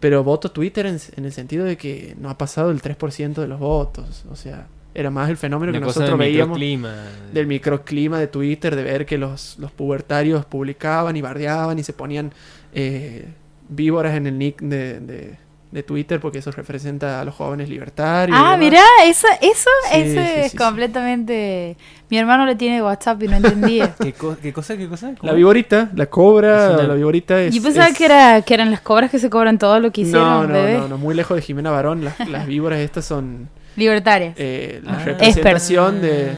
pero 0.00 0.22
voto 0.22 0.50
Twitter 0.50 0.86
en, 0.86 0.98
en 1.16 1.24
el 1.24 1.32
sentido 1.32 1.64
de 1.64 1.76
que 1.76 2.14
no 2.20 2.30
ha 2.30 2.38
pasado 2.38 2.70
el 2.70 2.80
3% 2.80 3.34
de 3.34 3.48
los 3.48 3.58
votos, 3.58 4.24
o 4.30 4.36
sea, 4.36 4.66
era 4.94 5.10
más 5.10 5.28
el 5.30 5.36
fenómeno 5.36 5.70
Una 5.70 5.80
que 5.80 5.84
nosotros 5.86 6.10
del 6.10 6.18
veíamos 6.18 6.58
microclima. 6.58 6.94
del 7.32 7.46
microclima 7.46 8.18
de 8.18 8.26
Twitter, 8.28 8.74
de 8.76 8.82
ver 8.82 9.06
que 9.06 9.18
los, 9.18 9.58
los 9.58 9.70
pubertarios 9.72 10.44
publicaban 10.44 11.16
y 11.16 11.20
bardeaban 11.22 11.78
y 11.78 11.82
se 11.82 11.92
ponían 11.92 12.32
eh, 12.74 13.26
víboras 13.68 14.16
en 14.16 14.26
el 14.26 14.38
nick 14.38 14.60
de, 14.60 15.00
de- 15.00 15.38
de 15.70 15.82
Twitter 15.82 16.18
porque 16.18 16.38
eso 16.38 16.50
representa 16.50 17.20
a 17.20 17.24
los 17.24 17.34
jóvenes 17.34 17.68
libertarios. 17.68 18.38
Ah, 18.40 18.56
mirá, 18.56 18.82
eso, 19.04 19.26
eso, 19.42 19.68
Sí, 19.92 19.98
eso 20.00 20.12
sí, 20.12 20.18
es 20.18 20.42
sí, 20.44 20.50
sí. 20.50 20.56
completamente... 20.56 21.76
Mi 22.10 22.16
hermano 22.16 22.46
le 22.46 22.56
tiene 22.56 22.82
WhatsApp 22.82 23.22
y 23.22 23.28
no 23.28 23.36
entendía. 23.36 23.94
¿Qué, 24.00 24.14
co- 24.14 24.36
qué 24.40 24.50
cosa? 24.52 24.78
¿Qué 24.78 24.88
cosa? 24.88 25.12
La 25.20 25.34
viborita, 25.34 25.90
la 25.94 26.06
cobra, 26.06 26.70
una- 26.72 26.82
la 26.84 26.94
viborita 26.94 27.38
es... 27.42 27.54
Yo 27.54 27.62
pensaba 27.62 27.88
es- 27.88 27.98
que, 27.98 28.06
era, 28.06 28.40
que 28.42 28.54
eran 28.54 28.70
las 28.70 28.80
cobras 28.80 29.10
que 29.10 29.18
se 29.18 29.28
cobran 29.28 29.58
todo 29.58 29.78
lo 29.78 29.92
que 29.92 30.00
hicieron, 30.02 30.22
No, 30.26 30.46
no, 30.46 30.52
bebé. 30.54 30.78
no, 30.78 30.88
no, 30.88 30.96
muy 30.98 31.14
lejos 31.14 31.34
de 31.36 31.42
Jimena 31.42 31.70
Barón. 31.70 32.02
Las, 32.04 32.18
las 32.28 32.46
víboras 32.46 32.78
estas 32.78 33.04
son 33.04 33.50
Libertarias. 33.76 34.34
eh, 34.38 34.80
la 34.84 34.92
Ah. 34.94 35.04
representación 35.04 36.00
de, 36.00 36.32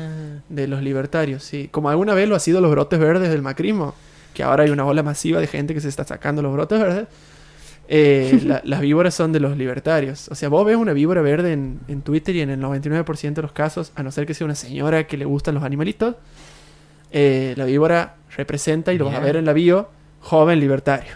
de 0.48 0.66
los 0.66 0.82
libertarios, 0.82 1.44
sí. 1.44 1.68
Como 1.70 1.88
alguna 1.88 2.14
vez 2.14 2.28
lo 2.28 2.34
ha 2.34 2.40
sido 2.40 2.60
los 2.60 2.70
brotes 2.72 2.98
verdes 2.98 3.30
del 3.30 3.42
macrismo, 3.42 3.94
que 4.34 4.42
ahora 4.42 4.64
hay 4.64 4.70
una 4.70 4.84
ola 4.84 5.04
masiva 5.04 5.38
de 5.40 5.46
gente 5.46 5.72
que 5.72 5.80
se 5.80 5.88
está 5.88 6.02
sacando 6.02 6.42
los 6.42 6.52
brotes 6.52 6.80
verdes. 6.80 7.06
Eh, 7.92 8.40
la- 8.46 8.62
las 8.64 8.80
víboras 8.80 9.14
son 9.14 9.32
de 9.32 9.40
los 9.40 9.56
libertarios. 9.58 10.28
O 10.28 10.34
sea, 10.34 10.48
vos 10.48 10.64
ves 10.64 10.76
una 10.76 10.92
víbora 10.94 11.20
verde 11.22 11.52
en, 11.52 11.80
en 11.88 12.00
Twitter 12.02 12.34
y 12.36 12.40
en 12.40 12.48
el 12.50 12.60
99% 12.60 13.34
de 13.34 13.42
los 13.42 13.52
casos, 13.52 13.92
a 13.96 14.02
no 14.02 14.10
ser 14.12 14.24
que 14.26 14.32
sea 14.34 14.44
una 14.46 14.54
señora 14.54 15.06
que 15.06 15.16
le 15.16 15.24
gustan 15.26 15.54
los 15.56 15.64
animalitos, 15.64 16.14
eh, 17.12 17.54
la 17.56 17.64
víbora 17.64 18.14
representa, 18.36 18.92
y 18.92 18.98
lo 18.98 19.04
vas 19.06 19.16
a 19.16 19.20
ver 19.20 19.36
en 19.36 19.44
la 19.44 19.52
bio, 19.52 19.90
joven 20.20 20.60
libertario. 20.60 21.12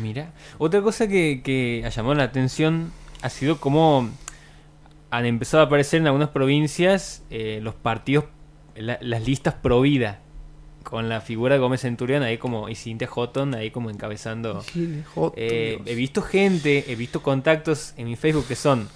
Mira, 0.00 0.32
otra 0.58 0.80
cosa 0.82 1.06
que, 1.08 1.40
que 1.44 1.82
ha 1.84 1.88
llamado 1.88 2.14
la 2.14 2.24
atención 2.24 2.92
ha 3.22 3.28
sido 3.30 3.58
cómo 3.60 4.08
han 5.10 5.26
empezado 5.26 5.62
a 5.62 5.66
aparecer 5.66 6.00
en 6.00 6.06
algunas 6.06 6.30
provincias 6.30 7.22
eh, 7.30 7.60
los 7.62 7.74
partidos, 7.74 8.24
la- 8.76 8.98
las 9.00 9.24
listas 9.26 9.54
pro 9.54 9.80
vida, 9.80 10.20
con 10.84 11.08
la 11.08 11.20
figura 11.20 11.54
de 11.54 11.60
Gómez 11.60 11.80
Centurión 11.80 12.22
ahí 12.22 12.38
como, 12.38 12.68
y 12.68 12.76
Cintia 12.76 13.08
Houghton 13.08 13.54
ahí 13.54 13.70
como 13.72 13.90
encabezando. 13.90 14.62
Joto, 15.14 15.34
Eh, 15.36 15.80
he 15.86 15.94
visto 15.96 16.22
gente, 16.22 16.92
he 16.92 16.94
visto 16.94 17.22
contactos 17.22 17.94
en 17.96 18.06
mi 18.06 18.14
Facebook 18.16 18.46
que 18.46 18.54
son 18.54 18.88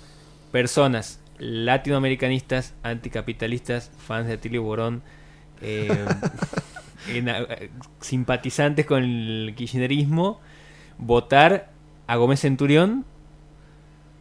personas 0.53 1.19
latinoamericanistas, 1.39 2.75
anticapitalistas, 2.83 3.91
fans 4.07 4.27
de 4.29 4.35
Atilio 4.35 4.63
Borón, 4.63 5.03
eh, 5.63 5.89
en- 7.09 7.29
eh, 7.29 7.71
simpatizantes 8.01 8.87
con 8.87 9.03
el 9.03 9.55
kirchnerismo, 9.57 10.41
votar 10.99 11.71
a 12.07 12.17
Gómez 12.17 12.41
Centurión 12.41 13.05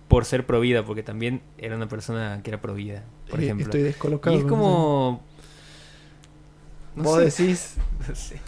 por 0.07 0.23
ser 0.25 0.45
provida, 0.45 0.83
porque 0.83 1.03
también 1.03 1.41
era 1.57 1.75
una 1.75 1.87
persona 1.89 2.39
que 2.43 2.49
era 2.51 2.61
provida, 2.61 3.03
por 3.29 3.39
Eh, 3.41 3.43
ejemplo. 3.45 3.65
Estoy 3.65 3.81
descolocado. 3.81 4.35
y 4.35 4.39
es 4.39 4.45
como... 4.45 5.21
no 5.36 5.36
Vos 7.03 7.33
sé, 7.33 7.43
decís... 7.43 7.75
no 8.09 8.15
sé. 8.15 8.39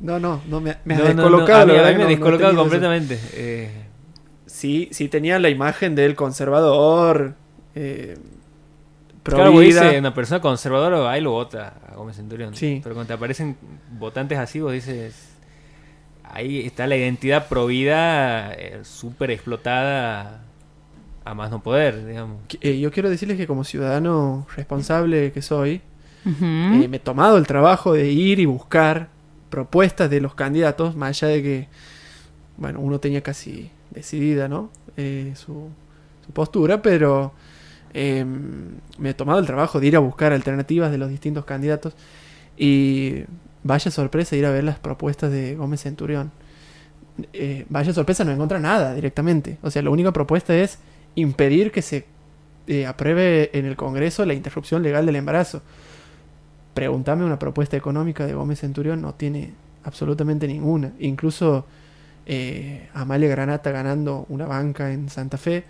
No, 0.00 0.18
no, 0.18 0.40
no 0.48 0.60
me, 0.60 0.76
me 0.84 0.94
has 0.94 1.00
No, 1.00 1.06
no, 1.08 1.14
no, 1.14 1.22
descolocado. 1.22 1.62
a 1.62 1.66
mí- 1.66 1.72
a 1.78 1.82
me 1.84 1.92
no- 1.94 1.98
no 2.00 2.06
descolocado 2.08 2.56
completamente. 2.56 3.18
eh, 3.34 3.70
Sí, 4.46 4.88
sí 4.92 5.08
tenía 5.08 5.38
la 5.38 5.48
imagen 5.48 5.94
del 5.94 6.14
conservador. 6.14 7.34
Eh, 7.74 8.18
Claro, 9.22 9.52
vos 9.52 9.60
dices, 9.62 9.98
una 10.00 10.12
persona 10.14 10.40
conservadora, 10.40 11.08
ahí 11.08 11.20
lo 11.20 11.30
vota 11.30 11.74
a 11.88 11.94
Gómez 11.94 12.16
Centurión. 12.16 12.56
Sí. 12.56 12.80
Pero 12.82 12.96
cuando 12.96 13.06
te 13.08 13.12
aparecen 13.14 13.56
votantes 13.98 14.36
así, 14.38 14.58
vos 14.60 14.72
dices. 14.72 15.28
Ahí 16.24 16.66
está 16.66 16.86
la 16.88 16.96
identidad 16.96 17.46
provida 17.48 18.52
eh, 18.54 18.80
súper 18.82 19.30
explotada 19.30 20.42
a 21.24 21.34
más 21.34 21.50
no 21.52 21.62
poder, 21.62 22.04
digamos. 22.06 22.38
Eh, 22.62 22.80
yo 22.80 22.90
quiero 22.90 23.10
decirles 23.10 23.36
que 23.36 23.46
como 23.46 23.62
ciudadano 23.64 24.46
responsable 24.56 25.30
que 25.30 25.40
soy, 25.42 25.82
Eh, 26.24 26.86
me 26.88 26.96
he 26.96 27.00
tomado 27.00 27.36
el 27.36 27.46
trabajo 27.46 27.94
de 27.94 28.10
ir 28.10 28.38
y 28.38 28.46
buscar 28.46 29.08
propuestas 29.50 30.08
de 30.08 30.20
los 30.20 30.34
candidatos, 30.34 30.96
más 30.96 31.22
allá 31.22 31.34
de 31.34 31.42
que, 31.42 31.68
bueno, 32.56 32.80
uno 32.80 33.00
tenía 33.00 33.22
casi 33.22 33.70
decidida, 33.90 34.48
¿no? 34.48 34.70
Eh, 34.96 35.32
su, 35.36 35.68
postura, 36.32 36.80
pero 36.80 37.32
eh, 37.92 38.24
me 38.98 39.10
he 39.10 39.14
tomado 39.14 39.38
el 39.38 39.46
trabajo 39.46 39.80
de 39.80 39.88
ir 39.88 39.96
a 39.96 39.98
buscar 39.98 40.32
alternativas 40.32 40.90
de 40.90 40.98
los 40.98 41.10
distintos 41.10 41.44
candidatos 41.44 41.94
y 42.56 43.24
vaya 43.64 43.90
sorpresa 43.90 44.36
ir 44.36 44.46
a 44.46 44.50
ver 44.50 44.64
las 44.64 44.78
propuestas 44.78 45.30
de 45.30 45.56
Gómez 45.56 45.82
Centurión. 45.82 46.30
Eh, 47.32 47.66
vaya 47.68 47.92
sorpresa, 47.92 48.24
no 48.24 48.32
encuentra 48.32 48.58
nada 48.58 48.94
directamente. 48.94 49.58
O 49.62 49.70
sea, 49.70 49.82
la 49.82 49.90
única 49.90 50.12
propuesta 50.12 50.54
es 50.54 50.78
impedir 51.14 51.70
que 51.70 51.82
se 51.82 52.06
eh, 52.66 52.86
apruebe 52.86 53.50
en 53.56 53.66
el 53.66 53.76
Congreso 53.76 54.24
la 54.24 54.34
interrupción 54.34 54.82
legal 54.82 55.06
del 55.06 55.16
embarazo. 55.16 55.62
Preguntame 56.74 57.24
una 57.24 57.38
propuesta 57.38 57.76
económica 57.76 58.26
de 58.26 58.34
Gómez 58.34 58.60
Centurión, 58.60 59.02
no 59.02 59.14
tiene 59.14 59.52
absolutamente 59.84 60.46
ninguna. 60.46 60.92
Incluso 60.98 61.66
eh, 62.26 62.88
Amalia 62.94 63.28
Granata 63.28 63.70
ganando 63.70 64.26
una 64.28 64.46
banca 64.46 64.92
en 64.92 65.08
Santa 65.08 65.36
Fe, 65.36 65.64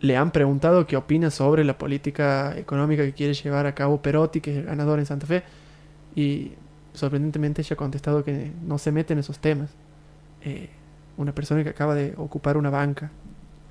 le 0.00 0.16
han 0.16 0.30
preguntado 0.30 0.86
qué 0.86 0.96
opina 0.96 1.30
sobre 1.30 1.64
la 1.64 1.76
política 1.76 2.56
económica 2.56 3.02
que 3.04 3.12
quiere 3.12 3.34
llevar 3.34 3.66
a 3.66 3.74
cabo 3.74 4.00
Perotti, 4.00 4.40
que 4.40 4.52
es 4.52 4.58
el 4.58 4.64
ganador 4.64 4.98
en 4.98 5.06
Santa 5.06 5.26
Fe, 5.26 5.42
y 6.14 6.52
sorprendentemente 6.94 7.62
ella 7.62 7.74
ha 7.74 7.76
contestado 7.76 8.24
que 8.24 8.52
no 8.64 8.78
se 8.78 8.92
mete 8.92 9.12
en 9.12 9.18
esos 9.20 9.38
temas. 9.38 9.70
Eh, 10.42 10.68
una 11.16 11.34
persona 11.34 11.64
que 11.64 11.70
acaba 11.70 11.94
de 11.94 12.14
ocupar 12.16 12.56
una 12.56 12.70
banca, 12.70 13.10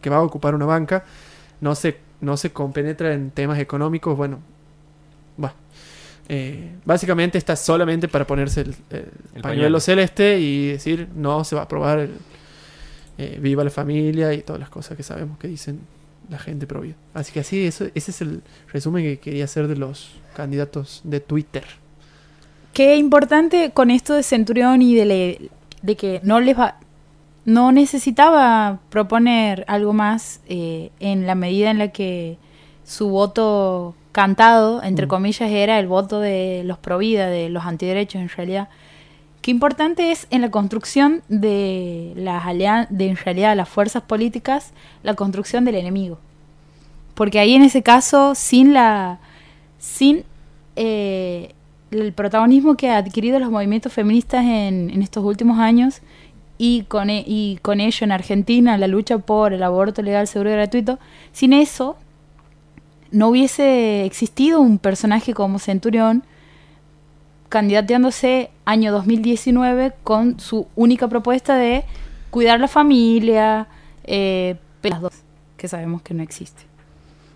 que 0.01 0.09
va 0.09 0.17
a 0.17 0.21
ocupar 0.21 0.53
una 0.53 0.65
banca, 0.65 1.05
no 1.61 1.75
se, 1.75 1.97
no 2.19 2.35
se 2.37 2.51
compenetra 2.51 3.13
en 3.13 3.31
temas 3.31 3.59
económicos, 3.59 4.15
bueno, 4.17 4.39
va. 5.41 5.53
Eh, 6.29 6.75
básicamente 6.83 7.37
está 7.37 7.55
solamente 7.55 8.07
para 8.09 8.27
ponerse 8.27 8.61
el, 8.61 8.69
el 8.69 8.75
pañuelo, 8.93 9.41
pañuelo. 9.41 9.79
celeste 9.79 10.39
y 10.39 10.67
decir 10.67 11.07
no 11.15 11.43
se 11.45 11.55
va 11.55 11.61
a 11.61 11.65
aprobar 11.65 11.99
el 11.99 12.11
eh, 13.17 13.39
viva 13.41 13.63
la 13.63 13.69
familia 13.69 14.33
y 14.33 14.41
todas 14.41 14.59
las 14.59 14.69
cosas 14.69 14.95
que 14.97 15.03
sabemos 15.03 15.37
que 15.39 15.47
dicen 15.47 15.79
la 16.29 16.37
gente 16.37 16.67
pro 16.67 16.81
vida. 16.81 16.95
Así 17.13 17.31
que 17.31 17.39
así, 17.39 17.65
eso, 17.65 17.85
ese 17.95 18.11
es 18.11 18.21
el 18.21 18.41
resumen 18.73 19.03
que 19.05 19.17
quería 19.19 19.45
hacer 19.45 19.67
de 19.69 19.77
los 19.77 20.11
candidatos 20.35 21.01
de 21.05 21.19
Twitter. 21.21 21.63
Qué 22.73 22.97
importante 22.97 23.71
con 23.71 23.89
esto 23.89 24.13
de 24.13 24.21
Centurión 24.23 24.81
y 24.81 24.93
de, 24.95 25.05
le- 25.05 25.49
de 25.81 25.95
que 25.95 26.19
no 26.23 26.39
les 26.41 26.59
va, 26.59 26.75
no 27.45 27.71
necesitaba 27.71 28.79
proponer 28.89 29.63
algo 29.67 29.93
más 29.93 30.41
eh, 30.49 30.91
en 30.99 31.25
la 31.25 31.33
medida 31.35 31.71
en 31.71 31.77
la 31.79 31.87
que 31.87 32.37
su 32.87 33.09
voto 33.09 33.93
cantado, 34.13 34.81
entre 34.81 35.05
Mm. 35.05 35.09
comillas, 35.09 35.51
era 35.51 35.77
el 35.77 35.87
voto 35.87 36.21
de 36.21 36.63
los 36.65 36.77
pro 36.79 36.97
vida, 36.97 37.27
de 37.27 37.49
los 37.49 37.65
antiderechos 37.65 38.21
en 38.21 38.29
realidad. 38.29 38.69
Qué 39.41 39.51
importante 39.51 40.11
es 40.11 40.25
en 40.31 40.41
la 40.41 40.49
construcción 40.49 41.21
de 41.27 42.13
las 42.15 42.45
alian 42.45 42.87
de 42.89 43.09
en 43.09 43.17
realidad 43.17 43.55
las 43.57 43.69
fuerzas 43.69 44.03
políticas, 44.03 44.71
la 45.03 45.13
construcción 45.15 45.65
del 45.65 45.75
enemigo. 45.75 46.17
Porque 47.13 47.39
ahí 47.39 47.53
en 47.55 47.61
ese 47.63 47.83
caso, 47.83 48.33
sin 48.35 48.73
la 48.73 49.19
sin 49.79 50.23
eh, 50.75 51.53
el 51.91 52.13
protagonismo 52.13 52.75
que 52.75 52.89
ha 52.89 52.97
adquirido 52.97 53.37
los 53.39 53.51
movimientos 53.51 53.91
feministas 53.93 54.43
en, 54.43 54.89
en 54.89 55.01
estos 55.01 55.23
últimos 55.23 55.59
años 55.59 56.01
y 56.57 56.83
con, 56.83 57.09
e- 57.09 57.23
y 57.27 57.59
con 57.61 57.79
ello 57.79 58.03
en 58.03 58.11
Argentina 58.11 58.77
la 58.77 58.87
lucha 58.87 59.17
por 59.19 59.53
el 59.53 59.61
aborto 59.63 60.01
legal, 60.01 60.27
seguro 60.27 60.49
y 60.51 60.53
gratuito, 60.53 60.99
sin 61.31 61.53
eso 61.53 61.95
no 63.11 63.29
hubiese 63.29 64.05
existido 64.05 64.59
un 64.61 64.77
personaje 64.79 65.33
como 65.33 65.59
Centurión 65.59 66.23
candidateándose 67.49 68.49
año 68.65 68.91
2019 68.91 69.93
con 70.03 70.39
su 70.39 70.67
única 70.75 71.07
propuesta 71.07 71.55
de 71.55 71.85
cuidar 72.29 72.59
la 72.59 72.67
familia, 72.67 73.67
eh, 74.03 74.55
las 74.83 75.01
dos, 75.01 75.13
que 75.55 75.67
sabemos 75.67 76.01
que 76.01 76.13
no 76.13 76.23
existe. 76.23 76.63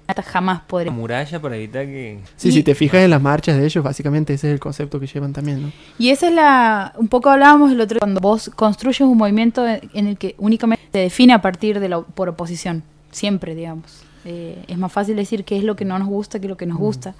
Hasta 0.07 0.23
jamás 0.23 0.57
Una 0.57 0.67
podremos. 0.67 0.99
muralla 0.99 1.39
para 1.41 1.55
evitar 1.55 1.85
que... 1.85 2.19
Sí, 2.35 2.49
Y- 2.49 2.51
si 2.51 2.63
te 2.63 2.75
fijas 2.75 3.01
en 3.01 3.09
las 3.11 3.21
marchas 3.21 3.55
de 3.55 3.65
ellos, 3.65 3.81
básicamente 3.81 4.33
ese 4.33 4.47
es 4.49 4.53
el 4.53 4.59
concepto 4.59 4.99
que 4.99 5.07
llevan 5.07 5.31
también, 5.31 5.61
¿no? 5.61 5.71
Y 5.97 6.09
esa 6.09 6.27
es 6.27 6.33
la. 6.33 6.91
Un 6.97 7.07
poco 7.07 7.29
hablábamos 7.29 7.71
el 7.71 7.79
otro 7.79 7.95
día, 7.95 7.99
cuando 7.99 8.19
vos 8.19 8.49
construyes 8.53 9.01
un 9.01 9.17
movimiento 9.17 9.65
en 9.65 10.07
el 10.07 10.17
que 10.17 10.35
únicamente 10.37 10.83
se 10.91 10.99
define 10.99 11.31
a 11.33 11.41
partir 11.41 11.79
de 11.79 11.87
la 11.87 12.01
por 12.01 12.27
oposición. 12.27 12.83
Siempre, 13.11 13.55
digamos. 13.55 14.03
Eh, 14.25 14.63
es 14.67 14.77
más 14.77 14.91
fácil 14.91 15.15
decir 15.15 15.43
qué 15.43 15.57
es 15.57 15.63
lo 15.63 15.75
que 15.75 15.85
no 15.85 15.97
nos 15.99 16.07
gusta 16.07 16.39
que 16.39 16.47
lo 16.47 16.57
que 16.57 16.65
nos 16.65 16.77
gusta. 16.77 17.15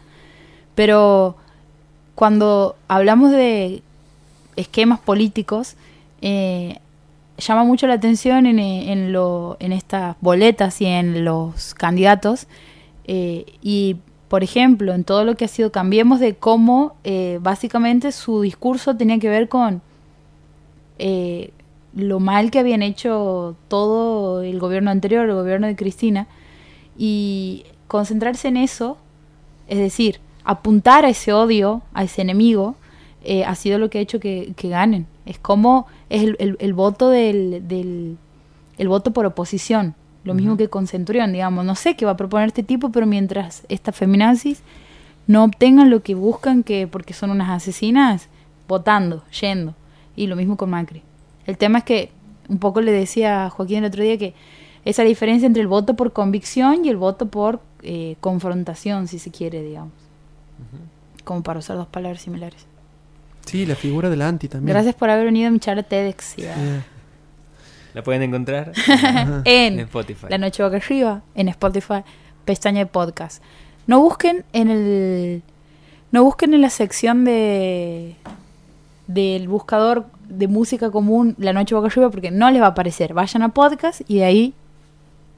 Pero 0.75 1.35
cuando 2.15 2.75
hablamos 2.87 3.31
de 3.31 3.81
esquemas 4.55 4.99
políticos, 4.99 5.75
eh, 6.21 6.77
llama 7.37 7.63
mucho 7.63 7.87
la 7.87 7.95
atención 7.95 8.45
en, 8.45 8.59
eh, 8.59 8.91
en, 8.91 9.11
lo, 9.11 9.57
en 9.59 9.71
estas 9.71 10.15
boletas 10.21 10.81
y 10.81 10.85
en 10.85 11.25
los 11.25 11.73
candidatos. 11.73 12.47
eh, 13.05 13.45
y 13.61 13.97
por 14.27 14.43
ejemplo, 14.43 14.93
en 14.93 15.03
todo 15.03 15.25
lo 15.25 15.35
que 15.35 15.43
ha 15.43 15.49
sido 15.49 15.73
Cambiemos, 15.73 16.21
de 16.21 16.35
cómo 16.35 16.95
básicamente 17.41 18.13
su 18.13 18.39
discurso 18.39 18.95
tenía 18.95 19.19
que 19.19 19.27
ver 19.27 19.49
con 19.49 19.81
eh, 21.03 21.49
lo 21.95 22.19
mal 22.19 22.51
que 22.51 22.59
habían 22.59 22.83
hecho 22.83 23.55
todo 23.67 24.43
el 24.43 24.59
gobierno 24.59 24.91
anterior, 24.91 25.27
el 25.27 25.33
gobierno 25.33 25.65
de 25.65 25.75
Cristina, 25.75 26.27
y 26.97 27.65
concentrarse 27.87 28.47
en 28.47 28.57
eso, 28.57 28.97
es 29.67 29.77
decir, 29.79 30.19
apuntar 30.43 31.05
a 31.05 31.09
ese 31.09 31.33
odio, 31.33 31.81
a 31.93 32.03
ese 32.03 32.21
enemigo, 32.21 32.75
eh, 33.23 33.43
ha 33.45 33.55
sido 33.55 33.77
lo 33.79 33.89
que 33.89 33.99
ha 33.99 34.01
hecho 34.01 34.19
que, 34.19 34.53
que 34.55 34.69
ganen. 34.69 35.05
Es 35.25 35.37
como 35.37 35.87
es 36.09 36.23
el, 36.23 36.35
el- 36.39 36.57
el 36.59 36.73
voto 36.73 37.09
del, 37.09 37.67
del- 37.67 38.17
el 38.77 38.87
voto 38.87 39.11
por 39.11 39.25
oposición, 39.25 39.93
lo 40.23 40.33
mismo 40.33 40.57
que 40.57 40.67
con 40.69 40.87
Centurión, 40.87 41.31
digamos. 41.31 41.65
No 41.65 41.75
sé 41.75 41.95
qué 41.95 42.05
va 42.05 42.11
a 42.11 42.17
proponer 42.17 42.47
este 42.47 42.63
tipo, 42.63 42.89
pero 42.91 43.05
mientras 43.05 43.63
estas 43.69 43.95
feminazis 43.95 44.61
no 45.27 45.43
obtengan 45.43 45.89
lo 45.89 46.01
que 46.03 46.15
buscan, 46.15 46.63
que 46.63 46.87
porque 46.87 47.13
son 47.13 47.29
unas 47.31 47.49
asesinas, 47.49 48.27
votando, 48.67 49.23
yendo. 49.39 49.75
Y 50.15 50.27
lo 50.27 50.35
mismo 50.35 50.57
con 50.57 50.69
Macri. 50.71 51.01
El 51.45 51.57
tema 51.57 51.79
es 51.79 51.83
que, 51.83 52.11
un 52.49 52.57
poco 52.57 52.81
le 52.81 52.91
decía 52.91 53.45
a 53.45 53.49
Joaquín 53.49 53.79
el 53.79 53.85
otro 53.85 54.03
día 54.03 54.17
que 54.17 54.33
esa 54.85 55.03
diferencia 55.03 55.45
entre 55.45 55.61
el 55.61 55.67
voto 55.67 55.95
por 55.95 56.13
convicción 56.13 56.85
y 56.85 56.89
el 56.89 56.97
voto 56.97 57.27
por 57.27 57.61
eh, 57.83 58.15
confrontación, 58.19 59.07
si 59.07 59.19
se 59.19 59.31
quiere, 59.31 59.61
digamos. 59.61 59.93
Como 61.23 61.43
para 61.43 61.59
usar 61.59 61.77
dos 61.77 61.87
palabras 61.87 62.21
similares. 62.21 62.65
Sí, 63.45 63.65
la 63.65 63.75
figura 63.75 64.09
del 64.09 64.21
anti 64.21 64.47
también. 64.47 64.73
Gracias 64.73 64.95
por 64.95 65.09
haber 65.09 65.25
venido 65.25 65.47
a 65.47 65.51
mi 65.51 65.59
charla 65.59 65.83
TEDx. 65.83 66.35
La 67.93 68.03
pueden 68.03 68.23
encontrar 68.23 68.71
en 69.45 69.79
Spotify. 69.81 70.27
La 70.29 70.37
Noche 70.37 70.63
Boca 70.63 70.77
Arriba, 70.77 71.23
en 71.35 71.49
Spotify, 71.49 72.03
pestaña 72.45 72.79
de 72.79 72.85
podcast. 72.85 73.43
No 73.87 73.99
busquen 73.99 74.45
en 74.53 74.69
el. 74.69 75.43
No 76.11 76.23
busquen 76.23 76.53
en 76.53 76.61
la 76.61 76.69
sección 76.69 77.25
de. 77.25 78.15
del 79.07 79.47
buscador 79.47 80.05
de 80.29 80.47
música 80.47 80.89
común 80.91 81.35
La 81.37 81.51
Noche 81.51 81.75
Boca 81.75 81.87
Arriba 81.87 82.09
porque 82.09 82.31
no 82.31 82.49
les 82.51 82.61
va 82.61 82.67
a 82.67 82.69
aparecer. 82.69 83.13
Vayan 83.13 83.43
a 83.43 83.49
podcast 83.49 84.01
y 84.07 84.19
de 84.19 84.25
ahí 84.25 84.53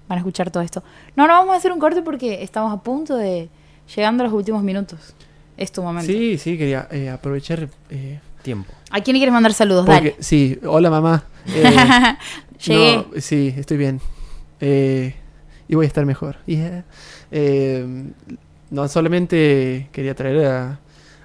van 0.08 0.18
a 0.18 0.22
escuchar 0.22 0.52
todo 0.52 0.64
esto. 0.64 0.84
No, 1.16 1.28
no 1.28 1.34
vamos 1.34 1.54
a 1.54 1.58
hacer 1.58 1.72
un 1.72 1.80
corte 1.80 2.02
porque 2.02 2.44
estamos 2.44 2.74
a 2.74 2.82
punto 2.82 3.16
de. 3.18 3.50
llegando 3.96 4.24
a 4.24 4.28
los 4.28 4.34
últimos 4.36 4.64
minutos. 4.64 5.14
Es 5.58 5.72
tu 5.72 5.82
momento. 5.84 6.12
Sí, 6.12 6.38
sí, 6.38 6.58
quería 6.58 6.88
eh, 6.92 7.10
aprovechar. 7.10 7.70
eh, 7.90 8.20
Tiempo. 8.42 8.74
¿A 8.92 9.00
quién 9.02 9.14
le 9.14 9.20
quieres 9.20 9.32
mandar 9.34 9.54
saludos? 9.54 9.86
porque, 9.86 10.12
Dale. 10.12 10.16
sí, 10.24 10.60
hola 10.66 10.90
mamá. 10.90 11.24
Eh, 12.66 12.66
Llegué. 12.66 12.96
no, 12.98 13.06
sí, 13.20 13.54
estoy 13.58 13.76
bien. 13.78 14.00
Y 14.62 15.76
voy 15.76 15.86
a 15.86 15.88
estar 15.88 16.06
mejor. 16.06 16.38
Yeah. 16.46 16.84
No 18.70 18.88
solamente 18.88 19.90
quería 19.92 20.16
traer 20.16 20.46
a, 20.48 20.80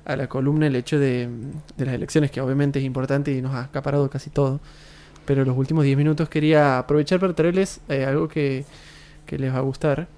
a 0.05 0.17
la 0.17 0.27
columna 0.29 0.67
el 0.67 0.77
hecho 0.77 0.99
de, 0.99 1.29
de 1.77 1.85
las 1.87 1.95
elecciones, 1.95 2.31
que 2.31 2.41
obviamente 2.41 2.79
es 2.79 2.85
importante 2.85 3.33
y 3.33 3.41
nos 3.41 3.55
ha 3.55 3.63
acaparado 3.65 4.09
casi 4.11 4.31
todo. 4.31 4.61
Pero 5.29 5.45
los 5.45 5.55
últimos 5.59 5.85
10 5.85 5.97
minutos 5.99 6.27
quería 6.31 6.79
aprovechar 6.79 7.21
para 7.21 7.35
traerles 7.35 7.81
eh, 7.91 8.07
algo 8.07 8.29
que, 8.29 8.65
que 9.27 9.39
les 9.39 9.53
va 9.53 9.59
a 9.59 9.61
gustar. 9.61 10.09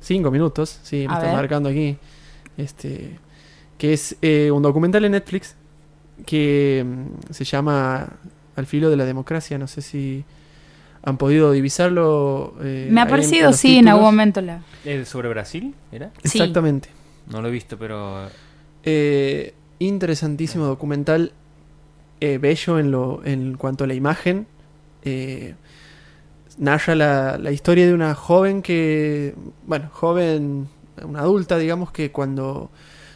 5 0.00 0.30
minutos, 0.30 0.78
sí, 0.82 1.06
me 1.08 1.14
A 1.14 1.16
está 1.16 1.26
ver. 1.28 1.36
marcando 1.36 1.70
aquí. 1.70 1.96
Este, 2.58 3.18
que 3.78 3.94
es 3.94 4.16
eh, 4.20 4.50
un 4.50 4.62
documental 4.62 5.04
en 5.06 5.12
Netflix 5.12 5.56
que 6.26 6.84
mm, 6.86 7.32
se 7.32 7.44
llama 7.44 8.08
Al 8.54 8.66
filo 8.66 8.90
de 8.90 8.96
la 8.96 9.06
democracia. 9.06 9.56
No 9.56 9.66
sé 9.66 9.80
si 9.80 10.24
han 11.02 11.16
podido 11.16 11.52
divisarlo. 11.52 12.54
eh, 12.60 12.88
Me 12.90 13.00
ha 13.00 13.04
en- 13.04 13.08
en 13.08 13.10
parecido, 13.10 13.52
sí, 13.54 13.68
en 13.68 13.74
títulos. 13.84 13.92
algún 13.92 14.04
momento 14.04 14.40
la. 14.42 14.62
¿Es 14.84 15.08
sobre 15.08 15.28
Brasil? 15.30 15.74
¿Era? 15.90 16.10
Sí. 16.22 16.38
Exactamente. 16.38 16.90
No 17.28 17.40
lo 17.40 17.48
he 17.48 17.50
visto, 17.50 17.78
pero. 17.78 18.28
Eh, 18.84 19.54
interesantísimo 19.78 20.66
documental. 20.66 21.32
Eh, 22.20 22.38
bello 22.38 22.78
en, 22.78 22.90
lo, 22.90 23.24
en 23.24 23.56
cuanto 23.56 23.84
a 23.84 23.86
la 23.86 23.94
imagen. 23.94 24.46
Eh, 25.04 25.54
narra 26.58 26.94
la, 26.94 27.38
la 27.38 27.52
historia 27.52 27.86
de 27.86 27.94
una 27.94 28.14
joven 28.14 28.62
que. 28.62 29.34
Bueno, 29.66 29.88
joven. 29.92 30.68
Una 31.02 31.20
adulta, 31.20 31.58
digamos, 31.58 31.92
que 31.92 32.10
cuando 32.10 32.70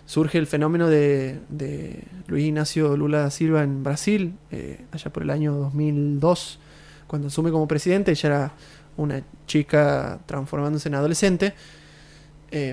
surge 0.06 0.38
el 0.38 0.46
fenómeno 0.46 0.88
de, 0.88 1.40
de 1.48 2.04
Luis 2.28 2.46
Ignacio 2.46 2.96
Lula 2.96 3.22
da 3.22 3.30
Silva 3.30 3.64
en 3.64 3.82
Brasil, 3.82 4.34
eh, 4.52 4.84
allá 4.92 5.12
por 5.12 5.24
el 5.24 5.30
año 5.30 5.52
2002, 5.54 6.60
cuando 7.08 7.26
asume 7.26 7.50
como 7.50 7.66
presidente, 7.66 8.12
ella 8.12 8.28
era 8.28 8.52
una 8.96 9.22
chica 9.48 10.20
transformándose 10.26 10.88
en 10.88 10.94
adolescente, 10.94 11.54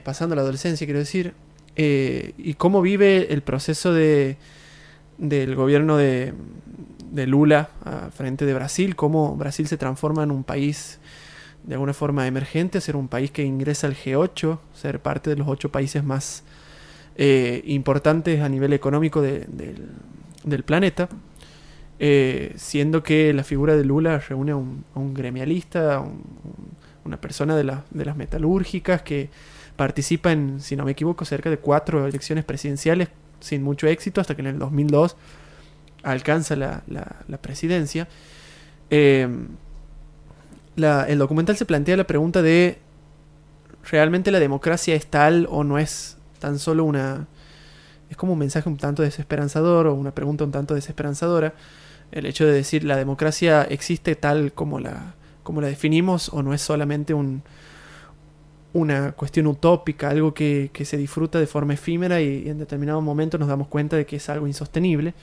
pasando 0.04 0.36
la 0.36 0.42
adolescencia, 0.42 0.86
quiero 0.86 1.00
decir, 1.00 1.34
y 1.76 2.54
cómo 2.56 2.82
vive 2.82 3.34
el 3.34 3.42
proceso 3.42 3.94
de, 3.94 4.38
del 5.20 5.56
gobierno 5.56 5.98
de, 5.98 6.34
de 7.12 7.28
Lula 7.28 7.70
frente 8.14 8.46
de 8.46 8.54
Brasil, 8.54 8.96
cómo 8.96 9.36
Brasil 9.36 9.68
se 9.68 9.78
transforma 9.78 10.24
en 10.24 10.32
un 10.32 10.44
país 10.44 11.00
de 11.64 11.76
alguna 11.76 11.94
forma 11.94 12.26
emergente, 12.26 12.82
ser 12.82 12.96
un 12.96 13.08
país 13.10 13.30
que 13.32 13.44
ingresa 13.44 13.86
al 13.88 13.96
G8, 13.96 14.58
ser 14.74 15.02
parte 15.02 15.30
de 15.30 15.36
los 15.36 15.48
ocho 15.48 15.70
países 15.72 16.04
más 16.04 16.44
eh, 17.16 17.62
importantes 17.66 18.42
a 18.42 18.48
nivel 18.50 18.72
económico 18.74 19.22
de- 19.22 19.42
del, 19.48 19.90
del 20.46 20.64
planeta, 20.64 21.10
eh, 22.00 22.54
siendo 22.56 23.04
que 23.04 23.34
la 23.34 23.44
figura 23.44 23.76
de 23.76 23.84
Lula 23.84 24.20
reúne 24.20 24.54
a 24.54 24.56
un, 24.56 25.14
gremialista, 25.14 25.96
a 25.96 26.00
un- 26.00 26.24
una 27.04 27.20
persona 27.20 27.58
de, 27.58 27.66
la- 27.66 27.84
de 27.92 28.06
las 28.06 28.16
metalúrgicas 28.16 29.02
que 29.02 29.30
participa 29.76 30.32
en, 30.32 30.62
si 30.62 30.76
no 30.78 30.86
me 30.86 30.92
equivoco, 30.92 31.26
cerca 31.26 31.50
de 31.50 31.58
cuatro 31.58 32.08
elecciones 32.08 32.46
presidenciales 32.46 33.10
sin 33.40 33.64
mucho 33.64 33.88
éxito, 33.88 34.22
hasta 34.22 34.36
que 34.36 34.42
en 34.42 34.48
el 34.48 34.60
2002 34.60 35.16
alcanza 36.04 36.56
la, 36.56 36.84
la- 36.88 37.18
la 37.28 37.38
presidencia. 37.38 38.08
Eh, 38.90 39.28
la- 40.76 41.04
el 41.08 41.20
documental 41.20 41.58
se 41.58 41.66
plantea 41.66 41.98
la 41.98 42.06
pregunta 42.06 42.42
de 42.42 42.80
¿realmente 43.90 44.32
la 44.32 44.40
democracia 44.40 44.96
es 44.96 45.08
tal 45.08 45.48
o 45.50 45.64
no 45.64 45.78
es 45.78 46.18
tan 46.40 46.60
solo 46.60 46.84
una... 46.84 47.28
Es 48.10 48.18
como 48.18 48.34
un 48.34 48.40
mensaje 48.40 48.68
un 48.70 48.78
tanto 48.78 49.04
desesperanzador 49.04 49.88
o 49.88 49.94
una 49.94 50.12
pregunta 50.12 50.44
un 50.44 50.52
tanto 50.52 50.74
desesperanzadora. 50.74 51.54
El 52.12 52.26
hecho 52.26 52.46
de 52.46 52.54
decir 52.54 52.84
la 52.84 52.96
democracia 52.98 53.64
existe 53.64 54.16
tal 54.16 54.52
como 54.54 54.80
la, 54.80 55.14
como 55.44 55.62
la 55.62 55.68
definimos 55.68 56.30
o 56.30 56.42
no 56.42 56.54
es 56.54 56.62
solamente 56.62 57.14
un, 57.14 57.44
una 58.74 59.14
cuestión 59.14 59.48
utópica, 59.48 60.10
algo 60.10 60.34
que, 60.34 60.70
que 60.72 60.86
se 60.86 60.98
disfruta 60.98 61.40
de 61.40 61.48
forma 61.48 61.74
efímera 61.74 62.22
y, 62.22 62.48
en 62.50 62.60
determinado 62.60 63.02
momento 63.02 63.38
nos 63.38 63.48
damos 63.48 63.68
cuenta 63.68 63.96
de 63.98 64.06
que 64.06 64.18
es 64.18 64.30
algo 64.30 64.46
insostenible. 64.48 65.14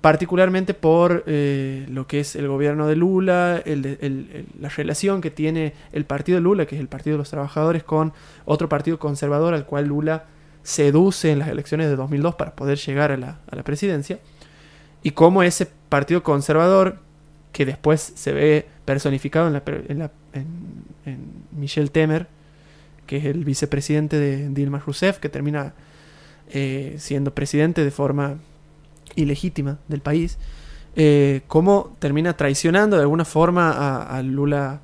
Particularmente 0.00 0.74
por 0.74 1.24
eh, 1.26 1.86
lo 1.88 2.06
que 2.06 2.20
es 2.20 2.36
el 2.36 2.46
gobierno 2.46 2.86
de 2.86 2.94
Lula, 2.94 3.62
el 3.64 3.86
el- 4.02 4.44
la 4.60 4.68
relación 4.68 5.22
que 5.22 5.30
tiene 5.30 5.72
el 5.92 6.04
partido 6.04 6.36
de 6.36 6.42
Lula, 6.42 6.66
que 6.66 6.74
es 6.74 6.80
el 6.82 6.88
Partido 6.88 7.14
de 7.14 7.18
los 7.18 7.30
Trabajadores, 7.30 7.84
con 7.84 8.12
otro 8.44 8.68
partido 8.68 8.98
conservador 8.98 9.54
al 9.54 9.64
cual 9.64 9.86
Lula 9.86 10.24
seduce 10.62 11.30
en 11.32 11.38
las 11.38 11.48
elecciones 11.48 11.88
de 11.88 11.96
2002 11.96 12.34
para 12.34 12.54
poder 12.54 12.76
llegar 12.76 13.12
a 13.12 13.16
la, 13.16 13.38
a 13.50 13.56
la 13.56 13.62
presidencia. 13.62 14.18
Y 15.02 15.12
cómo 15.12 15.42
ese 15.42 15.68
partido 15.88 16.22
conservador, 16.22 16.98
que 17.52 17.64
después 17.64 18.00
se 18.14 18.32
ve 18.32 18.66
personificado 18.84 19.46
en, 19.46 19.54
la, 19.54 20.10
en 21.06 21.18
Michel 21.54 21.90
Temer, 21.90 22.26
que 23.06 23.18
es 23.18 23.24
el 23.24 23.44
vicepresidente 23.44 24.18
de 24.18 24.48
Dilma 24.50 24.78
Rousseff, 24.78 25.18
que 25.18 25.28
termina 25.28 25.74
eh, 26.50 26.96
siendo 26.98 27.34
presidente 27.34 27.84
de 27.84 27.90
forma 27.90 28.36
ilegítima 29.16 29.78
del 29.88 30.00
país, 30.00 30.38
eh, 30.96 31.42
cómo 31.48 31.96
termina 31.98 32.36
traicionando 32.36 32.96
de 32.96 33.02
alguna 33.02 33.24
forma 33.24 34.02
a, 34.02 34.22
Lula 34.22 34.80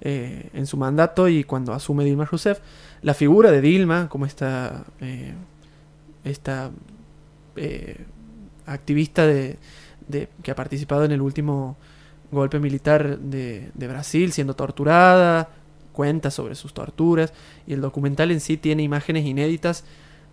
eh, 0.00 0.50
en 0.52 0.66
su 0.66 0.76
mandato 0.76 1.28
y 1.28 1.44
cuando 1.44 1.72
asume 1.72 2.04
Dilma 2.04 2.24
Rousseff, 2.26 2.58
la 3.02 3.14
figura 3.14 3.50
de 3.50 3.60
Dilma 3.60 4.08
como 4.08 4.26
esta, 4.26 4.84
eh, 5.00 5.34
esta 6.24 6.70
activista 8.66 9.26
de, 9.26 9.58
de- 10.08 10.28
que 10.42 10.50
ha 10.50 10.54
participado 10.54 11.04
en 11.04 11.12
el 11.12 11.20
último 11.20 11.76
golpe 12.30 12.58
militar 12.58 13.18
de, 13.18 13.70
de 13.74 13.88
Brasil, 13.88 14.32
siendo 14.32 14.54
torturada, 14.54 15.50
cuenta 15.94 16.30
sobre 16.30 16.54
sus 16.54 16.74
torturas, 16.74 17.32
y 17.66 17.72
el 17.72 17.80
documental 17.80 18.30
en 18.30 18.40
sí 18.40 18.58
tiene 18.58 18.82
imágenes 18.82 19.24
inéditas 19.24 19.84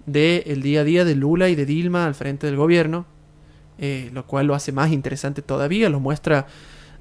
del 0.06 0.62
día 0.62 0.82
a 0.82 0.84
día 0.84 1.06
de 1.06 1.16
Lula 1.16 1.48
y 1.48 1.56
de 1.56 1.66
Dilma 1.66 2.06
al 2.06 2.16
frente 2.16 2.48
del 2.48 2.58
gobierno, 2.58 3.06
eh, 3.78 4.10
lo 4.14 4.28
cual 4.28 4.48
lo 4.48 4.56
hace 4.56 4.74
más 4.74 4.92
interesante 4.92 5.42
todavía, 5.42 5.90
lo 5.90 6.00
muestra 6.02 6.48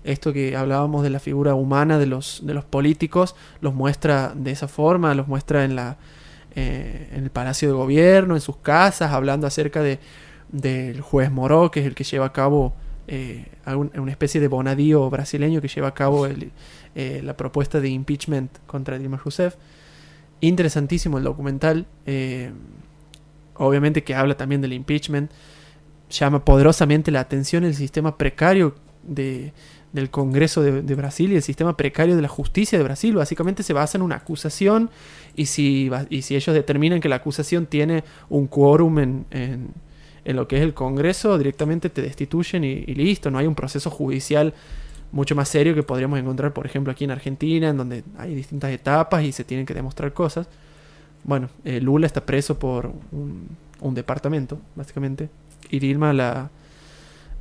esto 0.04 0.32
que 0.32 0.56
hablábamos 0.56 1.02
de 1.02 1.10
la 1.10 1.18
figura 1.18 1.54
humana 1.54 1.98
de 1.98 2.06
los, 2.06 2.40
de 2.44 2.54
los 2.54 2.64
políticos, 2.64 3.34
los 3.60 3.74
muestra 3.74 4.32
de 4.34 4.50
esa 4.52 4.68
forma, 4.68 5.14
los 5.14 5.28
muestra 5.28 5.64
en, 5.64 5.74
la, 5.76 5.98
eh, 6.54 7.08
en 7.12 7.24
el 7.24 7.30
Palacio 7.30 7.68
de 7.68 7.74
Gobierno, 7.74 8.34
en 8.34 8.40
sus 8.40 8.56
casas, 8.58 9.12
hablando 9.12 9.46
acerca 9.46 9.82
de, 9.82 9.98
del 10.52 11.00
juez 11.02 11.30
Moró, 11.30 11.70
que 11.70 11.80
es 11.80 11.86
el 11.86 11.94
que 11.94 12.04
lleva 12.04 12.26
a 12.26 12.32
cabo 12.32 12.72
eh, 13.08 13.46
una 13.66 14.10
especie 14.10 14.40
de 14.40 14.48
bonadío 14.48 15.10
brasileño 15.10 15.60
que 15.60 15.68
lleva 15.68 15.88
a 15.88 15.94
cabo 15.94 16.26
el- 16.26 16.50
eh, 16.94 17.20
la 17.24 17.36
propuesta 17.36 17.80
de 17.80 17.88
impeachment 17.88 18.50
contra 18.66 18.98
Dilma 18.98 19.16
Rousseff. 19.16 19.54
interesantísimo 20.40 21.18
el 21.18 21.24
documental. 21.24 21.86
eh, 22.06 22.52
obviamente 23.54 24.02
que 24.02 24.14
habla 24.14 24.36
también 24.36 24.60
del 24.62 24.72
impeachment. 24.72 25.30
Llama 26.10 26.44
poderosamente 26.44 27.10
la 27.10 27.20
atención 27.20 27.62
el 27.64 27.74
sistema 27.74 28.16
precario 28.16 28.74
de, 29.02 29.52
del 29.92 30.10
Congreso 30.10 30.62
de, 30.62 30.94
Brasil 30.94 31.30
y 31.32 31.36
el 31.36 31.42
sistema 31.42 31.76
precario 31.76 32.16
de 32.16 32.22
la 32.22 32.28
justicia 32.28 32.78
de 32.78 32.84
Brasil. 32.84 33.14
Básicamente 33.14 33.62
se 33.62 33.72
basa 33.74 33.98
en 33.98 34.02
una 34.02 34.16
acusación 34.16 34.90
y 35.36 35.46
si, 35.46 35.90
y 36.08 36.22
si 36.22 36.36
ellos 36.36 36.54
determinan 36.54 37.00
que 37.00 37.08
la 37.08 37.16
acusación 37.16 37.66
tiene 37.66 38.02
un 38.28 38.46
quórum 38.48 38.98
en, 38.98 39.26
en- 39.30 39.68
lo 40.24 40.46
que 40.48 40.56
es 40.56 40.62
el 40.62 40.74
Congreso, 40.74 41.38
directamente 41.38 41.90
te 41.90 42.02
destituyen 42.02 42.62
y 42.62 42.84
listo. 42.94 43.30
No 43.30 43.38
hay 43.38 43.46
un 43.46 43.54
proceso 43.56 43.90
judicial 43.90 44.54
mucho 45.12 45.34
más 45.34 45.48
serio 45.48 45.74
que 45.74 45.82
podríamos 45.82 46.18
encontrar, 46.18 46.52
por 46.52 46.66
ejemplo, 46.66 46.92
aquí 46.92 47.04
en 47.04 47.10
Argentina, 47.10 47.68
en 47.68 47.76
donde 47.76 48.04
hay 48.16 48.34
distintas 48.34 48.70
etapas 48.70 49.24
y 49.24 49.32
se 49.32 49.44
tienen 49.44 49.66
que 49.66 49.74
demostrar 49.74 50.12
cosas. 50.12 50.48
Bueno, 51.24 51.48
eh, 51.64 51.80
Lula 51.80 52.06
está 52.06 52.24
preso 52.24 52.58
por 52.58 52.92
un, 53.12 53.48
un 53.80 53.94
departamento, 53.94 54.58
básicamente. 54.76 55.28
Y 55.70 55.78
Dilma 55.78 56.12
la, 56.12 56.50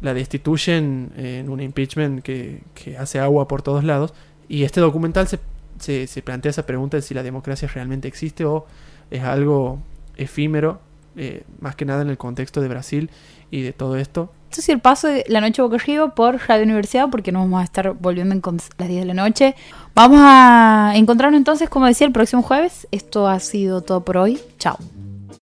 la 0.01 0.13
destituyen 0.13 1.11
en 1.15 1.49
un 1.49 1.61
impeachment 1.61 2.21
que, 2.23 2.61
que 2.73 2.97
hace 2.97 3.19
agua 3.19 3.47
por 3.47 3.61
todos 3.61 3.83
lados. 3.83 4.13
Y 4.47 4.63
este 4.63 4.81
documental 4.81 5.27
se, 5.27 5.39
se, 5.79 6.07
se 6.07 6.21
plantea 6.21 6.49
esa 6.49 6.65
pregunta 6.65 6.97
de 6.97 7.01
si 7.01 7.13
la 7.13 7.23
democracia 7.23 7.67
realmente 7.67 8.07
existe 8.07 8.45
o 8.45 8.65
es 9.11 9.23
algo 9.23 9.79
efímero, 10.17 10.81
eh, 11.15 11.43
más 11.59 11.75
que 11.75 11.85
nada 11.85 12.01
en 12.01 12.09
el 12.09 12.17
contexto 12.17 12.61
de 12.61 12.67
Brasil 12.67 13.09
y 13.51 13.61
de 13.61 13.73
todo 13.73 13.95
esto. 13.97 14.31
Esto 14.49 14.61
es 14.61 14.69
el 14.69 14.79
paso 14.79 15.07
de 15.07 15.23
la 15.27 15.41
noche 15.41 15.61
boca 15.61 15.75
arriba 15.75 16.15
por 16.15 16.39
Radio 16.47 16.63
Universidad, 16.63 17.07
porque 17.11 17.31
nos 17.31 17.43
vamos 17.43 17.61
a 17.61 17.63
estar 17.65 17.93
volviendo 17.93 18.33
en 18.33 18.41
las 18.79 18.87
10 18.87 19.01
de 19.01 19.05
la 19.05 19.13
noche. 19.13 19.55
Vamos 19.93 20.19
a 20.23 20.93
encontrarnos 20.95 21.37
entonces, 21.37 21.69
como 21.69 21.85
decía, 21.85 22.07
el 22.07 22.13
próximo 22.13 22.41
jueves. 22.41 22.87
Esto 22.89 23.27
ha 23.27 23.39
sido 23.39 23.81
todo 23.81 24.03
por 24.03 24.17
hoy. 24.17 24.39
Chao. 24.57 24.79